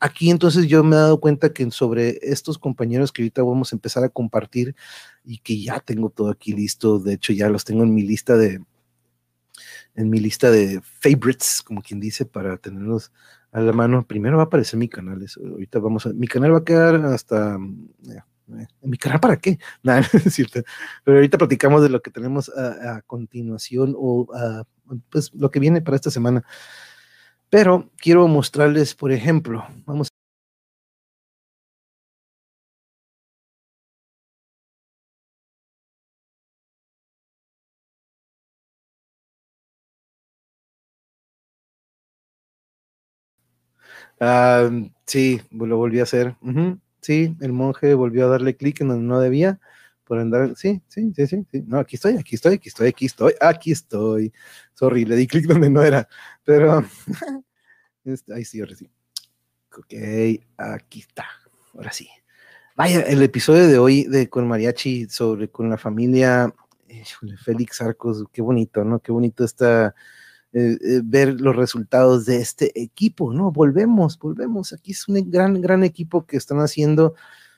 aquí 0.00 0.30
entonces 0.30 0.66
yo 0.66 0.82
me 0.84 0.96
he 0.96 0.98
dado 0.98 1.20
cuenta 1.20 1.52
que 1.52 1.70
sobre 1.70 2.18
estos 2.22 2.58
compañeros 2.58 3.12
que 3.12 3.22
ahorita 3.22 3.42
vamos 3.42 3.72
a 3.72 3.76
empezar 3.76 4.04
a 4.04 4.08
compartir 4.08 4.74
y 5.24 5.38
que 5.38 5.60
ya 5.62 5.80
tengo 5.80 6.10
todo 6.10 6.30
aquí 6.30 6.52
listo, 6.52 6.98
de 6.98 7.14
hecho 7.14 7.32
ya 7.32 7.48
los 7.48 7.64
tengo 7.64 7.82
en 7.82 7.94
mi 7.94 8.02
lista 8.02 8.36
de 8.36 8.60
en 9.94 10.10
mi 10.10 10.18
lista 10.18 10.50
de 10.50 10.80
favorites, 11.00 11.62
como 11.62 11.80
quien 11.80 12.00
dice, 12.00 12.26
para 12.26 12.56
tenerlos 12.56 13.12
a 13.52 13.60
la 13.60 13.72
mano. 13.72 14.06
Primero 14.06 14.36
va 14.36 14.44
a 14.44 14.46
aparecer 14.46 14.78
mi 14.78 14.88
canal, 14.88 15.22
eso, 15.22 15.40
ahorita 15.44 15.78
vamos 15.78 16.06
a, 16.06 16.12
mi 16.12 16.26
canal 16.26 16.52
va 16.52 16.58
a 16.58 16.64
quedar 16.64 16.96
hasta, 17.06 17.54
¿en 17.54 18.66
mi 18.82 18.98
canal 18.98 19.20
para 19.20 19.36
qué? 19.36 19.58
Nada, 19.82 20.00
es 20.12 20.34
cierto. 20.34 20.62
Pero 21.04 21.18
ahorita 21.18 21.38
platicamos 21.38 21.82
de 21.82 21.88
lo 21.88 22.02
que 22.02 22.10
tenemos 22.10 22.48
a, 22.50 23.02
continuación 23.02 23.94
o 23.96 24.26
pues 25.10 25.32
lo 25.34 25.50
que 25.50 25.60
viene 25.60 25.80
para 25.80 25.96
esta 25.96 26.10
semana. 26.10 26.44
Pero 27.54 27.88
quiero 27.98 28.26
mostrarles, 28.26 28.96
por 28.96 29.12
ejemplo, 29.12 29.64
vamos 29.86 30.08
Ah, 44.20 44.70
sí, 45.06 45.40
lo 45.50 45.76
volví 45.76 46.00
a 46.00 46.04
hacer. 46.04 46.36
Sí, 47.00 47.36
el 47.40 47.52
monje 47.52 47.94
volvió 47.94 48.24
a 48.26 48.28
darle 48.28 48.56
clic 48.56 48.80
en 48.80 48.88
donde 48.88 49.04
no 49.06 49.20
debía 49.20 49.60
por. 50.16 50.56
Sí, 50.56 50.82
sí, 50.88 51.12
sí, 51.14 51.26
sí, 51.26 51.46
sí. 51.50 51.64
No, 51.66 51.78
aquí 51.78 51.96
estoy, 51.96 52.16
aquí 52.16 52.34
estoy, 52.34 52.54
aquí 52.54 52.68
estoy, 52.68 52.88
aquí 52.88 53.06
estoy, 53.06 53.34
aquí 53.40 53.72
estoy. 53.72 54.32
Sorry, 54.74 55.04
le 55.04 55.16
di 55.16 55.26
clic 55.26 55.46
donde 55.46 55.70
no 55.70 55.82
era. 55.82 56.08
Pero 56.44 56.84
Este, 58.04 58.34
ahí 58.34 58.44
sí, 58.44 58.60
ahora 58.60 58.74
sí. 58.74 58.90
Ok, 59.76 59.94
aquí 60.56 61.00
está. 61.00 61.24
Ahora 61.74 61.90
sí. 61.90 62.08
Vaya, 62.76 63.00
el 63.00 63.22
episodio 63.22 63.66
de 63.66 63.78
hoy 63.78 64.04
de 64.04 64.28
con 64.28 64.46
Mariachi 64.46 65.08
sobre 65.08 65.48
con 65.48 65.70
la 65.70 65.78
familia 65.78 66.54
Félix 67.42 67.80
Arcos, 67.80 68.24
qué 68.32 68.42
bonito, 68.42 68.84
¿no? 68.84 69.00
Qué 69.00 69.10
bonito 69.10 69.44
está 69.44 69.94
eh, 70.52 70.78
eh, 70.80 71.00
ver 71.02 71.40
los 71.40 71.56
resultados 71.56 72.26
de 72.26 72.36
este 72.36 72.78
equipo, 72.80 73.32
¿no? 73.32 73.50
Volvemos, 73.50 74.18
volvemos. 74.18 74.72
Aquí 74.72 74.92
es 74.92 75.08
un 75.08 75.30
gran, 75.30 75.60
gran 75.60 75.82
equipo 75.82 76.26
que 76.26 76.36
están 76.36 76.58
haciendo 76.58 77.14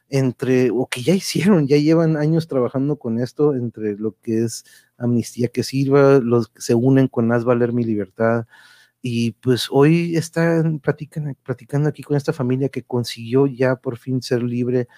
entre, 0.08 0.70
o 0.70 0.86
que 0.86 1.02
ya 1.02 1.14
hicieron, 1.14 1.66
ya 1.66 1.76
llevan 1.78 2.16
años 2.16 2.48
trabajando 2.48 2.96
con 2.96 3.18
esto, 3.20 3.54
entre 3.54 3.96
lo 3.96 4.16
que 4.22 4.44
es 4.44 4.64
Amnistía 4.98 5.48
que 5.48 5.62
Sirva, 5.62 6.20
los 6.20 6.48
que 6.48 6.62
se 6.62 6.74
unen 6.74 7.08
con 7.08 7.32
Haz 7.32 7.44
Valer 7.44 7.72
Mi 7.72 7.84
Libertad, 7.84 8.46
y 9.02 9.32
pues 9.32 9.68
hoy 9.70 10.16
están 10.16 10.80
platicando 10.80 11.88
aquí 11.88 12.02
con 12.02 12.16
esta 12.16 12.32
familia 12.32 12.70
que 12.70 12.82
consiguió 12.82 13.46
ya 13.46 13.76
por 13.76 13.98
fin 13.98 14.20
ser 14.20 14.42
libre 14.42 14.88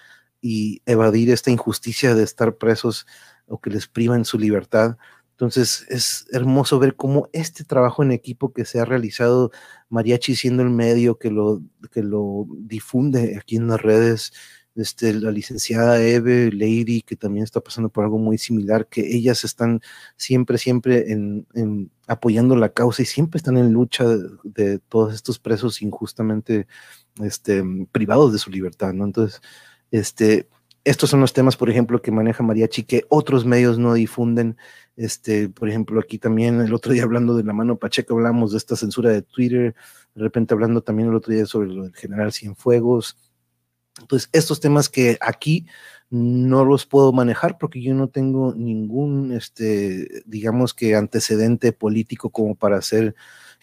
y 0.41 0.81
evadir 0.85 1.29
esta 1.29 1.51
injusticia 1.51 2.15
de 2.15 2.23
estar 2.23 2.55
presos 2.57 3.05
o 3.47 3.59
que 3.59 3.69
les 3.69 3.87
privan 3.87 4.25
su 4.25 4.39
libertad. 4.39 4.97
Entonces 5.31 5.85
es 5.89 6.25
hermoso 6.31 6.79
ver 6.79 6.95
cómo 6.95 7.29
este 7.33 7.63
trabajo 7.63 8.03
en 8.03 8.11
equipo 8.11 8.51
que 8.51 8.65
se 8.65 8.79
ha 8.79 8.85
realizado, 8.85 9.51
Mariachi 9.89 10.35
siendo 10.35 10.63
el 10.63 10.69
medio 10.69 11.17
que 11.17 11.29
lo, 11.29 11.61
que 11.91 12.03
lo 12.03 12.47
difunde 12.57 13.37
aquí 13.37 13.57
en 13.57 13.67
las 13.67 13.81
redes, 13.81 14.33
este, 14.79 15.13
la 15.13 15.31
licenciada 15.31 16.01
Eve, 16.01 16.51
Lady, 16.51 17.01
que 17.01 17.15
también 17.15 17.43
está 17.43 17.61
pasando 17.61 17.89
por 17.89 18.03
algo 18.03 18.17
muy 18.17 18.37
similar, 18.37 18.87
que 18.87 19.01
ellas 19.15 19.43
están 19.43 19.81
siempre, 20.17 20.57
siempre 20.57 21.11
en, 21.11 21.91
apoyando 22.07 22.55
la 22.55 22.69
causa 22.69 23.01
y 23.01 23.05
siempre 23.05 23.37
están 23.37 23.57
en 23.57 23.73
lucha 23.73 24.05
de, 24.43 24.79
todos 24.79 25.13
estos 25.13 25.39
presos 25.39 25.81
injustamente 25.81 26.67
este, 27.21 27.63
privados 27.91 28.33
de 28.33 28.39
su 28.39 28.49
libertad, 28.49 28.93
¿no? 28.93 29.05
Entonces, 29.05 29.41
este, 29.91 30.47
estos 30.83 31.09
son 31.09 31.19
los 31.19 31.33
temas, 31.33 31.57
por 31.57 31.69
ejemplo, 31.69 32.01
que 32.01 32.11
maneja 32.11 32.43
Mariachi, 32.43 32.83
que 32.83 33.05
otros 33.09 33.45
medios 33.45 33.77
no 33.77 33.93
difunden. 33.93 34.57
Este, 34.95 35.49
por 35.49 35.69
ejemplo, 35.69 35.99
aquí 35.99 36.17
también 36.17 36.61
el 36.61 36.73
otro 36.73 36.93
día 36.93 37.03
hablando 37.03 37.35
de 37.35 37.43
la 37.43 37.53
mano 37.53 37.77
Pacheco 37.77 38.15
hablamos 38.15 38.51
de 38.51 38.57
esta 38.57 38.75
censura 38.75 39.11
de 39.11 39.21
Twitter, 39.21 39.75
de 40.15 40.23
repente 40.23 40.53
hablando 40.53 40.81
también 40.81 41.09
el 41.09 41.15
otro 41.15 41.33
día 41.33 41.45
sobre 41.45 41.69
lo 41.69 41.83
del 41.83 41.95
general 41.95 42.33
Cienfuegos. 42.33 43.17
Entonces, 43.99 44.29
estos 44.31 44.59
temas 44.59 44.89
que 44.89 45.17
aquí 45.21 45.65
no 46.09 46.65
los 46.65 46.85
puedo 46.85 47.11
manejar 47.11 47.57
porque 47.57 47.81
yo 47.81 47.93
no 47.93 48.07
tengo 48.07 48.53
ningún, 48.55 49.31
este, 49.31 50.23
digamos 50.25 50.73
que 50.73 50.95
antecedente 50.95 51.71
político 51.71 52.29
como 52.29 52.55
para 52.55 52.77
hacer 52.77 53.15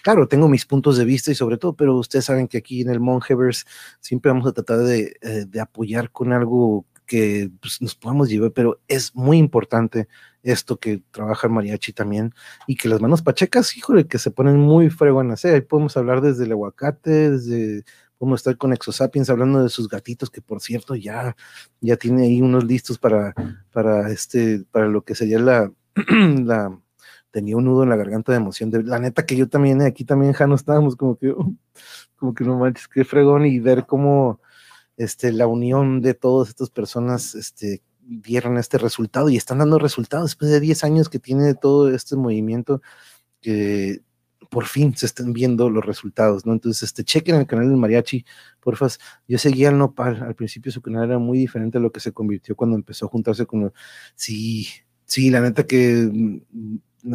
claro, 0.03 0.29
tengo 0.29 0.49
mis 0.49 0.65
puntos 0.65 0.97
de 0.97 1.05
vista 1.05 1.33
y 1.33 1.35
sobre 1.35 1.59
todo, 1.59 1.75
pero 1.75 1.97
ustedes 1.97 2.27
saben 2.27 2.47
que 2.47 2.59
aquí 2.59 2.81
en 2.81 2.91
el 2.91 3.01
Monheverse 3.01 3.65
siempre 3.99 4.31
vamos 4.31 4.47
a 4.47 4.53
tratar 4.53 4.79
de, 4.79 5.17
eh, 5.21 5.61
apoyar 5.61 6.13
con 6.13 6.33
algo 6.33 6.87
que 7.07 7.51
pues, 7.61 7.83
nos 7.83 7.97
podamos 7.97 8.29
llevar, 8.29 8.53
pero 8.53 8.81
es 8.87 9.17
muy 9.17 9.39
importante 9.39 10.07
esto 10.45 10.77
que 10.79 11.03
trabaja 11.11 11.49
el 11.49 11.53
mariachi 11.55 11.93
también 11.93 12.33
y 12.69 12.77
que 12.77 12.89
las 12.89 13.01
manos 13.01 13.23
pachecas, 13.23 13.77
híjole, 13.77 14.07
que 14.07 14.19
se 14.19 14.31
ponen 14.31 14.59
muy 14.59 14.91
fregonas. 14.91 15.45
¿eh? 15.45 15.55
Ahí 15.55 15.61
podemos 15.61 15.97
hablar 15.97 16.21
desde 16.21 16.45
el 16.45 16.53
aguacate, 16.53 17.33
desde 17.33 17.85
podemos 18.19 18.41
estar 18.41 18.57
con 18.57 18.73
Exosapiens 18.73 19.31
hablando 19.31 19.63
de 19.63 19.69
sus 19.69 19.89
gatitos, 19.89 20.31
que 20.31 20.41
por 20.41 20.61
cierto 20.61 20.95
ya, 20.95 21.37
ya 21.81 21.97
tiene 21.97 22.25
ahí 22.25 22.43
unos 22.43 22.65
listos 22.65 22.99
para, 22.99 23.35
para 23.73 24.11
este, 24.11 24.65
para 24.71 24.89
lo 24.89 25.03
que 25.03 25.15
sería 25.15 25.39
la, 25.39 25.73
tenía 27.31 27.57
un 27.57 27.65
nudo 27.65 27.83
en 27.83 27.91
la 27.91 27.97
garganta 27.97 28.33
de 28.33 28.39
emoción. 28.39 28.71
De, 28.71 28.83
la 28.83 28.99
neta 28.99 29.27
que 29.27 29.37
yo 29.37 29.49
también, 29.49 29.83
aquí 29.83 30.05
también, 30.05 30.33
Jano, 30.33 30.55
estábamos 30.55 30.97
como 30.97 31.17
que, 31.17 31.35
como 32.17 32.35
que 32.35 32.45
no 32.45 32.59
manches, 32.59 32.89
qué 32.89 33.05
fregón 33.05 33.47
y 33.47 33.59
ver 33.59 33.87
cómo 33.87 34.41
este, 34.97 35.33
la 35.33 35.47
unión 35.47 36.01
de 36.01 36.15
todas 36.15 36.49
estas 36.49 36.71
personas 36.71 37.35
este, 37.35 37.83
dieron 38.01 38.57
este 38.57 38.79
resultado 38.79 39.29
y 39.29 39.37
están 39.37 39.59
dando 39.59 39.79
resultados 39.79 40.31
después 40.31 40.51
de 40.51 40.61
10 40.61 40.85
años 40.85 41.09
que 41.09 41.19
tiene 41.19 41.55
todo 41.55 41.91
este 41.91 42.17
movimiento 42.17 42.81
que 43.41 44.03
por 44.51 44.67
fin 44.67 44.97
se 44.97 45.07
están 45.07 45.33
viendo 45.33 45.71
los 45.71 45.85
resultados, 45.85 46.47
¿no? 46.47 46.53
Entonces, 46.53 46.83
este, 46.85 47.05
chequen 47.05 47.37
el 47.37 47.47
canal 47.47 47.69
del 47.69 47.77
mariachi, 47.77 48.25
porfa. 48.61 48.89
Yo 49.29 49.39
seguía 49.39 49.69
al 49.69 49.79
Nopal, 49.79 50.23
al 50.23 50.35
principio 50.35 50.73
su 50.73 50.83
canal 50.83 51.05
era 51.05 51.19
muy 51.19 51.39
diferente 51.39 51.79
a 51.79 51.81
lo 51.81 51.93
que 51.93 52.01
se 52.01 52.13
convirtió 52.13 52.57
cuando 52.57 52.77
empezó 52.77 53.07
a 53.07 53.09
juntarse 53.09 53.47
con... 53.47 53.73
Sí, 54.15 54.69
sí, 55.05 55.31
la 55.31 55.41
neta 55.41 55.67
que... 55.67 56.09
Mm, 56.13 56.39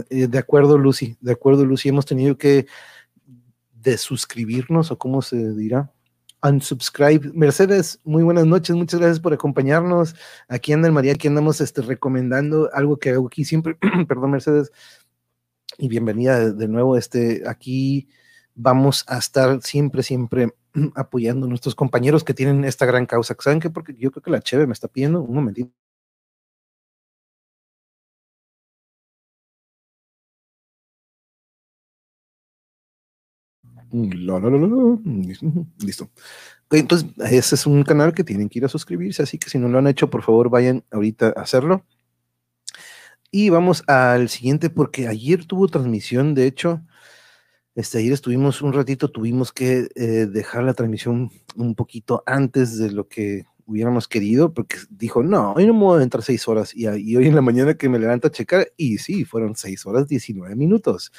eh, 0.09 0.27
de 0.27 0.37
acuerdo, 0.37 0.77
Lucy, 0.77 1.17
de 1.19 1.33
acuerdo, 1.33 1.65
Lucy, 1.65 1.89
hemos 1.89 2.05
tenido 2.05 2.37
que 2.37 2.65
desuscribirnos, 3.73 4.91
o 4.91 4.97
cómo 4.97 5.21
se 5.21 5.53
dirá, 5.53 5.91
unsubscribe. 6.43 7.31
Mercedes, 7.33 7.99
muy 8.03 8.23
buenas 8.23 8.45
noches, 8.45 8.75
muchas 8.75 8.99
gracias 8.99 9.19
por 9.19 9.33
acompañarnos. 9.33 10.15
Aquí 10.47 10.73
anda 10.73 10.87
el 10.87 10.93
María, 10.93 11.13
aquí 11.13 11.27
andamos 11.27 11.61
este, 11.61 11.81
recomendando 11.81 12.69
algo 12.73 12.97
que 12.97 13.11
hago 13.11 13.27
aquí 13.27 13.45
siempre, 13.45 13.77
perdón 14.07 14.31
Mercedes, 14.31 14.71
y 15.77 15.87
bienvenida 15.87 16.51
de, 16.51 16.67
nuevo. 16.67 16.97
Este, 16.97 17.43
aquí 17.47 18.07
vamos 18.55 19.03
a 19.07 19.17
estar 19.17 19.61
siempre, 19.61 20.03
siempre 20.03 20.53
apoyando 20.95 21.45
a 21.45 21.49
nuestros 21.49 21.75
compañeros 21.75 22.23
que 22.23 22.33
tienen 22.33 22.63
esta 22.65 22.85
gran 22.85 23.05
causa. 23.05 23.35
¿Saben 23.39 23.59
qué? 23.59 23.69
Porque 23.69 23.93
yo 23.95 24.11
creo 24.11 24.23
que 24.23 24.31
la 24.31 24.41
Cheve 24.41 24.67
me 24.67 24.73
está 24.73 24.87
pidiendo 24.87 25.21
un 25.21 25.35
momentito. 25.35 25.71
Listo. 35.79 36.09
Entonces, 36.71 37.09
ese 37.31 37.55
es 37.55 37.65
un 37.65 37.83
canal 37.83 38.13
que 38.13 38.23
tienen 38.23 38.49
que 38.49 38.59
ir 38.59 38.65
a 38.65 38.69
suscribirse, 38.69 39.23
así 39.23 39.37
que 39.37 39.49
si 39.49 39.59
no 39.59 39.67
lo 39.67 39.79
han 39.79 39.87
hecho, 39.87 40.09
por 40.09 40.23
favor 40.23 40.49
vayan 40.49 40.83
ahorita 40.91 41.33
a 41.35 41.41
hacerlo. 41.41 41.85
Y 43.31 43.49
vamos 43.49 43.83
al 43.87 44.27
siguiente, 44.27 44.69
porque 44.69 45.07
ayer 45.07 45.45
tuvo 45.45 45.69
transmisión, 45.69 46.35
de 46.35 46.47
hecho, 46.47 46.81
este, 47.75 47.99
ayer 47.99 48.11
estuvimos 48.11 48.61
un 48.61 48.73
ratito, 48.73 49.09
tuvimos 49.09 49.53
que 49.53 49.87
eh, 49.95 50.27
dejar 50.29 50.63
la 50.63 50.73
transmisión 50.73 51.31
un 51.55 51.75
poquito 51.75 52.23
antes 52.25 52.77
de 52.77 52.91
lo 52.91 53.07
que 53.07 53.45
hubiéramos 53.65 54.09
querido, 54.09 54.53
porque 54.53 54.75
dijo, 54.89 55.23
no, 55.23 55.53
hoy 55.53 55.65
no 55.65 55.73
me 55.73 55.79
voy 55.79 55.99
a 56.01 56.03
entrar 56.03 56.23
seis 56.23 56.45
horas, 56.49 56.75
y, 56.75 56.87
y 56.89 57.15
hoy 57.15 57.27
en 57.27 57.35
la 57.35 57.41
mañana 57.41 57.75
que 57.75 57.87
me 57.87 57.99
levanto 57.99 58.27
a 58.27 58.31
checar, 58.31 58.73
y 58.75 58.97
sí, 58.97 59.23
fueron 59.23 59.55
seis 59.55 59.85
horas, 59.85 60.09
19 60.09 60.53
minutos. 60.55 61.11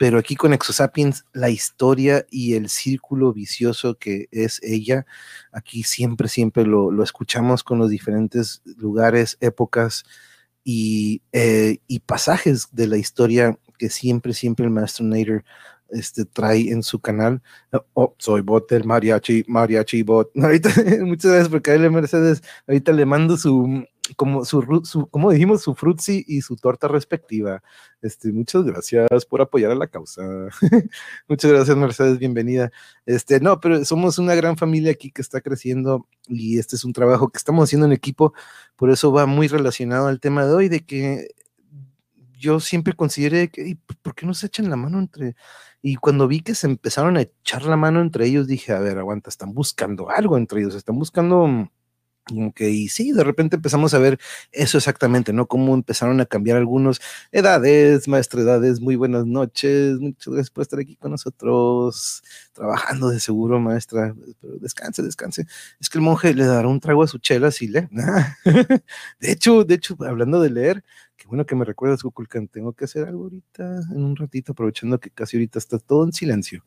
Pero 0.00 0.18
aquí 0.18 0.36
con 0.36 0.54
Exosapiens, 0.54 1.26
la 1.32 1.50
historia 1.50 2.24
y 2.30 2.54
el 2.54 2.70
círculo 2.70 3.32
vicioso 3.34 3.98
que 3.98 4.28
es 4.30 4.58
ella, 4.62 5.04
aquí 5.52 5.82
siempre, 5.82 6.28
siempre 6.28 6.64
lo, 6.64 7.02
escuchamos 7.02 7.64
con 7.64 7.78
los 7.78 7.90
diferentes 7.90 8.62
lugares, 8.78 9.36
épocas 9.40 10.04
y, 10.64 11.22
eh, 11.32 11.78
y, 11.86 12.00
pasajes 12.00 12.68
de 12.72 12.86
la 12.86 12.96
historia 12.96 13.58
que 13.78 13.88
siempre, 13.88 14.34
siempre 14.34 14.66
el 14.66 14.70
Master 14.70 15.06
Nader 15.06 15.44
este, 15.90 16.24
trae 16.24 16.70
en 16.70 16.82
su 16.82 17.00
canal. 17.00 17.42
Oh, 17.94 18.14
soy 18.18 18.42
bot 18.42 18.68
del 18.70 18.84
mariachi, 18.84 19.44
mariachi 19.48 20.02
bot. 20.02 20.30
Ahorita, 20.36 20.70
muchas 21.00 21.30
gracias 21.30 21.48
por 21.48 21.62
caerle, 21.62 21.90
Mercedes. 21.90 22.42
Ahorita 22.66 22.92
le 22.92 23.06
mando 23.06 23.36
su, 23.36 23.84
como 24.14 24.44
su, 24.44 25.08
como 25.10 25.30
dijimos, 25.30 25.62
su 25.62 25.74
frutzi 25.74 26.24
y 26.26 26.42
su 26.42 26.56
torta 26.56 26.88
respectiva. 26.88 27.62
Este, 28.02 28.32
muchas 28.32 28.64
gracias 28.64 29.24
por 29.26 29.40
apoyar 29.40 29.70
a 29.70 29.74
la 29.74 29.88
causa. 29.88 30.22
muchas 31.28 31.50
gracias, 31.50 31.76
Mercedes, 31.76 32.18
bienvenida. 32.18 32.70
Este, 33.06 33.40
no, 33.40 33.60
pero 33.60 33.84
somos 33.84 34.18
una 34.18 34.34
gran 34.34 34.56
familia 34.56 34.92
aquí 34.92 35.10
que 35.10 35.22
está 35.22 35.40
creciendo 35.40 36.08
y 36.28 36.58
este 36.58 36.76
es 36.76 36.84
un 36.84 36.92
trabajo 36.92 37.30
que 37.30 37.38
estamos 37.38 37.64
haciendo 37.64 37.86
en 37.86 37.92
equipo, 37.92 38.32
por 38.76 38.90
eso 38.90 39.12
va 39.12 39.26
muy 39.26 39.48
relacionado 39.48 40.08
al 40.08 40.20
tema 40.20 40.46
de 40.46 40.54
hoy, 40.54 40.68
de 40.68 40.84
que 40.84 41.28
yo 42.40 42.58
siempre 42.58 42.94
consideré 42.94 43.50
que, 43.50 43.76
¿por 44.02 44.14
qué 44.14 44.26
no 44.26 44.34
se 44.34 44.46
echan 44.46 44.70
la 44.70 44.76
mano 44.76 44.98
entre? 44.98 45.36
Y 45.82 45.96
cuando 45.96 46.26
vi 46.26 46.40
que 46.40 46.54
se 46.54 46.66
empezaron 46.66 47.16
a 47.16 47.22
echar 47.22 47.64
la 47.64 47.76
mano 47.76 48.00
entre 48.00 48.26
ellos, 48.26 48.46
dije, 48.46 48.72
a 48.72 48.80
ver, 48.80 48.98
aguanta, 48.98 49.30
están 49.30 49.52
buscando 49.52 50.10
algo 50.10 50.36
entre 50.38 50.60
ellos, 50.60 50.74
están 50.74 50.98
buscando 50.98 51.70
Ok, 52.28 52.60
y 52.60 52.88
sí, 52.88 53.10
de 53.10 53.24
repente 53.24 53.56
empezamos 53.56 53.92
a 53.92 53.98
ver 53.98 54.18
eso 54.52 54.78
exactamente, 54.78 55.32
¿no? 55.32 55.48
Cómo 55.48 55.74
empezaron 55.74 56.20
a 56.20 56.26
cambiar 56.26 56.58
algunos 56.58 57.00
edades, 57.32 58.06
maestra 58.06 58.42
edades, 58.42 58.80
muy 58.80 58.94
buenas 58.94 59.26
noches, 59.26 59.98
muchas 59.98 60.26
gracias 60.34 60.50
por 60.50 60.62
estar 60.62 60.78
aquí 60.78 60.94
con 60.96 61.10
nosotros, 61.10 62.22
trabajando 62.52 63.08
de 63.08 63.18
seguro, 63.18 63.58
maestra, 63.58 64.14
pero 64.40 64.58
descanse, 64.58 65.02
descanse. 65.02 65.46
Es 65.80 65.88
que 65.88 65.98
el 65.98 66.02
monje 66.04 66.32
le 66.34 66.44
dará 66.46 66.68
un 66.68 66.78
trago 66.78 67.02
a 67.02 67.08
su 67.08 67.18
chela 67.18 67.50
si 67.50 67.66
lee. 67.66 67.88
de 69.20 69.32
hecho, 69.32 69.64
de 69.64 69.74
hecho, 69.74 69.96
hablando 70.06 70.40
de 70.40 70.50
leer, 70.50 70.84
bueno 71.30 71.46
que 71.46 71.54
me 71.54 71.64
recuerdas, 71.64 72.02
Kukulkan, 72.02 72.48
tengo 72.48 72.72
que 72.72 72.86
hacer 72.86 73.06
algo 73.06 73.24
ahorita, 73.24 73.82
en 73.92 74.02
un 74.02 74.16
ratito, 74.16 74.50
aprovechando 74.50 74.98
que 74.98 75.10
casi 75.10 75.36
ahorita 75.36 75.60
está 75.60 75.78
todo 75.78 76.04
en 76.04 76.12
silencio. 76.12 76.64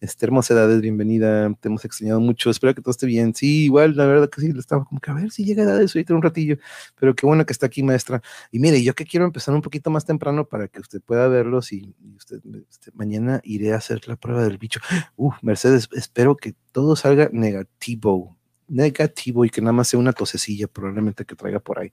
Este, 0.00 0.24
hermosa 0.24 0.54
Edades, 0.54 0.80
bienvenida, 0.80 1.52
te 1.60 1.68
hemos 1.68 1.84
extrañado 1.84 2.18
mucho, 2.20 2.48
espero 2.48 2.74
que 2.74 2.80
todo 2.80 2.92
esté 2.92 3.06
bien. 3.06 3.34
Sí, 3.34 3.64
igual, 3.64 3.94
la 3.94 4.06
verdad 4.06 4.30
que 4.30 4.40
sí, 4.40 4.52
lo 4.52 4.60
estaba 4.60 4.86
como 4.86 5.02
que 5.02 5.10
a 5.10 5.14
ver 5.14 5.30
si 5.30 5.44
llega 5.44 5.64
Edades 5.64 5.94
ahorita 5.94 6.14
un 6.14 6.22
ratillo, 6.22 6.56
pero 6.98 7.14
qué 7.14 7.26
bueno 7.26 7.44
que 7.44 7.52
está 7.52 7.66
aquí, 7.66 7.82
maestra. 7.82 8.22
Y 8.50 8.58
mire, 8.58 8.82
yo 8.82 8.94
que 8.94 9.04
quiero 9.04 9.26
empezar 9.26 9.54
un 9.54 9.60
poquito 9.60 9.90
más 9.90 10.06
temprano 10.06 10.46
para 10.46 10.68
que 10.68 10.80
usted 10.80 11.02
pueda 11.02 11.28
verlos 11.28 11.70
y, 11.72 11.94
usted, 12.16 12.40
este, 12.70 12.92
mañana 12.94 13.42
iré 13.44 13.74
a 13.74 13.76
hacer 13.76 14.08
la 14.08 14.16
prueba 14.16 14.44
del 14.44 14.56
bicho. 14.56 14.80
Uh, 15.16 15.32
Mercedes, 15.42 15.90
espero 15.92 16.38
que 16.38 16.54
todo 16.72 16.96
salga 16.96 17.28
negativo, 17.32 18.34
negativo 18.66 19.44
y 19.44 19.50
que 19.50 19.60
nada 19.60 19.74
más 19.74 19.88
sea 19.88 20.00
una 20.00 20.14
tosecilla 20.14 20.68
probablemente 20.68 21.26
que 21.26 21.36
traiga 21.36 21.60
por 21.60 21.78
ahí. 21.80 21.92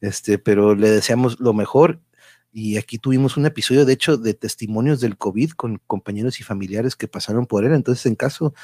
Este, 0.00 0.38
pero 0.38 0.74
le 0.74 0.90
deseamos 0.90 1.40
lo 1.40 1.52
mejor 1.52 2.00
y 2.52 2.78
aquí 2.78 2.98
tuvimos 2.98 3.36
un 3.36 3.44
episodio, 3.44 3.84
de 3.84 3.92
hecho, 3.92 4.16
de 4.16 4.32
testimonios 4.32 5.00
del 5.00 5.18
COVID 5.18 5.50
con 5.50 5.78
compañeros 5.86 6.40
y 6.40 6.42
familiares 6.42 6.96
que 6.96 7.06
pasaron 7.06 7.44
por 7.46 7.66
él. 7.66 7.74
Entonces, 7.74 8.06
en 8.06 8.14
caso 8.14 8.54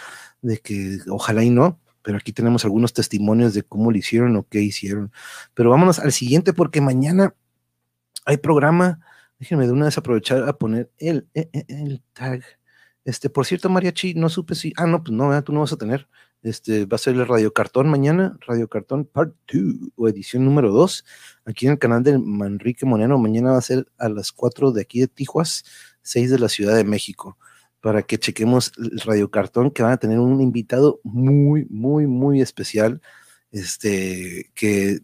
de 0.40 0.59
que 0.59 0.98
ojalá 1.10 1.44
y 1.44 1.50
no, 1.50 1.78
pero 2.00 2.16
aquí 2.16 2.32
tenemos 2.32 2.64
algunos 2.64 2.94
testimonios 2.94 3.52
de 3.52 3.62
cómo 3.62 3.90
lo 3.90 3.98
hicieron 3.98 4.34
o 4.36 4.46
qué 4.48 4.62
hicieron. 4.62 5.12
Pero 5.52 5.68
vámonos 5.68 5.98
al 5.98 6.12
siguiente 6.12 6.54
porque 6.54 6.80
mañana 6.80 7.34
hay 8.24 8.38
programa. 8.38 9.00
Déjenme 9.38 9.66
de 9.66 9.72
una 9.72 9.84
vez 9.86 9.98
aprovechar 9.98 10.48
a 10.48 10.54
poner 10.54 10.90
el, 10.96 11.28
el, 11.34 11.50
el 11.68 12.02
tag. 12.14 12.42
Este, 13.04 13.28
por 13.28 13.44
cierto, 13.44 13.68
Mariachi, 13.68 14.14
no 14.14 14.30
supe 14.30 14.54
si. 14.54 14.72
Ah, 14.76 14.86
no, 14.86 15.02
pues 15.02 15.12
no, 15.12 15.42
tú 15.44 15.52
no 15.52 15.60
vas 15.60 15.72
a 15.74 15.76
tener. 15.76 16.09
Este, 16.43 16.86
va 16.86 16.97
a 16.97 16.98
ser 16.98 17.14
el 17.14 17.27
Radio 17.27 17.52
Cartón 17.52 17.89
mañana, 17.89 18.36
Radio 18.47 18.69
Cartón 18.69 19.05
Part 19.05 19.35
2 19.52 19.93
o 19.94 20.09
edición 20.09 20.44
número 20.44 20.73
2, 20.73 21.05
aquí 21.44 21.66
en 21.66 21.73
el 21.73 21.78
canal 21.78 22.02
de 22.02 22.19
Manrique 22.19 22.85
Monero. 22.85 23.16
Mañana 23.16 23.52
va 23.52 23.59
a 23.59 23.62
ser 23.62 23.86
a 23.97 24.09
las 24.09 24.32
4 24.32 24.73
de 24.73 24.82
aquí 24.82 25.01
de 25.01 25.06
Tijuas, 25.06 25.64
6 26.02 26.31
de 26.31 26.39
la 26.40 26.48
Ciudad 26.48 26.74
de 26.74 26.82
México, 26.82 27.39
para 27.81 28.02
que 28.02 28.19
chequemos 28.19 28.73
el 28.77 28.98
Radio 29.01 29.31
Cartón, 29.31 29.70
que 29.70 29.85
van 29.85 29.93
a 29.93 29.98
tener 29.98 30.19
un 30.19 30.40
invitado 30.40 31.01
muy, 31.05 31.66
muy, 31.70 32.09
muy 32.09 32.40
especial. 32.40 33.01
Este, 33.52 34.51
que, 34.55 34.98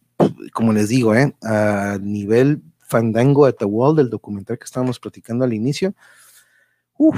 como 0.53 0.73
les 0.73 0.89
digo, 0.89 1.15
¿eh? 1.15 1.37
a 1.43 1.99
nivel 2.01 2.63
Fandango 2.79 3.47
at 3.47 3.57
the 3.59 3.65
Wall 3.65 3.95
del 3.95 4.11
documental 4.11 4.59
que 4.59 4.65
estábamos 4.65 4.99
platicando 4.99 5.45
al 5.45 5.53
inicio, 5.53 5.95
uff, 6.97 7.17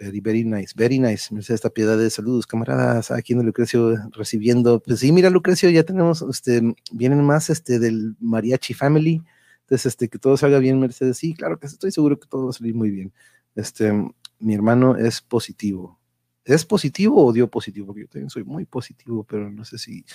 Very, 0.00 0.20
very 0.20 0.44
nice, 0.44 0.72
very 0.74 0.98
nice. 0.98 1.32
Mercedes 1.34 1.60
piedad 1.74 1.98
de 1.98 2.08
saludos, 2.08 2.46
camaradas. 2.46 3.10
Aquí 3.10 3.34
en 3.34 3.44
Lucrecio 3.44 3.98
recibiendo. 4.12 4.80
Pues 4.80 5.00
sí, 5.00 5.12
mira, 5.12 5.28
Lucrecio, 5.28 5.68
ya 5.68 5.82
tenemos, 5.82 6.22
este, 6.22 6.74
vienen 6.90 7.22
más 7.22 7.50
este 7.50 7.78
del 7.78 8.16
Mariachi 8.18 8.72
Family. 8.72 9.22
Entonces, 9.60 9.84
este, 9.84 10.08
que 10.08 10.18
todo 10.18 10.38
salga 10.38 10.58
bien, 10.58 10.80
Mercedes. 10.80 11.18
Sí, 11.18 11.34
claro 11.34 11.58
que 11.58 11.66
estoy 11.66 11.92
seguro 11.92 12.18
que 12.18 12.26
todo 12.26 12.44
va 12.44 12.50
a 12.50 12.54
salir 12.54 12.74
muy 12.74 12.90
bien. 12.90 13.12
Este, 13.54 13.92
mi 14.38 14.54
hermano 14.54 14.96
es 14.96 15.20
positivo. 15.20 16.00
¿Es 16.46 16.64
positivo 16.64 17.26
o 17.26 17.30
dio 17.34 17.50
positivo? 17.50 17.88
Porque 17.88 18.00
yo 18.00 18.08
también 18.08 18.30
soy 18.30 18.44
muy 18.44 18.64
positivo, 18.64 19.24
pero 19.24 19.50
no 19.50 19.66
sé 19.66 19.76
si 19.76 20.06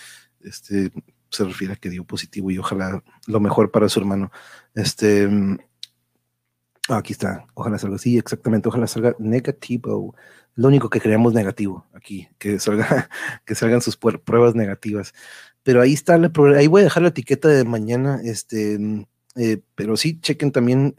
este, 0.42 0.92
se 1.30 1.44
refiere 1.44 1.74
a 1.74 1.76
que 1.76 1.92
dio 1.92 2.04
positivo 2.06 2.50
y 2.50 2.58
ojalá 2.58 3.04
lo 3.28 3.40
mejor 3.40 3.70
para 3.70 3.88
su 3.88 4.00
hermano. 4.00 4.32
Este, 4.74 5.30
aquí 6.90 7.14
está, 7.14 7.48
ojalá 7.54 7.78
salga, 7.80 7.98
sí, 7.98 8.18
exactamente, 8.18 8.70
ojalá 8.70 8.88
salga 8.88 9.16
negativo. 9.20 10.16
Lo 10.56 10.68
único 10.68 10.90
que 10.90 11.02
creamos 11.02 11.34
negativo 11.34 11.86
aquí, 11.94 12.30
que, 12.38 12.60
salga, 12.60 13.10
que 13.46 13.56
salgan 13.56 13.82
sus 13.82 13.98
pruebas 13.98 14.56
negativas. 14.56 15.14
Pero 15.64 15.82
ahí 15.82 15.94
está, 15.94 16.18
la, 16.18 16.32
ahí 16.58 16.68
voy 16.68 16.82
a 16.82 16.86
dejar 16.86 17.04
la 17.04 17.10
etiqueta 17.10 17.48
de 17.50 17.64
mañana, 17.64 18.22
este, 18.24 18.78
eh, 19.36 19.62
pero 19.76 19.98
sí, 19.98 20.20
chequen 20.22 20.52
también 20.52 20.96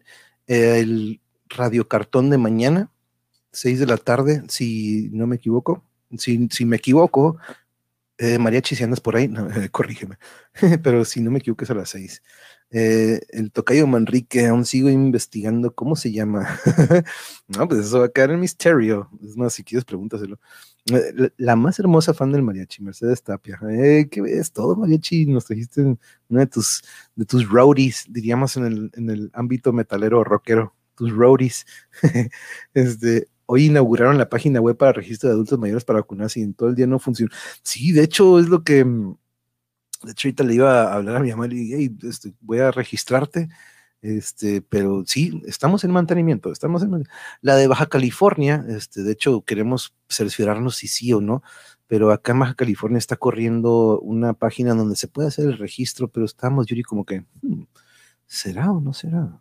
eh, 0.47 0.81
el 0.81 1.21
radiocartón 1.49 2.31
de 2.31 2.39
mañana, 2.39 2.91
6 3.53 3.81
de 3.81 3.87
la 3.87 3.97
tarde, 3.97 4.43
si 4.49 5.09
no 5.13 5.27
me 5.27 5.37
equivoco. 5.37 5.83
Si, 6.19 6.49
si 6.51 6.65
me 6.65 6.77
equivoco, 6.77 7.39
eh, 8.18 8.38
María 8.38 8.62
si 8.64 8.82
andas 8.82 9.01
por 9.01 9.16
ahí, 9.16 9.30
corrígeme, 9.70 10.18
pero 10.82 11.05
si 11.05 11.20
no 11.20 11.30
me 11.30 11.38
equivoco 11.38 11.64
es 11.64 11.70
a 11.70 11.74
las 11.74 11.90
6. 11.90 12.22
Eh, 12.70 13.20
el 13.30 13.52
tocayo 13.52 13.86
Manrique, 13.86 14.47
aún 14.47 14.64
sigo 14.64 14.88
investigando 14.90 15.74
cómo 15.74 15.94
se 15.94 16.12
llama. 16.12 16.59
no, 17.48 17.68
pues 17.68 17.86
eso 17.86 18.01
va 18.01 18.06
a 18.06 18.09
quedar 18.09 18.32
en 18.32 18.40
misterio. 18.40 19.09
Es 19.24 19.36
más, 19.36 19.55
si 19.55 19.62
quieres, 19.62 19.84
pregúntaselo. 19.84 20.40
Eh, 20.93 21.30
la, 21.36 21.56
más 21.56 21.78
hermosa 21.78 22.12
fan 22.14 22.32
del 22.32 22.43
mariachi, 22.43 22.82
Mercedes 22.82 23.22
Tapia. 23.22 23.59
Eh, 23.70 24.09
¿Qué 24.10 24.20
ves? 24.20 24.52
Todo 24.52 24.76
mariachi 24.76 25.26
nos 25.26 25.44
trajiste 25.47 25.97
una 26.28 26.40
de 26.40 26.47
tus, 26.47 26.82
de 27.14 27.24
tus 27.24 27.48
roadies, 27.48 28.05
diríamos 28.09 28.56
en 28.56 28.64
el, 28.66 28.90
en 28.94 29.10
el 29.10 29.30
ámbito 29.32 29.72
metalero 29.72 30.20
o 30.20 30.24
rockero, 30.24 30.74
tus 30.97 31.12
roadies. 31.12 31.66
este, 32.74 33.28
hoy 33.47 33.66
inauguraron 33.66 34.18
la 34.18 34.28
página 34.28 34.60
web 34.60 34.77
para 34.77 34.93
registro 34.93 35.28
de 35.28 35.35
adultos 35.35 35.59
mayores 35.59 35.85
para 35.85 36.01
vacunarse 36.01 36.40
y 36.40 36.43
en 36.44 36.55
todo 36.55 36.68
el 36.68 36.74
día 36.74 36.86
no 36.86 36.98
funciona. 36.98 37.32
Sí, 37.62 37.93
de 37.93 38.05
hecho, 38.05 38.39
es 38.39 38.48
lo 38.48 38.62
que 38.62 38.85
mm, 38.85 39.16
de 40.02 40.12
hecho, 40.12 40.28
ahorita 40.28 40.44
le 40.44 40.55
iba 40.55 40.85
a 40.85 40.94
hablar 40.94 41.16
a 41.16 41.20
mi 41.20 41.31
mamá 41.31 41.47
y 41.47 41.51
le 41.51 41.56
dije, 41.56 41.93
este, 42.09 42.32
voy 42.40 42.59
a 42.60 42.70
registrarte, 42.70 43.48
este, 44.02 44.62
pero 44.62 45.05
sí, 45.06 45.43
estamos 45.47 45.85
en 45.85 45.90
mantenimiento, 45.90 46.52
estamos 46.52 46.82
en 46.82 47.05
la 47.40 47.56
de 47.56 47.66
Baja 47.66 47.86
California, 47.86 48.64
este, 48.68 49.02
de 49.02 49.12
hecho, 49.12 49.43
queremos 49.43 49.94
cerciorarnos 50.09 50.77
si 50.77 50.89
sí 50.89 51.12
o 51.12 51.20
no, 51.20 51.43
pero 51.86 52.12
acá 52.12 52.32
en 52.32 52.40
Baja 52.40 52.55
California 52.55 52.98
está 52.98 53.16
corriendo 53.16 54.01
una 54.01 54.35
página 54.35 54.74
donde 54.74 54.97
se 54.97 55.09
puede 55.09 55.28
hacer 55.28 55.47
el 55.47 55.59
registro, 55.59 56.09
pero 56.09 56.27
estamos, 56.27 56.66
Yuri, 56.66 56.82
como 56.82 57.05
que, 57.05 57.24
hmm, 57.43 57.62
¿será 58.27 58.70
o 58.73 58.81
no 58.81 58.93
será? 58.93 59.40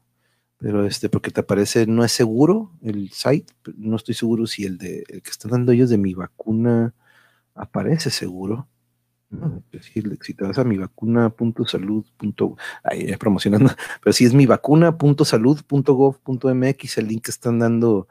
Pero 0.57 0.85
este, 0.85 1.09
porque 1.09 1.31
te 1.31 1.41
aparece, 1.41 1.85
no 1.85 2.03
es 2.03 2.11
seguro 2.11 2.71
el 2.81 3.11
site, 3.11 3.53
no 3.77 3.97
estoy 3.97 4.15
seguro 4.15 4.47
si 4.47 4.65
el 4.65 4.77
de 4.77 5.03
el 5.09 5.21
que 5.21 5.29
están 5.29 5.51
dando 5.51 5.71
ellos 5.71 5.89
de 5.89 5.97
mi 5.97 6.13
vacuna 6.13 6.93
aparece 7.53 8.09
seguro 8.09 8.67
decirle, 9.71 10.17
si 10.21 10.33
te 10.33 10.45
vas 10.45 10.57
a 10.57 10.63
mi 10.63 10.77
vacuna.salud. 10.77 12.05
Ahí 12.83 13.01
es 13.01 13.17
promocionando, 13.17 13.71
pero 14.01 14.13
si 14.13 14.23
es 14.25 14.33
mi 14.33 14.45
vacuna.salud.gov.mx, 14.45 16.97
el 16.97 17.07
link 17.07 17.25
que 17.25 17.31
están 17.31 17.59
dando, 17.59 18.07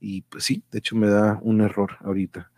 y 0.00 0.22
pues 0.22 0.44
sí, 0.44 0.62
de 0.70 0.78
hecho 0.78 0.94
me 0.96 1.08
da 1.08 1.38
un 1.42 1.60
error 1.60 1.96
ahorita. 2.00 2.50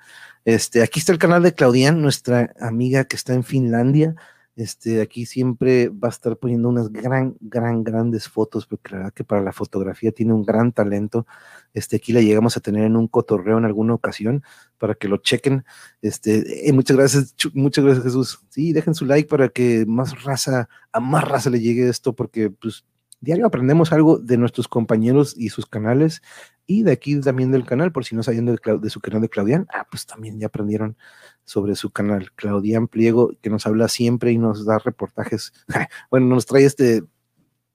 Este, 0.45 0.83
aquí 0.83 1.01
está 1.01 1.13
el 1.13 1.19
canal 1.19 1.43
de 1.43 1.55
Claudian, 1.55 2.03
nuestra 2.03 2.53
amiga 2.61 3.05
que 3.05 3.17
está 3.17 3.33
en 3.35 3.45
Finlandia. 3.45 4.15
Este, 4.61 5.01
aquí 5.01 5.25
siempre 5.25 5.89
va 5.89 6.09
a 6.09 6.11
estar 6.11 6.37
poniendo 6.37 6.69
unas 6.69 6.93
gran, 6.93 7.35
gran, 7.41 7.83
grandes 7.83 8.29
fotos, 8.29 8.67
porque 8.67 8.91
la 8.91 8.99
verdad 8.99 9.13
que 9.15 9.25
para 9.25 9.41
la 9.41 9.53
fotografía 9.53 10.13
tiene 10.13 10.35
un 10.35 10.45
gran 10.45 10.71
talento. 10.73 11.27
Este, 11.73 11.97
aquí 11.97 12.13
la 12.13 12.21
llegamos 12.21 12.59
a 12.59 12.61
tener 12.61 12.85
en 12.85 12.95
un 12.95 13.09
cotorreo 13.09 13.57
en 13.57 13.65
alguna 13.65 13.95
ocasión 13.95 14.43
para 14.77 14.95
que 14.95 15.09
lo 15.09 15.17
chequen. 15.17 15.65
Este, 16.03 16.69
eh, 16.69 16.73
muchas 16.75 16.95
gracias, 16.95 17.35
muchas 17.55 17.87
gracias 17.87 18.05
Jesús. 18.05 18.41
Sí, 18.51 18.75
dejen 18.75 18.95
su 18.95 19.07
like 19.07 19.31
para 19.31 19.49
que 19.49 19.87
más 19.87 20.25
raza, 20.25 20.69
a 20.93 21.01
más 21.01 21.27
raza 21.27 21.49
le 21.49 21.61
llegue 21.61 21.89
esto, 21.89 22.13
porque 22.13 22.51
pues 22.51 22.85
diario 23.21 23.47
aprendemos 23.47 23.93
algo 23.93 24.19
de 24.19 24.37
nuestros 24.37 24.69
compañeros 24.69 25.35
y 25.37 25.51
sus 25.51 25.67
canales 25.67 26.23
y 26.67 26.85
de 26.85 26.93
aquí 26.93 27.21
también 27.21 27.51
del 27.51 27.67
canal, 27.67 27.93
por 27.93 28.05
si 28.05 28.15
no 28.15 28.23
sabían 28.23 28.47
de, 28.47 28.91
su 28.91 29.01
canal 29.01 29.21
de 29.21 29.29
Claudian, 29.29 29.67
ah, 29.75 29.87
pues 29.91 30.07
también 30.07 30.39
ya 30.39 30.47
aprendieron 30.47 30.97
sobre 31.45 31.75
su 31.75 31.91
canal, 31.91 32.31
Claudian 32.33 32.87
Pliego, 32.87 33.33
que 33.43 33.51
nos 33.51 33.67
habla 33.67 33.89
siempre 33.89 34.31
y 34.33 34.39
nos 34.39 34.65
da 34.65 34.79
reportajes, 34.79 35.53
bueno, 36.11 36.27
nos 36.27 36.47
trae 36.47 36.65
este 36.65 37.03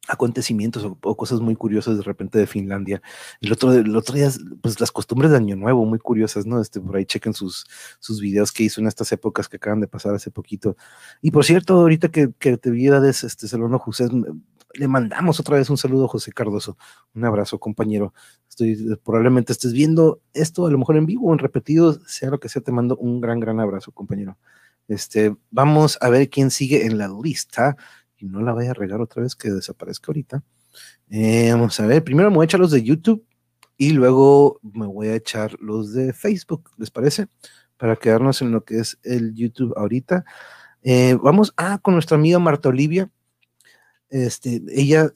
acontecimientos 0.07 0.84
o, 0.84 1.17
cosas 1.17 1.39
muy 1.39 1.55
curiosas 1.55 1.97
de 1.97 2.03
repente 2.03 2.38
de 2.38 2.47
Finlandia. 2.47 3.01
El 3.41 3.51
otro, 3.51 3.73
el 3.73 3.95
otro 3.95 4.15
día, 4.15 4.30
pues 4.61 4.80
las 4.80 4.91
costumbres 4.91 5.31
de 5.31 5.38
Año 5.38 5.55
Nuevo, 5.55 5.85
muy 5.85 5.99
curiosas, 5.99 6.45
¿no? 6.45 6.61
Este, 6.61 6.80
por 6.80 6.95
ahí 6.95 7.05
chequen 7.05 7.34
sus, 7.34 7.65
sus 7.99 8.22
videos 8.22 8.51
que 8.51 8.63
hizo 8.63 8.81
en 8.81 8.88
estas 8.88 9.11
épocas 9.11 9.49
que 9.49 9.57
acaban 9.57 9.80
de 9.80 9.88
pasar 9.88 10.13
hace 10.13 10.31
poquito. 10.31 10.77
Y 11.22 11.31
por 11.31 11.45
cierto, 11.45 11.73
ahorita 11.73 12.09
que, 12.09 12.31
que 12.38 12.57
te 12.57 12.69
vi, 12.72 12.85
de 12.85 13.09
este 13.09 13.47
Salón 13.47 13.76
José, 13.80 14.07
le 14.76 14.88
mandamos 14.88 15.39
otra 15.39 15.57
vez 15.57 15.69
un 15.69 15.77
saludo 15.77 16.06
a 16.06 16.07
José 16.07 16.31
Cardoso. 16.31 16.77
Un 17.14 17.26
abrazo, 17.26 17.60
compañero. 17.60 18.14
Estoy, 18.49 18.97
probablemente 19.03 19.53
estés 19.53 19.73
viendo 19.73 20.22
esto, 20.34 20.65
a 20.65 20.72
lo 20.72 20.77
mejor 20.77 20.97
en 20.97 21.06
vivo 21.06 21.30
o 21.30 21.34
en 21.34 21.39
repetido, 21.39 21.99
sea 22.07 22.30
lo 22.30 22.39
que 22.39 22.49
sea, 22.49 22.61
te 22.61 22.72
mando 22.72 22.97
un 22.97 23.22
gran, 23.22 23.39
gran 23.39 23.60
abrazo, 23.60 23.91
compañero. 23.91 24.38
Este, 24.88 25.35
vamos 25.52 25.97
a 26.02 26.10
ver 26.10 26.30
quién 26.30 26.52
sigue 26.52 26.85
en 26.85 26.97
la 26.97 27.07
lista 27.07 27.76
y 28.18 28.26
no 28.26 28.41
la 28.41 28.53
vaya 28.53 28.72
a 28.72 28.73
regar 28.76 29.02
otra 29.02 29.23
vez 29.23 29.35
que 29.35 29.49
desaparezca 29.49 30.07
ahorita. 30.07 30.43
Eh, 31.10 31.49
vamos 31.52 31.80
a 31.80 31.85
ver, 31.85 32.03
primero 32.03 32.30
me 32.30 32.38
voy 32.38 32.43
a 32.43 32.45
echar 32.45 32.60
los 32.60 32.72
de 32.72 32.84
YouTube 32.84 33.26
y 33.77 33.91
luego 33.91 34.60
me 34.61 34.85
voy 34.85 35.07
a 35.07 35.15
echar 35.15 35.57
los 35.60 35.93
de 35.93 36.14
Facebook, 36.14 36.72
¿les 36.77 36.91
parece? 36.91 37.27
Para 37.77 37.95
quedarnos 37.95 38.41
en 38.41 38.52
lo 38.52 38.64
que 38.64 38.80
es 38.80 38.97
el 39.03 39.34
YouTube 39.35 39.73
ahorita. 39.76 40.23
Eh, 40.84 41.18
vamos 41.22 41.53
a 41.57 41.80
con 41.80 41.95
nuestra 41.95 42.15
amiga 42.15 42.39
Marta 42.39 42.69
Olivia. 42.69 43.10
Este, 44.10 44.61
ella 44.69 45.11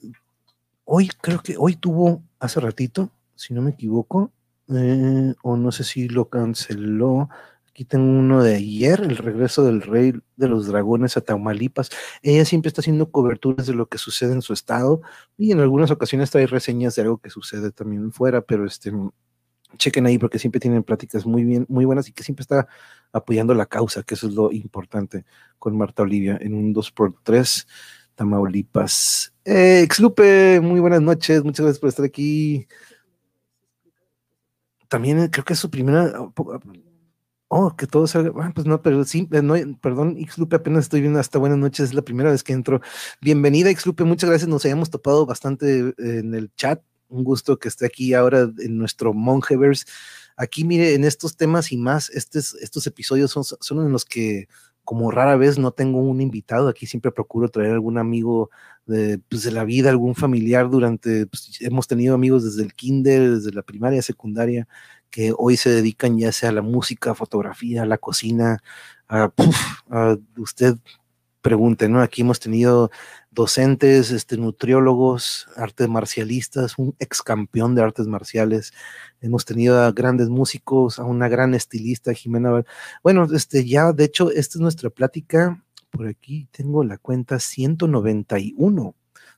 hoy 0.84 1.08
creo 1.20 1.40
que 1.40 1.56
hoy 1.56 1.76
tuvo 1.76 2.22
hace 2.40 2.60
ratito, 2.60 3.10
si 3.36 3.54
no 3.54 3.62
me 3.62 3.70
equivoco, 3.70 4.32
eh, 4.74 5.34
o 5.42 5.56
no 5.56 5.72
sé 5.72 5.84
si 5.84 6.08
lo 6.08 6.28
canceló. 6.28 7.28
Aquí 7.68 7.84
tengo 7.84 8.18
uno 8.18 8.42
de 8.42 8.56
ayer, 8.56 9.00
el 9.00 9.16
regreso 9.16 9.64
del 9.64 9.82
rey 9.82 10.12
de 10.36 10.48
los 10.48 10.66
dragones 10.66 11.16
a 11.16 11.20
Tamaulipas. 11.20 11.90
Ella 12.22 12.44
siempre 12.44 12.68
está 12.68 12.80
haciendo 12.80 13.10
coberturas 13.10 13.66
de 13.66 13.74
lo 13.74 13.86
que 13.86 13.98
sucede 13.98 14.32
en 14.32 14.42
su 14.42 14.52
estado 14.52 15.00
y 15.38 15.52
en 15.52 15.60
algunas 15.60 15.90
ocasiones 15.90 16.30
trae 16.30 16.46
reseñas 16.46 16.96
de 16.96 17.02
algo 17.02 17.18
que 17.18 17.30
sucede 17.30 17.70
también 17.70 18.12
fuera, 18.12 18.40
pero 18.42 18.66
este 18.66 18.92
chequen 19.76 20.06
ahí 20.06 20.18
porque 20.18 20.40
siempre 20.40 20.60
tienen 20.60 20.82
pláticas 20.82 21.24
muy 21.26 21.44
bien, 21.44 21.64
muy 21.68 21.84
buenas 21.84 22.08
y 22.08 22.12
que 22.12 22.24
siempre 22.24 22.42
está 22.42 22.66
apoyando 23.12 23.54
la 23.54 23.66
causa, 23.66 24.02
que 24.02 24.14
eso 24.14 24.26
es 24.26 24.34
lo 24.34 24.50
importante 24.50 25.24
con 25.58 25.78
Marta 25.78 26.02
Olivia 26.02 26.36
en 26.40 26.54
un 26.54 26.74
2x3 26.74 27.66
Tamaulipas. 28.20 29.32
Eh, 29.46 29.80
Exlupe, 29.80 30.60
muy 30.60 30.78
buenas 30.78 31.00
noches, 31.00 31.42
muchas 31.42 31.64
gracias 31.64 31.80
por 31.80 31.88
estar 31.88 32.04
aquí. 32.04 32.68
También 34.88 35.20
eh, 35.20 35.30
creo 35.30 35.42
que 35.42 35.54
es 35.54 35.58
su 35.58 35.70
primera. 35.70 36.30
Oh, 37.48 37.74
que 37.74 37.86
todo 37.86 38.06
salga. 38.06 38.30
Ah, 38.44 38.52
pues 38.54 38.66
no, 38.66 38.82
pero 38.82 39.04
sí, 39.04 39.26
eh, 39.32 39.74
perdón, 39.80 40.18
Xlupe, 40.28 40.56
apenas 40.56 40.84
estoy 40.84 41.00
viendo 41.00 41.18
hasta 41.18 41.38
buenas 41.38 41.56
noches, 41.56 41.86
es 41.88 41.94
la 41.94 42.02
primera 42.02 42.30
vez 42.30 42.42
que 42.42 42.52
entro. 42.52 42.82
Bienvenida, 43.22 43.72
Xlupe, 43.72 44.04
muchas 44.04 44.28
gracias. 44.28 44.50
Nos 44.50 44.66
hayamos 44.66 44.90
topado 44.90 45.24
bastante 45.24 45.94
en 45.96 46.34
el 46.34 46.52
chat. 46.56 46.82
Un 47.08 47.24
gusto 47.24 47.58
que 47.58 47.68
esté 47.68 47.86
aquí 47.86 48.12
ahora 48.12 48.50
en 48.58 48.76
nuestro 48.76 49.14
Mongeverse. 49.14 49.86
Aquí, 50.36 50.64
mire, 50.64 50.92
en 50.92 51.04
estos 51.04 51.38
temas 51.38 51.72
y 51.72 51.78
más, 51.78 52.10
estos, 52.10 52.52
estos 52.56 52.86
episodios 52.86 53.30
son, 53.30 53.44
son 53.44 53.80
en 53.80 53.92
los 53.92 54.04
que 54.04 54.46
como 54.90 55.12
rara 55.12 55.36
vez 55.36 55.56
no 55.56 55.70
tengo 55.70 56.00
un 56.00 56.20
invitado, 56.20 56.66
aquí 56.66 56.84
siempre 56.84 57.12
procuro 57.12 57.48
traer 57.48 57.70
algún 57.70 57.96
amigo 57.96 58.50
de, 58.86 59.20
pues, 59.28 59.44
de 59.44 59.52
la 59.52 59.62
vida, 59.62 59.88
algún 59.88 60.16
familiar 60.16 60.68
durante, 60.68 61.26
pues, 61.26 61.58
hemos 61.60 61.86
tenido 61.86 62.12
amigos 62.12 62.42
desde 62.42 62.64
el 62.64 62.74
kinder, 62.74 63.36
desde 63.36 63.52
la 63.52 63.62
primaria, 63.62 64.02
secundaria, 64.02 64.66
que 65.08 65.32
hoy 65.38 65.56
se 65.56 65.70
dedican 65.70 66.18
ya 66.18 66.32
sea 66.32 66.48
a 66.48 66.52
la 66.54 66.62
música, 66.62 67.14
fotografía, 67.14 67.84
a 67.84 67.86
la 67.86 67.98
cocina, 67.98 68.64
a, 69.08 69.32
a 69.90 70.16
usted 70.36 70.74
pregunte, 71.40 71.88
¿no? 71.88 72.00
Aquí 72.02 72.22
hemos 72.22 72.40
tenido 72.40 72.90
docentes, 73.30 74.10
este, 74.10 74.36
nutriólogos, 74.36 75.48
artes 75.56 75.88
marcialistas, 75.88 76.78
un 76.78 76.94
ex 76.98 77.22
campeón 77.22 77.74
de 77.74 77.82
artes 77.82 78.06
marciales. 78.06 78.72
Hemos 79.20 79.44
tenido 79.44 79.80
a 79.80 79.92
grandes 79.92 80.28
músicos, 80.28 80.98
a 80.98 81.04
una 81.04 81.28
gran 81.28 81.54
estilista, 81.54 82.12
Jimena. 82.12 82.64
Bueno, 83.02 83.26
este, 83.34 83.64
ya, 83.66 83.92
de 83.92 84.04
hecho, 84.04 84.30
esta 84.30 84.58
es 84.58 84.60
nuestra 84.60 84.90
plática. 84.90 85.62
Por 85.90 86.06
aquí 86.08 86.48
tengo 86.52 86.84
la 86.84 86.98
cuenta 86.98 87.38
191. 87.38 88.94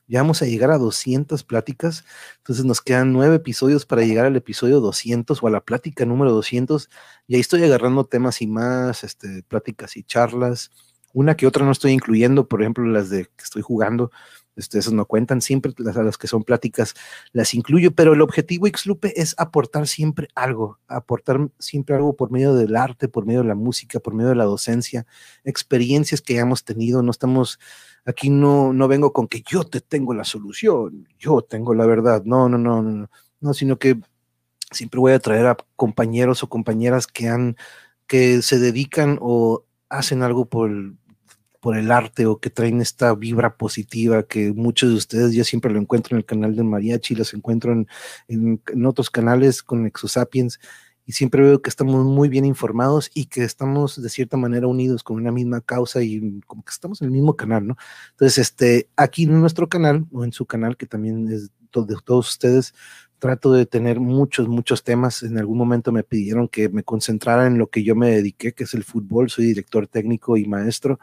Ya 0.07 0.21
vamos 0.21 0.41
a 0.41 0.45
llegar 0.45 0.69
a 0.71 0.77
200 0.77 1.43
pláticas, 1.45 2.03
entonces 2.39 2.65
nos 2.65 2.81
quedan 2.81 3.13
nueve 3.13 3.37
episodios 3.37 3.85
para 3.85 4.03
llegar 4.03 4.25
al 4.25 4.35
episodio 4.35 4.81
200 4.81 5.41
o 5.41 5.47
a 5.47 5.49
la 5.49 5.61
plática 5.61 6.05
número 6.05 6.31
200. 6.33 6.89
Y 7.27 7.35
ahí 7.35 7.41
estoy 7.41 7.63
agarrando 7.63 8.05
temas 8.05 8.41
y 8.41 8.47
más, 8.47 9.03
este, 9.05 9.43
pláticas 9.43 9.95
y 9.95 10.03
charlas 10.03 10.71
una 11.13 11.35
que 11.35 11.47
otra 11.47 11.65
no 11.65 11.71
estoy 11.71 11.91
incluyendo, 11.91 12.47
por 12.47 12.61
ejemplo, 12.61 12.85
las 12.85 13.09
de 13.09 13.25
que 13.25 13.43
estoy 13.43 13.61
jugando, 13.61 14.11
este, 14.55 14.77
esos 14.77 14.93
no 14.93 15.05
cuentan, 15.05 15.41
siempre 15.41 15.73
las, 15.77 15.95
las 15.95 16.17
que 16.17 16.27
son 16.27 16.43
pláticas 16.43 16.93
las 17.31 17.53
incluyo, 17.53 17.91
pero 17.91 18.13
el 18.13 18.21
objetivo 18.21 18.67
Xlupe 18.67 19.19
es 19.19 19.33
aportar 19.37 19.87
siempre 19.87 20.27
algo, 20.35 20.79
aportar 20.87 21.49
siempre 21.57 21.95
algo 21.95 22.15
por 22.15 22.31
medio 22.31 22.53
del 22.53 22.75
arte, 22.75 23.07
por 23.07 23.25
medio 23.25 23.41
de 23.41 23.47
la 23.47 23.55
música, 23.55 23.99
por 23.99 24.13
medio 24.13 24.29
de 24.29 24.35
la 24.35 24.43
docencia, 24.43 25.05
experiencias 25.43 26.21
que 26.21 26.37
hemos 26.37 26.63
tenido, 26.63 27.01
no 27.01 27.11
estamos, 27.11 27.59
aquí 28.05 28.29
no, 28.29 28.73
no 28.73 28.87
vengo 28.87 29.11
con 29.11 29.27
que 29.27 29.43
yo 29.47 29.63
te 29.63 29.81
tengo 29.81 30.13
la 30.13 30.23
solución, 30.23 31.07
yo 31.17 31.41
tengo 31.41 31.73
la 31.73 31.85
verdad, 31.85 32.23
no, 32.23 32.47
no, 32.47 32.57
no, 32.57 32.83
no, 32.83 33.09
no, 33.41 33.53
sino 33.53 33.79
que 33.79 33.99
siempre 34.71 34.99
voy 34.99 35.13
a 35.13 35.19
traer 35.19 35.47
a 35.47 35.57
compañeros 35.75 36.43
o 36.43 36.49
compañeras 36.49 37.07
que 37.07 37.27
han, 37.27 37.57
que 38.07 38.41
se 38.43 38.59
dedican 38.59 39.17
o 39.21 39.65
hacen 39.89 40.23
algo 40.23 40.45
por 40.45 40.71
por 41.63 41.77
el 41.77 41.91
arte 41.91 42.25
o 42.25 42.41
que 42.41 42.49
traen 42.49 42.81
esta 42.81 43.15
vibra 43.15 43.55
positiva 43.55 44.23
que 44.23 44.51
muchos 44.51 44.89
de 44.89 44.95
ustedes 44.97 45.33
yo 45.33 45.45
siempre 45.45 45.71
lo 45.71 45.79
encuentro 45.79 46.13
en 46.13 46.17
el 46.17 46.25
canal 46.25 46.57
de 46.57 46.63
Mariachi, 46.63 47.15
los 47.15 47.33
encuentro 47.33 47.71
en, 47.71 47.87
en, 48.27 48.85
otros 48.85 49.09
canales 49.09 49.63
con 49.63 49.85
Exosapiens 49.85 50.59
y 51.05 51.13
siempre 51.13 51.41
veo 51.41 51.61
que 51.61 51.69
estamos 51.69 52.03
muy 52.03 52.27
bien 52.27 52.43
informados 52.43 53.09
y 53.13 53.27
que 53.27 53.45
estamos 53.45 54.01
de 54.01 54.09
cierta 54.09 54.35
manera 54.35 54.67
unidos 54.67 55.03
con 55.03 55.15
una 55.15 55.31
misma 55.31 55.61
causa 55.61 56.03
y 56.03 56.41
como 56.47 56.65
que 56.65 56.71
estamos 56.71 57.01
en 57.01 57.05
el 57.05 57.11
mismo 57.13 57.37
canal, 57.37 57.65
¿no? 57.65 57.77
Entonces, 58.11 58.39
este, 58.39 58.89
aquí 58.97 59.23
en 59.23 59.39
nuestro 59.39 59.69
canal 59.69 60.05
o 60.11 60.25
en 60.25 60.33
su 60.33 60.45
canal, 60.45 60.75
que 60.75 60.85
también 60.85 61.29
es 61.31 61.43
de 61.71 61.95
todos 62.03 62.29
ustedes, 62.29 62.73
trato 63.19 63.53
de 63.53 63.65
tener 63.65 64.01
muchos, 64.01 64.49
muchos 64.49 64.83
temas. 64.83 65.23
En 65.23 65.37
algún 65.37 65.57
momento 65.57 65.93
me 65.93 66.03
pidieron 66.03 66.49
que 66.49 66.67
me 66.67 66.83
concentrara 66.83 67.47
en 67.47 67.57
lo 67.57 67.69
que 67.69 67.85
yo 67.85 67.95
me 67.95 68.09
dediqué, 68.09 68.53
que 68.53 68.65
es 68.65 68.73
el 68.73 68.83
fútbol. 68.83 69.29
Soy 69.29 69.45
director 69.45 69.87
técnico 69.87 70.35
y 70.35 70.45
maestro 70.45 70.99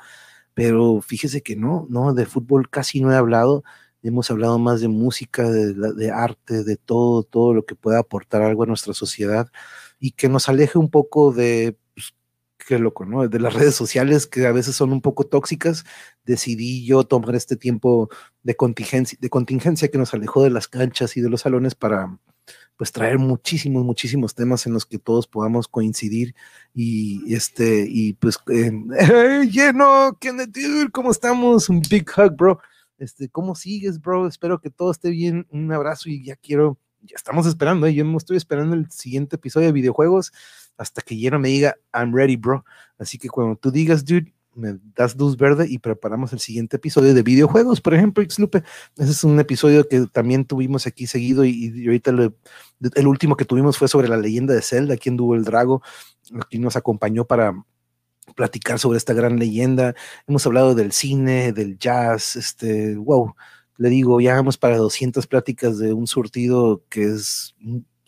pero 0.54 1.00
fíjese 1.00 1.42
que 1.42 1.56
no, 1.56 1.86
no, 1.90 2.14
de 2.14 2.26
fútbol 2.26 2.68
casi 2.70 3.00
no 3.00 3.12
he 3.12 3.16
hablado, 3.16 3.64
hemos 4.02 4.30
hablado 4.30 4.58
más 4.58 4.80
de 4.80 4.88
música, 4.88 5.48
de, 5.50 6.10
arte, 6.10 6.64
de 6.64 6.76
todo, 6.76 7.22
todo 7.22 7.54
lo 7.54 7.64
que 7.64 7.74
pueda 7.74 7.98
aportar 8.00 8.42
algo 8.42 8.64
a 8.64 8.66
nuestra 8.66 8.94
sociedad 8.94 9.50
y 9.98 10.12
que 10.12 10.28
nos 10.28 10.48
aleje 10.48 10.78
un 10.78 10.90
poco 10.90 11.32
de, 11.32 11.76
pues, 11.94 12.14
qué 12.58 12.78
loco, 12.78 13.04
¿no? 13.04 13.28
De 13.28 13.38
las 13.40 13.54
redes 13.54 13.74
sociales 13.74 14.26
que 14.26 14.46
a 14.46 14.52
veces 14.52 14.74
son 14.76 14.92
un 14.92 15.00
poco 15.02 15.24
tóxicas, 15.24 15.84
decidí 16.24 16.84
yo 16.84 17.04
tomar 17.04 17.34
este 17.34 17.56
tiempo 17.56 18.08
de 18.42 18.56
contingencia, 18.56 19.18
de 19.20 19.30
contingencia 19.30 19.88
que 19.88 19.98
nos 19.98 20.14
alejó 20.14 20.42
de 20.44 20.50
las 20.50 20.68
canchas 20.68 21.16
y 21.16 21.20
de 21.20 21.28
los 21.28 21.42
salones 21.42 21.74
para, 21.74 22.18
pues 22.80 22.92
traer 22.92 23.18
muchísimos, 23.18 23.84
muchísimos 23.84 24.34
temas 24.34 24.66
en 24.66 24.72
los 24.72 24.86
que 24.86 24.98
todos 24.98 25.26
podamos 25.26 25.68
coincidir 25.68 26.34
y 26.72 27.34
este, 27.34 27.84
y 27.86 28.14
pues, 28.14 28.38
eh, 28.48 28.72
lleno, 29.52 30.16
Kenneth, 30.18 30.56
¿cómo 30.90 31.10
estamos? 31.10 31.68
Un 31.68 31.82
big 31.90 32.06
hug, 32.16 32.34
bro. 32.34 32.58
Este, 32.96 33.28
¿cómo 33.28 33.54
sigues, 33.54 34.00
bro? 34.00 34.26
Espero 34.26 34.62
que 34.62 34.70
todo 34.70 34.92
esté 34.92 35.10
bien. 35.10 35.46
Un 35.50 35.70
abrazo 35.70 36.08
y 36.08 36.24
ya 36.24 36.36
quiero, 36.36 36.78
ya 37.02 37.16
estamos 37.16 37.46
esperando, 37.46 37.86
¿eh? 37.86 37.92
yo 37.92 38.02
me 38.06 38.16
estoy 38.16 38.38
esperando 38.38 38.74
el 38.74 38.90
siguiente 38.90 39.36
episodio 39.36 39.66
de 39.66 39.72
videojuegos 39.72 40.32
hasta 40.78 41.02
que 41.02 41.18
Lleno 41.18 41.38
me 41.38 41.48
diga, 41.50 41.76
I'm 41.92 42.14
ready, 42.14 42.36
bro. 42.36 42.64
Así 42.98 43.18
que 43.18 43.28
cuando 43.28 43.56
tú 43.56 43.70
digas, 43.70 44.06
dude, 44.06 44.32
me 44.54 44.78
das 44.94 45.16
luz 45.16 45.36
verde 45.36 45.66
y 45.68 45.78
preparamos 45.78 46.32
el 46.32 46.40
siguiente 46.40 46.76
episodio 46.76 47.14
de 47.14 47.22
videojuegos, 47.22 47.80
por 47.80 47.94
ejemplo, 47.94 48.24
Xlupe. 48.28 48.62
Ese 48.96 49.10
es 49.12 49.24
un 49.24 49.38
episodio 49.40 49.88
que 49.88 50.06
también 50.12 50.44
tuvimos 50.44 50.86
aquí 50.86 51.06
seguido 51.06 51.44
y, 51.44 51.84
ahorita 51.86 52.10
el 52.94 53.06
último 53.06 53.36
que 53.36 53.44
tuvimos 53.44 53.78
fue 53.78 53.88
sobre 53.88 54.08
la 54.08 54.16
leyenda 54.16 54.54
de 54.54 54.62
Zelda, 54.62 54.94
aquí 54.94 55.08
anduvo 55.08 55.34
el 55.34 55.44
Drago, 55.44 55.82
aquí 56.40 56.58
nos 56.58 56.76
acompañó 56.76 57.24
para 57.24 57.64
platicar 58.34 58.78
sobre 58.78 58.98
esta 58.98 59.12
gran 59.12 59.38
leyenda. 59.38 59.94
Hemos 60.26 60.46
hablado 60.46 60.74
del 60.74 60.92
cine, 60.92 61.52
del 61.52 61.78
jazz, 61.78 62.36
este, 62.36 62.96
wow, 62.96 63.34
le 63.76 63.88
digo, 63.88 64.20
ya 64.20 64.34
vamos 64.34 64.58
para 64.58 64.76
200 64.76 65.26
pláticas 65.26 65.78
de 65.78 65.92
un 65.92 66.06
surtido 66.06 66.84
que 66.88 67.04
es 67.04 67.54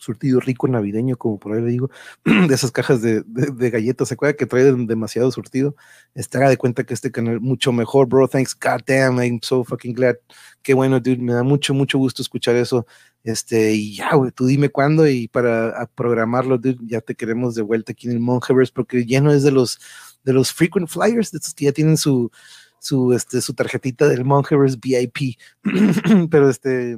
surtido 0.03 0.39
rico 0.39 0.67
navideño, 0.67 1.17
como 1.17 1.39
por 1.39 1.53
ahí 1.53 1.61
le 1.61 1.71
digo, 1.71 1.89
de 2.25 2.53
esas 2.53 2.71
cajas 2.71 3.01
de, 3.01 3.23
de, 3.25 3.69
galletas, 3.69 4.09
¿se 4.09 4.13
acuerda 4.13 4.35
que 4.35 4.45
trae 4.45 4.63
demasiado 4.63 5.31
surtido? 5.31 5.75
Este, 6.13 6.37
haga 6.37 6.49
de 6.49 6.57
cuenta 6.57 6.83
que 6.83 6.93
este 6.93 7.11
canal 7.11 7.39
mucho 7.41 7.71
mejor, 7.71 8.07
bro, 8.07 8.27
thanks, 8.27 8.55
god 8.55 8.81
damn, 8.85 9.19
I'm 9.19 9.39
so 9.41 9.63
fucking 9.63 9.93
glad, 9.93 10.15
qué 10.61 10.73
bueno, 10.73 10.99
dude, 10.99 11.17
me 11.17 11.33
da 11.33 11.43
mucho, 11.43 11.73
mucho 11.73 11.97
gusto 11.97 12.21
escuchar 12.21 12.55
eso, 12.55 12.85
este, 13.23 13.73
y 13.73 13.95
ya, 13.95 14.13
güey, 14.15 14.31
tú 14.31 14.45
dime 14.45 14.69
cuándo 14.69 15.07
y 15.07 15.27
para 15.27 15.89
programarlo, 15.95 16.57
dude, 16.57 16.77
ya 16.85 17.01
te 17.01 17.15
queremos 17.15 17.55
de 17.55 17.61
vuelta 17.61 17.93
aquí 17.93 18.07
en 18.07 18.13
el 18.13 18.19
Mongeverse, 18.19 18.73
porque 18.73 19.05
ya 19.05 19.21
no 19.21 19.31
es 19.31 19.43
de 19.43 19.51
los, 19.51 19.79
de 20.23 20.33
los 20.33 20.51
frequent 20.53 20.89
flyers, 20.89 21.31
de 21.31 21.37
estos 21.37 21.53
que 21.53 21.65
ya 21.65 21.71
tienen 21.71 21.97
su, 21.97 22.31
su, 22.79 23.13
este, 23.13 23.41
su 23.41 23.53
tarjetita 23.53 24.07
del 24.07 24.25
Mongeverse 24.25 24.77
VIP, 24.81 25.37
pero 26.29 26.49
este, 26.49 26.97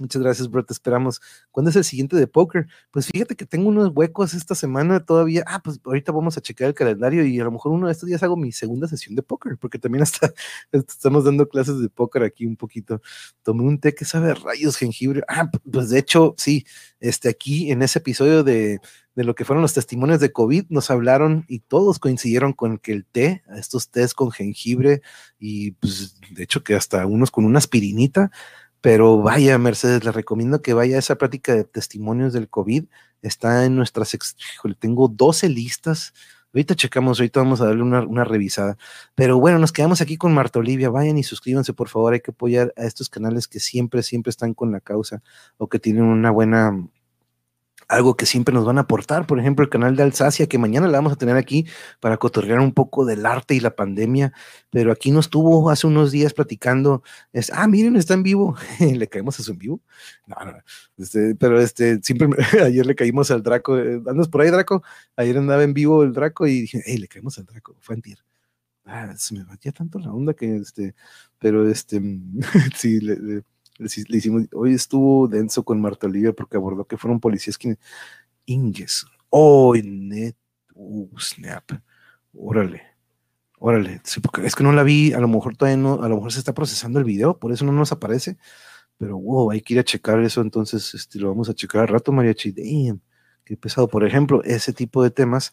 Muchas 0.00 0.22
gracias, 0.22 0.50
bro. 0.50 0.64
Te 0.64 0.72
esperamos. 0.72 1.20
¿Cuándo 1.50 1.70
es 1.70 1.76
el 1.76 1.84
siguiente 1.84 2.16
de 2.16 2.26
póker? 2.26 2.66
Pues 2.90 3.06
fíjate 3.06 3.36
que 3.36 3.44
tengo 3.44 3.68
unos 3.68 3.90
huecos 3.94 4.32
esta 4.34 4.54
semana 4.54 5.04
todavía. 5.04 5.44
Ah, 5.46 5.60
pues 5.62 5.78
ahorita 5.84 6.10
vamos 6.10 6.38
a 6.38 6.40
checar 6.40 6.68
el 6.68 6.74
calendario 6.74 7.24
y 7.24 7.38
a 7.38 7.44
lo 7.44 7.52
mejor 7.52 7.72
uno 7.72 7.86
de 7.86 7.92
estos 7.92 8.08
días 8.08 8.22
hago 8.22 8.36
mi 8.36 8.50
segunda 8.50 8.88
sesión 8.88 9.14
de 9.14 9.22
póker, 9.22 9.58
porque 9.58 9.78
también 9.78 10.02
hasta 10.02 10.32
estamos 10.72 11.24
dando 11.24 11.48
clases 11.48 11.80
de 11.80 11.88
póker 11.90 12.22
aquí 12.22 12.46
un 12.46 12.56
poquito. 12.56 13.02
Tomé 13.42 13.62
un 13.62 13.78
té 13.78 13.94
que 13.94 14.04
sabe 14.06 14.34
rayos 14.34 14.76
jengibre. 14.76 15.22
Ah, 15.28 15.50
pues 15.70 15.90
de 15.90 15.98
hecho, 15.98 16.34
sí, 16.38 16.64
este 16.98 17.28
aquí 17.28 17.70
en 17.70 17.82
ese 17.82 17.98
episodio 17.98 18.42
de, 18.42 18.80
de 19.14 19.24
lo 19.24 19.34
que 19.34 19.44
fueron 19.44 19.62
los 19.62 19.74
testimonios 19.74 20.20
de 20.20 20.32
COVID, 20.32 20.66
nos 20.70 20.90
hablaron 20.90 21.44
y 21.48 21.60
todos 21.60 21.98
coincidieron 21.98 22.52
con 22.52 22.78
que 22.78 22.92
el 22.92 23.04
té, 23.04 23.42
estos 23.54 23.90
tés 23.90 24.14
con 24.14 24.30
jengibre 24.30 25.02
y 25.38 25.72
pues 25.72 26.16
de 26.30 26.42
hecho 26.42 26.62
que 26.62 26.74
hasta 26.74 27.04
unos 27.06 27.30
con 27.30 27.44
una 27.44 27.58
aspirinita, 27.58 28.30
pero 28.80 29.18
vaya, 29.20 29.58
Mercedes, 29.58 30.04
le 30.04 30.12
recomiendo 30.12 30.62
que 30.62 30.74
vaya 30.74 30.96
a 30.96 30.98
esa 31.00 31.16
práctica 31.16 31.54
de 31.54 31.64
testimonios 31.64 32.32
del 32.32 32.48
COVID. 32.48 32.84
Está 33.22 33.64
en 33.66 33.76
nuestras, 33.76 34.16
híjole, 34.54 34.74
tengo 34.74 35.08
12 35.08 35.48
listas. 35.50 36.14
Ahorita 36.54 36.74
checamos, 36.74 37.20
ahorita 37.20 37.40
vamos 37.40 37.60
a 37.60 37.66
darle 37.66 37.82
una, 37.82 38.00
una, 38.00 38.24
revisada. 38.24 38.76
Pero 39.14 39.38
bueno, 39.38 39.58
nos 39.58 39.72
quedamos 39.72 40.00
aquí 40.00 40.16
con 40.16 40.34
Marta 40.34 40.58
Olivia. 40.58 40.90
Vayan 40.90 41.18
y 41.18 41.22
suscríbanse, 41.22 41.74
por 41.74 41.88
favor. 41.88 42.14
Hay 42.14 42.20
que 42.20 42.32
apoyar 42.32 42.72
a 42.76 42.84
estos 42.86 43.08
canales 43.08 43.46
que 43.46 43.60
siempre, 43.60 44.02
siempre 44.02 44.30
están 44.30 44.54
con 44.54 44.72
la 44.72 44.80
causa 44.80 45.22
o 45.58 45.68
que 45.68 45.78
tienen 45.78 46.04
una 46.04 46.30
buena 46.30 46.72
algo 47.90 48.16
que 48.16 48.24
siempre 48.24 48.54
nos 48.54 48.64
van 48.64 48.78
a 48.78 48.82
aportar, 48.82 49.26
por 49.26 49.40
ejemplo, 49.40 49.64
el 49.64 49.68
canal 49.68 49.96
de 49.96 50.04
Alsacia, 50.04 50.46
que 50.46 50.58
mañana 50.58 50.86
la 50.86 50.98
vamos 50.98 51.12
a 51.12 51.16
tener 51.16 51.36
aquí 51.36 51.66
para 51.98 52.16
cotorrear 52.18 52.60
un 52.60 52.72
poco 52.72 53.04
del 53.04 53.26
arte 53.26 53.54
y 53.54 53.60
la 53.60 53.74
pandemia, 53.74 54.32
pero 54.70 54.92
aquí 54.92 55.10
nos 55.10 55.28
tuvo 55.28 55.70
hace 55.70 55.88
unos 55.88 56.12
días 56.12 56.32
platicando, 56.32 57.02
es, 57.32 57.50
ah, 57.52 57.66
miren, 57.66 57.96
está 57.96 58.14
en 58.14 58.22
vivo, 58.22 58.56
le 58.80 59.08
caímos 59.08 59.40
a 59.40 59.42
su 59.42 59.52
en 59.52 59.58
vivo, 59.58 59.80
no, 60.26 60.36
no, 60.44 60.58
este, 60.98 61.34
pero 61.34 61.60
este, 61.60 62.00
siempre, 62.02 62.28
ayer 62.64 62.86
le 62.86 62.94
caímos 62.94 63.30
al 63.32 63.42
Draco, 63.42 63.76
eh, 63.76 64.00
andas 64.06 64.28
por 64.28 64.42
ahí, 64.42 64.50
Draco, 64.50 64.84
ayer 65.16 65.36
andaba 65.36 65.64
en 65.64 65.74
vivo 65.74 66.04
el 66.04 66.12
Draco 66.12 66.46
y 66.46 66.62
dije, 66.62 66.82
hey, 66.86 66.96
le 66.96 67.08
caímos 67.08 67.38
al 67.38 67.46
Draco, 67.46 67.76
fue 67.80 67.96
antier. 67.96 68.18
Ah, 68.84 69.14
se 69.16 69.34
me 69.34 69.44
batía 69.44 69.72
tanto 69.72 69.98
la 69.98 70.12
onda 70.12 70.34
que, 70.34 70.56
este, 70.56 70.94
pero 71.38 71.68
este, 71.68 72.00
sí, 72.76 73.00
le 73.00 73.16
le, 73.16 73.42
hicimos, 73.84 74.44
hoy 74.52 74.74
estuvo 74.74 75.28
denso 75.28 75.64
con 75.64 75.80
Marta 75.80 76.06
Olivia 76.06 76.32
porque 76.32 76.56
abordó 76.56 76.84
que 76.86 76.96
fueron 76.96 77.20
policías 77.20 77.58
quienes, 77.58 77.78
Inges, 78.46 79.06
oh, 79.30 79.74
net, 79.76 80.36
uh, 80.74 81.08
snap, 81.18 81.70
órale, 82.34 82.82
órale, 83.58 84.00
es 84.44 84.54
que 84.54 84.64
no 84.64 84.72
la 84.72 84.82
vi, 84.82 85.12
a 85.12 85.20
lo 85.20 85.28
mejor 85.28 85.56
todavía 85.56 85.76
no, 85.76 86.02
a 86.02 86.08
lo 86.08 86.16
mejor 86.16 86.32
se 86.32 86.40
está 86.40 86.52
procesando 86.54 86.98
el 86.98 87.04
video, 87.04 87.38
por 87.38 87.52
eso 87.52 87.64
no 87.64 87.72
nos 87.72 87.92
aparece, 87.92 88.38
pero 88.98 89.18
wow, 89.18 89.50
hay 89.50 89.60
que 89.62 89.74
ir 89.74 89.80
a 89.80 89.84
checar 89.84 90.20
eso, 90.20 90.40
entonces 90.40 90.94
este, 90.94 91.18
lo 91.18 91.28
vamos 91.28 91.48
a 91.48 91.54
checar 91.54 91.82
al 91.82 91.88
rato, 91.88 92.12
Mariachi, 92.12 92.52
damn, 92.52 93.00
qué 93.44 93.56
pesado, 93.56 93.88
por 93.88 94.04
ejemplo, 94.06 94.42
ese 94.44 94.72
tipo 94.72 95.02
de 95.02 95.10
temas, 95.10 95.52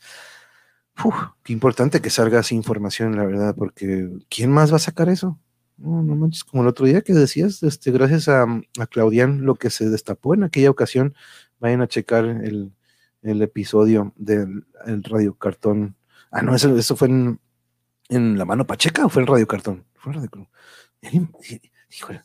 uf, 1.04 1.16
qué 1.44 1.54
importante 1.54 2.02
que 2.02 2.10
salga 2.10 2.40
esa 2.40 2.56
información, 2.56 3.16
la 3.16 3.26
verdad, 3.26 3.56
porque 3.56 4.10
¿quién 4.30 4.52
más 4.52 4.72
va 4.72 4.78
a 4.78 4.80
sacar 4.80 5.10
eso? 5.10 5.40
No, 5.78 6.02
no 6.02 6.16
manches, 6.16 6.44
como 6.44 6.64
el 6.64 6.70
otro 6.70 6.88
día 6.88 7.02
que 7.02 7.14
decías, 7.14 7.62
este, 7.62 7.92
gracias 7.92 8.28
a, 8.28 8.44
a 8.44 8.88
Claudian, 8.88 9.46
lo 9.46 9.56
que 9.56 9.70
se 9.70 9.90
destapó 9.90 10.34
en 10.34 10.44
aquella 10.44 10.72
ocasión, 10.72 11.14
vayan 11.60 11.82
a 11.82 11.88
checar 11.88 12.26
el, 12.26 12.74
el 13.22 13.42
episodio 13.42 14.14
del 14.16 14.66
el 14.86 15.04
Radio 15.04 15.36
Cartón. 15.36 15.96
Ah, 16.32 16.42
no, 16.42 16.56
eso, 16.56 16.76
eso 16.76 16.96
fue 16.96 17.10
en, 17.10 17.40
en 18.10 18.38
La 18.38 18.46
Mano 18.46 18.66
Pacheca 18.66 19.06
o 19.06 19.10
fue 19.10 19.22
en 19.22 19.28
Radio 19.28 19.48
Cartón? 19.48 19.86
Fue 19.96 20.14
en 20.14 20.20
Radio 20.20 20.50
Híjole. 21.90 22.22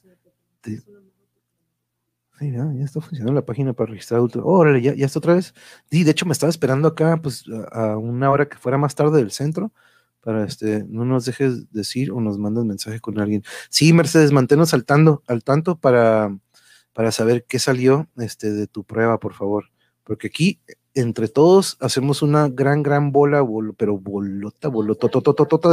Sí, 2.39 2.51
ya, 2.51 2.85
está 2.85 3.01
funcionando 3.01 3.35
la 3.35 3.45
página 3.45 3.73
para 3.73 3.91
registrar 3.91 4.21
Órale, 4.43 4.81
ya, 4.81 4.95
ya 4.95 5.07
está 5.07 5.19
otra 5.19 5.35
vez. 5.35 5.55
Sí, 5.91 6.03
de 6.03 6.11
hecho 6.11 6.27
me 6.27 6.33
estaba 6.33 6.51
esperando 6.51 6.89
acá, 6.89 7.21
pues, 7.23 7.45
a 7.71 7.97
una 7.99 8.31
hora 8.31 8.49
que 8.49 8.57
fuera 8.57 8.79
más 8.79 8.95
tarde 8.95 9.19
del 9.19 9.31
centro 9.31 9.73
para 10.23 10.45
este, 10.45 10.85
no 10.89 11.05
nos 11.05 11.25
dejes 11.25 11.71
decir 11.73 12.13
o 12.13 12.21
nos 12.21 12.39
mandas 12.39 12.65
mensaje 12.65 13.01
con 13.01 13.21
alguien. 13.21 13.43
Sí, 13.69 13.93
Mercedes, 13.93 14.33
manténnos 14.33 14.73
al, 14.73 14.85
al 15.27 15.45
tanto 15.45 15.77
para, 15.77 16.37
para 16.93 17.13
saber 17.13 17.45
qué 17.47 17.59
salió 17.59 18.09
este, 18.17 18.53
de 18.53 18.67
tu 18.67 18.85
prueba, 18.85 19.19
por 19.19 19.35
favor. 19.35 19.71
Porque 20.05 20.29
aquí, 20.29 20.61
entre 20.95 21.29
todos, 21.29 21.77
hacemos 21.81 22.23
una 22.23 22.49
gran, 22.49 22.83
gran 22.83 23.13
bola, 23.13 23.45
pero 23.77 23.99
bolota, 23.99 24.69
bolota, 24.69 25.09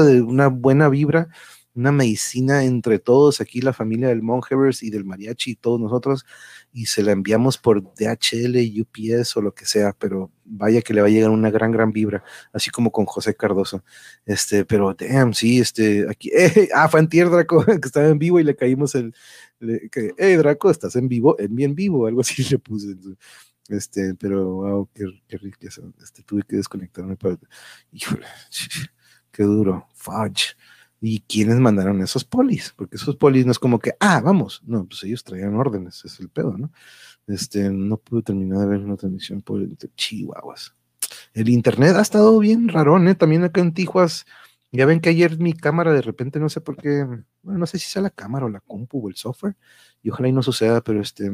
de 0.04 0.22
una 0.22 0.48
buena 0.48 0.90
vibra, 0.90 1.30
una 1.76 1.92
medicina 1.92 2.64
entre 2.64 3.00
todos, 3.00 3.42
aquí 3.42 3.62
la 3.62 3.74
familia 3.74 4.10
del 4.10 4.22
Monhevers 4.22 4.84
y 4.84 4.90
del 4.90 5.06
Mariachi 5.06 5.52
y 5.52 5.56
todos 5.56 5.80
nosotros, 5.80 6.26
y 6.74 6.88
se 6.88 7.04
la 7.04 7.12
enviamos 7.12 7.58
por 7.58 7.82
DHL, 7.82 8.58
UPS 8.82 9.38
o 9.38 9.42
lo 9.42 9.54
que 9.54 9.66
sea, 9.66 9.94
pero 9.98 10.32
vaya 10.46 10.82
que 10.82 10.94
le 10.94 11.02
va 11.02 11.08
a 11.08 11.10
llegar 11.12 11.30
una 11.30 11.52
gran, 11.52 11.72
gran 11.72 11.92
vibra, 11.92 12.24
así 12.54 12.70
como 12.70 12.92
con 12.92 13.06
José 13.06 13.36
Cardoso. 13.36 13.84
Este, 14.26 14.66
pero 14.66 14.94
damn, 14.94 15.34
sí, 15.34 15.60
este, 15.60 16.06
aquí, 16.10 16.32
eh, 16.34 16.70
ah, 16.74 16.90
fue 16.90 17.00
Antier 17.00 17.30
Draco, 17.30 17.64
que 17.66 17.88
estaba 17.88 18.08
en 18.08 18.20
vivo 18.20 18.40
y 18.40 18.44
le 18.44 18.56
caímos 18.56 18.96
el, 18.96 19.14
que, 19.92 20.14
hey 20.18 20.36
Draco, 20.36 20.70
estás 20.72 20.96
en 20.96 21.08
vivo, 21.08 21.40
en 21.40 21.56
bien 21.56 21.76
vivo, 21.76 22.08
algo 22.08 22.22
así 22.22 22.44
le 22.50 22.60
puse. 22.60 22.96
Este, 23.70 24.16
pero 24.16 24.56
wow, 24.56 24.90
qué, 24.94 25.06
qué 25.28 25.38
riqueza. 25.38 25.82
Este, 26.02 26.24
tuve 26.24 26.42
que 26.44 26.56
desconectarme 26.56 27.16
para. 27.16 27.38
Híjole, 27.92 28.26
qué 29.32 29.44
duro. 29.44 29.88
Fudge. 29.94 30.56
¿Y 31.02 31.22
quiénes 31.22 31.58
mandaron 31.60 32.02
esos 32.02 32.26
polis? 32.26 32.74
Porque 32.76 32.98
esos 32.98 33.16
polis 33.16 33.46
no 33.46 33.52
es 33.52 33.60
como 33.60 33.80
que, 33.80 33.94
ah, 34.00 34.22
vamos. 34.22 34.62
No, 34.66 34.86
pues 34.86 35.04
ellos 35.04 35.24
traían 35.24 35.56
órdenes, 35.56 36.04
es 36.04 36.20
el 36.20 36.30
pedo, 36.30 36.58
¿no? 36.58 36.72
Este, 37.28 37.70
no 37.70 37.98
pude 37.98 38.24
terminar 38.24 38.60
de 38.60 38.66
ver 38.66 38.80
una 38.80 38.98
transmisión 38.98 39.42
por 39.42 39.62
Chihuahuas. 39.96 40.76
El 41.34 41.50
internet 41.50 41.96
ha 41.96 42.02
estado 42.02 42.38
bien 42.40 42.68
rarón, 42.68 43.08
¿eh? 43.08 43.16
También 43.16 43.44
acá 43.44 43.62
en 43.62 43.74
Tijuas. 43.74 44.26
Ya 44.72 44.86
ven 44.86 45.00
que 45.00 45.10
ayer 45.10 45.40
mi 45.40 45.54
cámara 45.54 45.94
de 45.94 46.02
repente, 46.02 46.40
no 46.40 46.50
sé 46.50 46.62
por 46.62 46.78
qué, 46.78 47.04
bueno, 47.42 47.60
no 47.60 47.66
sé 47.66 47.80
si 47.80 47.90
sea 47.90 48.02
la 48.02 48.12
cámara 48.12 48.46
o 48.46 48.50
la 48.50 48.60
compu 48.60 49.04
o 49.04 49.10
el 49.10 49.16
software, 49.16 49.56
y 50.04 50.12
ojalá 50.12 50.30
y 50.30 50.32
no 50.32 50.44
suceda, 50.44 50.82
pero 50.82 51.02
este, 51.02 51.32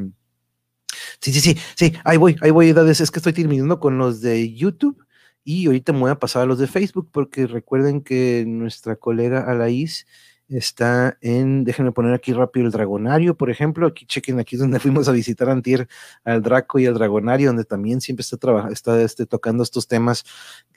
sí, 1.19 1.33
sí, 1.33 1.41
sí, 1.41 1.57
sí, 1.75 1.93
ahí 2.05 2.15
voy, 2.17 2.37
ahí 2.41 2.51
voy, 2.51 2.69
edades, 2.69 3.01
es 3.01 3.11
que 3.11 3.19
estoy 3.19 3.33
terminando 3.33 3.79
con 3.81 3.97
los 3.97 4.21
de 4.21 4.53
YouTube 4.53 5.04
y 5.45 5.67
ahorita 5.67 5.93
me 5.93 5.99
voy 5.99 6.11
a 6.11 6.19
pasar 6.19 6.41
a 6.41 6.45
los 6.47 6.59
de 6.59 6.67
Facebook 6.67 7.07
porque 7.11 7.47
recuerden 7.47 8.01
que 8.01 8.43
nuestra 8.47 8.95
colega 8.97 9.41
Alaís 9.41 10.07
está 10.49 11.17
en, 11.21 11.63
déjenme 11.63 11.91
poner 11.91 12.13
aquí 12.13 12.33
rápido 12.33 12.65
el 12.65 12.71
Dragonario, 12.71 13.35
por 13.35 13.51
ejemplo, 13.51 13.87
aquí 13.87 14.05
chequen, 14.05 14.39
aquí 14.39 14.57
donde 14.57 14.79
fuimos 14.81 15.07
a 15.07 15.11
visitar 15.11 15.49
Antier 15.49 15.87
al 16.23 16.41
Draco 16.41 16.79
y 16.79 16.87
al 16.87 16.95
Dragonario, 16.95 17.47
donde 17.47 17.63
también 17.63 18.01
siempre 18.01 18.21
está, 18.21 18.37
trabajando, 18.37 18.73
está 18.73 18.99
este, 19.01 19.27
tocando 19.27 19.61
estos 19.63 19.87
temas 19.87 20.25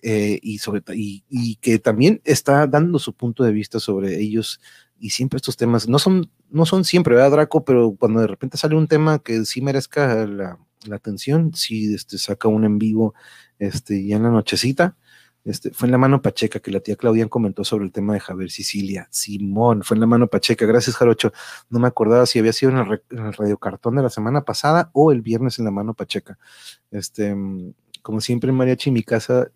eh, 0.02 0.38
y, 0.42 0.58
sobre, 0.58 0.82
y, 0.94 1.24
y, 1.30 1.56
que 1.56 1.78
también 1.78 2.20
está 2.24 2.66
dando 2.66 2.98
su 2.98 3.14
punto 3.14 3.44
de 3.44 3.52
vista 3.52 3.80
sobre 3.80 4.20
ellos 4.20 4.60
y 4.98 5.10
siempre 5.10 5.38
estos 5.38 5.56
temas, 5.56 5.88
no 5.88 5.98
son, 5.98 6.30
no 6.50 6.66
son 6.66 6.84
siempre, 6.84 7.14
¿verdad, 7.14 7.30
Draco? 7.30 7.64
Pero 7.64 7.96
cuando 7.98 8.20
de 8.20 8.26
repente 8.26 8.58
sale 8.58 8.76
un 8.76 8.88
tema 8.88 9.18
que 9.20 9.44
sí 9.44 9.62
merezca 9.62 10.26
la, 10.26 10.58
la 10.88 10.96
atención, 10.96 11.54
sí 11.54 11.94
este, 11.94 12.18
saca 12.18 12.48
un 12.48 12.64
en 12.64 12.78
vivo 12.78 13.14
este, 13.58 14.04
ya 14.06 14.16
en 14.16 14.24
la 14.24 14.30
nochecita, 14.30 14.96
este, 15.44 15.70
fue 15.70 15.86
en 15.86 15.92
la 15.92 15.98
mano 15.98 16.20
Pacheca 16.20 16.60
que 16.60 16.70
la 16.70 16.80
tía 16.80 16.96
Claudia 16.96 17.26
comentó 17.28 17.64
sobre 17.64 17.86
el 17.86 17.92
tema 17.92 18.12
de 18.12 18.20
Javier 18.20 18.50
Sicilia. 18.50 19.08
Simón, 19.10 19.82
fue 19.82 19.94
en 19.94 20.02
la 20.02 20.06
mano 20.06 20.26
Pacheca. 20.26 20.66
Gracias, 20.66 20.96
Jarocho. 20.96 21.32
No 21.70 21.78
me 21.78 21.88
acordaba 21.88 22.26
si 22.26 22.38
había 22.38 22.52
sido 22.52 22.72
en 22.72 22.78
el, 22.78 23.32
radiocartón 23.32 23.96
de 23.96 24.02
la 24.02 24.10
semana 24.10 24.42
pasada 24.42 24.90
o 24.92 25.10
el 25.10 25.22
viernes 25.22 25.58
en 25.58 25.64
la 25.64 25.70
mano 25.70 25.94
Pacheca. 25.94 26.38
Este, 26.90 27.34
como 28.02 28.20
siempre, 28.20 28.52
Mariachi, 28.52 28.90
mi 28.90 29.02
casa 29.02 29.50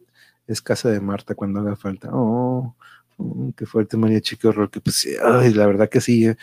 es 0.46 0.62
casa 0.62 0.88
de 0.88 1.00
Marta 1.00 1.34
cuando 1.34 1.60
haga 1.60 1.76
falta. 1.76 2.08
Oh, 2.10 2.74
oh 3.18 3.52
qué 3.54 3.66
fuerte, 3.66 3.98
Mariachi, 3.98 4.36
qué 4.36 4.48
horror. 4.48 4.70
Que 4.70 4.80
pues, 4.80 5.06
ay, 5.22 5.52
la 5.52 5.66
verdad 5.66 5.90
que 5.90 6.00
sí. 6.00 6.26
Eh 6.26 6.36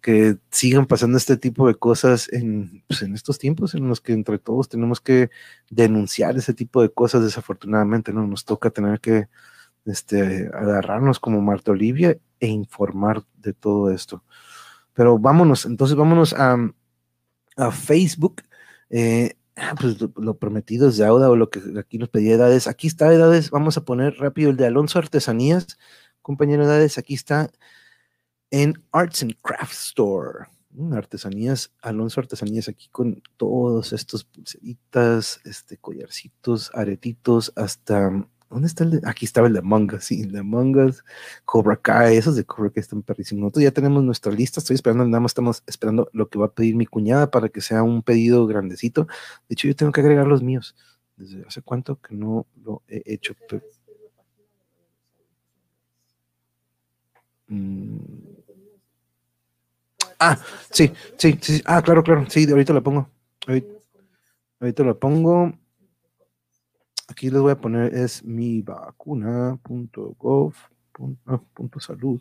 que 0.00 0.38
sigan 0.50 0.86
pasando 0.86 1.18
este 1.18 1.36
tipo 1.36 1.66
de 1.68 1.74
cosas 1.74 2.32
en, 2.32 2.82
pues, 2.88 3.02
en 3.02 3.14
estos 3.14 3.38
tiempos 3.38 3.74
en 3.74 3.88
los 3.88 4.00
que 4.00 4.12
entre 4.12 4.38
todos 4.38 4.68
tenemos 4.68 5.00
que 5.00 5.30
denunciar 5.70 6.36
ese 6.36 6.54
tipo 6.54 6.82
de 6.82 6.90
cosas, 6.90 7.22
desafortunadamente, 7.22 8.12
¿no? 8.12 8.26
Nos 8.26 8.44
toca 8.44 8.70
tener 8.70 9.00
que 9.00 9.28
este, 9.86 10.50
agarrarnos 10.52 11.20
como 11.20 11.40
Marta 11.40 11.72
Olivia 11.72 12.18
e 12.40 12.48
informar 12.48 13.24
de 13.38 13.52
todo 13.52 13.90
esto. 13.90 14.24
Pero 14.94 15.18
vámonos, 15.18 15.66
entonces 15.66 15.96
vámonos 15.96 16.34
a, 16.34 16.56
a 17.56 17.70
Facebook. 17.72 18.42
Eh, 18.90 19.36
ah, 19.56 19.74
pues 19.80 19.96
lo, 20.16 20.36
prometido 20.38 20.88
es 20.88 20.96
de 20.96 21.06
Auda 21.06 21.30
o 21.30 21.36
lo 21.36 21.50
que 21.50 21.60
aquí 21.78 21.98
nos 21.98 22.08
pedía 22.08 22.34
Edades. 22.34 22.66
Aquí 22.66 22.86
está 22.86 23.12
Edades, 23.12 23.50
vamos 23.50 23.76
a 23.76 23.84
poner 23.84 24.14
rápido 24.18 24.50
el 24.50 24.56
de 24.56 24.66
Alonso 24.66 24.98
Artesanías. 24.98 25.78
Compañero 26.22 26.64
Edades, 26.64 26.98
aquí 26.98 27.14
está 27.14 27.50
en 28.50 28.74
Arts 28.92 29.22
and 29.22 29.34
Craft 29.42 29.72
Store. 29.72 30.46
Mm, 30.72 30.92
artesanías, 30.92 31.72
Alonso 31.82 32.20
Artesanías 32.20 32.68
aquí 32.68 32.88
con 32.90 33.22
todos 33.36 33.92
estos 33.92 34.24
pulseritas, 34.24 35.40
este 35.44 35.76
collarcitos, 35.78 36.70
aretitos, 36.74 37.52
hasta 37.56 38.10
¿dónde 38.50 38.66
está 38.66 38.84
el 38.84 38.90
de? 38.90 39.00
Aquí 39.04 39.24
estaba 39.24 39.48
el 39.48 39.52
de 39.54 39.60
Among 39.60 39.94
Us, 39.94 40.04
sí, 40.04 40.22
el 40.22 40.32
de 40.32 40.40
Among 40.40 40.76
Us, 40.76 41.04
Cobra 41.44 41.76
Kai, 41.76 42.16
esos 42.16 42.36
de 42.36 42.44
Cobra 42.44 42.70
Kai 42.70 42.82
están 42.82 43.02
perrísimos. 43.02 43.42
Nosotros 43.42 43.64
ya 43.64 43.72
tenemos 43.72 44.02
nuestra 44.04 44.32
lista, 44.32 44.60
estoy 44.60 44.74
esperando, 44.74 45.04
nada 45.06 45.20
más 45.20 45.30
estamos 45.30 45.62
esperando 45.66 46.08
lo 46.12 46.28
que 46.28 46.38
va 46.38 46.46
a 46.46 46.52
pedir 46.52 46.76
mi 46.76 46.86
cuñada 46.86 47.30
para 47.30 47.48
que 47.48 47.60
sea 47.60 47.82
un 47.82 48.02
pedido 48.02 48.46
grandecito. 48.46 49.06
De 49.48 49.54
hecho, 49.54 49.68
yo 49.68 49.74
tengo 49.76 49.92
que 49.92 50.00
agregar 50.00 50.26
los 50.26 50.42
míos. 50.42 50.76
Desde 51.16 51.44
hace 51.46 51.62
cuánto 51.62 52.00
que 52.00 52.14
no 52.14 52.46
lo 52.64 52.82
he 52.88 53.02
hecho. 53.06 53.34
Mm, 57.48 58.29
Ah, 60.22 60.38
sí, 60.70 60.92
sí, 61.16 61.38
sí. 61.40 61.62
Ah, 61.64 61.80
claro, 61.80 62.02
claro. 62.02 62.28
Sí, 62.28 62.46
ahorita 62.48 62.74
lo 62.74 62.82
pongo. 62.82 63.08
Ahorita, 64.60 64.82
lo 64.84 64.98
pongo. 64.98 65.52
Aquí 67.08 67.30
les 67.30 67.40
voy 67.40 67.52
a 67.52 67.60
poner 67.60 67.94
es 67.94 68.22
mi 68.22 68.60
vacuna.gov. 68.60 70.54
Punto, 71.54 71.80
salud. 71.80 72.20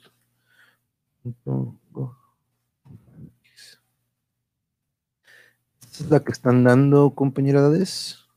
Esta 5.81 6.03
es 6.05 6.09
la 6.09 6.23
que 6.23 6.31
están 6.31 6.63
dando, 6.63 7.13
compañeras. 7.13 8.29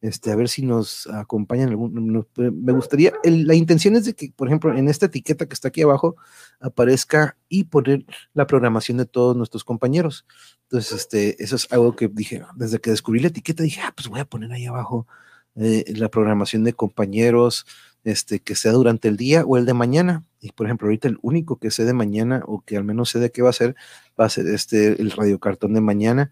Este, 0.02 0.32
a 0.32 0.36
ver 0.36 0.50
si 0.50 0.62
nos 0.64 1.08
acompañan. 1.08 1.70
Algún, 1.70 2.26
me 2.38 2.74
gustaría, 2.74 3.14
la 3.24 3.56
intención 3.56 3.96
es 3.96 4.06
de 4.06 4.14
que, 4.14 4.32
por 4.36 4.48
ejemplo, 4.48 4.78
en 4.78 4.88
esta 4.88 5.08
etiqueta 5.08 5.48
que 5.48 5.54
está 5.54 5.70
aquí 5.70 5.82
abajo 5.82 6.16
aparezca 6.60 7.38
y 7.50 7.64
poner 7.66 8.06
la 8.34 8.46
programación 8.46 8.98
de 8.98 9.06
todos 9.06 9.36
nuestros 9.36 9.64
compañeros. 9.64 10.26
Entonces, 10.64 10.92
este, 10.92 11.42
eso 11.44 11.56
es 11.56 11.72
algo 11.72 11.96
que 11.96 12.08
dije, 12.08 12.44
desde 12.56 12.80
que 12.80 12.92
descubrí 12.92 13.20
la 13.20 13.30
etiqueta, 13.30 13.64
dije, 13.64 13.82
ah, 13.84 13.94
pues 13.96 14.08
voy 14.08 14.20
a 14.20 14.26
poner 14.26 14.52
ahí 14.52 14.66
abajo 14.66 15.08
eh, 15.56 15.86
la 15.96 16.10
programación 16.10 16.64
de 16.64 16.74
compañeros, 16.74 17.66
este, 18.04 18.40
que 18.42 18.56
sea 18.56 18.74
durante 18.74 19.08
el 19.08 19.18
día 19.18 19.44
o 19.46 19.58
el 19.58 19.66
de 19.66 19.74
mañana. 19.74 20.24
Y 20.46 20.52
por 20.52 20.68
ejemplo, 20.68 20.88
ahorita 20.88 21.08
el 21.08 21.18
único 21.24 21.58
que 21.58 21.72
sé 21.72 21.86
de 21.86 21.94
mañana 21.94 22.44
o 22.46 22.62
que 22.62 22.78
al 22.78 22.84
menos 22.84 23.10
sé 23.10 23.18
de 23.18 23.32
qué 23.32 23.42
va 23.42 23.50
a 23.50 23.54
ser, 23.54 23.76
va 24.20 24.26
a 24.26 24.30
ser 24.30 24.46
este, 24.48 25.02
el 25.02 25.10
radiocartón 25.10 25.74
de 25.74 25.82
mañana 25.82 26.32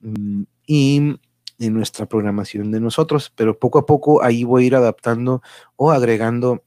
mm, 0.00 0.42
y 0.66 1.16
en 1.60 1.74
nuestra 1.74 2.06
programación 2.06 2.72
de 2.72 2.80
nosotros. 2.80 3.32
Pero 3.36 3.56
poco 3.56 3.78
a 3.78 3.86
poco 3.86 4.20
ahí 4.20 4.42
voy 4.42 4.64
a 4.64 4.66
ir 4.66 4.74
adaptando 4.74 5.42
o 5.76 5.92
agregando 5.92 6.64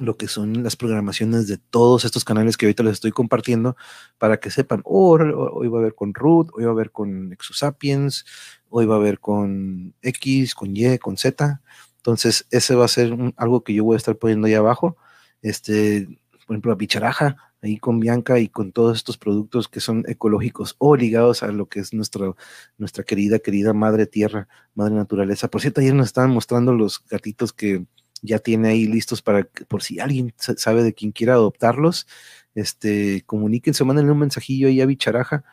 lo 0.00 0.16
que 0.16 0.26
son 0.26 0.64
las 0.64 0.74
programaciones 0.74 1.46
de 1.46 1.58
todos 1.58 2.04
estos 2.04 2.24
canales 2.24 2.56
que 2.56 2.66
ahorita 2.66 2.82
les 2.82 2.94
estoy 2.94 3.12
compartiendo 3.12 3.76
para 4.18 4.40
que 4.40 4.50
sepan, 4.50 4.80
oh, 4.84 5.16
hoy 5.52 5.68
va 5.68 5.78
a 5.78 5.82
ver 5.82 5.94
con 5.94 6.12
Root, 6.12 6.48
hoy 6.54 6.64
va 6.64 6.72
a 6.72 6.74
ver 6.74 6.90
con 6.90 7.32
Exosapiens, 7.32 8.24
hoy 8.68 8.84
va 8.86 8.96
a 8.96 8.98
ver 8.98 9.20
con 9.20 9.94
X, 10.02 10.56
con 10.56 10.76
Y, 10.76 10.98
con 10.98 11.16
Z. 11.16 11.60
Entonces, 11.98 12.48
ese 12.50 12.74
va 12.74 12.86
a 12.86 12.88
ser 12.88 13.16
algo 13.36 13.62
que 13.62 13.74
yo 13.74 13.84
voy 13.84 13.94
a 13.94 13.98
estar 13.98 14.16
poniendo 14.16 14.48
ahí 14.48 14.54
abajo. 14.54 14.96
Este, 15.42 16.06
por 16.46 16.54
ejemplo, 16.54 16.72
la 16.72 16.76
bicharaja, 16.76 17.36
ahí 17.62 17.78
con 17.78 18.00
Bianca 18.00 18.38
y 18.38 18.48
con 18.48 18.72
todos 18.72 18.96
estos 18.96 19.18
productos 19.18 19.68
que 19.68 19.80
son 19.80 20.04
ecológicos 20.08 20.76
o 20.78 20.96
ligados 20.96 21.42
a 21.42 21.48
lo 21.48 21.68
que 21.68 21.80
es 21.80 21.92
nuestra, 21.92 22.32
nuestra 22.78 23.04
querida, 23.04 23.38
querida 23.38 23.72
madre 23.72 24.06
tierra, 24.06 24.48
madre 24.74 24.94
naturaleza. 24.94 25.48
Por 25.48 25.60
cierto, 25.60 25.80
ayer 25.80 25.94
nos 25.94 26.06
estaban 26.06 26.30
mostrando 26.30 26.72
los 26.72 27.04
gatitos 27.06 27.52
que 27.52 27.84
ya 28.22 28.38
tiene 28.38 28.68
ahí 28.68 28.86
listos 28.86 29.22
para, 29.22 29.44
por 29.68 29.82
si 29.82 29.98
alguien 29.98 30.34
sabe 30.36 30.82
de 30.82 30.92
quién 30.94 31.12
quiera 31.12 31.34
adoptarlos, 31.34 32.06
este, 32.54 33.22
comuníquense, 33.26 33.84
mándenle 33.84 34.12
un 34.12 34.18
mensajillo 34.18 34.68
ahí 34.68 34.80
a 34.80 34.86
Bicharaja 34.86 35.44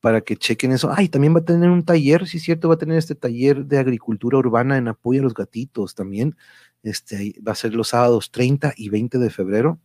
para 0.00 0.20
que 0.20 0.36
chequen 0.36 0.72
eso. 0.72 0.90
Ay, 0.94 1.08
también 1.08 1.34
va 1.34 1.40
a 1.40 1.44
tener 1.44 1.70
un 1.70 1.84
taller, 1.84 2.26
sí 2.26 2.36
es 2.36 2.42
cierto, 2.42 2.68
va 2.68 2.74
a 2.74 2.78
tener 2.78 2.98
este 2.98 3.14
taller 3.14 3.64
de 3.64 3.78
agricultura 3.78 4.38
urbana 4.38 4.76
en 4.76 4.88
apoyo 4.88 5.20
a 5.20 5.24
los 5.24 5.34
gatitos 5.34 5.94
también. 5.94 6.36
Este, 6.84 7.34
va 7.46 7.52
a 7.52 7.56
ser 7.56 7.74
los 7.74 7.88
sábados 7.88 8.30
30 8.30 8.74
y 8.76 8.90
20 8.90 9.18
de 9.18 9.30
febrero. 9.30 9.80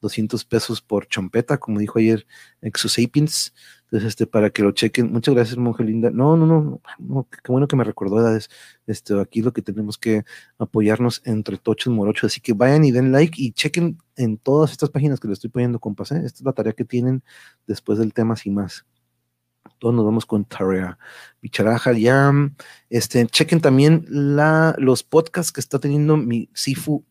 200 0.00 0.44
pesos 0.44 0.82
por 0.82 1.08
chompeta, 1.08 1.58
como 1.58 1.78
dijo 1.78 1.98
ayer 1.98 2.26
Exosapiens. 2.60 3.54
Entonces, 3.84 4.08
este, 4.08 4.26
para 4.26 4.50
que 4.50 4.62
lo 4.62 4.72
chequen. 4.72 5.12
Muchas 5.12 5.34
gracias, 5.34 5.56
monje 5.56 5.84
linda. 5.84 6.10
No, 6.10 6.36
no, 6.36 6.80
no, 6.98 7.28
qué 7.30 7.52
bueno 7.52 7.68
que 7.68 7.76
me 7.76 7.84
recordó 7.84 8.20
edades. 8.20 8.48
Este, 8.86 9.18
aquí 9.20 9.42
lo 9.42 9.52
que 9.52 9.62
tenemos 9.62 9.96
que 9.98 10.24
apoyarnos 10.58 11.22
entre 11.24 11.56
tochos 11.56 11.92
morochos. 11.92 12.32
Así 12.32 12.40
que 12.40 12.52
vayan 12.52 12.84
y 12.84 12.90
den 12.90 13.12
like 13.12 13.40
y 13.40 13.52
chequen 13.52 13.98
en 14.16 14.38
todas 14.38 14.72
estas 14.72 14.90
páginas 14.90 15.20
que 15.20 15.28
les 15.28 15.34
estoy 15.34 15.50
poniendo, 15.50 15.78
compas. 15.80 16.12
¿eh? 16.12 16.22
Esta 16.24 16.40
es 16.40 16.44
la 16.44 16.52
tarea 16.52 16.72
que 16.72 16.84
tienen 16.84 17.22
después 17.66 17.98
del 17.98 18.12
tema 18.12 18.36
sin 18.36 18.54
más. 18.54 18.84
Todos 19.78 19.94
nos 19.94 20.04
vamos 20.04 20.26
con 20.26 20.44
Tarea 20.44 20.98
Bicharaja, 21.42 21.92
ya. 21.92 22.32
Este, 22.90 23.26
chequen 23.26 23.60
también 23.60 24.04
la, 24.08 24.74
los 24.78 25.02
podcasts 25.02 25.52
que 25.52 25.60
está 25.60 25.78
teniendo 25.78 26.16
mi 26.16 26.48
Sifu 26.54 27.04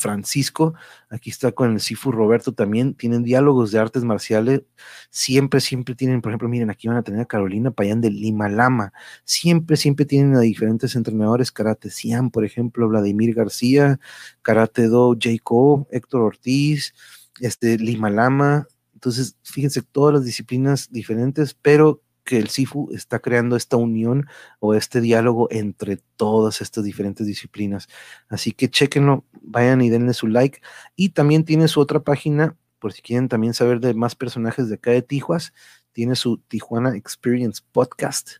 Francisco, 0.00 0.74
aquí 1.10 1.28
está 1.28 1.52
con 1.52 1.72
el 1.72 1.80
Sifu 1.80 2.10
Roberto 2.10 2.52
también, 2.52 2.94
tienen 2.94 3.22
diálogos 3.22 3.70
de 3.70 3.80
artes 3.80 4.02
marciales, 4.02 4.62
siempre, 5.10 5.60
siempre 5.60 5.94
tienen, 5.94 6.22
por 6.22 6.30
ejemplo, 6.32 6.48
miren, 6.48 6.70
aquí 6.70 6.88
van 6.88 6.96
a 6.96 7.02
tener 7.02 7.20
a 7.20 7.26
Carolina 7.26 7.70
Payán 7.70 8.00
de 8.00 8.10
Lima 8.10 8.48
Lama, 8.48 8.94
siempre, 9.24 9.76
siempre 9.76 10.06
tienen 10.06 10.36
a 10.36 10.40
diferentes 10.40 10.96
entrenadores, 10.96 11.52
Karate 11.52 11.90
Siam, 11.90 12.30
por 12.30 12.46
ejemplo, 12.46 12.88
Vladimir 12.88 13.34
García, 13.34 14.00
Karate 14.40 14.88
Do, 14.88 15.16
Jacob, 15.20 15.86
Héctor 15.90 16.22
Ortiz, 16.22 16.94
este, 17.40 17.76
Lima 17.76 18.08
Lama, 18.08 18.66
entonces, 18.94 19.36
fíjense, 19.42 19.82
todas 19.82 20.14
las 20.14 20.24
disciplinas 20.24 20.90
diferentes, 20.90 21.54
pero 21.54 22.02
que 22.30 22.38
el 22.38 22.48
SIFU 22.48 22.90
está 22.92 23.18
creando 23.18 23.56
esta 23.56 23.76
unión 23.76 24.28
o 24.60 24.74
este 24.74 25.00
diálogo 25.00 25.48
entre 25.50 25.96
todas 26.14 26.60
estas 26.60 26.84
diferentes 26.84 27.26
disciplinas. 27.26 27.88
Así 28.28 28.52
que 28.52 28.70
chequenlo, 28.70 29.24
vayan 29.42 29.80
y 29.80 29.90
denle 29.90 30.14
su 30.14 30.28
like. 30.28 30.60
Y 30.94 31.08
también 31.08 31.44
tiene 31.44 31.66
su 31.66 31.80
otra 31.80 32.04
página, 32.04 32.56
por 32.78 32.92
si 32.92 33.02
quieren 33.02 33.28
también 33.28 33.52
saber 33.52 33.80
de 33.80 33.94
más 33.94 34.14
personajes 34.14 34.68
de 34.68 34.76
acá 34.76 34.92
de 34.92 35.02
Tijuas, 35.02 35.52
tiene 35.90 36.14
su 36.14 36.38
Tijuana 36.38 36.96
Experience 36.96 37.62
Podcast, 37.72 38.34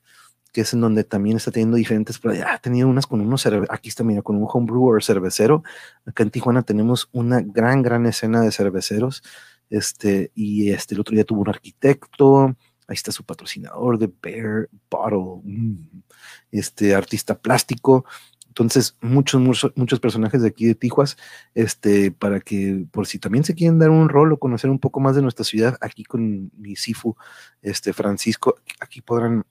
que 0.53 0.61
es 0.61 0.73
en 0.73 0.83
donde 0.83 1.03
también 1.03 1.39
está 1.39 1.51
teniendo 1.51 1.77
diferentes, 1.77 2.21
ha 2.47 2.59
tenido 2.59 2.87
unas 2.87 3.09
con 3.09 3.21
unos, 3.21 3.45
aquí 3.71 3.89
está, 3.89 4.05
mira, 4.05 4.23
con 4.23 4.37
un 4.37 4.47
homebrewer 4.49 5.03
cervecero. 5.03 5.65
Acá 6.07 6.23
en 6.23 6.31
Tijuana 6.31 6.63
tenemos 6.63 7.09
una 7.11 7.41
gran, 7.41 7.83
gran 7.83 8.07
escena 8.07 8.41
de 8.41 8.53
cerveceros. 8.53 9.25
Este, 9.69 10.31
y 10.37 10.71
este, 10.71 10.95
el 10.95 11.01
otro 11.01 11.15
día 11.17 11.25
tuvo 11.25 11.41
un 11.41 11.49
arquitecto, 11.49 12.57
Ahí 12.91 12.95
está 12.95 13.13
su 13.13 13.23
patrocinador 13.23 13.99
de 13.99 14.11
Bear 14.21 14.69
Bottle, 14.91 15.43
mm, 15.45 16.03
este 16.51 16.93
artista 16.93 17.39
plástico. 17.39 18.05
Entonces, 18.49 18.97
muchos, 19.01 19.41
muchos, 19.41 19.73
muchos 19.77 20.01
personajes 20.01 20.43
de 20.43 20.49
aquí 20.49 20.67
de 20.67 20.75
Tijuas, 20.75 21.17
este, 21.55 22.11
para 22.11 22.41
que 22.41 22.85
por 22.91 23.07
si 23.07 23.21
también 23.21 23.45
se 23.45 23.55
quieren 23.55 23.79
dar 23.79 23.91
un 23.91 24.09
rol 24.09 24.33
o 24.33 24.41
conocer 24.41 24.71
un 24.71 24.81
poco 24.81 24.99
más 24.99 25.15
de 25.15 25.23
nuestra 25.23 25.45
ciudad, 25.45 25.79
aquí 25.81 26.03
con 26.03 26.51
mi 26.59 26.75
Sifu, 26.75 27.17
este, 27.63 27.93
Francisco, 27.93 28.57
aquí 28.81 29.01
podrán 29.03 29.45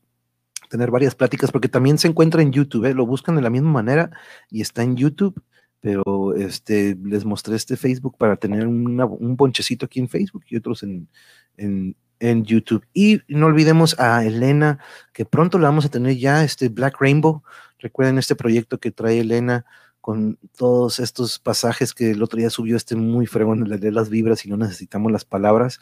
tener 0.69 0.91
varias 0.91 1.15
pláticas, 1.15 1.49
porque 1.49 1.69
también 1.69 1.97
se 1.97 2.09
encuentra 2.09 2.41
en 2.41 2.51
YouTube, 2.51 2.87
¿eh? 2.87 2.93
lo 2.93 3.05
buscan 3.05 3.37
de 3.37 3.41
la 3.41 3.49
misma 3.49 3.71
manera 3.71 4.11
y 4.51 4.59
está 4.59 4.83
en 4.83 4.97
YouTube, 4.97 5.41
pero 5.79 6.35
este, 6.35 6.97
les 7.01 7.23
mostré 7.23 7.55
este 7.55 7.77
Facebook 7.77 8.17
para 8.17 8.35
tener 8.35 8.67
un 8.67 9.37
ponchecito 9.37 9.85
aquí 9.85 10.01
en 10.01 10.09
Facebook 10.09 10.43
y 10.49 10.57
otros 10.57 10.83
en, 10.83 11.07
en, 11.55 11.95
en 12.19 12.43
YouTube. 12.43 12.85
Y 12.93 13.21
no 13.27 13.47
olvidemos 13.47 13.99
a 13.99 14.23
Elena, 14.25 14.79
que 15.13 15.25
pronto 15.25 15.57
la 15.57 15.69
vamos 15.69 15.85
a 15.85 15.89
tener 15.89 16.17
ya, 16.17 16.43
este 16.43 16.69
Black 16.69 16.97
Rainbow. 16.99 17.43
Recuerden 17.79 18.17
este 18.17 18.35
proyecto 18.35 18.79
que 18.79 18.91
trae 18.91 19.19
Elena 19.19 19.65
con 20.01 20.39
todos 20.57 20.99
estos 20.99 21.39
pasajes 21.39 21.93
que 21.93 22.11
el 22.11 22.23
otro 22.23 22.39
día 22.39 22.49
subió 22.49 22.77
este 22.77 22.95
muy 22.95 23.25
fregón, 23.25 23.67
le 23.69 23.77
de 23.77 23.91
las 23.91 24.09
vibras 24.09 24.45
y 24.45 24.49
no 24.49 24.57
necesitamos 24.57 25.11
las 25.11 25.25
palabras, 25.25 25.79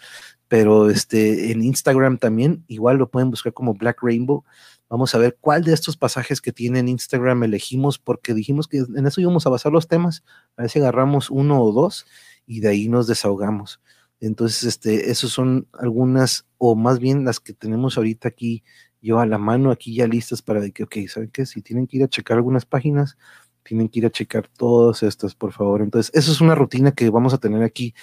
pero 0.47 0.89
este 0.89 1.51
en 1.51 1.63
Instagram 1.63 2.17
también, 2.17 2.63
igual 2.67 2.97
lo 2.97 3.09
pueden 3.09 3.29
buscar 3.29 3.53
como 3.53 3.75
Black 3.75 3.99
Rainbow. 4.01 4.43
Vamos 4.89 5.13
a 5.13 5.17
ver 5.17 5.37
cuál 5.39 5.63
de 5.63 5.73
estos 5.73 5.97
pasajes 5.97 6.41
que 6.41 6.51
tiene 6.51 6.79
en 6.79 6.87
Instagram 6.87 7.43
elegimos, 7.43 7.99
porque 7.99 8.33
dijimos 8.33 8.67
que 8.67 8.77
en 8.79 9.05
eso 9.05 9.21
íbamos 9.21 9.45
a 9.45 9.49
basar 9.49 9.71
los 9.71 9.87
temas, 9.87 10.23
a 10.55 10.63
ver 10.63 10.71
si 10.71 10.79
agarramos 10.79 11.29
uno 11.29 11.61
o 11.61 11.71
dos 11.71 12.05
y 12.45 12.61
de 12.61 12.69
ahí 12.69 12.87
nos 12.87 13.07
desahogamos. 13.07 13.79
Entonces, 14.19 14.63
este, 14.63 15.11
esos 15.11 15.31
son 15.31 15.67
algunas, 15.73 16.47
o 16.57 16.75
más 16.75 16.99
bien 16.99 17.25
las 17.25 17.39
que 17.39 17.53
tenemos 17.53 17.97
ahorita 17.97 18.27
aquí, 18.29 18.63
yo 19.01 19.19
a 19.19 19.25
la 19.25 19.37
mano, 19.37 19.71
aquí 19.71 19.95
ya 19.95 20.07
listas 20.07 20.41
para 20.41 20.67
que, 20.71 20.83
ok, 20.83 20.95
¿saben 21.07 21.29
qué? 21.29 21.45
Si 21.45 21.61
tienen 21.61 21.87
que 21.87 21.97
ir 21.97 22.03
a 22.03 22.07
checar 22.07 22.37
algunas 22.37 22.65
páginas, 22.65 23.17
tienen 23.63 23.89
que 23.89 23.99
ir 23.99 24.05
a 24.05 24.09
checar 24.09 24.47
todas 24.47 25.03
estas, 25.03 25.35
por 25.35 25.51
favor. 25.51 25.81
Entonces, 25.81 26.11
eso 26.15 26.31
es 26.31 26.41
una 26.41 26.55
rutina 26.55 26.93
que 26.93 27.09
vamos 27.09 27.33
a 27.33 27.37
tener 27.37 27.63
aquí, 27.63 27.93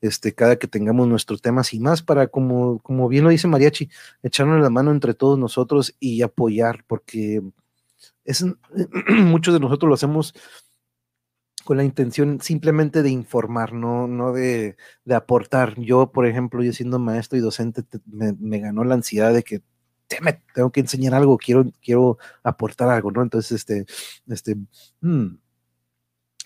este, 0.00 0.34
cada 0.34 0.56
que 0.56 0.68
tengamos 0.68 1.08
nuestro 1.08 1.38
tema, 1.38 1.64
sin 1.64 1.82
más, 1.82 2.02
para, 2.02 2.28
como, 2.28 2.78
como 2.80 3.08
bien 3.08 3.24
lo 3.24 3.30
dice 3.30 3.48
Mariachi, 3.48 3.90
echarnos 4.22 4.62
la 4.62 4.70
mano 4.70 4.90
entre 4.92 5.14
todos 5.14 5.38
nosotros 5.38 5.96
y 5.98 6.22
apoyar, 6.22 6.84
porque 6.86 7.42
es, 8.24 8.44
muchos 9.08 9.54
de 9.54 9.60
nosotros 9.60 9.88
lo 9.88 9.94
hacemos 9.94 10.34
con 11.64 11.76
la 11.76 11.84
intención 11.84 12.40
simplemente 12.40 13.02
de 13.02 13.10
informar, 13.10 13.72
no, 13.72 14.06
no 14.06 14.32
de, 14.32 14.76
aportar. 15.10 15.78
Yo, 15.80 16.12
por 16.12 16.26
ejemplo, 16.26 16.62
yo 16.62 16.72
siendo 16.72 16.98
maestro 16.98 17.38
y 17.38 17.40
docente, 17.40 17.82
me, 18.06 18.58
ganó 18.60 18.84
la 18.84 18.94
ansiedad 18.94 19.32
de 19.32 19.42
que 19.42 19.62
tengo 20.54 20.70
que 20.70 20.80
enseñar 20.80 21.14
algo, 21.14 21.38
quiero, 21.38 21.64
quiero 21.82 22.18
aportar 22.42 22.88
algo, 22.90 23.10
¿no? 23.10 23.22
Entonces, 23.22 23.52
este, 23.52 23.86
este, 24.28 24.56
mm, 25.00 25.36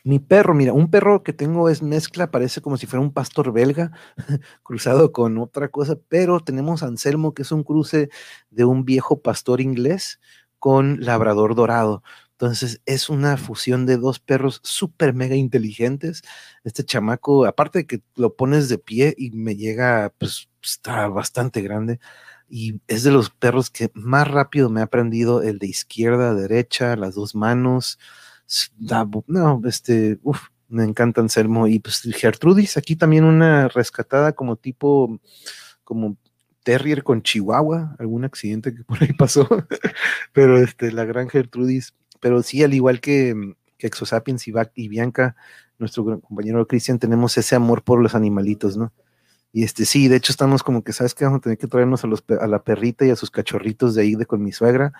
mi 0.05 0.21
perro, 0.21 0.55
mira, 0.55 0.73
un 0.73 0.91
perro 0.91 1.23
que 1.23 1.33
tengo 1.33 1.69
es 1.69 1.83
mezcla, 1.83 2.31
parece 2.31 2.61
como 2.63 2.77
si 2.77 2.87
fuera 2.87 3.03
un 3.03 3.13
pastor 3.13 3.53
belga 3.53 3.93
cruzado 4.63 5.13
con 5.13 5.39
otra 5.39 5.69
cosa, 5.69 5.99
pero 6.09 6.41
tenemos 6.41 6.83
Anselmo, 6.83 7.35
que 7.35 7.43
es 7.43 7.53
un 7.53 7.65
cruce 7.65 8.09
de 8.51 8.65
un 8.65 8.85
viejo 8.85 9.21
pastor 9.21 9.61
inglés 9.61 10.21
con 10.59 11.01
labrador 11.01 11.55
dorado. 11.55 12.03
Entonces 12.41 12.81
es 12.87 13.09
una 13.09 13.37
fusión 13.37 13.85
de 13.85 13.97
dos 13.97 14.21
perros 14.21 14.61
súper 14.63 15.13
mega 15.13 15.35
inteligentes. 15.35 16.23
Este 16.63 16.85
chamaco, 16.85 17.45
aparte 17.47 17.81
de 17.81 17.87
que 17.89 18.01
lo 18.15 18.37
pones 18.37 18.69
de 18.69 18.79
pie 18.79 19.13
y 19.19 19.33
me 19.33 19.57
llega, 19.57 20.15
pues 20.19 20.49
está 20.63 21.09
bastante 21.09 21.63
grande. 21.63 21.99
Y 22.49 22.81
es 22.87 23.03
de 23.03 23.11
los 23.11 23.31
perros 23.31 23.71
que 23.71 23.91
más 23.95 24.29
rápido 24.29 24.71
me 24.71 24.81
ha 24.81 24.85
aprendido 24.85 25.43
el 25.43 25.59
de 25.59 25.67
izquierda 25.67 26.33
derecha, 26.33 26.95
las 26.95 27.17
dos 27.17 27.35
manos. 27.35 27.99
No, 29.27 29.61
este, 29.67 30.21
uff, 30.23 30.43
me 30.69 30.85
encanta 30.85 31.21
Anselmo. 31.21 31.67
Y 31.67 31.81
pues 31.81 32.03
Gertrudis, 32.03 32.77
aquí 32.77 32.95
también 32.95 33.25
una 33.25 33.67
rescatada 33.67 34.33
como 34.33 34.55
tipo, 34.55 35.21
como 35.83 36.17
terrier 36.63 37.03
con 37.03 37.23
Chihuahua, 37.23 37.97
algún 37.99 38.25
accidente 38.25 38.73
que 38.73 38.85
por 38.85 39.03
ahí 39.03 39.13
pasó. 39.13 39.49
Pero 40.33 40.59
este, 40.59 40.93
la 40.93 41.05
gran 41.05 41.29
Gertrudis 41.29 41.95
pero 42.21 42.43
sí, 42.43 42.63
al 42.63 42.75
igual 42.75 43.01
que, 43.01 43.35
mm, 43.35 43.55
que 43.79 43.87
Exosapiens 43.87 44.47
y, 44.49 44.53
y 44.75 44.89
Bianca, 44.89 45.37
nuestro 45.79 46.05
compañero 46.21 46.67
Cristian, 46.67 46.99
tenemos 46.99 47.37
ese 47.39 47.55
amor 47.55 47.83
por 47.83 48.03
los 48.03 48.15
animalitos, 48.15 48.77
¿no? 48.77 48.93
Y 49.53 49.65
este, 49.65 49.87
sí, 49.87 50.09
de 50.09 50.17
hecho 50.17 50.33
estamos 50.33 50.63
como 50.63 50.83
que, 50.85 50.93
¿sabes 50.93 51.15
qué? 51.15 51.25
Vamos 51.25 51.39
a 51.39 51.43
tener 51.43 51.59
que 51.59 51.67
traernos 51.67 52.05
a, 52.05 52.07
los, 52.07 52.25
a 52.41 52.47
la 52.47 52.63
perrita 52.63 53.07
y 53.07 53.11
a 53.11 53.17
sus 53.17 53.31
cachorritos 53.31 53.95
de 53.95 54.03
ahí 54.03 54.15
de 54.15 54.27
con 54.27 54.43
mi 54.43 54.53
suegra, 54.53 54.93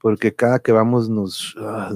porque 0.00 0.34
cada 0.34 0.60
que 0.60 0.72
vamos 0.72 1.08
nos... 1.08 1.56
Ah, 1.58 1.90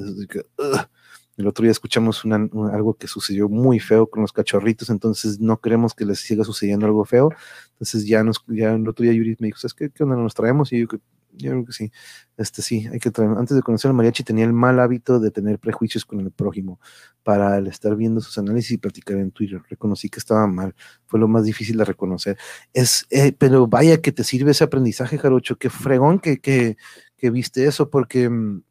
el 1.36 1.46
otro 1.46 1.62
día 1.62 1.72
escuchamos 1.72 2.24
algo 2.24 2.94
que 2.94 3.06
sucedió 3.08 3.48
muy 3.48 3.80
feo 3.80 4.06
con 4.08 4.22
los 4.22 4.32
cachorritos, 4.32 4.90
entonces 4.90 5.40
no 5.40 5.60
queremos 5.60 5.94
que 5.94 6.04
les 6.04 6.20
siga 6.20 6.44
sucediendo 6.44 6.84
algo 6.86 7.04
feo. 7.04 7.30
Entonces 7.72 8.06
ya 8.06 8.22
nos, 8.22 8.44
ya 8.48 8.74
el 8.74 8.86
otro 8.86 9.02
día 9.02 9.14
Yuri 9.14 9.36
me 9.38 9.46
dijo, 9.46 9.58
¿sabes 9.58 9.74
qué? 9.74 9.90
¿Qué 9.90 10.02
onda 10.02 10.16
nos 10.16 10.34
traemos? 10.34 10.72
Y 10.72 10.80
yo, 10.80 10.86
yo 11.32 11.50
creo 11.50 11.64
que 11.64 11.72
sí. 11.72 11.92
Este 12.36 12.62
sí, 12.62 12.86
hay 12.92 12.98
que 12.98 13.10
antes 13.16 13.56
de 13.56 13.62
conocer 13.62 13.90
a 13.90 13.94
mariachi 13.94 14.24
tenía 14.24 14.44
el 14.44 14.52
mal 14.52 14.80
hábito 14.80 15.20
de 15.20 15.30
tener 15.30 15.58
prejuicios 15.58 16.04
con 16.04 16.20
el 16.20 16.30
prójimo 16.30 16.80
para 17.22 17.58
el 17.58 17.66
estar 17.66 17.96
viendo 17.96 18.20
sus 18.20 18.38
análisis 18.38 18.72
y 18.72 18.78
platicar 18.78 19.16
en 19.16 19.30
Twitter. 19.30 19.62
Reconocí 19.68 20.08
que 20.08 20.18
estaba 20.18 20.46
mal, 20.46 20.74
fue 21.06 21.20
lo 21.20 21.28
más 21.28 21.44
difícil 21.44 21.76
de 21.76 21.84
reconocer. 21.84 22.38
Es, 22.72 23.06
eh, 23.10 23.32
pero 23.32 23.66
vaya 23.66 24.00
que 24.00 24.12
te 24.12 24.24
sirve 24.24 24.52
ese 24.52 24.64
aprendizaje, 24.64 25.18
Jarocho, 25.18 25.56
qué 25.56 25.70
fregón 25.70 26.20
que, 26.20 26.40
que, 26.40 26.76
que 27.16 27.30
viste 27.30 27.66
eso, 27.66 27.90
porque 27.90 28.28
mm, 28.28 28.62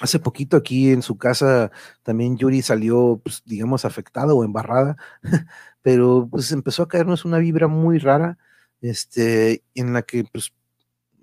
hace 0.00 0.18
poquito 0.18 0.56
aquí 0.56 0.90
en 0.90 1.02
su 1.02 1.16
casa 1.16 1.70
también 2.02 2.36
Yuri 2.36 2.62
salió, 2.62 3.20
pues, 3.22 3.42
digamos, 3.44 3.84
afectada 3.84 4.34
o 4.34 4.44
embarrada, 4.44 4.96
pero 5.82 6.28
pues 6.30 6.52
empezó 6.52 6.82
a 6.82 6.88
caernos 6.88 7.24
una 7.24 7.38
vibra 7.38 7.68
muy 7.68 7.98
rara, 7.98 8.38
este, 8.80 9.62
en 9.74 9.92
la 9.92 10.02
que 10.02 10.24
pues 10.24 10.52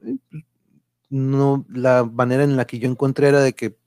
eh, 0.03 0.17
no, 1.09 1.65
la 1.69 2.03
manera 2.03 2.43
en 2.43 2.55
la 2.55 2.65
que 2.65 2.79
yo 2.79 2.89
encontré 2.89 3.29
era 3.29 3.41
de 3.41 3.53
que 3.53 3.77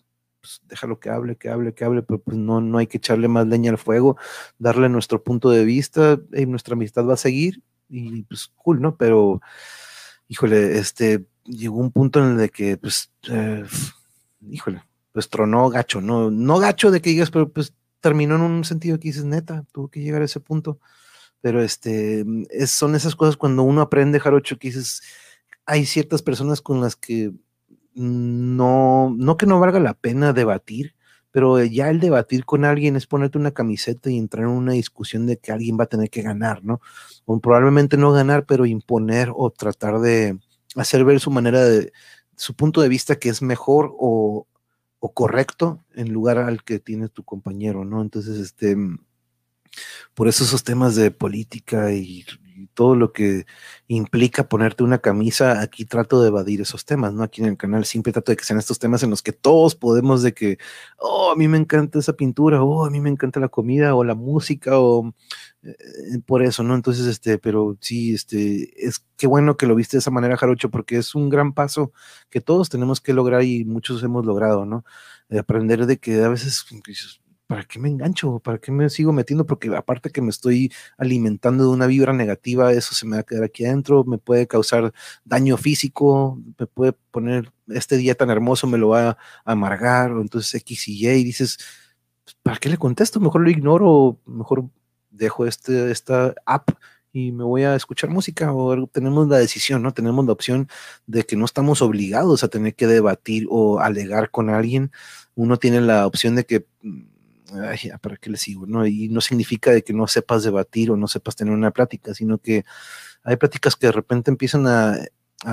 pues, 0.41 0.61
déjalo 0.69 0.99
que 0.99 1.09
hable, 1.09 1.37
que 1.37 1.49
hable, 1.49 1.73
que 1.73 1.85
hable, 1.85 2.03
pero 2.03 2.21
pues 2.21 2.37
no, 2.37 2.61
no 2.61 2.79
hay 2.79 2.87
que 2.89 2.99
echarle 2.99 3.29
más 3.29 3.47
leña 3.47 3.71
al 3.71 3.79
fuego, 3.79 4.17
darle 4.59 4.89
nuestro 4.89 5.23
punto 5.23 5.51
de 5.51 5.65
vista, 5.65 6.19
y 6.33 6.47
nuestra 6.47 6.75
amistad 6.75 7.07
va 7.07 7.15
a 7.15 7.17
seguir, 7.17 7.63
y 7.89 8.23
pues 8.25 8.49
cool, 8.57 8.81
¿no? 8.81 8.97
Pero, 8.97 9.41
híjole, 10.29 10.79
este, 10.79 11.25
llegó 11.45 11.79
un 11.79 11.93
punto 11.93 12.25
en 12.25 12.41
el 12.41 12.51
que, 12.51 12.77
pues, 12.77 13.13
eh, 13.31 13.65
híjole, 14.51 14.83
pues 15.13 15.29
tronó 15.29 15.69
gacho, 15.71 16.01
no, 16.01 16.31
no 16.31 16.59
gacho 16.59 16.91
de 16.91 17.01
que 17.01 17.11
digas, 17.11 17.31
pero 17.31 17.49
pues 17.53 17.75
terminó 18.01 18.35
en 18.37 18.43
un 18.43 18.65
sentido 18.65 18.99
que 18.99 19.09
dices, 19.09 19.25
neta, 19.25 19.65
tuvo 19.73 19.89
que 19.89 20.01
llegar 20.01 20.23
a 20.23 20.27
ese 20.27 20.41
punto. 20.41 20.81
Pero 21.41 21.63
este, 21.63 22.25
es, 22.51 22.71
son 22.71 22.95
esas 22.95 23.17
cosas 23.17 23.37
cuando 23.37 23.63
uno 23.63 23.81
aprende, 23.81 24.21
Jarocho, 24.21 24.59
que 24.59 24.69
dices, 24.69 25.03
hay 25.67 25.87
ciertas 25.87 26.23
personas 26.23 26.61
con 26.61 26.81
las 26.81 26.97
que 26.97 27.33
no, 27.95 29.15
no 29.17 29.37
que 29.37 29.47
no 29.47 29.61
valga 29.61 29.81
la 29.81 29.95
pena 29.95 30.33
debatir, 30.33 30.95
pero 31.31 31.63
ya 31.65 31.89
el 31.91 32.01
debatir 32.01 32.45
con 32.45 32.65
alguien 32.65 32.97
es 32.97 33.07
ponerte 33.07 33.39
una 33.39 33.53
camiseta 33.53 34.11
y 34.11 34.19
entrar 34.19 34.45
en 34.45 34.51
una 34.51 34.73
discusión 34.73 35.27
de 35.27 35.39
que 35.39 35.53
alguien 35.53 35.79
va 35.79 35.85
a 35.85 35.89
tener 35.89 36.11
que 36.11 36.23
ganar, 36.23 36.63
¿no? 36.65 36.81
O 37.25 37.41
probablemente 37.41 37.97
no 37.97 38.13
ganar, 38.13 38.45
pero 38.47 38.67
imponer 38.67 39.31
o 39.35 39.51
tratar 39.51 40.01
de 40.01 40.39
hacer 40.77 41.05
ver 41.05 41.21
su 41.21 41.31
manera 41.31 41.65
de, 41.65 41.93
su 42.37 42.55
punto 42.55 42.81
de 42.81 42.89
vista 42.89 43.17
que 43.17 43.29
es 43.29 43.43
mejor 43.43 43.95
o, 43.99 44.47
o 45.01 45.15
correcto 45.15 45.85
en 45.95 46.13
lugar 46.13 46.39
al 46.39 46.65
que 46.65 46.79
tiene 46.79 47.09
tu 47.09 47.25
compañero, 47.25 47.85
¿no? 47.85 48.03
Entonces, 48.03 48.39
este, 48.39 48.77
por 50.15 50.29
eso 50.29 50.45
esos 50.45 50.65
temas 50.65 50.95
de 50.97 51.11
política 51.11 51.93
y 51.93 52.25
todo 52.75 52.97
lo 52.97 53.13
que 53.13 53.47
implica 53.89 54.49
ponerte 54.49 54.83
una 54.85 54.99
camisa, 54.99 55.61
aquí 55.61 55.85
trato 55.85 56.23
de 56.23 56.29
evadir 56.29 56.61
esos 56.61 56.85
temas, 56.85 57.13
¿no? 57.15 57.23
Aquí 57.23 57.43
en 57.43 57.49
el 57.49 57.57
canal 57.57 57.85
siempre 57.85 58.13
trato 58.13 58.33
de 58.33 58.37
que 58.37 58.45
sean 58.45 58.59
estos 58.59 58.79
temas 58.79 59.03
en 59.03 59.11
los 59.11 59.23
que 59.23 59.33
todos 59.33 59.75
podemos 59.75 60.23
de 60.23 60.35
que, 60.35 60.59
oh, 60.99 61.33
a 61.33 61.37
mí 61.37 61.49
me 61.49 61.59
encanta 61.59 61.99
esa 61.99 62.15
pintura, 62.15 62.63
oh, 62.63 62.85
a 62.87 62.91
mí 62.91 63.01
me 63.01 63.11
encanta 63.11 63.41
la 63.41 63.49
comida 63.49 63.95
o 63.95 64.05
la 64.05 64.15
música 64.15 64.79
o 64.79 65.15
eh, 65.63 65.75
por 66.27 66.43
eso, 66.43 66.63
¿no? 66.63 66.75
Entonces, 66.75 67.07
este, 67.07 67.39
pero 67.39 67.77
sí, 67.81 68.15
este, 68.15 68.87
es 68.87 69.05
qué 69.17 69.27
bueno 69.27 69.57
que 69.57 69.67
lo 69.67 69.75
viste 69.75 69.97
de 69.97 70.01
esa 70.01 70.11
manera, 70.11 70.37
Jarocho, 70.37 70.71
porque 70.71 70.97
es 70.99 71.15
un 71.15 71.29
gran 71.29 71.53
paso 71.55 71.93
que 72.31 72.41
todos 72.41 72.69
tenemos 72.69 73.01
que 73.01 73.13
lograr 73.15 73.43
y 73.45 73.65
muchos 73.65 74.03
hemos 74.03 74.27
logrado, 74.27 74.67
¿no? 74.67 74.85
aprender 75.39 75.87
de 75.87 75.99
que 75.99 76.23
a 76.23 76.29
veces 76.29 76.63
¿para 77.53 77.65
qué 77.65 77.79
me 77.79 77.91
engancho? 77.91 78.39
¿Para 78.39 78.57
qué 78.57 78.73
me 78.73 78.89
sigo 78.89 79.13
metiendo? 79.13 79.45
Porque 79.45 79.69
aparte 79.77 80.09
que 80.09 80.23
me 80.23 80.31
estoy 80.31 80.73
alimentando 80.97 81.65
de 81.65 81.69
una 81.69 81.87
vibra 81.87 82.15
negativa, 82.15 82.73
eso 82.73 82.95
se 82.95 83.05
me 83.05 83.17
va 83.17 83.21
a 83.21 83.25
quedar 83.25 83.45
aquí 83.45 83.67
adentro, 83.67 84.05
me 84.05 84.17
puede 84.17 84.47
causar 84.47 84.95
daño 85.27 85.59
físico, 85.59 86.41
me 86.59 86.67
puede 86.67 86.95
poner, 87.11 87.53
este 87.69 87.99
día 87.99 88.15
tan 88.15 88.31
hermoso 88.31 88.67
me 88.67 88.79
lo 88.79 88.89
va 88.89 89.11
a 89.11 89.19
amargar, 89.45 90.13
o 90.13 90.23
entonces 90.23 90.55
X 90.55 90.89
y 90.89 91.07
Y, 91.07 91.11
y 91.11 91.25
dices, 91.25 91.59
¿para 92.43 92.57
qué 92.57 92.71
le 92.71 92.79
contesto? 92.79 93.21
Mejor 93.21 93.43
lo 93.43 93.51
ignoro, 93.51 94.19
mejor 94.25 94.71
dejo 95.11 95.47
este, 95.47 95.91
esta 95.91 96.35
app 96.47 96.71
y 97.13 97.33
me 97.33 97.45
voy 97.45 97.65
a 97.65 97.77
escuchar 97.77 98.09
música 98.09 98.55
o 98.55 98.87
tenemos 98.87 99.29
la 99.29 99.37
decisión, 99.37 99.83
¿no? 99.83 99.93
Tenemos 99.93 100.25
la 100.25 100.33
opción 100.33 100.69
de 101.07 101.25
que 101.25 101.37
no 101.37 101.45
estamos 101.45 101.83
obligados 101.83 102.45
a 102.45 102.49
tener 102.49 102.75
que 102.75 102.87
debatir 102.87 103.47
o 103.51 103.79
alegar 103.79 104.31
con 104.31 104.49
alguien. 104.49 104.91
Uno 105.35 105.59
tiene 105.59 105.83
la 105.83 106.07
opción 106.07 106.35
de 106.35 106.47
que 106.47 106.67
¿para 108.01 108.17
qué 108.17 108.31
le 108.31 108.37
sigo? 108.37 108.67
¿no? 108.67 108.87
Y 108.87 109.09
no 109.09 109.21
significa 109.21 109.71
de 109.73 109.83
que 109.83 109.93
no 109.93 110.07
sepas 110.07 110.43
debatir 110.45 110.91
o 110.91 110.97
no 110.97 111.09
sepas 111.09 111.37
tener 111.37 111.55
una 111.55 111.71
plática, 111.71 112.15
sino 112.15 112.39
que 112.39 112.65
hay 113.25 113.37
pláticas 113.37 113.77
que 113.77 113.87
de 113.87 113.93
repente 113.93 114.31
empiezan 114.31 114.67
a, 114.67 114.97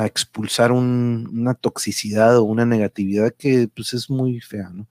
expulsar 0.05 0.71
una 0.71 1.55
toxicidad 1.55 2.37
o 2.37 2.43
una 2.43 2.63
negatividad 2.63 3.33
que 3.35 3.67
pues 3.75 3.93
es 3.95 4.07
muy 4.11 4.39
fea, 4.39 4.69
¿no? 4.69 4.87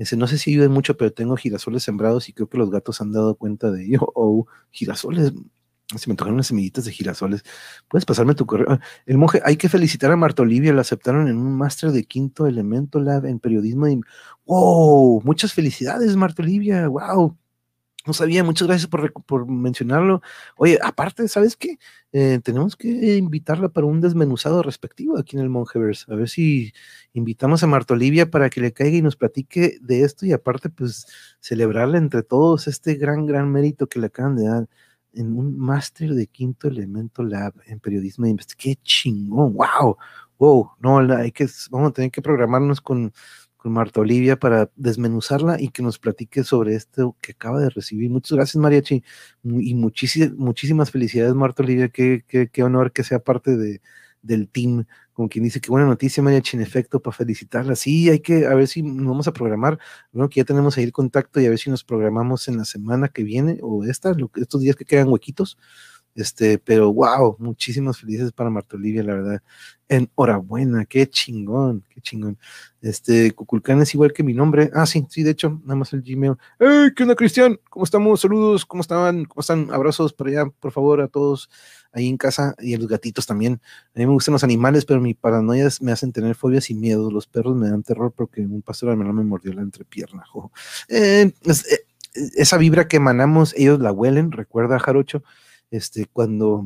Ese, 0.00 0.16
no 0.16 0.26
sé 0.26 0.38
si 0.38 0.52
ayuda 0.52 0.68
mucho, 0.70 0.96
pero 0.96 1.12
tengo 1.12 1.36
girasoles 1.36 1.82
sembrados 1.82 2.28
y 2.28 2.32
creo 2.32 2.48
que 2.48 2.58
los 2.58 2.70
gatos 2.70 3.00
han 3.02 3.12
dado 3.12 3.34
cuenta 3.36 3.70
de 3.70 3.84
ello. 3.84 4.00
O 4.16 4.46
girasoles, 4.70 5.32
si 5.98 6.08
me 6.08 6.16
tocaron 6.16 6.34
unas 6.34 6.46
semillitas 6.48 6.84
de 6.84 6.92
girasoles, 6.92 7.42
puedes 7.88 8.04
pasarme 8.04 8.34
tu 8.34 8.46
correo. 8.46 8.78
El 9.06 9.18
monje, 9.18 9.40
hay 9.44 9.56
que 9.56 9.68
felicitar 9.68 10.10
a 10.12 10.16
Marta 10.16 10.42
Olivia, 10.42 10.72
la 10.72 10.82
aceptaron 10.82 11.28
en 11.28 11.36
un 11.36 11.56
máster 11.56 11.90
de 11.90 12.04
quinto 12.04 12.46
elemento 12.46 13.00
lab 13.00 13.26
en 13.26 13.40
periodismo. 13.40 13.88
Y, 13.88 14.00
wow, 14.46 15.20
muchas 15.24 15.52
felicidades, 15.52 16.16
Marta 16.16 16.42
Olivia, 16.42 16.86
wow. 16.88 17.36
No 18.06 18.14
sabía, 18.14 18.42
muchas 18.42 18.66
gracias 18.66 18.88
por, 18.88 19.12
por 19.24 19.46
mencionarlo. 19.46 20.22
Oye, 20.56 20.78
aparte, 20.82 21.28
¿sabes 21.28 21.54
qué? 21.54 21.78
Eh, 22.12 22.40
tenemos 22.42 22.74
que 22.74 22.88
invitarla 23.18 23.68
para 23.68 23.86
un 23.86 24.00
desmenuzado 24.00 24.62
respectivo 24.62 25.18
aquí 25.18 25.36
en 25.36 25.42
el 25.42 25.50
Monjeverse. 25.50 26.10
A 26.10 26.14
ver 26.14 26.28
si 26.30 26.72
invitamos 27.12 27.62
a 27.62 27.66
Marta 27.66 27.92
Olivia 27.92 28.30
para 28.30 28.48
que 28.48 28.62
le 28.62 28.72
caiga 28.72 28.96
y 28.96 29.02
nos 29.02 29.16
platique 29.16 29.76
de 29.82 30.02
esto 30.04 30.24
y 30.24 30.32
aparte, 30.32 30.70
pues, 30.70 31.06
celebrarle 31.40 31.98
entre 31.98 32.22
todos 32.22 32.68
este 32.68 32.94
gran, 32.94 33.26
gran 33.26 33.52
mérito 33.52 33.86
que 33.86 34.00
le 34.00 34.06
acaban 34.06 34.34
de 34.34 34.44
dar 34.44 34.68
en 35.14 35.36
un 35.36 35.58
máster 35.58 36.14
de 36.14 36.26
quinto 36.26 36.68
elemento 36.68 37.22
lab 37.22 37.54
en 37.66 37.80
periodismo 37.80 38.24
de 38.24 38.32
investigación. 38.32 38.74
¡Qué 38.76 38.82
chingón! 38.82 39.54
¡Wow! 39.54 39.96
¡Wow! 40.38 40.70
No, 40.80 40.98
hay 41.16 41.32
que, 41.32 41.46
vamos 41.70 41.90
a 41.90 41.92
tener 41.92 42.10
que 42.10 42.22
programarnos 42.22 42.80
con, 42.80 43.12
con 43.56 43.72
Marta 43.72 44.00
Olivia 44.00 44.38
para 44.38 44.70
desmenuzarla 44.76 45.60
y 45.60 45.68
que 45.68 45.82
nos 45.82 45.98
platique 45.98 46.44
sobre 46.44 46.74
esto 46.74 47.16
que 47.20 47.32
acaba 47.32 47.60
de 47.60 47.70
recibir. 47.70 48.10
Muchas 48.10 48.36
gracias, 48.36 48.56
Mariachi, 48.56 49.02
y 49.44 49.74
muchísimas, 49.74 50.32
muchísimas 50.32 50.90
felicidades, 50.90 51.34
Marta 51.34 51.62
Olivia. 51.62 51.88
Qué, 51.88 52.24
qué, 52.26 52.48
qué 52.48 52.62
honor 52.62 52.92
que 52.92 53.04
sea 53.04 53.18
parte 53.20 53.56
de, 53.56 53.80
del 54.22 54.48
team 54.48 54.84
con 55.12 55.28
quien 55.28 55.44
dice 55.44 55.60
que 55.60 55.70
buena 55.70 55.86
noticia, 55.86 56.22
Mariachi, 56.22 56.56
en 56.56 56.62
efecto, 56.62 57.00
para 57.00 57.16
felicitarla. 57.16 57.76
Sí, 57.76 58.08
hay 58.08 58.20
que, 58.20 58.46
a 58.46 58.54
ver 58.54 58.68
si 58.68 58.82
nos 58.82 59.06
vamos 59.06 59.28
a 59.28 59.32
programar, 59.32 59.78
bueno, 60.12 60.28
que 60.28 60.40
ya 60.40 60.44
tenemos 60.44 60.78
ahí 60.78 60.84
el 60.84 60.92
contacto 60.92 61.40
y 61.40 61.46
a 61.46 61.50
ver 61.50 61.58
si 61.58 61.68
nos 61.70 61.84
programamos 61.84 62.48
en 62.48 62.56
la 62.56 62.64
semana 62.64 63.08
que 63.08 63.22
viene 63.22 63.58
o 63.62 63.84
esta, 63.84 64.14
estos 64.36 64.60
días 64.60 64.76
que 64.76 64.84
quedan 64.84 65.08
huequitos. 65.08 65.58
Este, 66.14 66.58
pero 66.58 66.92
wow, 66.92 67.36
muchísimas 67.38 67.98
felicidades 67.98 68.32
para 68.32 68.50
Marta 68.50 68.76
Olivia, 68.76 69.02
la 69.02 69.14
verdad. 69.14 69.42
Enhorabuena, 69.88 70.84
qué 70.84 71.08
chingón, 71.08 71.84
qué 71.88 72.00
chingón. 72.00 72.38
Este, 72.80 73.32
Cuculcán 73.32 73.80
es 73.80 73.94
igual 73.94 74.12
que 74.12 74.22
mi 74.22 74.34
nombre. 74.34 74.70
Ah, 74.74 74.86
sí, 74.86 75.06
sí, 75.08 75.22
de 75.22 75.30
hecho, 75.30 75.60
nada 75.62 75.76
más 75.76 75.92
el 75.92 76.02
Gmail. 76.02 76.34
¡Hey! 76.58 76.90
¿Qué 76.94 77.02
onda, 77.04 77.14
Cristian? 77.14 77.58
¿Cómo 77.68 77.84
estamos? 77.84 78.20
Saludos, 78.20 78.66
¿cómo 78.66 78.80
estaban? 78.82 79.24
¿Cómo 79.24 79.40
están? 79.40 79.68
Abrazos 79.72 80.12
para 80.12 80.30
allá, 80.30 80.46
por 80.60 80.72
favor, 80.72 81.00
a 81.00 81.08
todos 81.08 81.48
ahí 81.92 82.08
en 82.08 82.16
casa 82.16 82.54
y 82.58 82.74
a 82.74 82.78
los 82.78 82.88
gatitos 82.88 83.26
también. 83.26 83.60
A 83.94 83.98
mí 83.98 84.06
me 84.06 84.12
gustan 84.12 84.32
los 84.32 84.44
animales, 84.44 84.84
pero 84.84 85.00
mi 85.00 85.14
paranoia 85.14 85.68
me 85.80 85.92
hacen 85.92 86.12
tener 86.12 86.34
fobias 86.34 86.70
y 86.70 86.74
miedo. 86.74 87.10
Los 87.10 87.26
perros 87.26 87.56
me 87.56 87.68
dan 87.68 87.82
terror 87.82 88.12
porque 88.14 88.42
un 88.42 88.62
pastor 88.62 88.96
me 88.96 89.24
mordió 89.24 89.52
la 89.52 89.62
entrepierna. 89.62 90.24
Eh, 90.88 91.32
eh, 91.44 91.78
esa 92.34 92.56
vibra 92.58 92.88
que 92.88 92.96
emanamos, 92.96 93.54
ellos 93.56 93.78
la 93.78 93.92
huelen, 93.92 94.32
recuerda, 94.32 94.78
Jarocho, 94.78 95.22
este, 95.70 96.06
cuando 96.06 96.64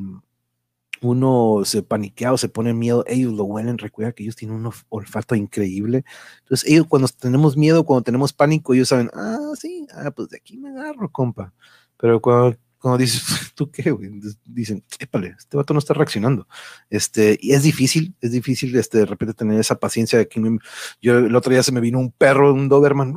uno 1.02 1.62
se 1.64 1.82
paniquea 1.82 2.32
o 2.32 2.39
se 2.39 2.48
pone 2.48 2.72
miedo, 2.72 3.05
ellos 3.06 3.32
lo 3.35 3.44
huelen, 3.44 3.78
recuerda 3.78 4.12
que 4.12 4.22
ellos 4.22 4.36
tienen 4.36 4.56
un 4.56 4.72
olfato 4.89 5.35
increíble. 5.35 6.05
Entonces, 6.40 6.70
ellos 6.70 6.86
cuando 6.89 7.09
tenemos 7.09 7.56
miedo, 7.56 7.85
cuando 7.85 8.05
tenemos 8.05 8.32
pánico, 8.32 8.74
ellos 8.74 8.89
saben, 8.89 9.10
ah, 9.14 9.52
sí, 9.56 9.86
ah, 9.94 10.10
pues 10.10 10.28
de 10.31 10.39
aquí 10.39 10.56
me 10.56 10.70
agarro, 10.70 11.10
compa. 11.10 11.52
Pero 11.98 12.20
cuando 12.20 12.56
cuando 12.85 12.98
dices, 12.98 13.22
¿tú 13.55 13.70
qué, 13.70 13.90
güey? 13.90 14.10
Dicen, 14.44 14.85
épale, 14.98 15.35
este 15.39 15.56
vato 15.56 15.72
no 15.72 15.78
está 15.78 15.94
reaccionando. 15.94 16.47
Este, 16.90 17.39
y 17.40 17.55
es 17.55 17.62
difícil, 17.62 18.14
es 18.20 18.31
difícil, 18.31 18.76
este, 18.76 18.98
de 18.98 19.06
repente 19.06 19.32
tener 19.32 19.59
esa 19.59 19.76
paciencia 19.76 20.18
de 20.18 20.28
que 20.28 20.39
yo 21.01 21.16
el 21.16 21.35
otro 21.35 21.51
día 21.51 21.62
se 21.62 21.72
me 21.72 21.81
vino 21.81 21.98
un 21.98 22.12
perro, 22.12 22.52
un 22.52 22.68
Doberman, 22.68 23.14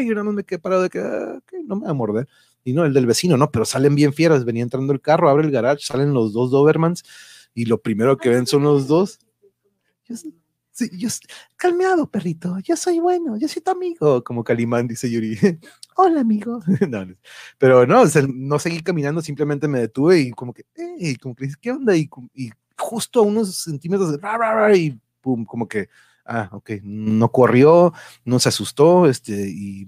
y 0.00 0.08
yo 0.08 0.14
no 0.16 0.32
me 0.32 0.42
quedé 0.42 0.58
parado 0.58 0.82
de 0.82 0.90
que, 0.90 0.98
ah, 0.98 1.38
no 1.66 1.76
me 1.76 1.84
va 1.84 1.90
a 1.92 1.94
morder. 1.94 2.26
Y 2.64 2.72
no, 2.72 2.84
el 2.84 2.92
del 2.92 3.06
vecino, 3.06 3.36
no, 3.36 3.50
pero 3.50 3.64
salen 3.64 3.94
bien 3.94 4.12
fieras, 4.12 4.44
venía 4.44 4.62
entrando 4.62 4.92
el 4.92 5.00
carro, 5.00 5.28
abre 5.28 5.44
el 5.44 5.50
garage, 5.50 5.84
salen 5.84 6.12
los 6.12 6.32
dos 6.32 6.50
Dobermans, 6.50 7.02
y 7.54 7.64
lo 7.64 7.80
primero 7.80 8.16
que 8.16 8.28
ven 8.28 8.46
son 8.46 8.62
los 8.62 8.86
dos. 8.86 9.18
Sí, 10.72 10.90
yo, 10.92 11.08
calmeado, 11.56 12.10
perrito, 12.10 12.58
yo 12.60 12.76
soy 12.76 13.00
bueno, 13.00 13.36
yo 13.36 13.48
soy 13.48 13.62
tu 13.62 13.70
amigo, 13.70 14.24
como 14.24 14.44
Calimán, 14.44 14.86
dice 14.86 15.10
Yuri. 15.10 15.36
hola 15.96 16.20
amigo. 16.20 16.60
pero 17.58 17.86
no, 17.86 18.04
no 18.34 18.58
seguí 18.58 18.80
caminando, 18.82 19.20
simplemente 19.20 19.68
me 19.68 19.80
detuve 19.80 20.20
y 20.20 20.30
como 20.30 20.52
que, 20.52 20.64
como 21.20 21.34
que 21.34 21.50
¿qué 21.60 21.72
onda? 21.72 21.96
Y, 21.96 22.08
y 22.34 22.50
justo 22.76 23.20
a 23.20 23.24
unos 23.24 23.54
centímetros 23.56 24.12
de, 24.12 24.78
y 24.78 24.98
pum, 25.20 25.44
como 25.44 25.68
que, 25.68 25.88
ah, 26.24 26.48
ok, 26.52 26.70
no 26.82 27.30
corrió, 27.30 27.92
no 28.24 28.38
se 28.38 28.48
asustó, 28.48 29.06
este, 29.06 29.48
y, 29.48 29.86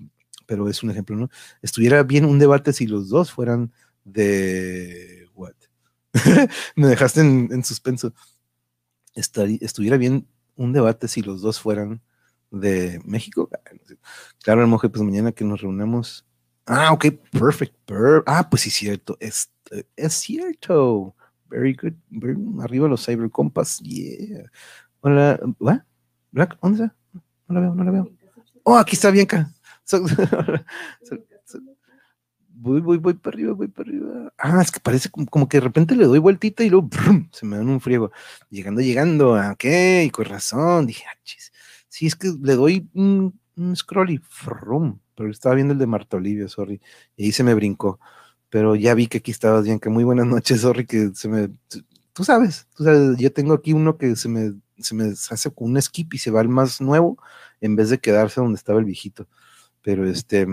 pero 0.53 0.69
es 0.69 0.83
un 0.83 0.91
ejemplo, 0.91 1.17
¿no? 1.17 1.31
Estuviera 1.63 2.03
bien 2.03 2.27
un 2.27 2.39
debate 2.39 2.75
si 2.75 2.87
los 2.87 3.09
dos 3.09 3.33
fueran 3.33 3.73
de, 4.05 5.27
what? 5.35 5.55
Me 6.77 6.89
dejaste 6.89 7.23
en, 7.23 7.65
suspenso. 7.65 8.13
estuviera 9.15 9.97
bien 9.97 10.29
un 10.55 10.75
debate 10.75 11.09
si 11.09 11.23
los 11.23 11.41
dos 11.41 11.59
fueran 11.59 12.03
de 12.51 13.01
México. 13.07 13.49
Claro, 14.43 14.63
el 14.63 14.91
pues 14.91 15.03
mañana 15.03 15.33
que 15.33 15.43
nos 15.43 15.63
reunamos. 15.63 16.27
Ah, 16.67 16.93
ok, 16.93 17.07
perfect. 17.31 17.75
ah, 18.27 18.51
pues 18.51 18.61
sí, 18.61 18.71
cierto. 18.71 19.17
Es, 19.21 19.51
es 19.97 20.13
cierto. 20.13 21.17
Very 21.49 21.75
good. 21.81 21.95
arriba 22.63 22.89
los 22.89 23.07
Cyber 23.07 23.31
Compass. 23.31 23.79
Yeah. 23.79 24.51
Hola, 25.01 25.41
¿what? 25.59 25.81
Black, 26.31 26.59
¿dónde 26.61 26.85
está? 26.85 26.97
No 27.49 27.55
la 27.55 27.61
veo, 27.61 27.75
no 27.75 27.85
la 27.85 27.91
veo. 27.91 28.13
Oh, 28.65 28.77
aquí 28.77 28.97
está 28.97 29.11
Bianca. 29.11 29.51
voy, 32.63 32.81
voy, 32.81 32.99
voy 32.99 33.15
para 33.15 33.35
arriba, 33.35 33.53
voy 33.55 33.69
para 33.69 33.89
arriba. 33.89 34.33
Ah, 34.39 34.61
es 34.63 34.71
que 34.71 34.81
parece 34.81 35.11
como, 35.11 35.49
que 35.49 35.59
de 35.59 35.63
repente 35.63 35.97
le 35.97 36.07
doy 36.07 36.19
vueltita 36.19 36.65
y 36.65 36.71
luego 36.71 36.89
se 37.33 37.45
me 37.45 37.57
dan 37.57 37.69
un 37.69 37.81
friego. 37.81 38.13
Llegando, 38.51 38.81
llegando. 38.81 39.35
Ah, 39.35 39.53
ok, 39.53 40.11
con 40.13 40.25
razón. 40.27 40.87
Dije, 40.87 41.05
ah, 41.09 41.19
chis. 41.25 41.53
Sí, 41.89 42.07
es 42.07 42.15
que 42.17 42.33
le 42.41 42.55
doy 42.55 42.89
un, 42.95 43.39
scroll 43.77 44.11
y 44.11 44.19
frum. 44.19 45.01
Pero 45.15 45.31
estaba 45.31 45.55
viendo 45.57 45.73
el 45.73 45.79
de 45.79 45.87
Marta 45.87 46.17
Olivia, 46.17 46.49
sorry. 46.49 46.81
Y 47.17 47.25
ahí 47.25 47.33
se 47.33 47.45
me 47.45 47.55
brincó. 47.55 48.01
Pero 48.49 48.77
ya 48.77 48.95
vi 48.95 49.07
que 49.09 49.19
aquí 49.19 49.31
estabas 49.31 49.65
bien, 49.65 49.81
que 49.81 49.91
muy 49.91 50.05
buenas 50.05 50.27
noches, 50.27 50.61
sorry, 50.61 50.87
que 50.87 51.11
se 51.15 51.29
me. 51.29 51.51
Tú 52.13 52.25
sabes, 52.25 52.69
tú 52.77 52.85
sabes, 52.85 53.17
yo 53.19 53.33
tengo 53.33 53.55
aquí 53.55 53.73
uno 53.73 53.97
que 53.97 54.17
se 54.17 54.29
me, 54.29 54.53
se 54.79 54.95
me 54.95 55.05
hace 55.05 55.51
con 55.51 55.71
un 55.71 55.81
skip 55.81 56.15
y 56.15 56.19
se 56.19 56.31
va 56.31 56.41
al 56.41 56.49
más 56.49 56.81
nuevo 56.81 57.19
en 57.61 57.77
vez 57.77 57.89
de 57.91 57.99
quedarse 57.99 58.41
donde 58.41 58.57
estaba 58.57 58.79
el 58.79 58.85
viejito. 58.85 59.27
Pero 59.83 60.07
este. 60.09 60.47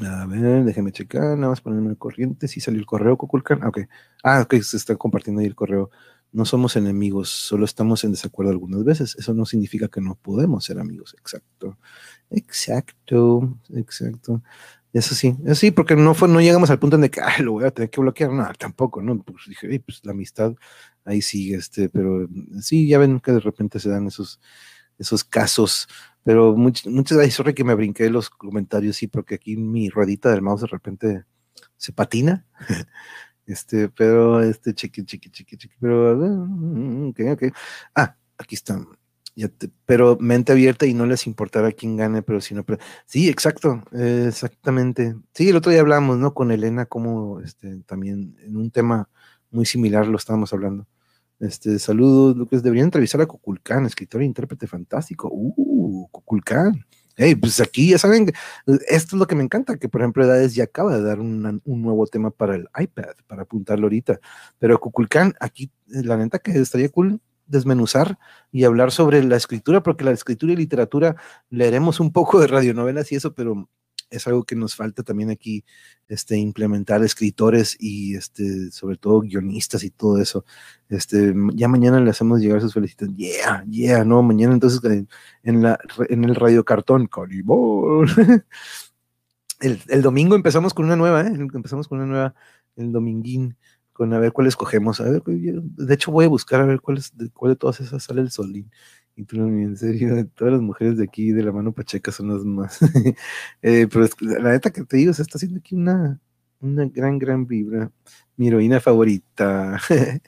A 0.00 0.26
ver, 0.26 0.64
déjeme 0.64 0.92
checar, 0.92 1.36
nada 1.36 1.48
más 1.48 1.60
ponerme 1.60 1.90
el 1.90 1.98
corriente. 1.98 2.46
Si 2.46 2.60
salió 2.60 2.78
el 2.78 2.86
correo, 2.86 3.16
Coculcan. 3.16 3.60
Ah, 3.62 3.68
ok. 3.68 3.80
Ah, 4.22 4.40
ok, 4.42 4.54
se 4.62 4.76
está 4.76 4.94
compartiendo 4.96 5.40
ahí 5.40 5.46
el 5.46 5.56
correo. 5.56 5.90
No 6.30 6.44
somos 6.44 6.76
enemigos, 6.76 7.30
solo 7.30 7.64
estamos 7.64 8.04
en 8.04 8.12
desacuerdo 8.12 8.52
algunas 8.52 8.84
veces. 8.84 9.16
Eso 9.18 9.34
no 9.34 9.44
significa 9.44 9.88
que 9.88 10.00
no 10.00 10.14
podemos 10.14 10.64
ser 10.64 10.78
amigos. 10.78 11.16
Exacto. 11.18 11.78
Exacto. 12.30 13.58
Exacto. 13.74 14.42
Eso 14.92 15.14
sí, 15.14 15.36
eso 15.44 15.54
sí, 15.54 15.70
porque 15.70 15.96
no 15.96 16.14
fue, 16.14 16.28
no 16.28 16.40
llegamos 16.40 16.70
al 16.70 16.78
punto 16.78 16.96
en 16.96 17.02
de 17.02 17.10
que 17.10 17.20
lo 17.42 17.52
voy 17.52 17.64
a 17.64 17.70
tener 17.70 17.90
que 17.90 18.00
bloquear. 18.00 18.30
No, 18.32 18.48
tampoco, 18.58 19.02
¿no? 19.02 19.22
Pues 19.22 19.44
dije, 19.48 19.80
pues 19.80 20.00
la 20.04 20.12
amistad 20.12 20.54
ahí 21.04 21.22
sigue, 21.22 21.56
este, 21.56 21.88
pero 21.88 22.26
sí, 22.60 22.88
ya 22.88 22.98
ven 22.98 23.20
que 23.20 23.32
de 23.32 23.40
repente 23.40 23.80
se 23.80 23.90
dan 23.90 24.06
esos, 24.06 24.40
esos 24.98 25.24
casos. 25.24 25.88
Pero 26.28 26.54
muchas, 26.54 26.92
muchas 26.92 27.16
gracias, 27.16 27.36
sorry 27.36 27.54
que 27.54 27.64
me 27.64 27.74
brinqué 27.74 28.10
los 28.10 28.28
comentarios, 28.28 28.96
sí, 28.96 29.06
porque 29.06 29.36
aquí 29.36 29.56
mi 29.56 29.88
ruedita 29.88 30.30
del 30.30 30.42
mouse 30.42 30.60
de 30.60 30.66
repente 30.66 31.24
se 31.78 31.92
patina. 31.92 32.46
Este, 33.46 33.88
pero, 33.88 34.42
este, 34.42 34.74
chiqui, 34.74 35.06
chiqui, 35.06 35.30
chiqui, 35.30 35.56
chiqui, 35.56 35.74
pero, 35.80 36.14
mm, 36.14 37.08
ok, 37.08 37.20
ok. 37.32 37.42
Ah, 37.94 38.14
aquí 38.36 38.56
está. 38.56 38.78
Ya 39.36 39.48
pero 39.86 40.18
mente 40.20 40.52
abierta 40.52 40.84
y 40.84 40.92
no 40.92 41.06
les 41.06 41.26
importará 41.26 41.72
quién 41.72 41.96
gane, 41.96 42.20
pero 42.20 42.42
si 42.42 42.54
no, 42.54 42.62
pero, 42.62 42.78
sí, 43.06 43.30
exacto, 43.30 43.82
exactamente. 43.92 45.16
Sí, 45.32 45.48
el 45.48 45.56
otro 45.56 45.72
día 45.72 45.80
hablamos, 45.80 46.18
¿no? 46.18 46.34
Con 46.34 46.50
Elena, 46.50 46.84
como, 46.84 47.40
este, 47.40 47.80
también 47.86 48.36
en 48.44 48.58
un 48.58 48.70
tema 48.70 49.08
muy 49.50 49.64
similar 49.64 50.06
lo 50.06 50.18
estábamos 50.18 50.52
hablando. 50.52 50.86
Este, 51.40 51.78
saludos, 51.78 52.36
Lucas. 52.36 52.62
Deberían 52.62 52.86
entrevistar 52.86 53.20
a 53.20 53.26
Cuculcán, 53.26 53.86
escritor 53.86 54.22
e 54.22 54.24
intérprete 54.24 54.66
fantástico. 54.66 55.30
Uh, 55.32 55.67
Cuculcán. 56.28 56.84
Hey, 57.16 57.34
pues 57.34 57.58
aquí 57.60 57.90
ya 57.90 57.98
saben, 57.98 58.30
esto 58.66 59.16
es 59.16 59.18
lo 59.18 59.26
que 59.26 59.34
me 59.34 59.42
encanta, 59.42 59.76
que 59.76 59.88
por 59.88 60.02
ejemplo 60.02 60.24
Edades 60.24 60.54
ya 60.54 60.64
acaba 60.64 60.94
de 60.94 61.02
dar 61.02 61.18
un 61.18 61.60
nuevo 61.64 62.06
tema 62.06 62.30
para 62.30 62.54
el 62.54 62.68
iPad, 62.78 63.14
para 63.26 63.42
apuntarlo 63.42 63.86
ahorita. 63.86 64.20
Pero 64.58 64.78
Cuculcán, 64.78 65.34
aquí 65.40 65.70
la 65.86 66.16
neta 66.16 66.38
que 66.38 66.52
estaría 66.52 66.90
cool 66.90 67.20
desmenuzar 67.46 68.18
y 68.52 68.64
hablar 68.64 68.92
sobre 68.92 69.24
la 69.24 69.36
escritura, 69.36 69.82
porque 69.82 70.04
la 70.04 70.12
escritura 70.12 70.52
y 70.52 70.56
literatura 70.56 71.16
leeremos 71.50 71.98
un 71.98 72.12
poco 72.12 72.38
de 72.38 72.46
radionovelas 72.46 73.10
y 73.10 73.16
eso, 73.16 73.34
pero 73.34 73.68
es 74.10 74.26
algo 74.26 74.44
que 74.44 74.56
nos 74.56 74.74
falta 74.74 75.02
también 75.02 75.30
aquí 75.30 75.64
este, 76.08 76.36
implementar 76.36 77.02
escritores 77.02 77.76
y 77.78 78.16
este, 78.16 78.70
sobre 78.70 78.96
todo 78.96 79.20
guionistas 79.20 79.84
y 79.84 79.90
todo 79.90 80.20
eso. 80.20 80.44
Este, 80.88 81.34
ya 81.54 81.68
mañana 81.68 82.00
le 82.00 82.10
hacemos 82.10 82.40
llegar 82.40 82.60
sus 82.60 82.74
felicitaciones. 82.74 83.16
Yeah, 83.18 83.64
yeah, 83.68 84.04
no, 84.04 84.22
mañana 84.22 84.54
entonces 84.54 84.80
en, 85.42 85.62
la, 85.62 85.78
en 86.08 86.24
el 86.24 86.34
radio 86.34 86.64
cartón, 86.64 87.08
el, 89.60 89.80
el 89.88 90.02
domingo 90.02 90.34
empezamos 90.34 90.74
con 90.74 90.86
una 90.86 90.96
nueva, 90.96 91.22
¿eh? 91.22 91.32
empezamos 91.54 91.88
con 91.88 91.98
una 91.98 92.06
nueva, 92.06 92.34
el 92.76 92.92
dominguín, 92.92 93.56
con 93.92 94.14
a 94.14 94.18
ver 94.20 94.32
cuál 94.32 94.46
escogemos. 94.46 95.00
A 95.00 95.04
ver, 95.04 95.22
de 95.24 95.94
hecho 95.94 96.12
voy 96.12 96.26
a 96.26 96.28
buscar 96.28 96.60
a 96.60 96.66
ver 96.66 96.80
cuál, 96.80 97.02
de, 97.14 97.30
cuál 97.30 97.52
de 97.52 97.56
todas 97.56 97.80
esas 97.80 98.02
sale 98.04 98.20
el 98.20 98.30
solín. 98.30 98.70
Y 99.18 99.24
tú, 99.24 99.36
en 99.36 99.76
serio, 99.76 100.28
todas 100.36 100.52
las 100.52 100.62
mujeres 100.62 100.96
de 100.96 101.02
aquí 101.02 101.32
de 101.32 101.42
la 101.42 101.50
mano 101.50 101.72
pacheca 101.72 102.12
son 102.12 102.28
las 102.28 102.44
más. 102.44 102.78
eh, 103.62 103.88
pero 103.92 104.06
la 104.20 104.52
neta 104.52 104.70
que 104.70 104.84
te 104.84 104.96
digo, 104.96 105.12
se 105.12 105.22
está 105.22 105.38
haciendo 105.38 105.58
aquí 105.58 105.74
una, 105.74 106.20
una 106.60 106.84
gran, 106.86 107.18
gran 107.18 107.44
vibra. 107.44 107.90
Mi 108.36 108.46
heroína 108.46 108.78
favorita. 108.78 109.80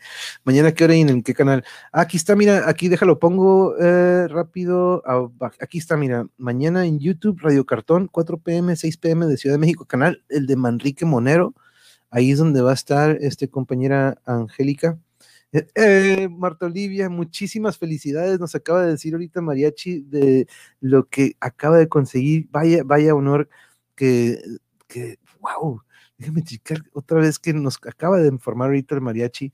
Mañana, 0.45 0.73
¿qué 0.73 0.83
hora 0.83 0.97
y 0.97 1.03
en 1.03 1.23
qué 1.23 1.35
canal? 1.35 1.63
Ah, 1.93 2.01
aquí 2.01 2.17
está, 2.17 2.35
mira, 2.35 2.69
aquí 2.69 2.89
déjalo, 2.89 3.21
pongo 3.21 3.77
eh, 3.79 4.27
rápido. 4.27 5.05
Aquí 5.61 5.79
está, 5.79 5.97
mira, 5.97 6.27
mañana 6.37 6.85
en 6.85 6.99
YouTube, 6.99 7.39
Radio 7.41 7.65
Cartón, 7.65 8.09
4 8.11 8.39
pm, 8.39 8.75
6 8.75 8.97
pm 8.97 9.27
de 9.27 9.37
Ciudad 9.37 9.55
de 9.55 9.61
México, 9.61 9.85
canal, 9.85 10.25
el 10.29 10.49
de 10.49 10.57
Manrique 10.57 11.05
Monero. 11.05 11.55
Ahí 12.11 12.33
es 12.33 12.39
donde 12.39 12.61
va 12.61 12.73
a 12.73 12.75
estar 12.75 13.19
este 13.21 13.49
compañera 13.49 14.21
Angélica 14.27 14.99
eh, 15.53 15.67
eh, 15.75 16.29
Marta 16.29 16.67
Olivia, 16.67 17.09
muchísimas 17.09 17.79
felicidades. 17.79 18.39
Nos 18.41 18.55
acaba 18.55 18.83
de 18.85 18.93
decir 18.93 19.15
ahorita 19.15 19.41
Mariachi 19.41 20.01
de 20.01 20.47
lo 20.81 21.09
que 21.09 21.37
acaba 21.41 21.79
de 21.79 21.89
conseguir. 21.89 22.49
Vaya, 22.51 22.83
vaya 22.85 23.15
honor 23.15 23.49
que, 23.95 24.41
que 24.87 25.19
wow, 25.41 25.83
déjeme 26.19 26.43
checar 26.43 26.85
otra 26.93 27.21
vez 27.21 27.39
que 27.39 27.53
nos 27.53 27.79
acaba 27.87 28.19
de 28.19 28.29
informar 28.29 28.69
ahorita 28.69 28.95
el 28.95 29.01
Mariachi. 29.01 29.53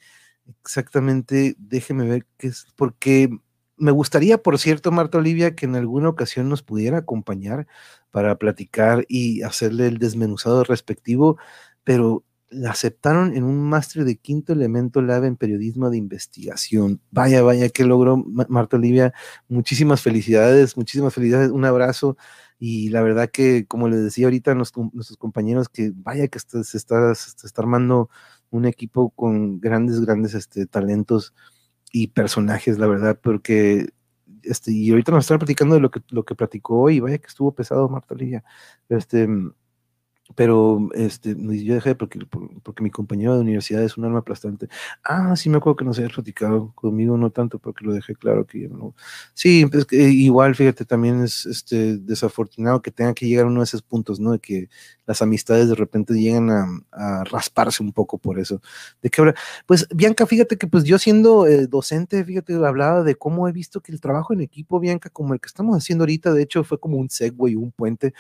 Exactamente, 0.63 1.57
déjeme 1.59 2.09
ver 2.09 2.27
qué 2.39 2.49
es, 2.49 2.67
porque 2.77 3.31
me 3.77 3.91
gustaría, 3.91 4.39
por 4.39 4.59
cierto, 4.59 4.93
Marta 4.93 5.19
Olivia, 5.19 5.55
que 5.55 5.67
en 5.67 5.77
alguna 5.77 6.09
ocasión 6.09 6.49
nos 6.49 6.63
pudiera 6.63 6.99
acompañar 6.99 7.67
para 8.11 8.37
platicar 8.39 9.05
y 9.09 9.43
hacerle 9.43 9.87
el 9.89 9.99
desmenuzado 9.99 10.65
respectivo, 10.65 11.37
pero 11.85 12.25
la 12.51 12.71
aceptaron 12.71 13.37
en 13.37 13.45
un 13.45 13.69
máster 13.69 14.05
de 14.05 14.17
quinto 14.17 14.53
elemento 14.53 15.03
lab 15.03 15.25
en 15.25 15.37
periodismo 15.37 15.91
de 15.91 15.99
investigación. 15.99 17.01
Vaya, 17.11 17.43
vaya, 17.43 17.69
que 17.69 17.85
logró 17.85 18.17
Marta 18.17 18.77
Olivia. 18.77 19.13
Muchísimas 19.49 20.01
felicidades, 20.01 20.77
muchísimas 20.77 21.13
felicidades, 21.15 21.51
un 21.51 21.65
abrazo. 21.65 22.17
Y 22.59 22.89
la 22.91 23.03
verdad 23.03 23.31
que, 23.31 23.67
como 23.67 23.89
les 23.89 24.03
decía 24.03 24.27
ahorita 24.27 24.53
a 24.53 24.55
nuestros 24.55 25.17
compañeros, 25.19 25.69
que 25.69 25.93
vaya 25.95 26.29
que 26.29 26.39
se, 26.39 26.61
está, 26.77 27.15
se 27.15 27.47
está 27.47 27.63
armando 27.63 28.11
un 28.51 28.65
equipo 28.65 29.11
con 29.11 29.61
grandes, 29.61 30.01
grandes 30.01 30.35
este, 30.35 30.67
talentos 30.67 31.35
y 31.93 32.09
personajes, 32.09 32.79
la 32.79 32.87
verdad, 32.87 33.19
porque 33.21 33.89
este, 34.43 34.73
y 34.73 34.91
ahorita 34.91 35.13
nos 35.13 35.25
están 35.25 35.39
platicando 35.39 35.75
de 35.75 35.81
lo 35.81 35.91
que, 35.91 36.01
lo 36.11 36.25
que 36.25 36.35
platicó 36.35 36.81
hoy, 36.81 37.01
vaya 37.01 37.19
que 37.19 37.27
estuvo 37.27 37.55
pesado 37.55 37.89
Marta 37.89 38.15
Olivia. 38.15 38.45
Este, 38.89 39.29
pero 40.35 40.89
este, 40.95 41.37
yo 41.39 41.75
dejé 41.75 41.95
porque, 41.95 42.19
porque 42.63 42.83
mi 42.83 42.91
compañero 42.91 43.35
de 43.35 43.41
universidad 43.41 43.83
es 43.83 43.97
un 43.97 44.05
arma 44.05 44.19
aplastante. 44.19 44.69
Ah, 45.05 45.37
sí 45.37 45.49
me 45.49 45.59
acuerdo 45.59 45.77
que 45.77 45.85
no 45.85 45.95
se 45.95 46.03
había 46.03 46.15
platicado 46.15 46.73
conmigo, 46.75 47.17
no 47.17 47.31
tanto 47.31 47.59
porque 47.59 47.85
lo 47.85 47.93
dejé 47.93 48.15
claro 48.17 48.47
que 48.47 48.69
no. 48.69 48.95
Sí, 49.35 49.67
pues 49.67 49.87
igual, 49.93 50.55
fíjate, 50.55 50.85
también 50.85 51.23
es 51.23 51.47
este, 51.47 51.99
desafortunado 51.99 52.83
que 52.83 52.91
tenga 52.91 53.15
que 53.15 53.27
llegar 53.27 53.45
a 53.45 53.49
uno 53.49 53.61
de 53.61 53.65
esos 53.65 53.83
puntos, 53.83 54.19
¿no? 54.19 54.33
De 54.33 54.41
que 54.41 54.69
las 55.07 55.23
amistades 55.23 55.69
de 55.69 55.75
repente 55.75 56.15
llegan 56.15 56.51
a, 56.51 57.25
rasparse 57.25 57.83
un 57.83 57.93
poco 57.93 58.19
por 58.19 58.39
eso. 58.39 58.61
¿De 59.01 59.11
qué 59.11 59.21
habla? 59.21 59.35
Pues, 59.67 59.87
Bianca, 59.95 60.27
fíjate 60.27 60.57
que 60.57 60.67
pues 60.67 60.85
yo 60.85 60.99
siendo 60.99 61.47
eh, 61.47 61.67
docente, 61.67 62.25
fíjate, 62.25 62.55
hablaba 62.55 63.03
de 63.03 63.15
cómo 63.15 63.49
he 63.49 63.53
visto 63.53 63.81
que 63.81 63.93
el 63.93 64.01
trabajo 64.01 64.33
en 64.33 64.41
equipo, 64.41 64.81
Bianca, 64.81 65.09
como 65.11 65.35
el 65.35 65.41
que 65.41 65.47
estamos 65.47 65.77
haciendo 65.77 66.03
ahorita, 66.03 66.33
de 66.33 66.43
hecho 66.43 66.65
fue 66.65 66.81
como 66.81 66.97
un 66.97 67.11
segue, 67.11 67.57
un 67.57 67.71
puente, 67.71 68.15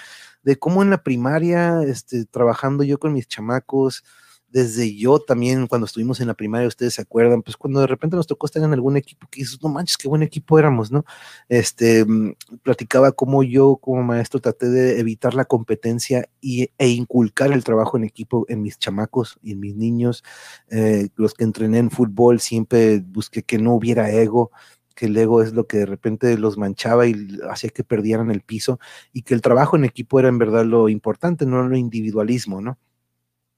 de 0.46 0.56
cómo 0.56 0.84
en 0.84 0.90
la 0.90 1.02
primaria, 1.02 1.82
este, 1.82 2.24
trabajando 2.24 2.84
yo 2.84 3.00
con 3.00 3.12
mis 3.12 3.26
chamacos, 3.26 4.04
desde 4.48 4.94
yo 4.94 5.18
también, 5.18 5.66
cuando 5.66 5.86
estuvimos 5.86 6.20
en 6.20 6.28
la 6.28 6.34
primaria, 6.34 6.68
ustedes 6.68 6.94
se 6.94 7.02
acuerdan, 7.02 7.42
pues 7.42 7.56
cuando 7.56 7.80
de 7.80 7.88
repente 7.88 8.14
nos 8.14 8.28
tocó 8.28 8.46
estar 8.46 8.62
en 8.62 8.72
algún 8.72 8.96
equipo 8.96 9.26
que 9.28 9.40
dices, 9.40 9.58
no 9.60 9.68
manches, 9.68 9.96
qué 9.96 10.06
buen 10.06 10.22
equipo 10.22 10.56
éramos, 10.56 10.92
¿no? 10.92 11.04
Este, 11.48 12.04
mm, 12.04 12.36
platicaba 12.62 13.10
cómo 13.10 13.42
yo 13.42 13.76
como 13.78 14.04
maestro 14.04 14.38
traté 14.40 14.68
de 14.68 15.00
evitar 15.00 15.34
la 15.34 15.46
competencia 15.46 16.28
y, 16.40 16.70
e 16.78 16.88
inculcar 16.90 17.50
el 17.50 17.64
trabajo 17.64 17.96
en 17.96 18.04
equipo 18.04 18.46
en 18.48 18.62
mis 18.62 18.78
chamacos 18.78 19.40
y 19.42 19.50
en 19.50 19.58
mis 19.58 19.74
niños, 19.74 20.22
eh, 20.70 21.08
los 21.16 21.34
que 21.34 21.42
entrené 21.42 21.78
en 21.78 21.90
fútbol, 21.90 22.38
siempre 22.38 23.00
busqué 23.00 23.42
que 23.42 23.58
no 23.58 23.74
hubiera 23.74 24.12
ego, 24.12 24.52
que 24.96 25.06
el 25.06 25.16
ego 25.16 25.42
es 25.42 25.52
lo 25.52 25.68
que 25.68 25.78
de 25.78 25.86
repente 25.86 26.36
los 26.38 26.58
manchaba 26.58 27.06
y 27.06 27.38
hacía 27.50 27.70
que 27.70 27.84
perdieran 27.84 28.30
el 28.32 28.40
piso 28.40 28.80
y 29.12 29.22
que 29.22 29.34
el 29.34 29.42
trabajo 29.42 29.76
en 29.76 29.84
equipo 29.84 30.18
era 30.18 30.28
en 30.28 30.38
verdad 30.38 30.64
lo 30.64 30.88
importante, 30.88 31.46
no 31.46 31.62
lo 31.68 31.76
individualismo, 31.76 32.60
¿no? 32.60 32.78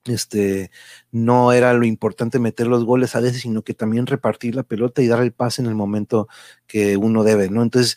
Este, 0.05 0.71
no 1.13 1.53
era 1.53 1.73
lo 1.75 1.85
importante 1.87 2.39
meter 2.39 2.67
los 2.67 2.85
goles 2.85 3.15
a 3.15 3.21
veces, 3.21 3.43
sino 3.43 3.63
que 3.63 3.75
también 3.75 4.07
repartir 4.07 4.55
la 4.55 4.63
pelota 4.65 5.03
y 5.03 5.07
dar 5.07 5.23
el 5.23 5.33
pase 5.33 5.63
en 5.63 5.69
el 5.69 5.75
momento 5.75 6.29
que 6.67 6.97
uno 6.97 7.25
debe, 7.25 7.51
¿no? 7.51 7.63
Entonces, 7.63 7.97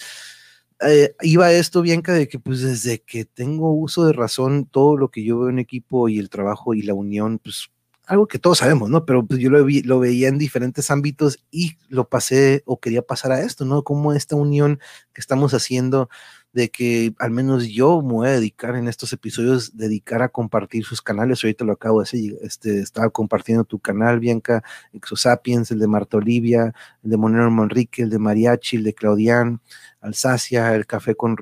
eh, 0.81 1.15
iba 1.21 1.51
esto, 1.51 1.81
Bianca, 1.81 2.13
de 2.13 2.27
que 2.27 2.39
pues 2.39 2.61
desde 2.61 3.01
que 3.01 3.25
tengo 3.25 3.73
uso 3.73 4.05
de 4.05 4.13
razón, 4.13 4.65
todo 4.65 4.97
lo 4.97 5.09
que 5.09 5.23
yo 5.23 5.39
veo 5.39 5.49
en 5.49 5.59
equipo 5.59 6.09
y 6.09 6.19
el 6.19 6.29
trabajo 6.29 6.73
y 6.73 6.81
la 6.83 6.93
unión, 6.93 7.39
pues 7.39 7.69
algo 8.11 8.27
que 8.27 8.39
todos 8.39 8.57
sabemos, 8.57 8.89
¿no? 8.89 9.05
Pero 9.05 9.25
pues, 9.25 9.39
yo 9.39 9.49
lo, 9.49 9.65
lo, 9.65 9.99
veía 9.99 10.27
en 10.27 10.37
diferentes 10.37 10.91
ámbitos 10.91 11.39
y 11.49 11.77
lo 11.87 12.09
pasé 12.09 12.61
o 12.65 12.77
quería 12.77 13.01
pasar 13.01 13.31
a 13.31 13.39
esto, 13.39 13.63
¿no? 13.63 13.83
Como 13.83 14.11
esta 14.11 14.35
unión 14.35 14.79
que 15.13 15.21
estamos 15.21 15.53
haciendo 15.53 16.09
de 16.51 16.69
que 16.69 17.13
al 17.19 17.31
menos 17.31 17.69
yo 17.69 18.01
me 18.01 18.13
voy 18.13 18.27
a 18.27 18.31
dedicar 18.31 18.75
en 18.75 18.89
estos 18.89 19.13
episodios, 19.13 19.77
dedicar 19.77 20.21
a 20.21 20.27
compartir 20.27 20.83
sus 20.83 21.01
canales. 21.01 21.41
Ahorita 21.41 21.63
lo 21.63 21.71
acabo 21.71 21.99
de 21.99 22.03
hacer, 22.03 22.19
este, 22.41 22.81
estaba 22.81 23.09
compartiendo 23.09 23.63
tu 23.63 23.79
canal, 23.79 24.19
Bianca, 24.19 24.61
Exosapiens, 24.91 25.71
el 25.71 25.79
de 25.79 25.87
Marta 25.87 26.17
Olivia, 26.17 26.73
el 27.03 27.11
de 27.11 27.15
Monero 27.17 27.49
Monrique, 27.49 28.01
el 28.01 28.09
de 28.09 28.19
Mariachi, 28.19 28.75
el 28.75 28.83
de 28.83 28.93
Claudián, 28.93 29.61
Alsacia, 30.01 30.75
el 30.75 30.85
café 30.85 31.15
con, 31.15 31.37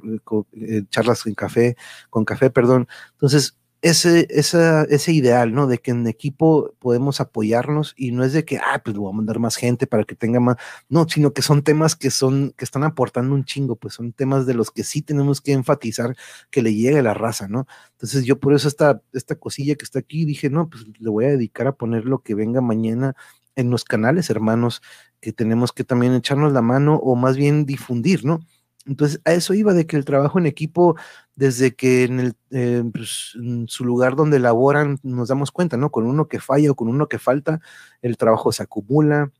eh, 0.53 0.83
charlas 0.91 1.25
en 1.25 1.33
café, 1.33 1.75
con 2.11 2.25
café, 2.25 2.51
perdón. 2.51 2.87
Entonces, 3.13 3.58
ese, 3.81 4.27
ese 4.29 5.11
ideal, 5.13 5.53
¿no? 5.53 5.65
De 5.67 5.77
que 5.77 5.91
en 5.91 6.05
equipo 6.07 6.73
podemos 6.79 7.21
apoyarnos 7.21 7.93
y 7.97 8.11
no 8.11 8.23
es 8.23 8.33
de 8.33 8.43
que, 8.43 8.57
ah, 8.57 8.81
pues 8.83 8.97
voy 8.97 9.11
a 9.11 9.15
mandar 9.15 9.39
más 9.39 9.55
gente 9.55 9.87
para 9.87 10.03
que 10.03 10.15
tenga 10.15 10.39
más, 10.39 10.57
no, 10.89 11.07
sino 11.07 11.33
que 11.33 11.41
son 11.41 11.63
temas 11.63 11.95
que 11.95 12.11
son, 12.11 12.53
que 12.57 12.65
están 12.65 12.83
aportando 12.83 13.33
un 13.33 13.45
chingo, 13.45 13.77
pues 13.77 13.93
son 13.93 14.11
temas 14.11 14.45
de 14.45 14.53
los 14.53 14.71
que 14.71 14.83
sí 14.83 15.01
tenemos 15.01 15.39
que 15.41 15.53
enfatizar 15.53 16.15
que 16.49 16.61
le 16.61 16.73
llegue 16.73 17.01
la 17.01 17.13
raza, 17.13 17.47
¿no? 17.47 17.67
Entonces 17.91 18.25
yo 18.25 18.39
por 18.39 18.53
eso 18.53 18.67
esta, 18.67 19.01
esta 19.13 19.35
cosilla 19.35 19.75
que 19.75 19.85
está 19.85 19.99
aquí 19.99 20.25
dije, 20.25 20.49
no, 20.49 20.69
pues 20.69 20.85
le 20.99 21.09
voy 21.09 21.25
a 21.25 21.29
dedicar 21.29 21.67
a 21.67 21.73
poner 21.73 22.05
lo 22.05 22.19
que 22.19 22.35
venga 22.35 22.61
mañana 22.61 23.15
en 23.55 23.69
los 23.69 23.85
canales, 23.85 24.29
hermanos, 24.29 24.81
que 25.21 25.33
tenemos 25.33 25.71
que 25.71 25.83
también 25.83 26.13
echarnos 26.13 26.53
la 26.53 26.61
mano 26.61 26.95
o 26.95 27.15
más 27.15 27.37
bien 27.37 27.65
difundir, 27.65 28.25
¿no? 28.25 28.41
Entonces, 28.85 29.21
a 29.25 29.33
eso 29.33 29.53
iba 29.53 29.73
de 29.73 29.85
que 29.85 29.97
el 29.97 30.05
trabajo 30.05 30.39
en 30.39 30.45
equipo, 30.45 30.95
desde 31.39 31.73
que 31.73 32.03
en, 32.03 32.19
el, 32.19 32.35
eh, 32.51 32.83
pues, 32.91 33.33
su 33.67 33.85
lugar 33.85 34.17
donde 34.17 34.39
laboran, 34.39 34.99
nos 35.03 35.29
damos 35.29 35.51
cuenta, 35.51 35.77
¿no? 35.77 35.89
Con 35.89 36.05
uno 36.05 36.27
que 36.27 36.41
falla 36.41 36.71
o 36.71 36.75
con 36.75 36.89
uno 36.89 37.07
que 37.07 37.17
falta, 37.17 37.61
el 38.01 38.17
trabajo 38.17 38.51
se 38.51 38.63
acumula, 38.63 39.31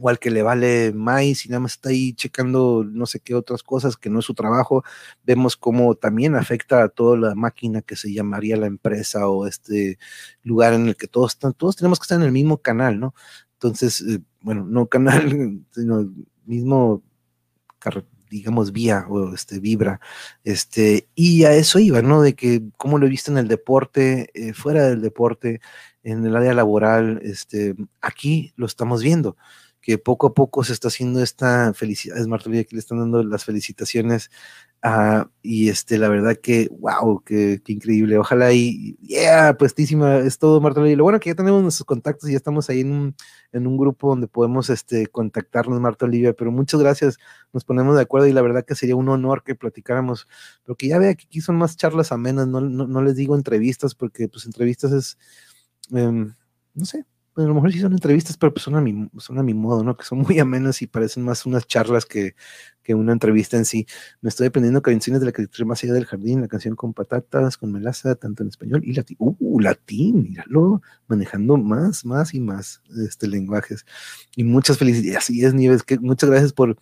o 0.00 0.08
al 0.08 0.18
que 0.18 0.30
le 0.30 0.42
vale 0.42 0.92
más 0.94 1.44
y 1.44 1.48
nada 1.50 1.60
más 1.60 1.72
está 1.72 1.90
ahí 1.90 2.14
checando 2.14 2.84
no 2.84 3.04
sé 3.06 3.20
qué 3.20 3.34
otras 3.34 3.62
cosas 3.62 3.96
que 3.98 4.08
no 4.10 4.20
es 4.20 4.24
su 4.24 4.34
trabajo, 4.34 4.82
vemos 5.24 5.56
cómo 5.58 5.94
también 5.94 6.36
afecta 6.36 6.82
a 6.82 6.88
toda 6.88 7.18
la 7.18 7.34
máquina 7.34 7.82
que 7.82 7.96
se 7.96 8.12
llamaría 8.12 8.56
la 8.56 8.66
empresa 8.66 9.28
o 9.28 9.46
este 9.46 9.98
lugar 10.42 10.72
en 10.72 10.88
el 10.88 10.96
que 10.96 11.06
todos 11.08 11.32
están, 11.32 11.52
todos 11.52 11.76
tenemos 11.76 11.98
que 11.98 12.04
estar 12.04 12.18
en 12.18 12.24
el 12.24 12.32
mismo 12.32 12.58
canal, 12.58 12.98
¿no? 12.98 13.14
Entonces, 13.54 14.00
eh, 14.02 14.20
bueno, 14.40 14.64
no 14.64 14.86
canal, 14.86 15.60
sino 15.72 16.10
mismo 16.46 17.02
digamos, 18.38 18.72
vía 18.72 19.06
o 19.08 19.34
este, 19.34 19.60
vibra. 19.60 20.00
Este, 20.44 21.08
y 21.14 21.44
a 21.44 21.52
eso 21.54 21.78
iba, 21.78 22.02
¿no? 22.02 22.22
De 22.22 22.34
que 22.34 22.62
cómo 22.76 22.98
lo 22.98 23.06
he 23.06 23.10
visto 23.10 23.30
en 23.30 23.38
el 23.38 23.48
deporte, 23.48 24.30
eh, 24.34 24.52
fuera 24.52 24.88
del 24.88 25.00
deporte, 25.02 25.60
en 26.02 26.24
el 26.24 26.36
área 26.36 26.54
laboral, 26.54 27.20
este, 27.22 27.74
aquí 28.00 28.52
lo 28.56 28.66
estamos 28.66 29.02
viendo 29.02 29.36
que 29.86 29.98
poco 29.98 30.26
a 30.26 30.34
poco 30.34 30.64
se 30.64 30.72
está 30.72 30.88
haciendo 30.88 31.22
esta 31.22 31.72
felicidad, 31.72 32.18
es 32.18 32.26
Marta 32.26 32.50
que 32.50 32.66
le 32.72 32.78
están 32.80 32.98
dando 32.98 33.22
las 33.22 33.44
felicitaciones 33.44 34.32
uh, 34.86 35.28
y 35.42 35.68
este, 35.68 35.98
la 35.98 36.08
verdad 36.08 36.36
que, 36.40 36.68
wow, 36.78 37.22
qué, 37.24 37.60
increíble, 37.66 38.18
ojalá 38.18 38.52
y, 38.52 38.96
yeah, 39.02 39.56
puestísima, 39.56 40.18
es 40.18 40.38
todo 40.38 40.60
Marta 40.60 40.80
Lo 40.80 41.04
bueno 41.04 41.20
que 41.20 41.30
ya 41.30 41.34
tenemos 41.34 41.62
nuestros 41.62 41.84
contactos 41.84 42.28
y 42.28 42.32
ya 42.32 42.38
estamos 42.38 42.70
ahí 42.70 42.80
en 42.80 42.92
un, 42.92 43.16
en 43.52 43.66
un 43.66 43.76
grupo 43.76 44.08
donde 44.08 44.28
podemos 44.28 44.70
este, 44.70 45.06
contactarnos, 45.08 45.80
Marta 45.80 46.06
Olivia, 46.06 46.32
pero 46.32 46.52
muchas 46.52 46.80
gracias, 46.80 47.18
nos 47.52 47.64
ponemos 47.64 47.96
de 47.96 48.02
acuerdo 48.02 48.26
y 48.26 48.32
la 48.32 48.42
verdad 48.42 48.64
que 48.64 48.74
sería 48.74 48.96
un 48.96 49.08
honor 49.08 49.42
que 49.42 49.54
platicáramos, 49.54 50.28
pero 50.64 50.76
que 50.76 50.88
ya 50.88 50.98
vea 50.98 51.14
que 51.14 51.24
aquí 51.26 51.40
son 51.40 51.56
más 51.56 51.76
charlas 51.76 52.12
amenas, 52.12 52.46
no, 52.46 52.60
no, 52.60 52.86
no 52.86 53.02
les 53.02 53.16
digo 53.16 53.34
entrevistas 53.36 53.94
porque 53.94 54.28
pues 54.28 54.46
entrevistas 54.46 54.92
es, 54.92 55.18
um, 55.90 56.32
no 56.74 56.84
sé, 56.84 57.04
a 57.36 57.42
lo 57.42 57.54
mejor 57.54 57.72
sí 57.72 57.80
son 57.80 57.92
entrevistas, 57.92 58.36
pero 58.36 58.52
pues 58.52 58.64
son 58.64 58.76
a 58.76 58.80
mi, 58.80 59.08
son 59.18 59.38
a 59.38 59.42
mi 59.42 59.54
modo, 59.54 59.84
¿no? 59.84 59.96
Que 59.96 60.04
son 60.04 60.18
muy 60.18 60.38
amenas 60.38 60.80
y 60.82 60.86
parecen 60.86 61.22
más 61.24 61.44
unas 61.46 61.66
charlas 61.66 62.06
que, 62.06 62.34
que 62.82 62.94
una 62.94 63.12
entrevista 63.12 63.56
en 63.56 63.64
sí. 63.64 63.86
Me 64.20 64.28
estoy 64.28 64.46
aprendiendo 64.46 64.80
canciones 64.82 65.20
de 65.20 65.26
la 65.26 65.32
criatura 65.32 65.66
más 65.66 65.82
allá 65.84 65.92
del 65.92 66.06
jardín, 66.06 66.40
la 66.40 66.48
canción 66.48 66.76
con 66.76 66.94
patatas, 66.94 67.56
con 67.56 67.72
melaza, 67.72 68.14
tanto 68.14 68.42
en 68.42 68.48
español 68.48 68.82
y 68.84 68.94
latín. 68.94 69.16
¡Uh, 69.20 69.60
latín! 69.60 70.22
Míralo, 70.22 70.82
manejando 71.08 71.56
más, 71.56 72.04
más 72.04 72.32
y 72.34 72.40
más 72.40 72.82
este, 73.04 73.28
lenguajes. 73.28 73.84
Y 74.34 74.44
muchas 74.44 74.78
felicidades. 74.78 75.18
Así 75.18 75.44
es, 75.44 75.52
Nieves, 75.54 75.82
que 75.82 75.98
muchas 75.98 76.30
gracias 76.30 76.52
por 76.52 76.76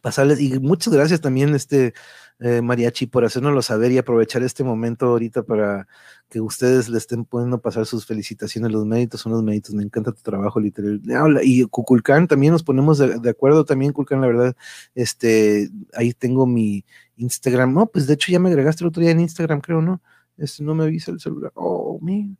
pasarles 0.00 0.40
y 0.40 0.58
muchas 0.58 0.92
gracias 0.92 1.20
también, 1.20 1.54
este, 1.54 1.94
eh, 2.42 2.60
Mariachi, 2.60 3.06
por 3.06 3.24
hacérnoslo 3.24 3.62
saber 3.62 3.92
y 3.92 3.98
aprovechar 3.98 4.42
este 4.42 4.64
momento 4.64 5.06
ahorita 5.06 5.44
para 5.44 5.86
que 6.28 6.40
ustedes 6.40 6.88
le 6.88 6.98
estén 6.98 7.24
pudiendo 7.24 7.60
pasar 7.60 7.86
sus 7.86 8.04
felicitaciones. 8.04 8.72
Los 8.72 8.84
méritos 8.84 9.20
son 9.20 9.32
los 9.32 9.44
méritos. 9.44 9.74
Me 9.74 9.84
encanta 9.84 10.10
tu 10.10 10.22
trabajo 10.22 10.58
literal. 10.58 11.00
Y 11.44 11.64
Kukulkan 11.66 12.26
también 12.26 12.52
nos 12.52 12.64
ponemos 12.64 12.98
de, 12.98 13.30
acuerdo. 13.30 13.64
También, 13.64 13.92
Kukulkan, 13.92 14.20
la 14.20 14.26
verdad, 14.26 14.56
este, 14.96 15.70
ahí 15.94 16.12
tengo 16.14 16.46
mi 16.46 16.84
Instagram. 17.16 17.72
No, 17.74 17.86
pues 17.86 18.08
de 18.08 18.14
hecho 18.14 18.32
ya 18.32 18.40
me 18.40 18.48
agregaste 18.48 18.82
el 18.82 18.88
otro 18.88 19.02
día 19.02 19.12
en 19.12 19.20
Instagram, 19.20 19.60
creo, 19.60 19.80
¿no? 19.80 20.02
Este 20.36 20.64
no 20.64 20.74
me 20.74 20.84
avisa 20.84 21.12
el 21.12 21.20
celular. 21.20 21.52
Oh, 21.54 21.98
man. 22.00 22.36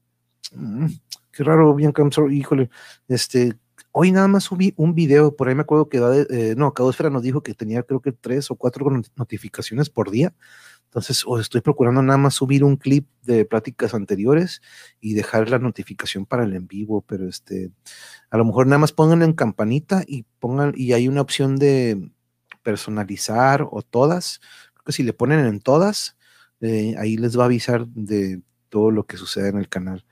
Mm, 0.52 0.86
qué 1.30 1.44
raro, 1.44 1.74
bien, 1.74 1.92
híjole. 2.30 2.70
Este, 3.06 3.54
Hoy 3.94 4.10
nada 4.10 4.27
más 4.27 4.44
subí 4.44 4.73
un 4.78 4.94
video, 4.94 5.36
por 5.36 5.48
ahí 5.48 5.55
me 5.55 5.62
acuerdo 5.62 5.90
que, 5.90 5.98
eh, 6.31 6.55
no, 6.56 6.73
Cadosfera 6.73 7.10
nos 7.10 7.23
dijo 7.23 7.43
que 7.43 7.52
tenía 7.52 7.82
creo 7.82 8.01
que 8.01 8.12
tres 8.12 8.51
o 8.51 8.56
cuatro 8.56 8.90
notificaciones 9.16 9.90
por 9.90 10.10
día. 10.10 10.35
Entonces, 10.86 11.24
os 11.27 11.40
estoy 11.43 11.60
procurando 11.60 12.02
nada 12.02 12.16
más 12.19 12.35
subir 12.35 12.64
un 12.64 12.77
clip 12.77 13.06
de 13.23 13.44
pláticas 13.44 13.93
anteriores 13.94 14.62
y 15.01 15.14
dejar 15.14 15.51
la 15.51 15.59
notificación 15.59 16.24
para 16.27 16.44
el 16.44 16.55
en 16.55 16.66
vivo, 16.66 17.02
pero 17.02 17.28
este, 17.28 17.70
a 18.31 18.39
lo 18.39 18.47
mejor 18.47 18.66
nada 18.66 18.78
más 18.78 18.93
pongan 18.93 19.23
en 19.23 19.35
campanita 19.35 20.02
y 20.06 20.24
pongan, 20.39 20.73
y 20.74 20.94
hay 20.94 21.09
una 21.09 21.20
opción 21.20 21.56
de 21.56 22.10
personalizar 22.62 23.66
o 23.70 23.82
todas. 23.82 24.40
Creo 24.74 24.85
que 24.86 24.93
si 24.93 25.02
le 25.02 25.12
ponen 25.12 25.44
en 25.47 25.60
todas, 25.60 26.16
eh, 26.60 26.94
ahí 26.98 27.19
les 27.19 27.39
va 27.39 27.44
a 27.44 27.47
avisar 27.47 27.86
de 27.89 28.40
todo 28.70 28.90
lo 28.90 29.05
que 29.06 29.19
sucede 29.19 29.48
en 29.51 29.59
el 29.59 29.69
canal. 29.69 30.05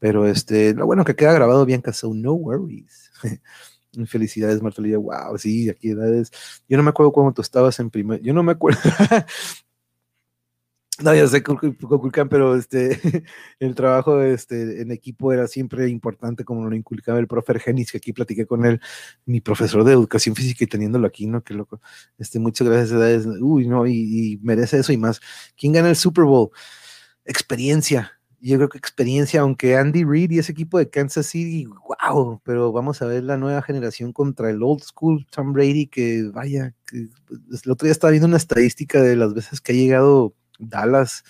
Pero 0.00 0.26
este, 0.26 0.74
lo 0.74 0.86
bueno 0.86 1.04
que 1.04 1.16
queda 1.16 1.32
grabado 1.32 1.64
bien, 1.66 1.82
so 1.92 2.12
no 2.14 2.32
worries. 2.32 3.07
Felicidades, 4.06 4.62
Martelilla. 4.62 4.98
Wow, 4.98 5.38
sí, 5.38 5.68
aquí 5.68 5.90
edades. 5.90 6.30
Yo 6.68 6.76
no 6.76 6.82
me 6.82 6.90
acuerdo 6.90 7.12
cuando 7.12 7.32
tú 7.32 7.42
estabas 7.42 7.78
en 7.80 7.90
primer. 7.90 8.20
Yo 8.20 8.34
no 8.34 8.42
me 8.42 8.52
acuerdo. 8.52 8.80
no, 11.02 11.14
ya 11.14 11.26
sé, 11.26 11.42
Kukulkan, 11.42 12.28
pero 12.28 12.54
este, 12.54 13.00
el 13.60 13.74
trabajo 13.74 14.22
este, 14.22 14.82
en 14.82 14.92
equipo 14.92 15.32
era 15.32 15.46
siempre 15.46 15.88
importante, 15.88 16.44
como 16.44 16.68
lo 16.68 16.76
inculcaba 16.76 17.18
el 17.18 17.26
profe 17.26 17.52
Argenis, 17.52 17.90
que 17.90 17.98
aquí 17.98 18.12
platiqué 18.12 18.46
con 18.46 18.64
él, 18.66 18.80
mi 19.24 19.40
profesor 19.40 19.84
de 19.84 19.92
educación 19.92 20.36
física 20.36 20.64
y 20.64 20.66
teniéndolo 20.66 21.06
aquí, 21.06 21.26
¿no? 21.26 21.42
Qué 21.42 21.54
loco. 21.54 21.80
Este, 22.18 22.38
muchas 22.38 22.68
gracias, 22.68 22.92
edades. 22.92 23.26
Uy, 23.40 23.66
no, 23.66 23.86
y 23.86 24.38
merece 24.42 24.78
eso 24.78 24.92
y 24.92 24.96
más. 24.96 25.20
¿Quién 25.56 25.72
gana 25.72 25.88
el 25.88 25.96
Super 25.96 26.24
Bowl? 26.24 26.50
Experiencia 27.24 28.17
yo 28.40 28.56
creo 28.56 28.68
que 28.68 28.78
experiencia, 28.78 29.40
aunque 29.40 29.76
Andy 29.76 30.04
Reid 30.04 30.30
y 30.30 30.38
ese 30.38 30.52
equipo 30.52 30.78
de 30.78 30.90
Kansas 30.90 31.26
City, 31.26 31.66
wow, 31.66 32.40
pero 32.44 32.72
vamos 32.72 33.02
a 33.02 33.06
ver 33.06 33.24
la 33.24 33.36
nueva 33.36 33.62
generación 33.62 34.12
contra 34.12 34.50
el 34.50 34.62
old 34.62 34.82
school 34.82 35.26
Tom 35.30 35.52
Brady, 35.52 35.86
que 35.88 36.30
vaya, 36.32 36.74
pues, 37.48 37.64
el 37.64 37.72
otro 37.72 37.86
día 37.86 37.92
estaba 37.92 38.10
viendo 38.12 38.28
una 38.28 38.36
estadística 38.36 39.02
de 39.02 39.16
las 39.16 39.34
veces 39.34 39.60
que 39.60 39.72
ha 39.72 39.76
llegado 39.76 40.34
Dallas 40.58 41.24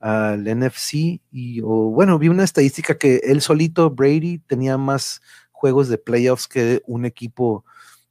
al 0.00 0.44
NFC, 0.44 1.20
y 1.30 1.60
o, 1.62 1.90
bueno, 1.90 2.18
vi 2.18 2.28
una 2.28 2.44
estadística 2.44 2.98
que 2.98 3.16
él 3.24 3.40
solito, 3.40 3.90
Brady, 3.90 4.38
tenía 4.40 4.78
más 4.78 5.22
juegos 5.52 5.88
de 5.88 5.98
playoffs 5.98 6.48
que 6.48 6.82
un 6.86 7.04
equipo 7.06 7.64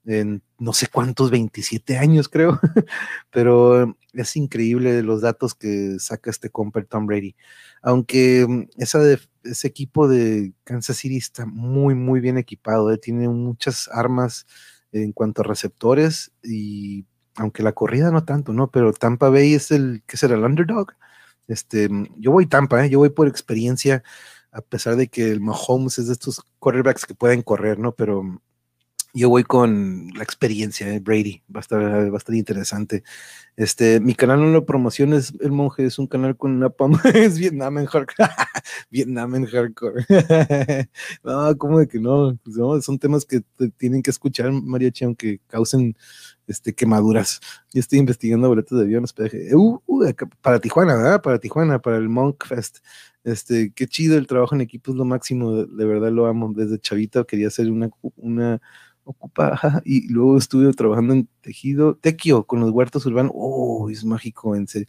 en 0.05 0.41
no 0.57 0.73
sé 0.73 0.87
cuántos, 0.87 1.31
27 1.31 1.97
años 1.97 2.29
creo, 2.29 2.59
pero 3.31 3.97
es 4.13 4.35
increíble 4.35 5.03
los 5.03 5.21
datos 5.21 5.53
que 5.55 5.97
saca 5.99 6.29
este 6.29 6.49
compa 6.49 6.83
Tom 6.83 7.05
Brady. 7.07 7.35
Aunque 7.81 8.45
mm, 8.47 8.81
esa 8.81 8.99
ese 9.43 9.67
equipo 9.67 10.07
de 10.07 10.53
Kansas 10.63 10.97
City 10.97 11.17
está 11.17 11.45
muy, 11.45 11.95
muy 11.95 12.19
bien 12.19 12.37
equipado, 12.37 12.91
eh, 12.91 12.97
tiene 12.97 13.27
muchas 13.29 13.89
armas 13.91 14.47
en 14.91 15.11
cuanto 15.11 15.41
a 15.41 15.45
receptores 15.45 16.31
y 16.43 17.05
aunque 17.35 17.63
la 17.63 17.73
corrida 17.73 18.11
no 18.11 18.23
tanto, 18.23 18.53
¿no? 18.53 18.71
Pero 18.71 18.93
Tampa 18.93 19.29
Bay 19.29 19.53
es 19.53 19.71
el, 19.71 20.03
que 20.07 20.17
será 20.17 20.35
el 20.35 20.43
underdog? 20.43 20.93
Este, 21.47 21.89
mm, 21.89 22.07
yo 22.17 22.31
voy 22.31 22.47
Tampa, 22.47 22.85
¿eh? 22.85 22.89
yo 22.89 22.99
voy 22.99 23.09
por 23.09 23.27
experiencia, 23.27 24.03
a 24.51 24.61
pesar 24.61 24.95
de 24.95 25.07
que 25.09 25.29
el 25.31 25.41
Mahomes 25.41 25.99
es 25.99 26.07
de 26.07 26.13
estos 26.13 26.41
quarterbacks 26.59 27.05
que 27.05 27.13
pueden 27.15 27.41
correr, 27.41 27.77
¿no? 27.79 27.93
Pero 27.93 28.23
mm, 28.23 28.39
yo 29.15 29.29
voy 29.29 29.43
con 29.43 30.09
la 30.13 30.23
experiencia 30.23 30.87
de 30.87 30.99
Brady, 30.99 31.41
va 31.53 31.59
a 31.59 31.61
estar, 31.61 31.81
va 31.81 32.15
a 32.15 32.17
estar 32.17 32.35
interesante. 32.35 33.03
Este, 33.55 34.01
mi 34.01 34.13
canal 34.13 34.41
no 34.41 34.47
lo 34.47 34.65
promociones, 34.65 35.33
El 35.39 35.53
Monje 35.53 35.85
es 35.85 35.97
un 35.97 36.07
canal 36.07 36.35
con 36.35 36.51
una 36.51 36.69
pama, 36.69 37.01
es 37.13 37.39
Vietnam 37.39 37.77
en 37.77 37.85
hardcore. 37.85 38.29
Vietnam 38.91 39.35
en 39.35 39.45
hardcore. 39.45 40.05
no, 41.23 41.57
¿cómo 41.57 41.79
de 41.79 41.87
que 41.87 41.97
no? 41.97 42.37
Pues 42.43 42.57
no? 42.57 42.81
Son 42.81 42.99
temas 42.99 43.25
que 43.25 43.41
tienen 43.77 44.03
que 44.03 44.11
escuchar, 44.11 44.51
mariachi, 44.51 45.05
aunque 45.05 45.39
causen 45.47 45.95
este, 46.47 46.75
quemaduras. 46.75 47.39
Yo 47.73 47.79
estoy 47.79 47.99
investigando 47.99 48.49
boletos 48.49 48.77
de 48.77 48.83
avión, 48.83 49.05
uh, 49.53 49.79
uh, 49.85 50.13
para 50.41 50.59
Tijuana, 50.59 50.95
¿verdad? 50.95 51.21
Para 51.21 51.39
Tijuana, 51.39 51.79
para 51.79 51.97
el 51.97 52.09
Monk 52.09 52.45
Fest. 52.45 52.79
Este, 53.23 53.71
qué 53.73 53.87
chido 53.87 54.17
el 54.17 54.27
trabajo 54.27 54.53
en 54.55 54.61
equipo, 54.61 54.91
es 54.91 54.97
lo 54.97 55.05
máximo, 55.05 55.65
de, 55.65 55.85
verdad 55.85 56.11
lo 56.11 56.27
amo. 56.27 56.53
Desde 56.53 56.79
chavito 56.79 57.25
quería 57.25 57.47
hacer 57.47 57.71
una, 57.71 57.89
una 58.17 58.61
ocupa, 59.05 59.81
y 59.85 60.07
luego 60.11 60.37
estuve 60.37 60.73
trabajando 60.73 61.13
en 61.13 61.29
tejido, 61.41 61.95
tequio, 61.95 62.45
con 62.45 62.59
los 62.59 62.71
huertos 62.71 63.05
urbanos, 63.05 63.31
oh, 63.35 63.89
es 63.89 64.03
mágico, 64.03 64.55
en 64.55 64.67
serio, 64.67 64.87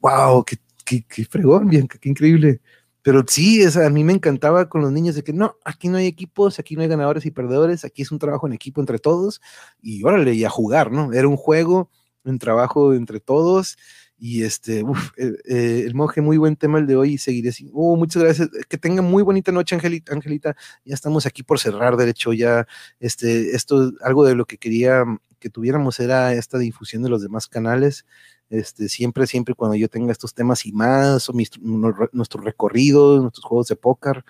wow, 0.00 0.44
qué, 0.44 0.56
qué, 0.84 1.04
qué 1.08 1.24
fregón, 1.24 1.68
Bianca, 1.68 1.98
qué 2.00 2.08
increíble. 2.08 2.60
Pero 3.02 3.24
sí, 3.26 3.62
es, 3.62 3.76
a 3.76 3.88
mí 3.90 4.04
me 4.04 4.12
encantaba 4.12 4.68
con 4.68 4.82
los 4.82 4.92
niños 4.92 5.14
de 5.14 5.22
que 5.22 5.32
no, 5.32 5.56
aquí 5.64 5.88
no 5.88 5.98
hay 5.98 6.06
equipos, 6.06 6.58
aquí 6.58 6.74
no 6.74 6.82
hay 6.82 6.88
ganadores 6.88 7.24
y 7.26 7.30
perdedores, 7.30 7.84
aquí 7.84 8.02
es 8.02 8.10
un 8.10 8.18
trabajo 8.18 8.46
en 8.46 8.52
equipo 8.52 8.80
entre 8.80 8.98
todos 8.98 9.40
y 9.80 10.02
órale, 10.02 10.34
y 10.34 10.44
a 10.44 10.50
jugar, 10.50 10.90
¿no? 10.90 11.12
Era 11.12 11.28
un 11.28 11.36
juego, 11.36 11.90
un 12.24 12.38
trabajo 12.38 12.92
entre 12.94 13.20
todos 13.20 13.78
y 14.18 14.42
este, 14.42 14.82
uf, 14.82 15.10
eh, 15.16 15.84
el 15.86 15.94
monje, 15.94 16.20
muy 16.20 16.36
buen 16.38 16.56
tema 16.56 16.78
el 16.78 16.86
de 16.86 16.96
hoy 16.96 17.14
y 17.14 17.18
seguiré 17.18 17.50
así. 17.50 17.70
Oh, 17.72 17.96
muchas 17.96 18.22
gracias. 18.22 18.48
Que 18.68 18.76
tenga 18.76 19.00
muy 19.00 19.22
bonita 19.22 19.52
noche, 19.52 19.76
Angelita. 19.76 20.12
Angelita. 20.12 20.56
Ya 20.84 20.94
estamos 20.94 21.24
aquí 21.26 21.42
por 21.42 21.60
cerrar, 21.60 21.96
de 21.96 22.10
hecho, 22.10 22.32
ya 22.32 22.66
este, 22.98 23.54
esto, 23.54 23.92
algo 24.02 24.24
de 24.24 24.34
lo 24.34 24.44
que 24.46 24.58
quería 24.58 25.04
que 25.38 25.50
tuviéramos 25.50 26.00
era 26.00 26.32
esta 26.34 26.58
difusión 26.58 27.02
de 27.02 27.10
los 27.10 27.22
demás 27.22 27.46
canales. 27.46 28.06
Este, 28.50 28.88
siempre, 28.88 29.26
siempre 29.26 29.54
cuando 29.54 29.76
yo 29.76 29.88
tenga 29.88 30.10
estos 30.10 30.34
temas 30.34 30.66
y 30.66 30.72
más, 30.72 31.28
o 31.28 31.32
mis, 31.32 31.50
nuestros 31.60 32.42
nuestros 32.42 33.44
juegos 33.44 33.68
de 33.68 33.76
póker, 33.76 34.24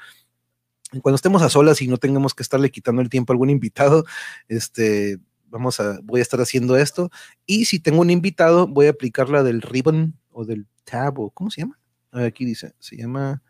cuando 1.03 1.17
estemos 1.17 1.43
a 1.43 1.51
solas 1.51 1.81
y 1.83 1.89
no 1.89 1.99
tengamos 1.99 2.35
que 2.35 2.43
estarle 2.43 2.71
quitando 2.71 3.03
el 3.03 3.11
tiempo 3.11 3.33
a 3.33 3.35
algún 3.35 3.51
invitado, 3.51 4.05
este, 4.49 5.19
vamos 5.51 5.81
a, 5.81 5.99
voy 6.03 6.21
a 6.21 6.23
estar 6.23 6.41
haciendo 6.41 6.77
esto. 6.77 7.11
Y 7.47 7.65
si 7.67 7.81
tengo 7.81 8.01
un 8.01 8.11
invitado, 8.11 8.67
voy 8.67 8.87
a 8.87 8.91
aplicar 8.91 9.29
la 9.29 9.43
del 9.43 9.63
ribbon 9.63 10.19
o 10.31 10.45
del 10.45 10.67
tab 10.85 11.17
¿cómo 11.35 11.51
se 11.51 11.63
llama? 11.63 11.79
Aquí 12.13 12.45
dice, 12.45 12.75
se 12.79 12.97
llama 12.97 13.43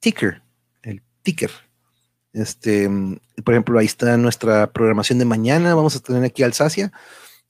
ticker, 0.00 0.42
el 0.82 1.02
ticker. 1.22 1.50
Este, 2.32 2.88
por 3.44 3.54
ejemplo, 3.54 3.78
ahí 3.78 3.86
está 3.86 4.16
nuestra 4.16 4.72
programación 4.72 5.18
de 5.18 5.24
mañana. 5.24 5.74
Vamos 5.74 5.96
a 5.96 6.00
tener 6.00 6.24
aquí 6.24 6.42
Alsacia, 6.42 6.92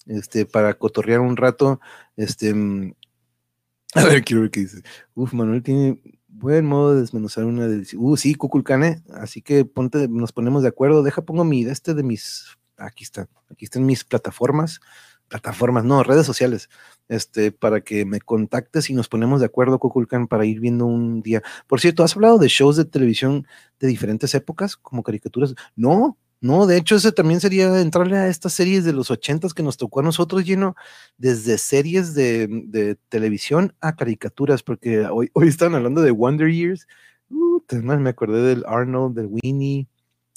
este, 0.06 0.46
para 0.46 0.74
cotorrear 0.74 1.20
un 1.20 1.36
rato. 1.36 1.80
Este, 2.16 2.50
a 3.94 4.04
ver, 4.04 4.24
quiero 4.24 4.42
ver 4.42 4.50
qué 4.50 4.60
dice. 4.60 4.82
Uf, 5.14 5.32
Manuel 5.32 5.62
tiene 5.62 6.00
buen 6.26 6.64
modo 6.64 6.94
de 6.94 7.02
desmenuzar 7.02 7.44
una 7.44 7.68
de. 7.68 7.86
Uh, 7.96 8.16
sí, 8.16 8.34
Kukulkane. 8.34 9.02
Así 9.14 9.42
que 9.42 9.64
ponte, 9.64 10.08
nos 10.08 10.32
ponemos 10.32 10.62
de 10.62 10.68
acuerdo. 10.68 11.02
Deja, 11.02 11.22
pongo 11.22 11.44
mi, 11.44 11.64
este 11.64 11.94
de 11.94 12.02
mis 12.02 12.46
aquí 12.80 13.04
están, 13.04 13.28
aquí 13.50 13.64
están 13.64 13.86
mis 13.86 14.04
plataformas, 14.04 14.80
plataformas, 15.28 15.84
no, 15.84 16.02
redes 16.02 16.26
sociales, 16.26 16.68
este, 17.08 17.52
para 17.52 17.80
que 17.80 18.04
me 18.04 18.20
contactes 18.20 18.90
y 18.90 18.94
nos 18.94 19.08
ponemos 19.08 19.40
de 19.40 19.46
acuerdo, 19.46 19.78
Coculcan, 19.78 20.26
para 20.26 20.44
ir 20.44 20.60
viendo 20.60 20.86
un 20.86 21.22
día. 21.22 21.42
Por 21.66 21.80
cierto, 21.80 22.02
¿has 22.02 22.16
hablado 22.16 22.38
de 22.38 22.48
shows 22.48 22.76
de 22.76 22.84
televisión 22.84 23.46
de 23.78 23.88
diferentes 23.88 24.34
épocas, 24.34 24.76
como 24.76 25.02
caricaturas? 25.02 25.54
No, 25.76 26.18
no, 26.42 26.66
de 26.66 26.78
hecho, 26.78 26.96
ese 26.96 27.12
también 27.12 27.40
sería 27.40 27.80
entrarle 27.80 28.16
a 28.16 28.28
estas 28.28 28.54
series 28.54 28.84
de 28.84 28.94
los 28.94 29.10
ochentas 29.10 29.52
que 29.52 29.62
nos 29.62 29.76
tocó 29.76 30.00
a 30.00 30.02
nosotros, 30.02 30.44
lleno, 30.44 30.74
desde 31.18 31.58
series 31.58 32.14
de, 32.14 32.96
televisión 33.10 33.74
a 33.80 33.94
caricaturas, 33.94 34.62
porque 34.62 35.06
hoy, 35.06 35.30
hoy 35.34 35.48
están 35.48 35.74
hablando 35.74 36.00
de 36.00 36.10
Wonder 36.10 36.50
Years. 36.50 36.88
Uh, 37.28 37.60
me 37.72 38.10
acordé 38.10 38.40
del 38.42 38.64
Arnold, 38.66 39.16
del 39.16 39.26
Winnie, 39.26 39.86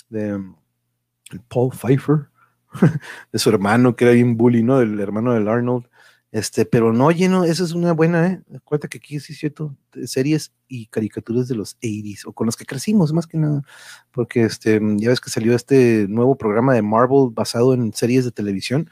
de 0.10 0.40
Paul 1.48 1.72
Pfeiffer. 1.72 2.33
de 3.32 3.40
su 3.40 3.50
hermano, 3.50 3.96
que 3.96 4.06
era 4.06 4.14
bien 4.14 4.38
bully, 4.38 4.64
¿no? 4.64 4.82
El 4.82 5.00
hermano 5.00 5.34
del 5.34 5.48
Arnold. 5.48 5.88
Este, 6.32 6.66
pero 6.66 6.92
no, 6.92 7.12
lleno, 7.12 7.44
esa 7.44 7.64
es 7.64 7.74
una 7.74 7.94
buena, 7.94 8.28
¿eh? 8.28 8.42
Cuenta 8.64 8.88
que 8.88 8.98
aquí 8.98 9.20
sí 9.20 9.34
es 9.34 9.40
cierto, 9.40 9.78
series 10.06 10.52
y 10.68 10.88
caricaturas 10.88 11.48
de 11.48 11.54
los 11.54 11.78
80s, 11.80 12.26
o 12.26 12.34
con 12.34 12.48
los 12.48 12.58
que 12.58 12.66
crecimos 12.66 13.14
más 13.14 13.28
que 13.28 13.38
nada, 13.38 13.62
porque 14.12 14.42
este, 14.42 14.82
ya 14.98 15.10
ves 15.10 15.22
que 15.22 15.30
salió 15.30 15.56
este 15.56 16.08
nuevo 16.10 16.36
programa 16.36 16.74
de 16.74 16.82
Marvel 16.82 17.30
basado 17.32 17.76
en 17.76 17.94
series 17.94 18.26
de 18.26 18.32
televisión. 18.32 18.90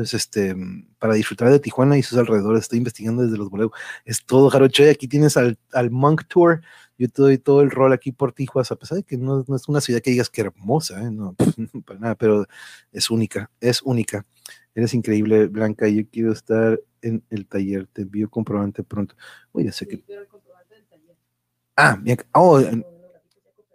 Entonces, 0.00 0.22
este, 0.22 0.56
para 0.98 1.14
disfrutar 1.14 1.50
de 1.50 1.60
Tijuana 1.60 1.98
y 1.98 2.02
sus 2.02 2.16
alrededores, 2.18 2.62
estoy 2.62 2.78
investigando 2.78 3.22
desde 3.22 3.36
los 3.36 3.50
boletos. 3.50 3.78
Es 4.04 4.24
todo, 4.24 4.48
Jarocho. 4.48 4.84
Y 4.84 4.88
aquí 4.88 5.06
tienes 5.08 5.36
al, 5.36 5.58
al 5.72 5.90
Monk 5.90 6.24
Tour 6.26 6.62
yo 7.00 7.08
te 7.08 7.22
doy 7.22 7.38
todo 7.38 7.62
el 7.62 7.70
rol 7.70 7.94
aquí 7.94 8.12
por 8.12 8.34
Tijuas, 8.34 8.70
a 8.70 8.76
pesar 8.76 8.98
de 8.98 9.04
que 9.04 9.16
no, 9.16 9.40
es 9.40 9.68
una 9.68 9.80
ciudad 9.80 10.02
que 10.02 10.10
digas 10.10 10.28
que 10.28 10.42
hermosa, 10.42 11.02
¿eh? 11.02 11.10
no, 11.10 11.34
para 11.86 11.98
nada, 11.98 12.14
pero 12.14 12.46
es 12.92 13.10
única, 13.10 13.50
es 13.58 13.80
única. 13.80 14.26
Eres 14.74 14.92
increíble, 14.92 15.46
Blanca, 15.46 15.88
yo 15.88 16.02
quiero 16.10 16.30
estar 16.30 16.78
en 17.00 17.24
el 17.30 17.46
taller, 17.46 17.86
te 17.86 18.02
envío 18.02 18.28
comprobante 18.28 18.82
pronto. 18.82 19.14
Oye, 19.52 19.72
sé 19.72 19.88
que... 19.88 20.04
Ah, 21.74 21.98
bien, 21.98 22.18
oh, 22.34 22.60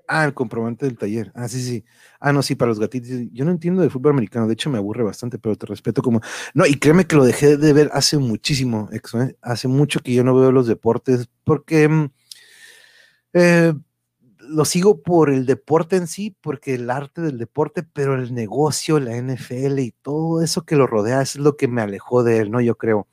Ah, 0.08 0.26
el 0.26 0.34
comprobante 0.34 0.86
del 0.86 0.98
taller. 0.98 1.32
Ah, 1.36 1.48
sí, 1.48 1.62
sí. 1.62 1.84
Ah, 2.20 2.32
no, 2.32 2.44
sí, 2.44 2.56
para 2.56 2.70
los 2.70 2.80
gatitos. 2.80 3.10
Yo 3.32 3.46
no 3.46 3.52
entiendo 3.52 3.82
de 3.82 3.90
fútbol 3.90 4.14
americano. 4.14 4.48
De 4.48 4.54
hecho, 4.54 4.70
me 4.70 4.78
aburre 4.78 5.04
bastante, 5.04 5.40
pero 5.40 5.56
te 5.56 5.66
respeto 5.66 6.02
como. 6.02 6.22
No, 6.54 6.66
y 6.66 6.76
créeme 6.76 7.08
que 7.08 7.16
lo 7.16 7.26
dejé 7.26 7.58
de 7.58 7.74
ver 7.74 7.90
hace 7.94 8.18
muchísimo, 8.18 8.90
¿eh? 8.92 9.02
Hace 9.42 9.68
mucho 9.68 10.00
que 10.02 10.14
yo 10.14 10.24
no 10.24 10.36
veo 10.36 10.52
los 10.52 10.68
deportes, 10.68 11.28
porque 11.44 11.88
mm, 11.90 12.10
eh, 13.34 13.74
lo 14.40 14.66
sigo 14.66 15.02
por 15.02 15.30
el 15.32 15.46
deporte 15.46 15.96
en 15.98 16.08
sí, 16.08 16.36
porque 16.42 16.76
el 16.76 16.90
arte 16.90 17.22
del 17.22 17.38
deporte, 17.38 17.84
pero 17.84 18.16
el 18.16 18.34
negocio, 18.34 19.00
la 19.00 19.16
NFL 19.18 19.80
y 19.80 19.92
todo 19.92 20.42
eso 20.44 20.66
que 20.66 20.76
lo 20.76 20.88
rodea 20.88 21.22
es 21.22 21.36
lo 21.36 21.58
que 21.58 21.68
me 21.68 21.82
alejó 21.82 22.24
de 22.24 22.40
él, 22.40 22.52
¿no? 22.52 22.62
Yo 22.62 22.78
creo. 22.78 23.08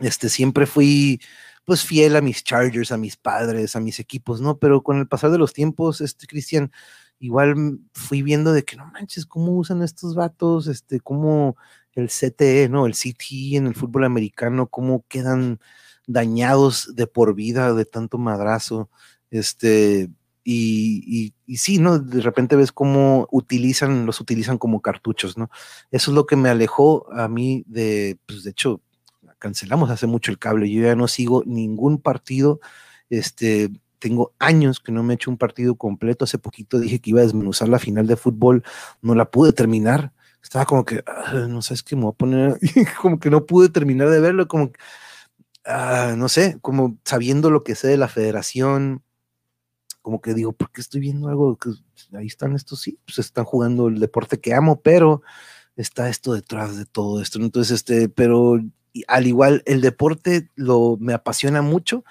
Este, 0.00 0.28
siempre 0.28 0.66
fui 0.66 1.20
pues 1.64 1.84
fiel 1.84 2.16
a 2.16 2.20
mis 2.20 2.44
Chargers, 2.44 2.92
a 2.92 2.96
mis 2.98 3.16
padres, 3.16 3.76
a 3.76 3.80
mis 3.80 3.98
equipos, 4.00 4.40
¿no? 4.40 4.58
Pero 4.58 4.82
con 4.82 4.98
el 4.98 5.08
pasar 5.08 5.30
de 5.30 5.38
los 5.38 5.52
tiempos, 5.52 6.00
este, 6.00 6.26
Cristian, 6.26 6.72
igual 7.18 7.78
fui 7.92 8.22
viendo 8.22 8.52
de 8.52 8.64
que 8.64 8.76
no 8.76 8.86
manches, 8.86 9.26
cómo 9.26 9.52
usan 9.56 9.82
estos 9.82 10.14
vatos, 10.14 10.66
este, 10.66 11.00
cómo 11.00 11.56
el 11.94 12.08
CTE, 12.08 12.68
¿no? 12.68 12.86
El 12.86 12.94
CT 12.94 13.56
en 13.56 13.66
el 13.66 13.74
fútbol 13.74 14.04
americano, 14.04 14.66
cómo 14.68 15.04
quedan 15.08 15.60
dañados 16.06 16.94
de 16.94 17.06
por 17.06 17.34
vida 17.34 17.72
de 17.72 17.84
tanto 17.84 18.18
madrazo. 18.18 18.90
Este, 19.30 20.10
y, 20.44 21.32
y, 21.46 21.56
sí, 21.56 21.78
¿no? 21.78 21.98
De 21.98 22.20
repente 22.20 22.56
ves 22.56 22.72
cómo 22.72 23.28
utilizan, 23.30 24.04
los 24.06 24.20
utilizan 24.20 24.58
como 24.58 24.82
cartuchos, 24.82 25.38
¿no? 25.38 25.50
Eso 25.90 26.10
es 26.10 26.14
lo 26.14 26.26
que 26.26 26.36
me 26.36 26.50
alejó 26.50 27.10
a 27.12 27.28
mí 27.28 27.64
de, 27.66 28.18
pues 28.26 28.44
de 28.44 28.50
hecho, 28.50 28.82
cancelamos 29.38 29.90
hace 29.90 30.06
mucho 30.06 30.30
el 30.30 30.38
cable, 30.38 30.70
yo 30.70 30.82
ya 30.82 30.94
no 30.96 31.08
sigo 31.08 31.42
ningún 31.46 32.00
partido, 32.00 32.60
este, 33.10 33.70
tengo 33.98 34.34
años 34.38 34.80
que 34.80 34.92
no 34.92 35.02
me 35.02 35.14
he 35.14 35.16
hecho 35.16 35.30
un 35.30 35.38
partido 35.38 35.76
completo, 35.76 36.24
hace 36.24 36.38
poquito 36.38 36.78
dije 36.78 37.00
que 37.00 37.10
iba 37.10 37.20
a 37.20 37.24
desmenuzar 37.24 37.68
la 37.68 37.78
final 37.78 38.06
de 38.06 38.16
fútbol, 38.16 38.62
no 39.02 39.14
la 39.14 39.30
pude 39.30 39.52
terminar, 39.52 40.12
estaba 40.42 40.66
como 40.66 40.84
que, 40.84 41.02
ah, 41.06 41.46
no 41.48 41.62
sabes 41.62 41.82
qué 41.82 41.96
me 41.96 42.02
voy 42.02 42.10
a 42.10 42.16
poner, 42.16 42.58
como 43.00 43.18
que 43.18 43.30
no 43.30 43.46
pude 43.46 43.70
terminar 43.70 44.10
de 44.10 44.20
verlo, 44.20 44.46
como, 44.46 44.72
ah, 45.64 46.14
no 46.16 46.28
sé, 46.28 46.58
como 46.60 46.98
sabiendo 47.04 47.50
lo 47.50 47.64
que 47.64 47.74
sé 47.74 47.88
de 47.88 47.96
la 47.96 48.08
federación, 48.08 49.02
como 50.02 50.20
que 50.20 50.34
digo, 50.34 50.52
¿por 50.52 50.70
qué 50.70 50.82
estoy 50.82 51.00
viendo 51.00 51.28
algo? 51.28 51.56
Que 51.56 51.70
ahí 52.14 52.26
están 52.26 52.54
estos, 52.54 52.82
sí, 52.82 52.98
pues 53.06 53.18
están 53.18 53.46
jugando 53.46 53.88
el 53.88 54.00
deporte 54.00 54.38
que 54.38 54.52
amo, 54.52 54.82
pero 54.82 55.22
está 55.76 56.10
esto 56.10 56.34
detrás 56.34 56.76
de 56.76 56.84
todo 56.84 57.22
esto. 57.22 57.38
Entonces, 57.38 57.76
este, 57.76 58.10
pero 58.10 58.60
al 59.08 59.26
igual 59.26 59.62
el 59.66 59.80
deporte 59.80 60.50
lo 60.54 60.96
me 61.00 61.14
apasiona 61.14 61.62
mucho, 61.62 62.04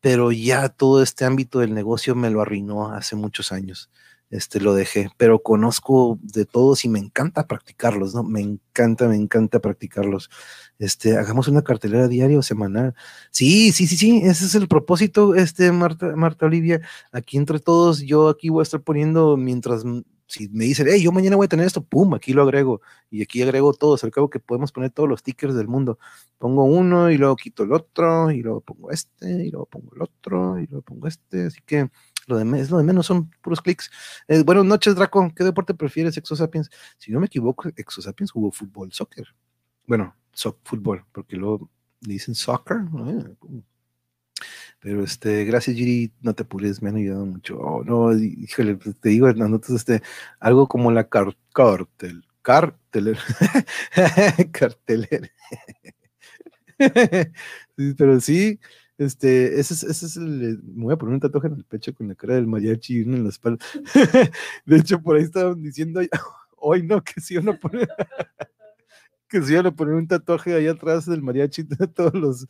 pero 0.00 0.32
ya 0.32 0.68
todo 0.68 1.02
este 1.02 1.24
ámbito 1.24 1.60
del 1.60 1.74
negocio 1.74 2.14
me 2.14 2.30
lo 2.30 2.40
arruinó 2.40 2.92
hace 2.92 3.16
muchos 3.16 3.52
años 3.52 3.90
este, 4.32 4.60
lo 4.60 4.74
dejé, 4.74 5.10
pero 5.18 5.42
conozco 5.42 6.18
de 6.22 6.46
todos 6.46 6.86
y 6.86 6.88
me 6.88 6.98
encanta 6.98 7.46
practicarlos, 7.46 8.14
¿no? 8.14 8.22
Me 8.22 8.40
encanta, 8.40 9.06
me 9.06 9.14
encanta 9.16 9.60
practicarlos. 9.60 10.30
Este, 10.78 11.18
hagamos 11.18 11.48
una 11.48 11.62
cartelera 11.62 12.08
diaria 12.08 12.38
o 12.38 12.42
semanal. 12.42 12.94
Sí, 13.30 13.72
sí, 13.72 13.86
sí, 13.86 13.96
sí, 13.98 14.22
ese 14.24 14.46
es 14.46 14.54
el 14.54 14.68
propósito, 14.68 15.34
este, 15.34 15.70
Marta, 15.70 16.16
Marta 16.16 16.46
Olivia. 16.46 16.80
Aquí 17.12 17.36
entre 17.36 17.60
todos, 17.60 18.00
yo 18.00 18.30
aquí 18.30 18.48
voy 18.48 18.60
a 18.60 18.64
estar 18.64 18.80
poniendo 18.80 19.36
mientras, 19.36 19.84
si 20.26 20.48
me 20.48 20.64
dicen, 20.64 20.86
hey, 20.90 21.02
yo 21.02 21.12
mañana 21.12 21.36
voy 21.36 21.44
a 21.44 21.48
tener 21.48 21.66
esto, 21.66 21.82
pum, 21.84 22.14
aquí 22.14 22.32
lo 22.32 22.42
agrego. 22.42 22.80
Y 23.10 23.22
aquí 23.22 23.42
agrego 23.42 23.72
todos, 23.74 24.02
al 24.04 24.10
cabo 24.10 24.30
que 24.30 24.38
podemos 24.40 24.72
poner 24.72 24.90
todos 24.90 25.08
los 25.08 25.20
stickers 25.20 25.54
del 25.54 25.68
mundo. 25.68 25.98
Pongo 26.38 26.64
uno 26.64 27.10
y 27.10 27.18
luego 27.18 27.36
quito 27.36 27.62
el 27.64 27.72
otro, 27.72 28.30
y 28.30 28.42
luego 28.42 28.60
pongo 28.60 28.90
este, 28.90 29.46
y 29.46 29.50
luego 29.50 29.66
pongo 29.66 29.94
el 29.94 30.02
otro, 30.02 30.58
y 30.58 30.66
luego 30.66 30.82
pongo 30.82 31.06
este. 31.06 31.46
Así 31.46 31.60
que 31.66 31.90
Lo 32.26 32.36
de, 32.36 32.60
es 32.60 32.70
lo 32.70 32.78
de 32.78 32.84
menos, 32.84 33.06
son 33.06 33.30
puros 33.42 33.60
clics. 33.60 33.90
Eh, 34.28 34.42
buenas 34.42 34.64
noches, 34.64 34.94
Draco. 34.94 35.32
¿Qué 35.34 35.44
deporte 35.44 35.74
prefieres, 35.74 36.16
Exosapiens? 36.16 36.70
Si 36.98 37.12
no 37.12 37.20
me 37.20 37.26
equivoco, 37.26 37.68
Exosapiens 37.76 38.30
jugó 38.30 38.50
fútbol, 38.52 38.92
soccer. 38.92 39.26
Bueno, 39.86 40.14
so, 40.32 40.58
fútbol, 40.64 41.04
porque 41.12 41.36
luego 41.36 41.68
le 42.00 42.14
dicen 42.14 42.34
soccer. 42.34 42.78
Pero 44.80 45.04
este, 45.04 45.44
gracias, 45.44 45.76
Giri, 45.76 46.12
no 46.20 46.34
te 46.34 46.42
apures, 46.42 46.82
me 46.82 46.90
han 46.90 46.96
ayudado 46.96 47.26
mucho. 47.26 47.58
Oh, 47.58 47.84
no, 47.84 48.12
híjole, 48.16 48.76
pues, 48.76 48.96
te 49.00 49.10
digo, 49.10 49.32
notas 49.32 49.70
este, 49.70 50.02
algo 50.40 50.68
como 50.68 50.90
la 50.90 51.08
car 51.08 51.36
cartel, 51.52 52.24
carteler, 52.42 53.18
carteler. 54.52 55.32
pero 57.96 58.20
sí, 58.20 58.58
este, 58.98 59.58
ese 59.58 59.74
es, 59.74 59.82
ese 59.82 60.06
es 60.06 60.16
el. 60.16 60.60
Me 60.62 60.84
voy 60.84 60.94
a 60.94 60.96
poner 60.96 61.14
un 61.14 61.20
tatuaje 61.20 61.48
en 61.48 61.54
el 61.54 61.64
pecho 61.64 61.94
con 61.94 62.08
la 62.08 62.14
cara 62.14 62.34
del 62.34 62.46
mariachi 62.46 62.98
y 62.98 63.02
uno 63.02 63.16
en 63.16 63.24
la 63.24 63.30
espalda. 63.30 63.64
de 64.66 64.76
hecho, 64.76 65.00
por 65.02 65.16
ahí 65.16 65.22
estaban 65.22 65.62
diciendo 65.62 66.00
hoy 66.56 66.82
no, 66.82 67.02
que 67.02 67.20
si 67.20 67.36
uno 67.36 67.58
pone. 67.58 67.86
que 69.28 69.42
si 69.42 69.54
uno 69.54 69.74
poner 69.74 69.94
un 69.94 70.06
tatuaje 70.06 70.54
ahí 70.54 70.66
atrás 70.66 71.06
del 71.06 71.22
mariachi 71.22 71.62
de 71.64 71.86
todos 71.88 72.14
los. 72.14 72.46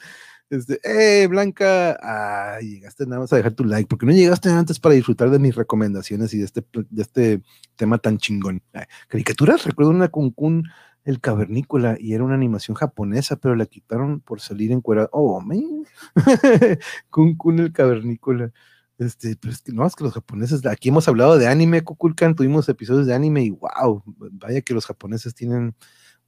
Este, 0.52 0.80
¡eh, 0.84 1.26
Blanca! 1.28 1.98
Ah, 2.02 2.58
llegaste 2.60 3.06
nada 3.06 3.22
más 3.22 3.32
a 3.32 3.36
dejar 3.36 3.54
tu 3.54 3.64
like, 3.64 3.88
porque 3.88 4.04
no 4.04 4.12
llegaste 4.12 4.50
antes 4.50 4.78
para 4.78 4.94
disfrutar 4.94 5.30
de 5.30 5.38
mis 5.38 5.54
recomendaciones 5.54 6.34
y 6.34 6.38
de 6.38 6.44
este, 6.44 6.62
de 6.90 7.02
este 7.02 7.42
tema 7.74 7.96
tan 7.96 8.18
chingón. 8.18 8.62
caricaturas, 9.08 9.64
recuerdo 9.64 9.92
una 9.92 10.08
con 10.08 10.30
Kun 10.30 10.64
el 11.04 11.20
cavernícola 11.20 11.96
y 11.98 12.12
era 12.12 12.22
una 12.22 12.34
animación 12.34 12.74
japonesa, 12.74 13.36
pero 13.36 13.56
la 13.56 13.64
quitaron 13.64 14.20
por 14.20 14.42
salir 14.42 14.72
en 14.72 14.82
cuerda. 14.82 15.08
Oh, 15.12 15.40
man. 15.40 15.86
Kun 17.10 17.34
Kun 17.36 17.58
el 17.58 17.72
cavernícola. 17.72 18.52
Este, 18.98 19.36
pero 19.36 19.54
es 19.54 19.62
que 19.62 19.72
no, 19.72 19.86
es 19.86 19.96
que 19.96 20.04
los 20.04 20.12
japoneses, 20.12 20.66
aquí 20.66 20.90
hemos 20.90 21.08
hablado 21.08 21.38
de 21.38 21.48
anime, 21.48 21.82
Kukulkan, 21.82 22.36
tuvimos 22.36 22.68
episodios 22.68 23.06
de 23.06 23.14
anime 23.14 23.42
y 23.42 23.50
wow, 23.50 24.02
vaya 24.32 24.60
que 24.60 24.74
los 24.74 24.84
japoneses 24.84 25.34
tienen 25.34 25.74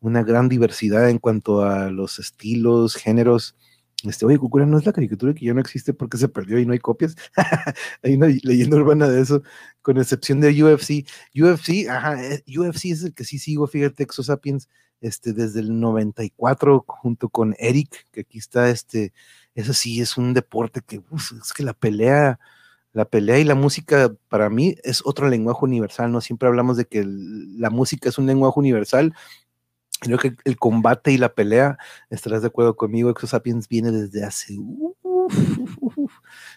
una 0.01 0.23
gran 0.23 0.49
diversidad 0.49 1.11
en 1.11 1.19
cuanto 1.19 1.63
a 1.63 1.91
los 1.91 2.19
estilos, 2.19 2.95
géneros. 2.97 3.55
Este, 4.03 4.27
oye, 4.27 4.39
Cucura, 4.39 4.67
¿no 4.67 4.79
es 4.79 4.85
la 4.85 4.93
caricatura 4.93 5.33
que 5.33 5.47
ya 5.47 5.55
no 5.55 5.61
existe 5.61 5.95
porque 5.95 6.19
se 6.19 6.29
perdió 6.29 6.59
y 6.59 6.67
no 6.67 6.73
hay 6.73 6.79
copias? 6.79 7.17
hay 8.03 8.15
una 8.15 8.27
leyenda 8.27 8.77
urbana 8.77 9.09
de 9.09 9.23
eso, 9.23 9.43
con 9.83 9.99
excepción 9.99 10.41
de 10.41 10.63
UFC. 10.63 11.07
UFC, 11.35 11.89
ajá, 11.89 12.23
eh, 12.23 12.45
UFC 12.47 12.87
es 12.87 13.05
el 13.05 13.15
que 13.15 13.25
sí 13.25 13.39
sigo, 13.39 13.67
fíjate, 13.67 14.03
Exosapiens, 14.03 14.69
este, 15.01 15.33
desde 15.33 15.61
el 15.61 15.81
94, 15.81 16.85
junto 16.87 17.29
con 17.29 17.55
Eric, 17.59 18.07
que 18.13 18.21
aquí 18.21 18.39
está, 18.39 18.71
este, 18.71 19.13
eso 19.55 19.73
sí, 19.73 20.01
es 20.01 20.17
un 20.17 20.35
deporte 20.35 20.81
que, 20.87 20.97
es 20.97 21.53
que 21.55 21.63
la 21.63 21.75
pelea, 21.75 22.39
la 22.93 23.05
pelea 23.05 23.39
y 23.39 23.45
la 23.45 23.55
música 23.55 24.15
para 24.29 24.51
mí 24.51 24.77
es 24.83 25.03
otro 25.05 25.29
lenguaje 25.29 25.65
universal, 25.65 26.13
¿no? 26.13 26.21
Siempre 26.21 26.49
hablamos 26.49 26.77
de 26.77 26.87
que 26.87 27.05
la 27.07 27.71
música 27.71 28.09
es 28.09 28.19
un 28.19 28.27
lenguaje 28.27 28.59
universal, 28.59 29.15
Creo 30.05 30.19
que 30.19 30.37
el 30.45 30.57
combate 30.57 31.13
y 31.13 31.19
la 31.19 31.35
pelea, 31.35 31.79
estarás 32.11 32.43
de 32.43 32.49
acuerdo 32.49 32.77
conmigo, 32.77 33.11
Exosapiens 33.11 33.69
viene 33.69 33.91
desde 33.91 34.25
hace... 34.25 34.55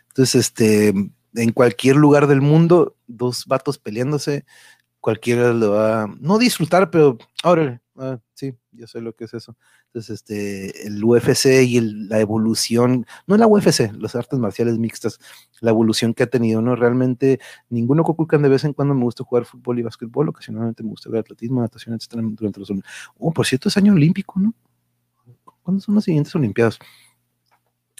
Entonces, 0.09 0.35
este, 0.35 0.89
en 1.33 1.51
cualquier 1.53 1.95
lugar 1.95 2.27
del 2.27 2.41
mundo, 2.41 2.95
dos 3.07 3.45
vatos 3.45 3.77
peleándose, 3.77 4.45
cualquiera 4.99 5.53
lo 5.53 5.71
va 5.71 6.07
no 6.19 6.37
disfrutar, 6.37 6.91
pero 6.91 7.17
órale, 7.43 7.79
ah, 7.97 8.19
sí, 8.33 8.55
yo 8.71 8.87
sé 8.87 9.01
lo 9.01 9.13
que 9.13 9.25
es 9.25 9.33
eso. 9.33 9.55
Entonces, 9.87 10.15
este, 10.15 10.87
el 10.87 11.03
UFC 11.03 11.63
y 11.63 11.81
la 11.81 12.19
evolución, 12.19 13.05
no 13.25 13.37
la 13.37 13.47
UFC, 13.47 13.91
las 13.99 14.15
artes 14.15 14.39
marciales 14.39 14.77
mixtas, 14.77 15.19
la 15.61 15.71
evolución 15.71 16.13
que 16.13 16.23
ha 16.23 16.27
tenido, 16.27 16.61
¿no? 16.61 16.75
Realmente 16.75 17.39
ninguno 17.69 18.03
Kokukan 18.03 18.41
de 18.41 18.49
vez 18.49 18.63
en 18.63 18.73
cuando 18.73 18.93
me 18.93 19.03
gusta 19.03 19.23
jugar 19.23 19.45
fútbol 19.45 19.79
y 19.79 19.83
básquetbol, 19.83 20.29
ocasionalmente 20.29 20.83
me 20.83 20.89
gusta 20.89 21.09
ver 21.09 21.21
atletismo, 21.21 21.61
natación, 21.61 21.95
etcétera, 21.95 22.21
durante 22.23 22.59
los... 22.59 22.71
Oh, 23.17 23.31
por 23.31 23.45
cierto, 23.45 23.69
es 23.69 23.77
año 23.77 23.93
olímpico, 23.93 24.39
¿no? 24.39 24.53
¿Cuándo 25.63 25.81
son 25.81 25.95
las 25.95 26.05
siguientes 26.05 26.33
Olimpiadas? 26.33 26.79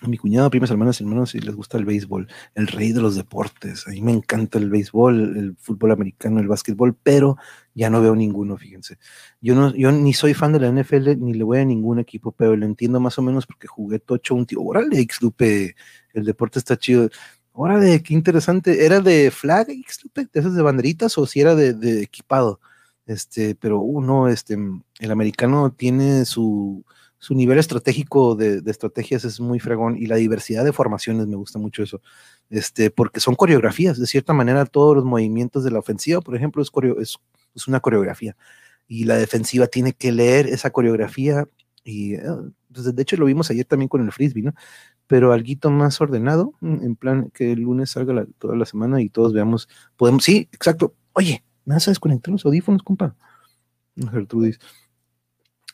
A 0.02 0.08
mi 0.08 0.18
cuñado, 0.18 0.52
primas, 0.52 0.70
hermanas 0.70 1.02
hermanos, 1.02 1.32
si 1.32 1.40
les 1.40 1.56
gusta 1.56 1.78
el 1.78 1.86
béisbol, 1.86 2.28
el 2.54 2.68
rey 2.68 2.92
de 2.92 3.02
los 3.02 3.16
deportes. 3.16 3.88
A 3.88 3.92
mí 3.92 4.02
me 4.02 4.12
encanta 4.12 4.60
el 4.60 4.70
béisbol, 4.70 5.38
el 5.38 5.56
fútbol 5.58 5.92
americano, 5.92 6.40
el 6.40 6.48
básquetbol, 6.48 6.96
pero 7.02 7.38
ya 7.74 7.90
no 7.90 8.00
veo 8.00 8.16
ninguno, 8.16 8.58
fíjense. 8.58 9.00
Yo 9.42 9.56
no, 9.56 9.74
yo 9.76 9.92
ni 9.92 10.14
soy 10.14 10.36
fan 10.36 10.54
de 10.54 10.60
la 10.60 10.70
NFL, 10.70 11.18
ni 11.18 11.34
le 11.34 11.44
voy 11.44 11.60
a 11.60 11.66
ningún 11.66 11.98
equipo, 11.98 12.32
pero 12.32 12.56
lo 12.56 12.66
entiendo 12.66 13.00
más 13.00 13.18
o 13.18 13.24
menos 13.24 13.48
porque 13.48 13.68
jugué 13.68 13.98
tocho 13.98 14.36
un 14.36 14.46
tío. 14.46 14.62
Órale, 14.62 15.04
Xlupe, 15.10 15.76
el 16.14 16.26
deporte 16.26 16.60
está 16.60 16.78
chido. 16.78 17.10
Órale, 17.54 18.04
qué 18.04 18.14
interesante. 18.14 18.86
¿Era 18.86 19.00
de 19.02 19.32
flag, 19.32 19.68
Xlupe? 19.90 20.28
¿De 20.32 20.40
esas 20.40 20.54
de 20.54 20.62
banderitas 20.62 21.18
o 21.18 21.26
si 21.26 21.42
era 21.42 21.56
de, 21.56 22.04
equipado? 22.04 22.60
Este, 23.08 23.56
pero 23.56 23.80
uno, 23.80 24.24
uh, 24.24 24.28
este, 24.28 24.58
el 25.00 25.12
americano 25.12 25.72
tiene 25.72 26.26
su 26.26 26.86
su 27.20 27.34
nivel 27.34 27.58
estratégico 27.58 28.36
de, 28.36 28.62
estrategias 28.66 29.26
es 29.26 29.40
muy 29.40 29.60
fregón 29.60 29.98
y 29.98 30.06
la 30.06 30.18
diversidad 30.18 30.64
de 30.64 30.74
formaciones 30.74 31.28
me 31.28 31.36
gusta 31.36 31.60
mucho 31.60 31.84
eso, 31.84 32.02
este, 32.50 32.92
porque 32.92 33.20
son 33.20 33.36
coreografías, 33.36 34.00
de 34.00 34.08
cierta 34.08 34.34
manera 34.34 34.66
todos 34.66 34.96
los 34.96 35.06
movimientos 35.06 35.64
de 35.64 35.72
la 35.72 35.80
ofensiva, 35.80 36.22
por 36.22 36.36
ejemplo, 36.36 36.62
es, 36.62 36.72
es, 37.56 37.68
una 37.68 37.80
coreografía 37.80 38.36
y 38.88 39.06
la 39.06 39.18
defensiva 39.18 39.68
tiene 39.68 39.94
que 39.94 40.12
leer 40.12 40.48
esa 40.48 40.70
coreografía 40.70 41.48
y 41.84 42.16
ah, 42.16 42.42
pues, 42.74 42.96
de 42.96 43.02
hecho 43.02 43.18
lo 43.18 43.26
vimos 43.26 43.50
ayer 43.50 43.66
también 43.66 43.90
con 43.90 44.06
el 44.06 44.12
frisbee, 44.12 44.44
¿no? 44.44 44.54
Pero 45.08 45.34
algo 45.34 45.72
más 45.72 46.00
ordenado, 46.02 46.54
mm, 46.62 46.84
en 46.84 46.96
plan 46.96 47.32
que 47.34 47.54
el 47.54 47.62
lunes 47.62 47.92
salga 47.92 48.26
toda 48.38 48.56
la 48.56 48.66
semana 48.66 49.02
y 49.02 49.10
todos 49.10 49.34
veamos, 49.34 49.68
podemos, 49.96 50.24
sí, 50.24 50.50
exacto, 50.52 50.94
oye, 51.14 51.44
¿me 51.66 51.76
vas 51.76 51.88
a 51.88 51.92
desconectar 51.92 52.32
los 52.32 52.46
audífonos, 52.46 52.84
compa? 52.84 53.16
Gertrudis. 54.12 54.60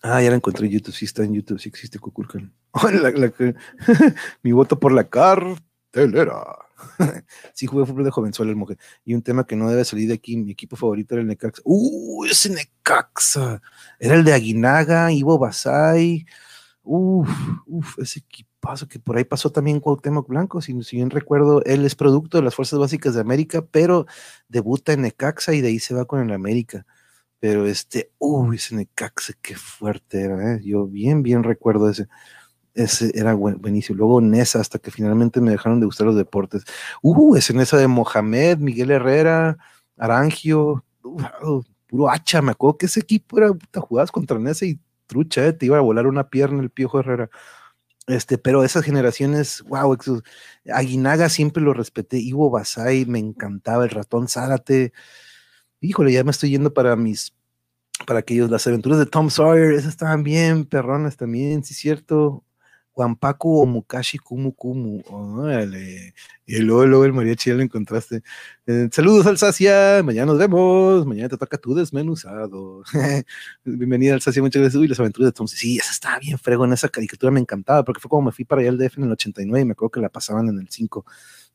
Ah, 0.05 0.21
ya 0.21 0.29
la 0.29 0.35
encontré 0.35 0.65
en 0.67 0.73
YouTube, 0.73 0.93
sí 0.93 1.05
está 1.05 1.23
en 1.23 1.33
YouTube, 1.33 1.59
sí 1.59 1.69
existe 1.69 1.97
Kukulkan. 1.97 2.53
mi 4.43 4.51
voto 4.51 4.77
por 4.77 4.91
la 4.91 5.05
cartelera. 5.05 6.43
sí 7.53 7.67
jugué 7.67 7.85
fútbol 7.85 8.03
de 8.03 8.11
jovenzuelo 8.11 8.51
el 8.51 8.57
mujer. 8.57 8.77
Y 9.05 9.13
un 9.13 9.21
tema 9.21 9.47
que 9.47 9.55
no 9.55 9.69
debe 9.69 9.85
salir 9.85 10.09
de 10.09 10.15
aquí, 10.15 10.35
mi 10.35 10.51
equipo 10.51 10.75
favorito 10.75 11.15
era 11.15 11.21
el 11.21 11.27
Necaxa. 11.27 11.61
¡Uh, 11.63 12.25
ese 12.25 12.49
Necaxa! 12.49 13.61
Era 13.97 14.15
el 14.15 14.25
de 14.25 14.33
Aguinaga, 14.33 15.09
Ivo 15.13 15.39
Basay. 15.39 16.25
Uf, 16.83 17.29
uf, 17.65 17.99
ese 17.99 18.19
equipazo 18.19 18.89
que 18.89 18.99
por 18.99 19.15
ahí 19.15 19.23
pasó 19.23 19.53
también 19.53 19.79
Cuauhtémoc 19.79 20.27
Blanco, 20.27 20.61
si, 20.61 20.83
si 20.83 20.97
bien 20.97 21.11
recuerdo, 21.11 21.63
él 21.63 21.85
es 21.85 21.95
producto 21.95 22.37
de 22.37 22.43
las 22.43 22.55
Fuerzas 22.55 22.77
Básicas 22.77 23.13
de 23.13 23.21
América, 23.21 23.65
pero 23.71 24.05
debuta 24.49 24.91
en 24.91 25.03
Necaxa 25.03 25.53
y 25.53 25.61
de 25.61 25.69
ahí 25.69 25.79
se 25.79 25.93
va 25.93 26.03
con 26.03 26.19
el 26.21 26.33
América. 26.33 26.85
Pero 27.43 27.65
este, 27.67 28.09
uy, 28.19 28.55
ese 28.55 28.73
Necaxa, 28.73 29.33
qué 29.41 29.57
fuerte 29.57 30.21
era, 30.21 30.53
¿eh? 30.53 30.61
Yo 30.63 30.87
bien, 30.87 31.23
bien 31.23 31.43
recuerdo 31.43 31.89
ese. 31.89 32.07
Ese 32.73 33.11
era 33.15 33.33
buenísimo. 33.33 33.97
Luego 33.97 34.21
Nesa, 34.21 34.61
hasta 34.61 34.79
que 34.79 34.91
finalmente 34.91 35.41
me 35.41 35.51
dejaron 35.51 35.81
de 35.81 35.85
gustar 35.85 36.07
los 36.07 36.15
deportes. 36.15 36.63
Uh, 37.01 37.35
ese 37.35 37.53
Nesa 37.53 37.75
de 37.75 37.87
Mohamed, 37.89 38.59
Miguel 38.59 38.91
Herrera, 38.91 39.57
Arangio, 39.97 40.85
uh, 41.03 41.63
puro 41.87 42.09
hacha. 42.09 42.41
Me 42.41 42.51
acuerdo 42.51 42.77
que 42.77 42.85
ese 42.85 43.01
equipo 43.01 43.37
era, 43.37 43.53
puta, 43.53 43.81
jugabas 43.81 44.13
contra 44.13 44.39
Nesa 44.39 44.65
y 44.65 44.79
trucha, 45.05 45.45
¿eh? 45.45 45.51
te 45.51 45.65
iba 45.65 45.77
a 45.77 45.81
volar 45.81 46.07
una 46.07 46.29
pierna 46.29 46.63
el 46.63 46.69
Piojo 46.69 47.01
Herrera. 47.01 47.29
Este, 48.07 48.37
pero 48.37 48.63
esas 48.63 48.85
generaciones, 48.85 49.63
wow, 49.67 49.97
Aguinaga 50.73 51.27
siempre 51.27 51.61
lo 51.61 51.73
respeté, 51.73 52.19
Ivo 52.19 52.49
Basay 52.49 53.05
me 53.05 53.19
encantaba, 53.19 53.83
el 53.83 53.89
ratón 53.89 54.29
Zárate, 54.29 54.93
híjole, 55.83 56.11
ya 56.13 56.23
me 56.23 56.31
estoy 56.31 56.51
yendo 56.51 56.73
para 56.73 56.95
mis, 56.95 57.33
para 58.07 58.19
aquellos, 58.19 58.49
las 58.49 58.65
aventuras 58.67 58.99
de 58.99 59.05
Tom 59.05 59.29
Sawyer, 59.29 59.73
esas 59.73 59.89
estaban 59.89 60.23
bien, 60.23 60.65
perronas 60.65 61.17
también, 61.17 61.63
sí, 61.63 61.73
cierto. 61.73 62.43
Juan 62.93 63.15
Paco 63.15 63.61
o 63.61 63.65
Mukashi 63.65 64.19
Kumu 64.19 64.53
Kumu, 64.53 65.01
órale. 65.09 66.13
Y 66.45 66.57
luego, 66.59 66.85
luego 66.85 67.05
el 67.05 67.13
mariachi 67.13 67.49
ya 67.49 67.55
lo 67.55 67.63
encontraste. 67.63 68.21
Eh, 68.67 68.87
saludos, 68.91 69.25
Alsacia, 69.25 70.01
mañana 70.03 70.27
nos 70.27 70.37
vemos, 70.37 71.03
mañana 71.07 71.27
te 71.27 71.37
toca 71.37 71.57
tu 71.57 71.73
desmenuzado. 71.73 72.83
Bienvenida, 73.65 74.13
Alsacia, 74.13 74.43
muchas 74.43 74.61
gracias. 74.61 74.79
Uy, 74.79 74.87
las 74.87 74.99
aventuras 74.99 75.29
de 75.29 75.33
Tom, 75.33 75.47
sí, 75.47 75.77
esa 75.77 75.91
estaba 75.91 76.19
bien 76.19 76.37
fregón, 76.37 76.71
esa 76.71 76.87
caricatura 76.87 77.31
me 77.31 77.39
encantaba, 77.39 77.83
porque 77.83 77.99
fue 77.99 78.09
como 78.09 78.27
me 78.27 78.31
fui 78.31 78.45
para 78.45 78.61
allá 78.61 78.69
al 78.69 78.77
DF 78.77 78.99
en 78.99 79.05
el 79.05 79.11
89 79.13 79.61
y 79.61 79.65
me 79.65 79.71
acuerdo 79.71 79.91
que 79.91 79.99
la 79.99 80.09
pasaban 80.09 80.47
en 80.49 80.59
el 80.59 80.69
5 80.69 81.03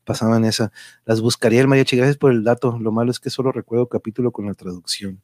pasaban 0.09 0.43
esa. 0.43 0.71
Las 1.05 1.21
buscaría 1.21 1.61
el 1.61 1.67
mariachi, 1.67 1.95
gracias 1.95 2.17
por 2.17 2.31
el 2.31 2.43
dato. 2.43 2.79
Lo 2.79 2.91
malo 2.91 3.11
es 3.11 3.19
que 3.19 3.29
solo 3.29 3.51
recuerdo 3.51 3.87
capítulo 3.87 4.31
con 4.31 4.47
la 4.47 4.55
traducción. 4.55 5.21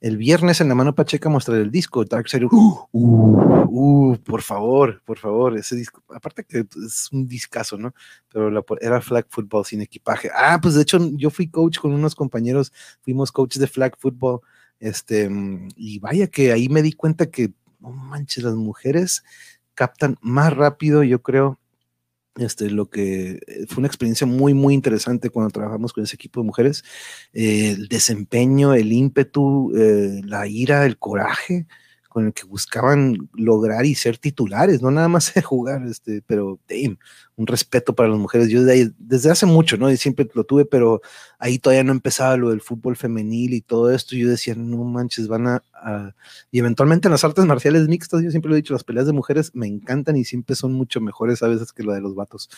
El 0.00 0.16
viernes 0.16 0.60
en 0.60 0.68
la 0.68 0.74
mano 0.74 0.96
Pacheca 0.96 1.28
mostraré 1.28 1.62
el 1.62 1.70
disco 1.70 2.04
Dark 2.04 2.28
Side. 2.28 2.46
Uh, 2.50 2.88
uh, 2.90 4.10
uh, 4.10 4.16
por 4.24 4.42
favor, 4.42 5.00
por 5.04 5.16
favor, 5.16 5.56
ese 5.56 5.76
disco. 5.76 6.02
Aparte 6.08 6.42
que 6.42 6.66
es 6.84 7.08
un 7.12 7.28
discazo, 7.28 7.78
¿no? 7.78 7.94
Pero 8.28 8.64
era 8.80 9.00
flag 9.00 9.26
football 9.28 9.64
sin 9.64 9.80
equipaje. 9.80 10.28
Ah, 10.34 10.58
pues 10.60 10.74
de 10.74 10.82
hecho 10.82 10.98
yo 11.12 11.30
fui 11.30 11.48
coach 11.48 11.78
con 11.78 11.92
unos 11.92 12.16
compañeros, 12.16 12.72
fuimos 13.02 13.30
coaches 13.30 13.60
de 13.60 13.68
flag 13.68 13.96
football. 13.96 14.40
Este, 14.80 15.30
y 15.76 16.00
vaya 16.00 16.26
que 16.26 16.50
ahí 16.50 16.68
me 16.68 16.82
di 16.82 16.92
cuenta 16.92 17.26
que, 17.26 17.52
no 17.78 17.92
manches, 17.92 18.42
las 18.42 18.56
mujeres 18.56 19.22
captan 19.74 20.16
más 20.20 20.52
rápido, 20.52 21.04
yo 21.04 21.22
creo, 21.22 21.60
este, 22.36 22.70
lo 22.70 22.90
que 22.90 23.40
eh, 23.46 23.66
fue 23.68 23.78
una 23.78 23.86
experiencia 23.86 24.26
muy, 24.26 24.54
muy 24.54 24.74
interesante 24.74 25.30
cuando 25.30 25.50
trabajamos 25.50 25.92
con 25.92 26.04
ese 26.04 26.16
equipo 26.16 26.40
de 26.40 26.46
mujeres. 26.46 26.84
Eh, 27.32 27.70
el 27.72 27.88
desempeño, 27.88 28.74
el 28.74 28.92
ímpetu, 28.92 29.72
eh, 29.76 30.20
la 30.24 30.46
ira, 30.46 30.84
el 30.86 30.98
coraje, 30.98 31.66
con 32.16 32.28
el 32.28 32.32
que 32.32 32.44
buscaban 32.46 33.28
lograr 33.34 33.84
y 33.84 33.94
ser 33.94 34.16
titulares, 34.16 34.80
no 34.80 34.90
nada 34.90 35.06
más 35.06 35.34
jugar, 35.44 35.86
este, 35.86 36.22
pero 36.26 36.58
damn, 36.66 36.98
un 37.36 37.46
respeto 37.46 37.94
para 37.94 38.08
las 38.08 38.18
mujeres. 38.18 38.48
Yo 38.48 38.62
desde 38.64 39.30
hace 39.30 39.44
mucho, 39.44 39.76
¿no? 39.76 39.90
Y 39.90 39.98
siempre 39.98 40.26
lo 40.32 40.44
tuve, 40.44 40.64
pero 40.64 41.02
ahí 41.38 41.58
todavía 41.58 41.84
no 41.84 41.92
empezaba 41.92 42.38
lo 42.38 42.48
del 42.48 42.62
fútbol 42.62 42.96
femenil 42.96 43.52
y 43.52 43.60
todo 43.60 43.90
esto. 43.90 44.16
Yo 44.16 44.30
decía, 44.30 44.54
no 44.54 44.82
manches, 44.84 45.28
van 45.28 45.46
a, 45.46 45.62
Y 46.50 46.58
eventualmente 46.58 47.06
en 47.06 47.12
las 47.12 47.22
artes 47.22 47.44
marciales 47.44 47.86
mixtas, 47.86 48.22
yo 48.22 48.30
siempre 48.30 48.48
lo 48.48 48.54
he 48.56 48.62
dicho, 48.62 48.72
las 48.72 48.82
peleas 48.82 49.04
de 49.04 49.12
mujeres 49.12 49.54
me 49.54 49.66
encantan 49.66 50.16
y 50.16 50.24
siempre 50.24 50.56
son 50.56 50.72
mucho 50.72 51.02
mejores 51.02 51.42
a 51.42 51.48
veces 51.48 51.70
que 51.70 51.82
lo 51.82 51.92
de 51.92 52.00
los 52.00 52.14
vatos. 52.14 52.48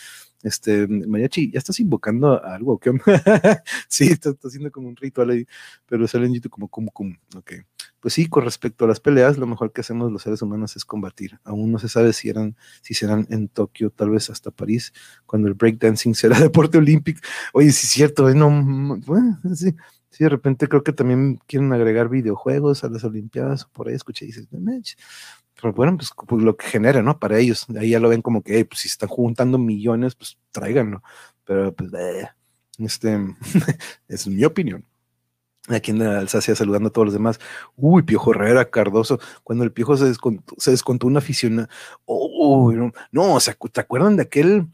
Este, 0.44 0.86
Mariachi, 0.86 1.50
¿ya 1.50 1.58
estás 1.58 1.80
invocando 1.80 2.40
algo? 2.44 2.78
¿Qué 2.78 2.92
sí, 3.88 4.06
está, 4.06 4.36
haciendo 4.44 4.70
como 4.70 4.86
un 4.86 4.94
ritual 4.94 5.30
ahí, 5.30 5.46
pero 5.88 6.06
sale 6.06 6.26
en 6.26 6.34
YouTube 6.34 6.52
como, 6.52 6.68
como, 6.68 6.92
como, 6.92 7.16
ok 7.36 7.54
pues 8.00 8.14
sí, 8.14 8.28
con 8.28 8.44
respecto 8.44 8.84
a 8.84 8.88
las 8.88 9.00
peleas, 9.00 9.38
lo 9.38 9.46
mejor 9.46 9.72
que 9.72 9.80
hacemos 9.80 10.12
los 10.12 10.22
seres 10.22 10.42
humanos 10.42 10.76
es 10.76 10.84
combatir. 10.84 11.38
Aún 11.44 11.72
no 11.72 11.78
se 11.78 11.88
sabe 11.88 12.12
si 12.12 12.28
eran, 12.28 12.56
si 12.80 12.94
serán 12.94 13.26
en 13.30 13.48
Tokio, 13.48 13.90
tal 13.90 14.10
vez 14.10 14.30
hasta 14.30 14.50
París, 14.50 14.92
cuando 15.26 15.48
el 15.48 15.54
breakdancing 15.54 16.14
será 16.14 16.38
deporte 16.38 16.78
olímpico. 16.78 17.20
Oye, 17.52 17.72
sí 17.72 17.86
es 17.86 17.92
cierto, 17.92 18.28
¿eh? 18.28 18.34
no, 18.34 18.50
bueno, 19.06 19.40
sí, 19.54 19.74
sí, 20.10 20.24
de 20.24 20.30
repente 20.30 20.68
creo 20.68 20.84
que 20.84 20.92
también 20.92 21.40
quieren 21.46 21.72
agregar 21.72 22.08
videojuegos 22.08 22.84
a 22.84 22.88
las 22.88 23.04
Olimpiadas 23.04 23.64
o 23.64 23.68
por 23.70 23.88
ahí 23.88 23.94
escuché 23.94 24.24
y 24.24 24.28
dices, 24.28 24.48
pero 25.60 25.72
bueno, 25.72 25.96
pues, 25.96 26.12
pues, 26.26 26.42
lo 26.42 26.56
que 26.56 26.66
genera, 26.66 27.02
¿no? 27.02 27.18
Para 27.18 27.38
ellos, 27.38 27.66
ahí 27.78 27.90
ya 27.90 28.00
lo 28.00 28.08
ven 28.08 28.22
como 28.22 28.42
que, 28.42 28.64
pues 28.64 28.80
si 28.80 28.88
están 28.88 29.08
juntando 29.08 29.58
millones, 29.58 30.14
pues 30.14 30.38
tráiganlo. 30.52 31.02
Pero 31.44 31.74
pues, 31.74 31.92
eh, 31.94 32.28
este, 32.78 33.18
es 34.08 34.26
mi 34.28 34.44
opinión 34.44 34.84
aquí 35.76 35.90
en 35.90 36.02
Alsacia 36.02 36.54
saludando 36.54 36.88
a 36.88 36.92
todos 36.92 37.06
los 37.06 37.14
demás. 37.14 37.38
Uy, 37.76 38.02
Piojo 38.02 38.32
Herrera, 38.32 38.70
Cardoso, 38.70 39.18
cuando 39.44 39.64
el 39.64 39.72
Piojo 39.72 39.96
se 39.96 40.06
descontó, 40.06 40.54
se 40.58 40.70
descontó 40.70 41.06
una 41.06 41.18
afición. 41.18 41.68
Oh, 42.04 42.72
no, 43.12 43.34
o 43.34 43.40
sea, 43.40 43.56
¿te 43.72 43.80
acuerdan 43.80 44.16
de 44.16 44.22
aquel 44.22 44.66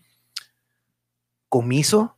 comiso? 1.48 2.16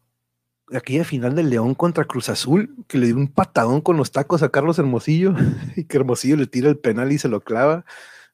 Aquella 0.72 1.04
final 1.04 1.34
del 1.36 1.50
León 1.50 1.74
contra 1.74 2.04
Cruz 2.04 2.28
Azul, 2.28 2.74
que 2.88 2.98
le 2.98 3.06
dio 3.06 3.16
un 3.16 3.28
patadón 3.28 3.80
con 3.80 3.96
los 3.96 4.10
tacos 4.10 4.42
a 4.42 4.48
Carlos 4.48 4.78
Hermosillo, 4.78 5.34
y 5.76 5.84
que 5.84 5.96
Hermosillo 5.96 6.36
le 6.36 6.46
tira 6.46 6.68
el 6.68 6.78
penal 6.78 7.12
y 7.12 7.18
se 7.18 7.28
lo 7.28 7.40
clava. 7.40 7.84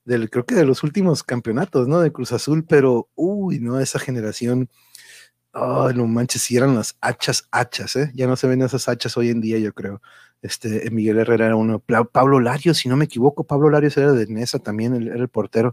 Del, 0.04 0.30
creo 0.30 0.44
que 0.44 0.54
de 0.54 0.64
los 0.64 0.82
últimos 0.82 1.22
campeonatos, 1.22 1.86
¿no? 1.86 2.00
De 2.00 2.12
Cruz 2.12 2.32
Azul, 2.32 2.64
pero, 2.64 3.08
uy, 3.14 3.60
no, 3.60 3.78
esa 3.78 3.98
generación. 3.98 4.68
Ay, 5.52 5.94
no 5.94 6.06
manches, 6.06 6.42
si 6.42 6.56
eran 6.56 6.74
las 6.74 6.96
hachas, 7.00 7.46
hachas, 7.50 7.96
¿eh? 7.96 8.10
Ya 8.14 8.26
no 8.26 8.36
se 8.36 8.46
ven 8.46 8.62
esas 8.62 8.88
hachas 8.88 9.16
hoy 9.18 9.28
en 9.28 9.40
día, 9.40 9.58
yo 9.58 9.74
creo. 9.74 10.00
Este, 10.42 10.90
Miguel 10.90 11.18
Herrera 11.18 11.46
era 11.46 11.56
uno, 11.56 11.78
Pablo 11.80 12.40
Larios, 12.40 12.78
si 12.78 12.88
no 12.88 12.96
me 12.96 13.04
equivoco, 13.04 13.44
Pablo 13.44 13.70
Larios 13.70 13.96
era 13.96 14.12
de 14.12 14.26
Nesa 14.26 14.58
también, 14.58 14.94
era 14.94 15.16
el 15.16 15.28
portero. 15.28 15.72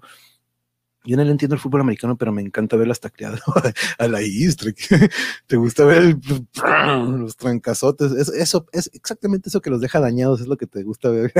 Yo 1.05 1.15
no 1.17 1.23
le 1.23 1.31
entiendo 1.31 1.55
el 1.55 1.61
fútbol 1.61 1.81
americano, 1.81 2.17
pero 2.17 2.31
me 2.31 2.41
encanta 2.41 2.75
ver 2.75 2.87
las 2.87 2.99
tacleadas 2.99 3.41
a 3.97 4.07
la 4.07 4.21
istra. 4.21 4.71
Te 5.47 5.55
gusta 5.55 5.85
ver 5.85 6.17
los 7.17 7.35
trancazotes. 7.37 8.11
eso 8.11 8.67
es 8.71 8.91
exactamente 8.93 9.49
eso 9.49 9.61
que 9.61 9.69
los 9.71 9.81
deja 9.81 9.99
dañados, 9.99 10.41
es 10.41 10.47
lo 10.47 10.57
que 10.57 10.67
te 10.67 10.83
gusta 10.83 11.09
ver. 11.09 11.33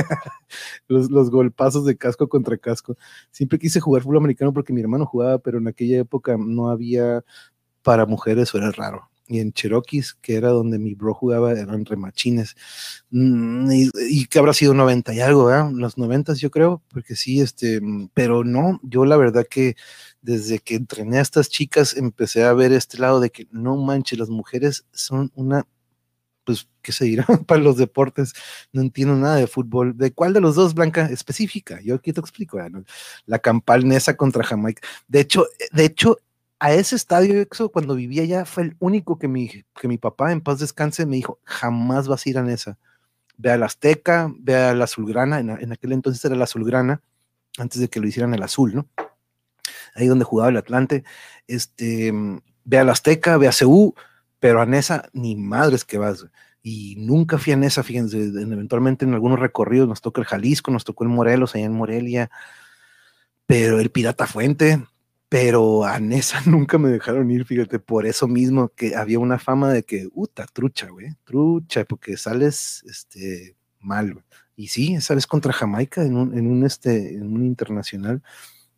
los, 0.88 1.10
los 1.10 1.30
golpazos 1.30 1.84
de 1.84 1.96
casco 1.96 2.28
contra 2.28 2.58
casco. 2.58 2.96
Siempre 3.30 3.58
quise 3.58 3.80
jugar 3.80 4.02
fútbol 4.02 4.18
americano 4.18 4.52
porque 4.52 4.72
mi 4.72 4.80
hermano 4.80 5.06
jugaba, 5.06 5.38
pero 5.38 5.58
en 5.58 5.68
aquella 5.68 6.00
época 6.00 6.36
no 6.38 6.70
había 6.70 7.22
para 7.82 8.06
mujeres, 8.06 8.54
era 8.54 8.70
raro 8.72 9.10
y 9.30 9.38
en 9.38 9.52
Cherokees, 9.52 10.14
que 10.14 10.34
era 10.34 10.48
donde 10.50 10.78
mi 10.78 10.94
bro 10.94 11.14
jugaba, 11.14 11.52
eran 11.52 11.84
remachines. 11.84 12.56
Mm, 13.10 13.70
y, 14.08 14.26
que 14.26 14.38
habrá 14.40 14.52
sido 14.52 14.74
90 14.74 15.14
y 15.14 15.20
algo, 15.20 15.46
¿verdad? 15.46 15.70
Los 15.72 15.96
90 15.96 16.34
yo 16.34 16.50
creo, 16.50 16.82
porque 16.88 17.14
sí, 17.16 17.40
este, 17.40 17.80
pero 18.12 18.44
no, 18.44 18.80
yo 18.82 19.04
la 19.04 19.16
verdad 19.16 19.46
que 19.48 19.76
desde 20.20 20.58
que 20.58 20.74
entrené 20.74 21.18
a 21.18 21.22
estas 21.22 21.48
chicas 21.48 21.96
empecé 21.96 22.44
a 22.44 22.52
ver 22.52 22.72
este 22.72 22.98
lado 22.98 23.20
de 23.20 23.30
que 23.30 23.46
no 23.52 23.76
manches, 23.76 24.18
las 24.18 24.30
mujeres 24.30 24.84
son 24.92 25.30
una 25.36 25.64
pues, 26.44 26.68
¿qué 26.82 26.90
se 26.90 27.04
dirá? 27.04 27.24
Para 27.46 27.60
los 27.60 27.76
deportes, 27.76 28.32
no 28.72 28.82
entiendo 28.82 29.14
nada 29.14 29.36
de 29.36 29.46
fútbol. 29.46 29.96
¿De 29.96 30.12
cuál 30.12 30.32
de 30.32 30.40
los 30.40 30.56
dos, 30.56 30.74
Blanca? 30.74 31.06
Específica. 31.06 31.80
Yo 31.84 31.94
aquí 31.94 32.12
te 32.12 32.20
explico. 32.20 32.58
La 33.26 33.38
campal 33.38 33.86
Nesa 33.86 34.16
contra 34.16 34.42
Jamaica. 34.42 34.82
De 35.06 35.20
hecho, 35.20 35.46
de 35.72 35.84
hecho, 35.84 36.18
a 36.60 36.74
ese 36.74 36.94
estadio, 36.94 37.46
cuando 37.72 37.94
vivía 37.94 38.22
allá, 38.22 38.44
fue 38.44 38.64
el 38.64 38.76
único 38.78 39.18
que 39.18 39.28
mi, 39.28 39.48
que 39.80 39.88
mi 39.88 39.96
papá, 39.96 40.30
en 40.30 40.42
paz 40.42 40.60
descanse, 40.60 41.06
me 41.06 41.16
dijo, 41.16 41.40
jamás 41.44 42.06
vas 42.06 42.24
a 42.24 42.30
ir 42.30 42.38
a 42.38 42.52
esa. 42.52 42.78
Ve 43.38 43.50
al 43.50 43.62
Azteca, 43.62 44.30
ve 44.38 44.54
a 44.54 44.74
la 44.74 44.84
Azulgrana, 44.84 45.40
en, 45.40 45.48
en, 45.50 45.72
aquel 45.72 45.92
entonces 45.92 46.22
era 46.22 46.36
la 46.36 46.44
Azulgrana, 46.44 47.02
antes 47.56 47.80
de 47.80 47.88
que 47.88 47.98
lo 47.98 48.06
hicieran 48.06 48.34
el 48.34 48.42
Azul, 48.42 48.74
¿no? 48.74 48.88
Ahí 49.94 50.06
donde 50.06 50.26
jugaba 50.26 50.50
el 50.50 50.58
Atlante. 50.58 51.02
Este, 51.46 52.12
ve 52.64 52.78
al 52.78 52.90
Azteca, 52.90 53.38
ve 53.38 53.48
a 53.48 53.52
CU, 53.58 53.94
pero 54.38 54.60
a 54.60 54.66
Nesa 54.66 55.08
ni 55.14 55.36
madres 55.36 55.86
que 55.86 55.96
vas. 55.96 56.26
Y 56.62 56.96
nunca 56.98 57.38
fui 57.38 57.54
a 57.54 57.56
Nesa, 57.56 57.82
fíjense, 57.82 58.18
eventualmente 58.18 59.06
en 59.06 59.14
algunos 59.14 59.40
recorridos 59.40 59.88
nos 59.88 60.02
tocó 60.02 60.20
el 60.20 60.26
Jalisco, 60.26 60.70
nos 60.70 60.84
tocó 60.84 61.04
el 61.04 61.10
Morelos, 61.10 61.54
allá 61.54 61.64
en 61.64 61.72
Morelia, 61.72 62.30
pero 63.46 63.80
el 63.80 63.90
Pirata 63.90 64.26
Fuente, 64.26 64.84
pero 65.30 65.84
a 65.84 66.00
Nesa 66.00 66.42
nunca 66.46 66.76
me 66.76 66.90
dejaron 66.90 67.30
ir, 67.30 67.46
fíjate, 67.46 67.78
por 67.78 68.04
eso 68.04 68.26
mismo 68.28 68.70
que 68.70 68.96
había 68.96 69.20
una 69.20 69.38
fama 69.38 69.72
de 69.72 69.84
que, 69.84 70.08
uta, 70.12 70.44
trucha, 70.52 70.88
güey, 70.90 71.14
trucha, 71.24 71.84
porque 71.84 72.16
sales, 72.16 72.82
este, 72.88 73.56
mal, 73.78 74.24
Y 74.56 74.68
sí, 74.68 75.00
sales 75.00 75.26
contra 75.28 75.52
Jamaica 75.52 76.02
en 76.04 76.16
un, 76.16 76.36
en 76.36 76.48
un, 76.50 76.66
este, 76.66 77.14
en 77.14 77.32
un 77.32 77.44
internacional. 77.46 78.22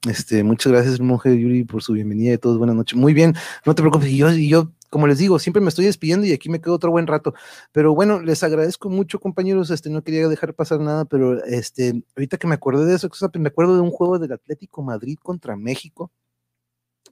Este, 0.08 0.44
muchas 0.44 0.72
gracias, 0.72 1.00
monje 1.00 1.38
Yuri, 1.38 1.64
por 1.64 1.82
su 1.82 1.94
bienvenida 1.94 2.34
y 2.34 2.38
todos. 2.38 2.58
Buenas 2.58 2.76
noches. 2.76 2.98
Muy 2.98 3.14
bien, 3.14 3.34
no 3.64 3.74
te 3.74 3.82
preocupes. 3.82 4.10
Y 4.10 4.18
yo, 4.18 4.30
y 4.32 4.48
yo, 4.48 4.72
como 4.90 5.06
les 5.06 5.18
digo, 5.18 5.38
siempre 5.38 5.62
me 5.62 5.70
estoy 5.70 5.86
despidiendo 5.86 6.26
y 6.26 6.32
aquí 6.32 6.50
me 6.50 6.60
quedo 6.60 6.74
otro 6.74 6.90
buen 6.90 7.06
rato. 7.06 7.34
Pero 7.72 7.94
bueno, 7.94 8.20
les 8.20 8.42
agradezco 8.42 8.90
mucho, 8.90 9.20
compañeros. 9.20 9.70
Este, 9.70 9.88
no 9.90 10.04
quería 10.04 10.28
dejar 10.28 10.54
pasar 10.54 10.80
nada, 10.80 11.06
pero 11.06 11.42
este, 11.44 12.04
ahorita 12.16 12.36
que 12.36 12.46
me 12.46 12.54
acordé 12.56 12.84
de 12.84 12.96
eso, 12.96 13.08
me 13.38 13.48
acuerdo 13.48 13.74
de 13.74 13.80
un 13.80 13.90
juego 13.90 14.18
del 14.18 14.32
Atlético 14.32 14.82
Madrid 14.82 15.18
contra 15.22 15.56
México 15.56 16.12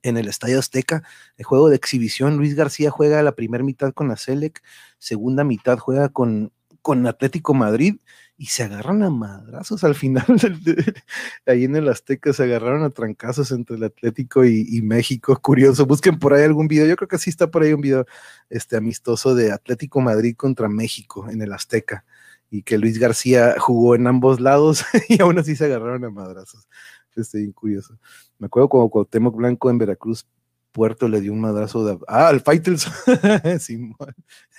en 0.02 0.16
el 0.16 0.28
Estadio 0.28 0.58
Azteca, 0.58 1.02
el 1.36 1.44
juego 1.44 1.68
de 1.68 1.76
exhibición. 1.76 2.36
Luis 2.36 2.54
García 2.54 2.90
juega 2.90 3.22
la 3.22 3.32
primera 3.32 3.64
mitad 3.64 3.92
con 3.92 4.08
la 4.08 4.16
Selec, 4.16 4.62
segunda 4.98 5.44
mitad 5.44 5.78
juega 5.78 6.08
con, 6.08 6.52
con 6.82 7.06
Atlético 7.06 7.54
Madrid 7.54 7.96
y 8.40 8.46
se 8.46 8.62
agarran 8.62 9.02
a 9.02 9.10
madrazos 9.10 9.84
al 9.84 9.94
final. 9.94 10.24
ahí 11.46 11.64
en 11.64 11.76
el 11.76 11.90
Azteca 11.90 12.32
se 12.32 12.44
agarraron 12.44 12.82
a 12.84 12.88
trancazos 12.88 13.52
entre 13.52 13.76
el 13.76 13.84
Atlético 13.84 14.46
y, 14.46 14.80
México. 14.80 15.38
Curioso, 15.42 15.84
busquen 15.84 16.18
por 16.18 16.32
ahí 16.32 16.44
algún 16.44 16.66
video. 16.66 16.86
Yo 16.86 16.96
creo 16.96 17.06
que 17.06 17.18
sí 17.18 17.28
está 17.28 17.50
por 17.50 17.62
ahí 17.62 17.74
un 17.74 17.82
video 17.82 18.06
este, 18.48 18.78
amistoso 18.78 19.34
de 19.34 19.52
Atlético 19.52 20.00
Madrid 20.00 20.34
contra 20.36 20.70
México 20.70 21.28
en 21.28 21.42
el 21.42 21.52
Azteca 21.52 22.06
y 22.50 22.62
que 22.62 22.78
Luis 22.78 22.98
García 22.98 23.56
jugó 23.58 23.94
en 23.94 24.06
ambos 24.06 24.40
lados 24.40 24.86
y 25.10 25.20
aún 25.20 25.38
así 25.38 25.54
se 25.54 25.66
agarraron 25.66 26.02
a 26.06 26.10
madrazos. 26.10 26.66
Este, 27.16 27.38
bien 27.38 27.52
curioso. 27.52 27.98
Me 28.38 28.46
acuerdo 28.46 28.68
cuando 28.68 28.88
Cuauhtémoc 28.88 29.36
Blanco 29.36 29.70
en 29.70 29.78
Veracruz 29.78 30.26
Puerto 30.72 31.08
le 31.08 31.20
dio 31.20 31.32
un 31.32 31.40
madrazo 31.40 31.84
de. 31.84 31.98
Ah, 32.06 32.28
al 32.28 32.40
Fighters. 32.40 32.88
sí, 33.60 33.90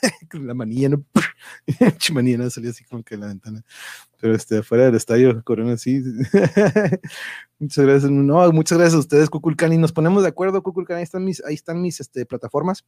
la 0.33 0.53
manilla, 0.53 0.89
¿no? 0.89 1.05
manilla 2.13 2.37
no 2.37 2.49
salía 2.49 2.71
así 2.71 2.83
como 2.83 3.01
que 3.03 3.15
de 3.15 3.21
la 3.21 3.27
ventana. 3.27 3.63
Pero 4.19 4.35
este, 4.35 4.57
afuera 4.57 4.85
del 4.85 4.95
estadio, 4.95 5.41
corona 5.43 5.73
así. 5.73 6.03
muchas 7.59 7.85
gracias. 7.85 8.11
No, 8.11 8.51
muchas 8.51 8.77
gracias 8.77 8.95
a 8.95 8.99
ustedes, 8.99 9.29
Cuculcani. 9.29 9.77
Nos 9.77 9.93
ponemos 9.93 10.23
de 10.23 10.29
acuerdo, 10.29 10.61
Cuculcani. 10.61 10.97
Ahí 10.97 11.03
están 11.03 11.23
mis, 11.23 11.41
ahí 11.45 11.55
están 11.55 11.81
mis 11.81 12.01
este, 12.01 12.25
plataformas. 12.25 12.83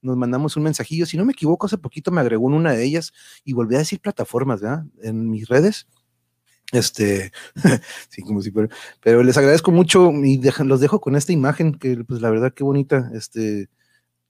Nos 0.00 0.16
mandamos 0.16 0.56
un 0.56 0.62
mensajillo. 0.62 1.06
Si 1.06 1.16
no 1.16 1.24
me 1.24 1.32
equivoco, 1.32 1.66
hace 1.66 1.76
poquito 1.76 2.12
me 2.12 2.20
agregó 2.20 2.48
en 2.48 2.54
una 2.54 2.72
de 2.72 2.84
ellas 2.84 3.12
y 3.44 3.52
volví 3.52 3.74
a 3.74 3.78
decir 3.78 4.00
plataformas, 4.00 4.60
¿verdad? 4.60 4.84
En 5.02 5.28
mis 5.28 5.48
redes 5.48 5.88
este, 6.72 7.32
sí, 8.08 8.22
como 8.22 8.42
si 8.42 8.50
fuera, 8.50 8.68
pero 9.02 9.22
les 9.22 9.36
agradezco 9.36 9.70
mucho 9.70 10.10
y 10.12 10.40
los 10.64 10.80
dejo 10.80 11.00
con 11.00 11.16
esta 11.16 11.32
imagen 11.32 11.74
que, 11.74 12.04
pues, 12.04 12.20
la 12.20 12.30
verdad, 12.30 12.52
qué 12.54 12.64
bonita, 12.64 13.10
este, 13.14 13.68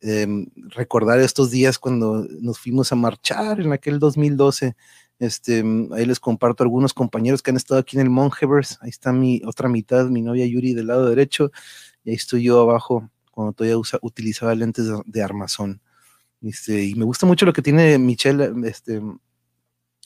em, 0.00 0.46
recordar 0.70 1.20
estos 1.20 1.50
días 1.50 1.78
cuando 1.78 2.26
nos 2.40 2.58
fuimos 2.58 2.92
a 2.92 2.96
marchar 2.96 3.60
en 3.60 3.72
aquel 3.72 3.98
2012. 3.98 4.76
Este, 5.18 5.62
ahí 5.92 6.06
les 6.06 6.20
comparto 6.20 6.62
algunos 6.64 6.94
compañeros 6.94 7.42
que 7.42 7.50
han 7.50 7.58
estado 7.58 7.80
aquí 7.80 7.96
en 7.96 8.02
el 8.02 8.10
Monhevers. 8.10 8.78
Ahí 8.80 8.90
está 8.90 9.12
mi 9.12 9.42
otra 9.44 9.68
mitad, 9.68 10.06
mi 10.06 10.22
novia 10.22 10.46
Yuri 10.46 10.72
del 10.74 10.86
lado 10.88 11.08
derecho, 11.08 11.50
y 12.04 12.10
ahí 12.10 12.16
estoy 12.16 12.44
yo 12.44 12.60
abajo 12.60 13.10
cuando 13.30 13.52
todavía 13.52 13.78
usa, 13.78 13.98
utilizaba 14.02 14.54
lentes 14.54 14.86
de, 14.86 15.00
de 15.04 15.22
armazón. 15.22 15.80
Este, 16.42 16.84
y 16.84 16.94
me 16.94 17.04
gusta 17.04 17.26
mucho 17.26 17.44
lo 17.46 17.52
que 17.52 17.62
tiene 17.62 17.98
Michelle, 17.98 18.52
este, 18.64 19.02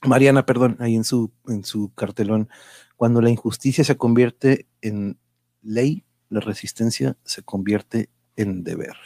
Mariana, 0.04 0.46
perdón, 0.46 0.76
ahí 0.80 0.94
en 0.94 1.04
su, 1.04 1.32
en 1.48 1.64
su 1.64 1.92
cartelón, 1.94 2.48
cuando 2.96 3.20
la 3.20 3.30
injusticia 3.30 3.84
se 3.84 3.96
convierte 3.96 4.66
en 4.80 5.18
ley, 5.62 6.04
la 6.28 6.40
resistencia 6.40 7.16
se 7.24 7.42
convierte 7.42 8.10
en 8.36 8.64
deber. 8.64 8.96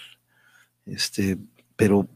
Este, 0.86 1.38
pero 1.76 2.08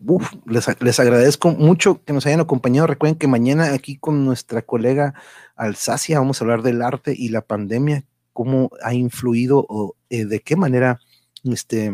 les, 0.46 0.66
les, 0.80 1.00
agradezco 1.00 1.52
mucho 1.52 2.02
que 2.04 2.12
nos 2.12 2.26
hayan 2.26 2.40
acompañado. 2.40 2.86
Recuerden 2.86 3.18
que 3.18 3.28
mañana 3.28 3.72
aquí 3.72 3.96
con 3.96 4.24
nuestra 4.24 4.62
colega 4.62 5.14
Alsacia 5.54 6.18
vamos 6.18 6.40
a 6.40 6.44
hablar 6.44 6.62
del 6.62 6.82
arte 6.82 7.14
y 7.16 7.28
la 7.28 7.42
pandemia, 7.42 8.04
cómo 8.32 8.70
ha 8.82 8.94
influido 8.94 9.64
o 9.68 9.94
eh, 10.10 10.24
de 10.24 10.40
qué 10.40 10.56
manera 10.56 10.98
este, 11.44 11.92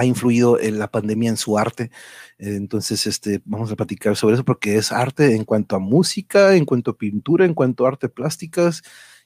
ha 0.00 0.04
influido 0.04 0.58
en 0.58 0.78
la 0.78 0.90
pandemia 0.90 1.30
en 1.30 1.36
su 1.36 1.58
arte. 1.58 1.90
entonces, 2.38 3.06
este, 3.06 3.42
vamos 3.44 3.70
a 3.70 3.76
platicar 3.76 4.16
sobre 4.16 4.34
eso 4.34 4.44
porque 4.44 4.76
es 4.76 4.92
arte 4.92 5.36
en 5.36 5.44
cuanto 5.44 5.76
a 5.76 5.78
música, 5.78 6.56
en 6.56 6.64
cuanto 6.64 6.92
a 6.92 6.98
pintura, 6.98 7.44
en 7.44 7.54
cuanto 7.54 7.84
a 7.84 7.88
arte 7.90 8.08
plásticas. 8.08 8.82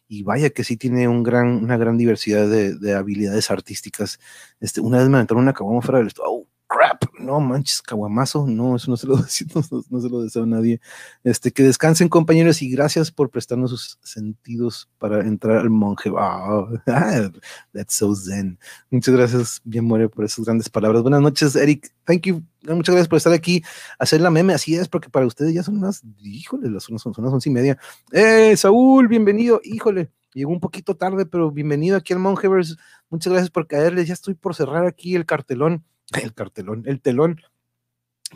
Y 0.08 0.22
vaya 0.22 0.50
que 0.50 0.64
sí 0.64 0.76
tiene 0.76 1.08
un 1.08 1.22
gran, 1.22 1.48
una 1.64 1.76
gran 1.76 1.96
diversidad 1.96 2.48
de, 2.48 2.94
habilidades 2.94 3.50
artísticas. 3.50 4.18
Este, 4.60 4.80
una 4.80 4.98
vez 4.98 5.08
me 5.08 5.16
aventaron 5.18 5.42
una 5.44 5.54
caguama 5.54 5.82
fuera 5.82 5.98
del 5.98 6.08
estudio 6.08 6.46
crap, 6.74 7.04
no 7.18 7.40
manches, 7.40 7.80
caguamazo, 7.80 8.46
no, 8.46 8.76
eso 8.76 8.90
no 8.90 8.96
se 8.96 9.06
lo 9.06 9.16
deseo, 9.22 9.46
no, 9.90 10.00
se 10.00 10.08
lo 10.08 10.22
deseo 10.22 10.42
a 10.42 10.46
nadie. 10.46 10.80
Este, 11.22 11.52
que 11.52 11.62
descansen 11.62 12.08
compañeros 12.08 12.62
y 12.62 12.70
gracias 12.70 13.10
por 13.10 13.30
prestarnos 13.30 13.70
sus 13.70 13.98
sentidos 14.02 14.88
para 14.98 15.20
entrar 15.20 15.58
al 15.58 15.70
monje. 15.70 16.10
that's 17.72 17.94
so 17.94 18.14
zen. 18.14 18.58
Muchas 18.90 19.14
gracias, 19.14 19.60
bien 19.64 19.84
muere 19.84 20.08
por 20.08 20.24
esas 20.24 20.44
grandes 20.44 20.68
palabras. 20.68 21.02
Buenas 21.02 21.22
noches, 21.22 21.54
Eric. 21.56 21.92
Thank 22.04 22.22
you. 22.22 22.42
Muchas 22.62 22.94
gracias 22.94 23.08
por 23.08 23.18
estar 23.18 23.32
aquí, 23.32 23.62
hacer 23.98 24.20
la 24.20 24.30
meme. 24.30 24.54
Así 24.54 24.74
es, 24.74 24.88
porque 24.88 25.10
para 25.10 25.26
ustedes 25.26 25.54
ya 25.54 25.62
son 25.62 25.78
unas, 25.78 26.02
híjole, 26.22 26.70
las 26.70 26.84
son, 26.84 26.98
son 26.98 27.12
las 27.18 27.32
once 27.32 27.48
y 27.48 27.52
media. 27.52 27.78
Eh, 28.10 28.56
Saúl, 28.56 29.06
bienvenido, 29.06 29.60
híjole. 29.62 30.10
Llegó 30.32 30.50
un 30.50 30.60
poquito 30.60 30.96
tarde, 30.96 31.26
pero 31.26 31.52
bienvenido 31.52 31.96
aquí 31.96 32.12
al 32.12 32.18
Mongeverse. 32.18 32.74
Muchas 33.08 33.32
gracias 33.32 33.50
por 33.50 33.68
caerles. 33.68 34.08
Ya 34.08 34.14
estoy 34.14 34.34
por 34.34 34.56
cerrar 34.56 34.84
aquí 34.84 35.14
el 35.14 35.26
cartelón 35.26 35.84
el 36.12 36.34
cartelón, 36.34 36.82
el 36.86 37.00
telón 37.00 37.40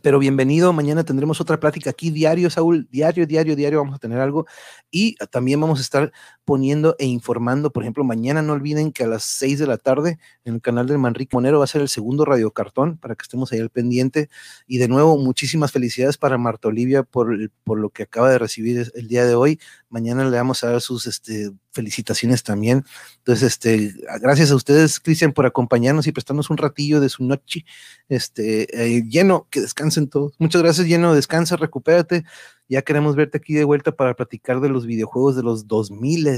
pero 0.03 0.19
bienvenido, 0.19 0.73
mañana 0.73 1.03
tendremos 1.03 1.41
otra 1.41 1.59
plática 1.59 1.91
aquí 1.91 2.11
diario, 2.11 2.51
Saúl, 2.51 2.89
diario, 2.91 3.27
diario, 3.27 3.57
diario 3.57 3.79
vamos 3.81 3.97
a 3.97 3.99
tener 3.99 4.21
algo. 4.21 4.47
Y 4.91 5.17
también 5.31 5.61
vamos 5.61 5.81
a 5.81 5.83
estar 5.83 6.13
poniendo 6.45 6.95
e 6.99 7.07
informando, 7.07 7.73
por 7.73 7.83
ejemplo, 7.83 8.05
mañana 8.05 8.41
no 8.41 8.53
olviden 8.53 8.93
que 8.93 9.05
a 9.05 9.07
las 9.07 9.25
6 9.25 9.59
de 9.59 9.67
la 9.67 9.77
tarde 9.77 10.19
en 10.45 10.55
el 10.55 10.61
canal 10.61 10.87
del 10.87 10.99
Manrique 10.99 11.37
Monero 11.37 11.59
va 11.59 11.65
a 11.65 11.69
ser 11.69 11.81
el 11.81 11.89
segundo 11.89 12.25
radiocartón 12.25 12.97
para 12.99 13.17
que 13.17 13.23
estemos 13.23 13.53
ahí 13.53 13.61
al 13.61 13.71
pendiente. 13.71 14.31
Y 14.67 14.79
de 14.79 14.89
nuevo 14.89 15.17
muchísimas 15.19 15.73
felicidades 15.73 16.17
para 16.17 16.39
Marta 16.39 16.69
Olivia 16.69 17.03
por, 17.03 17.51
por 17.65 17.79
lo 17.81 17.91
que 17.91 18.05
acaba 18.05 18.31
de 18.31 18.39
recibir 18.39 18.91
el 18.95 19.09
día 19.09 19.25
de 19.25 19.35
hoy, 19.35 19.59
mañana 19.89 20.29
le 20.29 20.37
vamos 20.37 20.63
a 20.63 20.71
dar 20.71 20.81
sus 20.81 21.07
este, 21.07 21.51
felicitaciones 21.79 22.43
también, 22.43 22.85
entonces 23.19 23.53
este, 23.53 23.95
gracias 24.21 24.51
a 24.51 24.57
ustedes 24.57 24.99
Cristian 24.99 25.33
por 25.33 25.47
acompañarnos 25.47 26.07
y 26.09 26.13
prestarnos 26.13 26.51
un 26.51 26.57
ratillo 26.57 27.01
de 27.01 27.09
su 27.09 27.23
noche 27.25 27.65
este, 28.09 28.97
eh, 28.97 29.05
lleno, 29.09 29.47
que 29.49 29.61
descansen 29.79 30.09
todos. 30.09 30.35
Muchas 30.39 30.61
gracias, 30.61 30.89
lleno, 30.89 31.15
descansa, 31.15 31.57
recupérate. 31.57 32.25
Ya 32.69 32.83
queremos 32.83 33.15
verte 33.15 33.39
aquí 33.39 33.55
de 33.55 33.63
vuelta 33.63 33.93
para 33.93 34.15
platicar 34.15 34.61
de 34.61 34.69
los 34.69 34.87
videojuegos 34.87 35.37
de 35.37 35.45
los 35.45 35.69
2000 35.69 36.29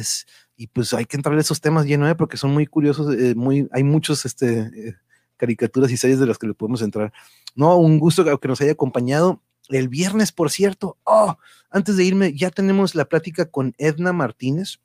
y 0.57 0.67
pues 0.67 0.93
hay 0.93 1.07
que 1.07 1.17
entrar 1.17 1.33
en 1.33 1.41
esos 1.41 1.63
temas 1.63 1.87
lleno, 1.87 2.07
¿eh? 2.07 2.15
porque 2.15 2.37
son 2.37 2.53
muy 2.53 2.67
curiosos, 2.67 3.15
eh, 3.15 3.35
muy, 3.35 3.67
hay 3.73 3.83
muchos 3.83 4.27
este, 4.27 4.95
caricaturas 5.39 5.91
y 5.91 5.97
series 5.97 6.21
de 6.21 6.27
las 6.27 6.37
que 6.37 6.49
le 6.49 6.55
podemos 6.55 6.83
entrar. 6.83 7.15
No, 7.55 7.79
un 7.79 7.99
gusto 7.99 8.25
que 8.39 8.49
nos 8.49 8.61
haya 8.61 8.73
acompañado. 8.73 9.43
El 9.71 9.89
viernes, 9.89 10.33
por 10.33 10.51
cierto, 10.51 10.99
oh, 11.05 11.39
antes 11.71 11.97
de 11.97 12.05
irme, 12.05 12.35
ya 12.35 12.51
tenemos 12.51 12.95
la 12.95 13.07
plática 13.07 13.47
con 13.47 13.75
Edna 13.79 14.13
Martínez 14.13 14.81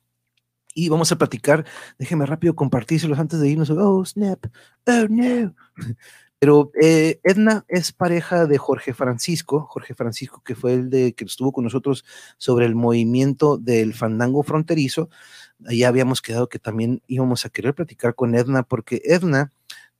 y 0.74 0.88
vamos 0.88 1.12
a 1.12 1.18
platicar. 1.18 1.66
Déjeme 1.98 2.24
rápido 2.24 2.54
compartírselos 2.54 3.18
antes 3.18 3.38
de 3.38 3.48
irnos. 3.48 3.68
Oh, 3.70 4.04
snap. 4.04 4.46
Oh, 4.86 5.06
no. 5.10 5.54
Pero 6.38 6.70
eh, 6.80 7.18
Edna 7.22 7.64
es 7.68 7.92
pareja 7.92 8.46
de 8.46 8.58
Jorge 8.58 8.92
Francisco, 8.92 9.60
Jorge 9.70 9.94
Francisco 9.94 10.42
que 10.44 10.54
fue 10.54 10.74
el 10.74 10.90
de 10.90 11.14
que 11.14 11.24
estuvo 11.24 11.52
con 11.52 11.64
nosotros 11.64 12.04
sobre 12.36 12.66
el 12.66 12.74
movimiento 12.74 13.56
del 13.56 13.94
fandango 13.94 14.42
fronterizo. 14.42 15.08
Ahí 15.66 15.84
habíamos 15.84 16.20
quedado 16.20 16.48
que 16.48 16.58
también 16.58 17.02
íbamos 17.06 17.46
a 17.46 17.48
querer 17.48 17.74
platicar 17.74 18.14
con 18.14 18.34
Edna 18.34 18.62
porque 18.62 19.00
Edna 19.04 19.52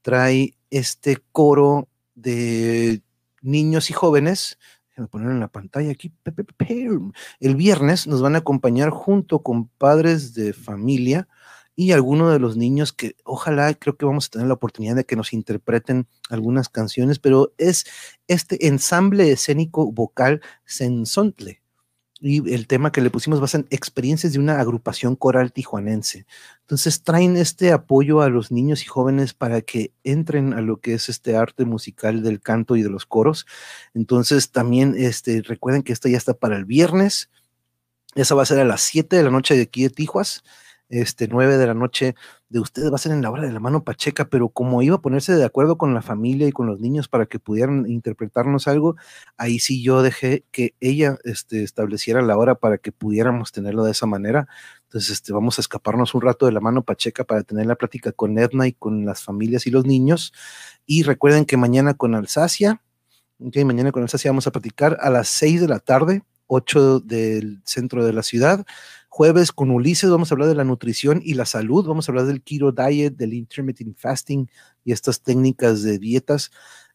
trae 0.03 0.55
este 0.71 1.19
coro 1.33 1.89
de 2.15 3.03
niños 3.41 3.89
y 3.91 3.95
jóvenes. 3.95 4.59
Déjame 4.91 5.09
poner 5.09 5.31
en 5.31 5.41
la 5.41 5.49
pantalla 5.49 5.91
aquí. 5.91 6.13
El 7.41 7.57
viernes 7.57 8.07
nos 8.07 8.21
van 8.21 8.35
a 8.35 8.39
acompañar 8.39 8.91
junto 8.91 9.41
con 9.41 9.69
padres 9.69 10.35
de 10.35 10.53
familia 10.53 11.29
y 11.77 11.93
algunos 11.93 12.33
de 12.33 12.39
los 12.41 12.57
niños 12.57 12.95
que 12.95 13.17
ojalá 13.23 13.75
creo 13.75 13.97
que 13.97 14.07
vamos 14.07 14.27
a 14.27 14.31
tener 14.31 14.49
la 14.49 14.55
oportunidad 14.55 14.97
de 14.97 15.05
que 15.05 15.15
nos 15.15 15.35
interpreten 15.35 16.09
algunas 16.31 16.71
canciones, 16.71 17.19
pero 17.19 17.53
es 17.59 17.85
este 18.27 18.67
ensamble 18.67 19.31
escénico 19.31 19.93
vocal 19.93 20.41
Sensontle. 20.65 21.61
Y 22.19 22.55
el 22.55 22.67
tema 22.67 22.93
que 22.93 23.03
le 23.03 23.11
pusimos 23.11 23.43
va 23.43 23.45
a 23.45 23.49
ser 23.49 23.67
experiencias 23.69 24.33
de 24.33 24.39
una 24.39 24.59
agrupación 24.59 25.17
coral 25.17 25.53
tijuanense. 25.53 26.25
Entonces 26.63 27.03
traen 27.03 27.37
este 27.37 27.73
apoyo 27.73 28.23
a 28.23 28.31
los 28.31 28.51
niños 28.51 28.83
y 28.83 28.87
jóvenes 28.87 29.35
para 29.35 29.61
que 29.61 29.93
entren 30.03 30.55
a 30.55 30.63
lo 30.63 30.81
que 30.81 30.95
es 30.95 31.11
este 31.11 31.37
arte 31.37 31.67
musical 31.67 32.23
del 32.23 32.41
canto 32.41 32.75
y 32.77 32.83
de 32.83 32.89
los 32.89 33.05
coros. 33.05 33.47
Entonces 33.93 34.51
también 34.51 34.95
este, 34.97 35.43
recuerden 35.43 35.83
que 35.83 35.93
esto 35.93 36.09
ya 36.09 36.17
está 36.17 36.33
para 36.33 36.57
el 36.57 36.65
viernes. 36.65 37.29
Esa 38.15 38.35
va 38.35 38.45
a 38.45 38.47
ser 38.47 38.61
a 38.61 38.65
las 38.65 38.81
7 38.81 39.15
de 39.15 39.23
la 39.23 39.31
noche 39.31 39.55
de 39.55 39.63
aquí 39.63 39.83
de 39.83 39.91
Tijuas 39.91 40.43
este, 40.89 41.29
9 41.29 41.57
de 41.57 41.67
la 41.67 41.75
noche 41.75 42.15
de 42.49 42.61
ustedes 42.61 42.93
va 42.93 42.95
a 42.95 42.99
ser 42.99 43.13
en 43.13 43.23
la 43.23 43.31
hora 43.31 43.43
de 43.43 43.53
la 43.53 43.59
mano 43.59 43.83
pacheca, 43.83 44.29
pero 44.29 44.49
como 44.49 44.83
iba 44.83 44.97
a 44.97 45.01
ponerse 45.01 45.35
de 45.35 45.45
acuerdo 45.45 45.77
con 45.79 45.95
la 45.95 46.03
familia 46.03 46.47
y 46.47 46.53
con 46.53 46.67
los 46.67 46.81
niños 46.81 47.09
para 47.09 47.27
que 47.27 47.41
pudieran 47.41 47.87
interpretarnos 47.89 48.69
algo, 48.69 48.97
ahí 49.37 49.59
sí 49.59 49.83
yo 49.83 50.03
dejé 50.03 50.45
que 50.53 50.75
ella 50.81 51.19
este, 51.25 51.65
estableciera 51.65 52.23
la 52.23 52.37
hora 52.39 52.55
para 52.55 52.79
que 52.79 52.93
pudiéramos 52.93 53.51
tenerlo 53.51 53.85
de 53.85 53.91
esa 53.91 54.07
manera. 54.07 54.47
Entonces, 54.85 55.11
este, 55.11 55.33
vamos 55.33 55.59
a 55.59 55.63
escaparnos 55.63 56.15
un 56.15 56.23
rato 56.23 56.47
de 56.47 56.53
la 56.53 56.61
mano 56.61 56.83
pacheca 56.83 57.25
para 57.25 57.43
tener 57.43 57.67
la 57.67 57.75
plática 57.75 58.13
con 58.13 58.39
Edna 58.39 58.69
y 58.69 58.73
con 58.73 59.05
las 59.05 59.23
familias 59.23 59.67
y 59.67 59.71
los 59.71 59.85
niños. 59.85 60.33
Y 60.87 61.03
recuerden 61.03 61.45
que 61.45 61.57
mañana 61.57 61.95
con 61.95 62.15
Alsacia, 62.15 62.81
okay, 63.41 63.65
mañana 63.65 63.91
con 63.91 64.03
Alsacia 64.03 64.31
vamos 64.31 64.47
a 64.47 64.53
platicar 64.53 64.97
a 65.01 65.11
las 65.11 65.29
6 65.29 65.63
de 65.63 65.69
la 65.69 65.81
tarde, 65.81 66.23
8 66.47 67.01
del 67.01 67.61
centro 67.65 68.05
de 68.05 68.13
la 68.13 68.23
ciudad 68.23 68.65
Jueves 69.17 69.51
con 69.51 69.71
Ulises 69.71 70.11
vamos 70.11 70.31
a 70.31 70.35
hablar 70.35 70.47
de 70.47 70.55
la 70.55 70.65
nutrición 70.65 71.23
y 71.25 71.33
la 71.33 71.47
salud, 71.47 71.87
vamos 71.87 72.07
a 72.07 72.13
hablar 72.13 72.27
del 72.27 72.43
keto 72.43 72.71
diet, 72.71 73.17
del 73.17 73.33
intermittent 73.33 73.97
fasting 73.97 74.47
y 74.85 74.93
estas 74.93 75.23
técnicas 75.23 75.83
de 75.83 75.99
dietas. 75.99 76.51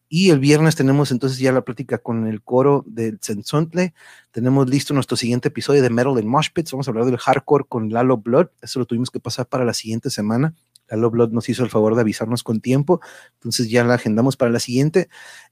Y 0.08 0.30
el 0.30 0.38
viernes 0.38 0.76
tenemos 0.76 1.10
entonces 1.10 1.40
ya 1.40 1.50
la 1.50 1.62
plática 1.62 1.98
con 1.98 2.28
el 2.28 2.40
coro 2.40 2.84
del 2.86 3.18
Sensontle. 3.20 3.92
Tenemos 4.30 4.70
listo 4.70 4.94
nuestro 4.94 5.16
siguiente 5.16 5.48
episodio 5.48 5.82
de 5.82 5.90
Metal 5.90 6.16
and 6.16 6.26
Mosh 6.26 6.50
Pits. 6.54 6.70
Vamos 6.70 6.86
a 6.86 6.92
hablar 6.92 7.06
del 7.06 7.18
hardcore 7.18 7.64
con 7.68 7.90
Lalo 7.90 8.18
Blood. 8.18 8.50
Eso 8.60 8.78
lo 8.78 8.86
tuvimos 8.86 9.10
que 9.10 9.18
pasar 9.18 9.46
para 9.46 9.64
la 9.64 9.74
siguiente 9.74 10.08
semana. 10.08 10.54
Lalo 10.88 11.10
Blood 11.10 11.32
nos 11.32 11.48
hizo 11.48 11.64
el 11.64 11.70
favor 11.70 11.96
de 11.96 12.02
avisarnos 12.02 12.44
con 12.44 12.60
tiempo. 12.60 13.00
Entonces 13.34 13.68
ya 13.68 13.82
la 13.82 13.94
agendamos 13.94 14.36
para 14.36 14.52
la 14.52 14.60
siguiente. 14.60 15.08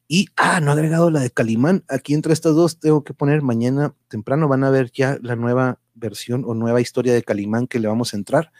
Y, 0.06 0.28
ah, 0.36 0.60
no 0.60 0.70
he 0.70 0.74
agregado 0.74 1.10
la 1.10 1.18
de 1.18 1.32
Calimán. 1.32 1.82
Aquí 1.88 2.14
entre 2.14 2.32
estas 2.32 2.54
dos 2.54 2.78
tengo 2.78 3.02
que 3.02 3.12
poner 3.12 3.42
mañana 3.42 3.92
temprano. 4.06 4.46
Van 4.46 4.62
a 4.62 4.70
ver 4.70 4.92
ya 4.92 5.18
la 5.20 5.34
nueva 5.34 5.79
versión 5.94 6.44
o 6.46 6.54
nueva 6.54 6.80
historia 6.80 7.14
de 7.14 7.22
Calimán 7.22 7.66
que 7.66 7.80
le 7.80 7.88
vamos 7.88 8.14
a 8.14 8.16
entrar. 8.16 8.52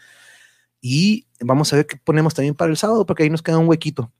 Y 0.81 1.27
vamos 1.39 1.71
a 1.71 1.77
ver 1.77 1.85
qué 1.85 1.97
ponemos 1.97 2.33
también 2.33 2.55
para 2.55 2.71
el 2.71 2.77
sábado, 2.77 3.05
porque 3.05 3.23
ahí 3.23 3.29
nos 3.29 3.43
queda 3.43 3.59
un 3.59 3.67
huequito. 3.67 4.11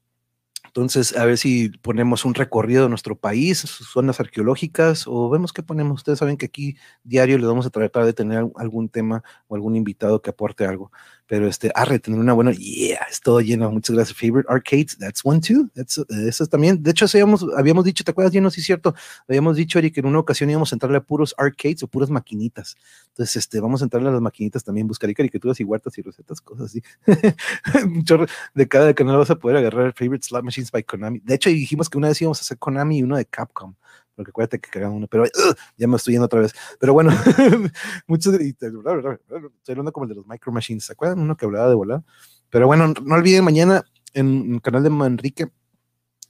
Entonces, 0.71 1.17
a 1.17 1.25
ver 1.25 1.37
si 1.37 1.69
ponemos 1.81 2.23
un 2.23 2.33
recorrido 2.33 2.83
de 2.83 2.89
nuestro 2.89 3.17
país, 3.17 3.59
zonas 3.59 4.21
arqueológicas, 4.21 5.05
o 5.05 5.29
vemos 5.29 5.51
qué 5.51 5.63
ponemos. 5.63 5.97
Ustedes 5.97 6.19
saben 6.19 6.37
que 6.37 6.45
aquí 6.45 6.77
diario 7.03 7.37
les 7.37 7.47
vamos 7.47 7.65
a 7.65 7.71
tratar 7.71 8.05
de 8.05 8.13
tener 8.13 8.45
algún 8.55 8.87
tema 8.87 9.21
o 9.47 9.55
algún 9.55 9.75
invitado 9.75 10.21
que 10.21 10.29
aporte 10.29 10.65
algo. 10.65 10.89
Pero 11.31 11.47
este, 11.47 11.71
arre, 11.75 11.97
tener 11.97 12.19
una 12.19 12.33
buena, 12.33 12.51
yeah, 12.51 13.07
es 13.09 13.21
todo 13.21 13.39
lleno. 13.39 13.71
Muchas 13.71 13.95
gracias. 13.95 14.17
Favorite 14.17 14.49
arcades, 14.51 14.97
that's 14.97 15.21
one 15.23 15.39
too. 15.39 15.69
That's, 15.73 15.97
eso 16.27 16.45
también. 16.45 16.83
De 16.83 16.91
hecho, 16.91 17.05
habíamos, 17.05 17.45
habíamos 17.55 17.85
dicho, 17.85 18.03
¿te 18.03 18.11
acuerdas, 18.11 18.33
lleno? 18.33 18.49
Sí, 18.49 18.61
cierto. 18.61 18.93
Habíamos 19.29 19.55
dicho, 19.55 19.79
Eric, 19.79 19.93
que 19.93 20.01
en 20.01 20.07
una 20.07 20.19
ocasión 20.19 20.49
íbamos 20.49 20.73
a 20.73 20.75
entrarle 20.75 20.97
a 20.97 21.01
puros 21.01 21.33
arcades 21.37 21.83
o 21.83 21.87
puras 21.87 22.09
maquinitas. 22.09 22.75
Entonces, 23.07 23.37
este, 23.37 23.61
vamos 23.61 23.79
a 23.81 23.85
entrarle 23.85 24.09
a 24.09 24.11
las 24.11 24.19
maquinitas 24.19 24.61
también, 24.61 24.87
buscar 24.87 25.13
caricaturas 25.13 25.57
y 25.61 25.63
huertas 25.63 25.97
y 25.97 26.01
recetas, 26.01 26.41
cosas 26.41 26.65
así. 26.65 26.83
de 28.53 28.67
cada 28.67 28.93
canal 28.93 29.15
vas 29.15 29.31
a 29.31 29.35
poder 29.35 29.55
agarrar 29.55 29.93
Favorite 29.93 30.27
Slot 30.27 30.43
Machines 30.43 30.69
by 30.69 30.83
Konami. 30.83 31.21
De 31.23 31.35
hecho, 31.35 31.49
dijimos 31.49 31.89
que 31.89 31.97
una 31.97 32.09
vez 32.09 32.21
íbamos 32.21 32.39
a 32.39 32.41
hacer 32.41 32.57
Konami 32.57 32.97
y 32.97 33.03
uno 33.03 33.15
de 33.15 33.23
Capcom 33.23 33.75
porque 34.21 34.31
acuérdate 34.31 34.59
que 34.59 34.69
cagaron 34.69 34.95
uno, 34.95 35.07
pero 35.07 35.25
ya 35.77 35.87
me 35.87 35.97
estoy 35.97 36.13
yendo 36.13 36.25
otra 36.25 36.41
vez. 36.41 36.53
Pero 36.79 36.93
bueno, 36.93 37.11
muchos, 38.07 38.33
estoy 38.35 38.73
hablando 39.69 39.91
como 39.91 40.05
el 40.05 40.09
de 40.09 40.15
los 40.15 40.27
Micro 40.27 40.51
Machines, 40.51 40.85
¿se 40.85 40.93
acuerdan? 40.93 41.19
Uno 41.19 41.35
que 41.35 41.45
hablaba 41.45 41.69
de 41.69 41.75
volar. 41.75 42.03
Pero 42.49 42.67
bueno, 42.67 42.93
no 43.03 43.15
olviden 43.15 43.43
mañana 43.43 43.83
en 44.13 44.55
el 44.55 44.61
canal 44.61 44.83
de 44.83 44.89
Manrique 44.89 45.51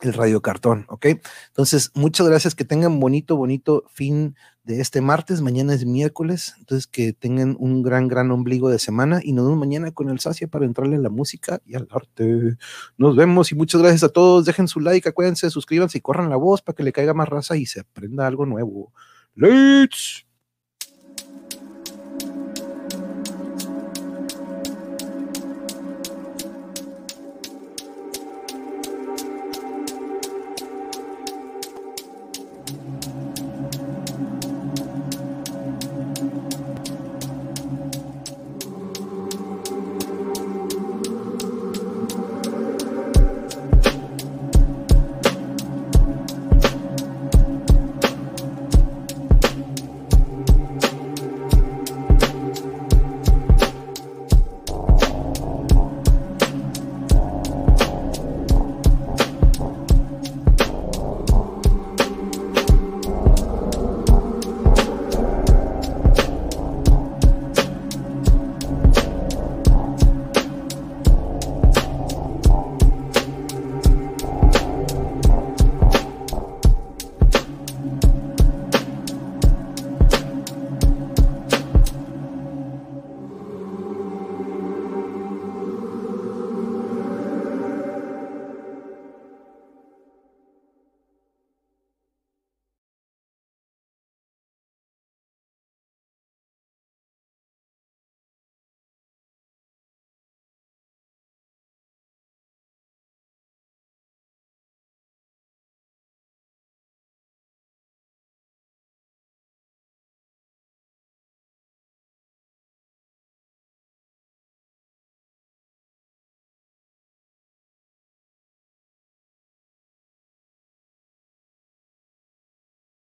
el 0.02 0.14
radiocartón, 0.14 0.86
¿ok? 0.90 1.08
Entonces, 1.48 1.92
muchas 1.94 2.28
gracias, 2.28 2.56
que 2.56 2.66
tengan 2.66 3.00
bonito, 3.00 3.38
bonito 3.38 3.84
fin 3.94 4.36
de 4.64 4.80
este 4.80 5.02
martes, 5.02 5.42
mañana 5.42 5.74
es 5.74 5.86
miércoles, 5.86 6.54
entonces 6.60 6.86
que 6.86 7.14
tengan 7.14 7.56
un 7.60 7.82
gran, 7.82 8.08
gran 8.08 8.30
ombligo 8.32 8.70
de 8.70 8.78
semana 8.80 9.20
y 9.24 9.34
nos 9.34 9.46
vemos 9.46 9.60
mañana 9.60 9.92
con 9.92 10.10
el 10.10 10.20
Sacia 10.20 10.48
para 10.48 10.66
entrarle 10.66 10.98
a 10.98 11.00
la 11.00 11.10
música 11.10 11.62
y 11.66 11.76
al 11.76 11.88
arte. 11.92 12.58
Nos 12.98 13.16
vemos 13.16 13.52
y 13.52 13.56
muchas 13.56 13.82
gracias 13.82 14.04
a 14.04 14.10
todos, 14.10 14.46
dejen 14.46 14.68
su 14.68 14.80
like, 14.80 15.10
acuérdense, 15.10 15.50
suscríbanse 15.50 15.98
y 15.98 16.02
corran 16.02 16.30
la 16.30 16.36
voz 16.36 16.62
para 16.62 16.76
que 16.76 16.84
le 16.84 16.94
caiga 16.94 17.14
más 17.14 17.30
raza 17.30 17.58
y 17.58 17.66
se 17.66 17.82
aprenda 17.82 18.28
algo 18.28 18.46
nuevo. 18.46 18.94
¡Let's! 19.36 20.31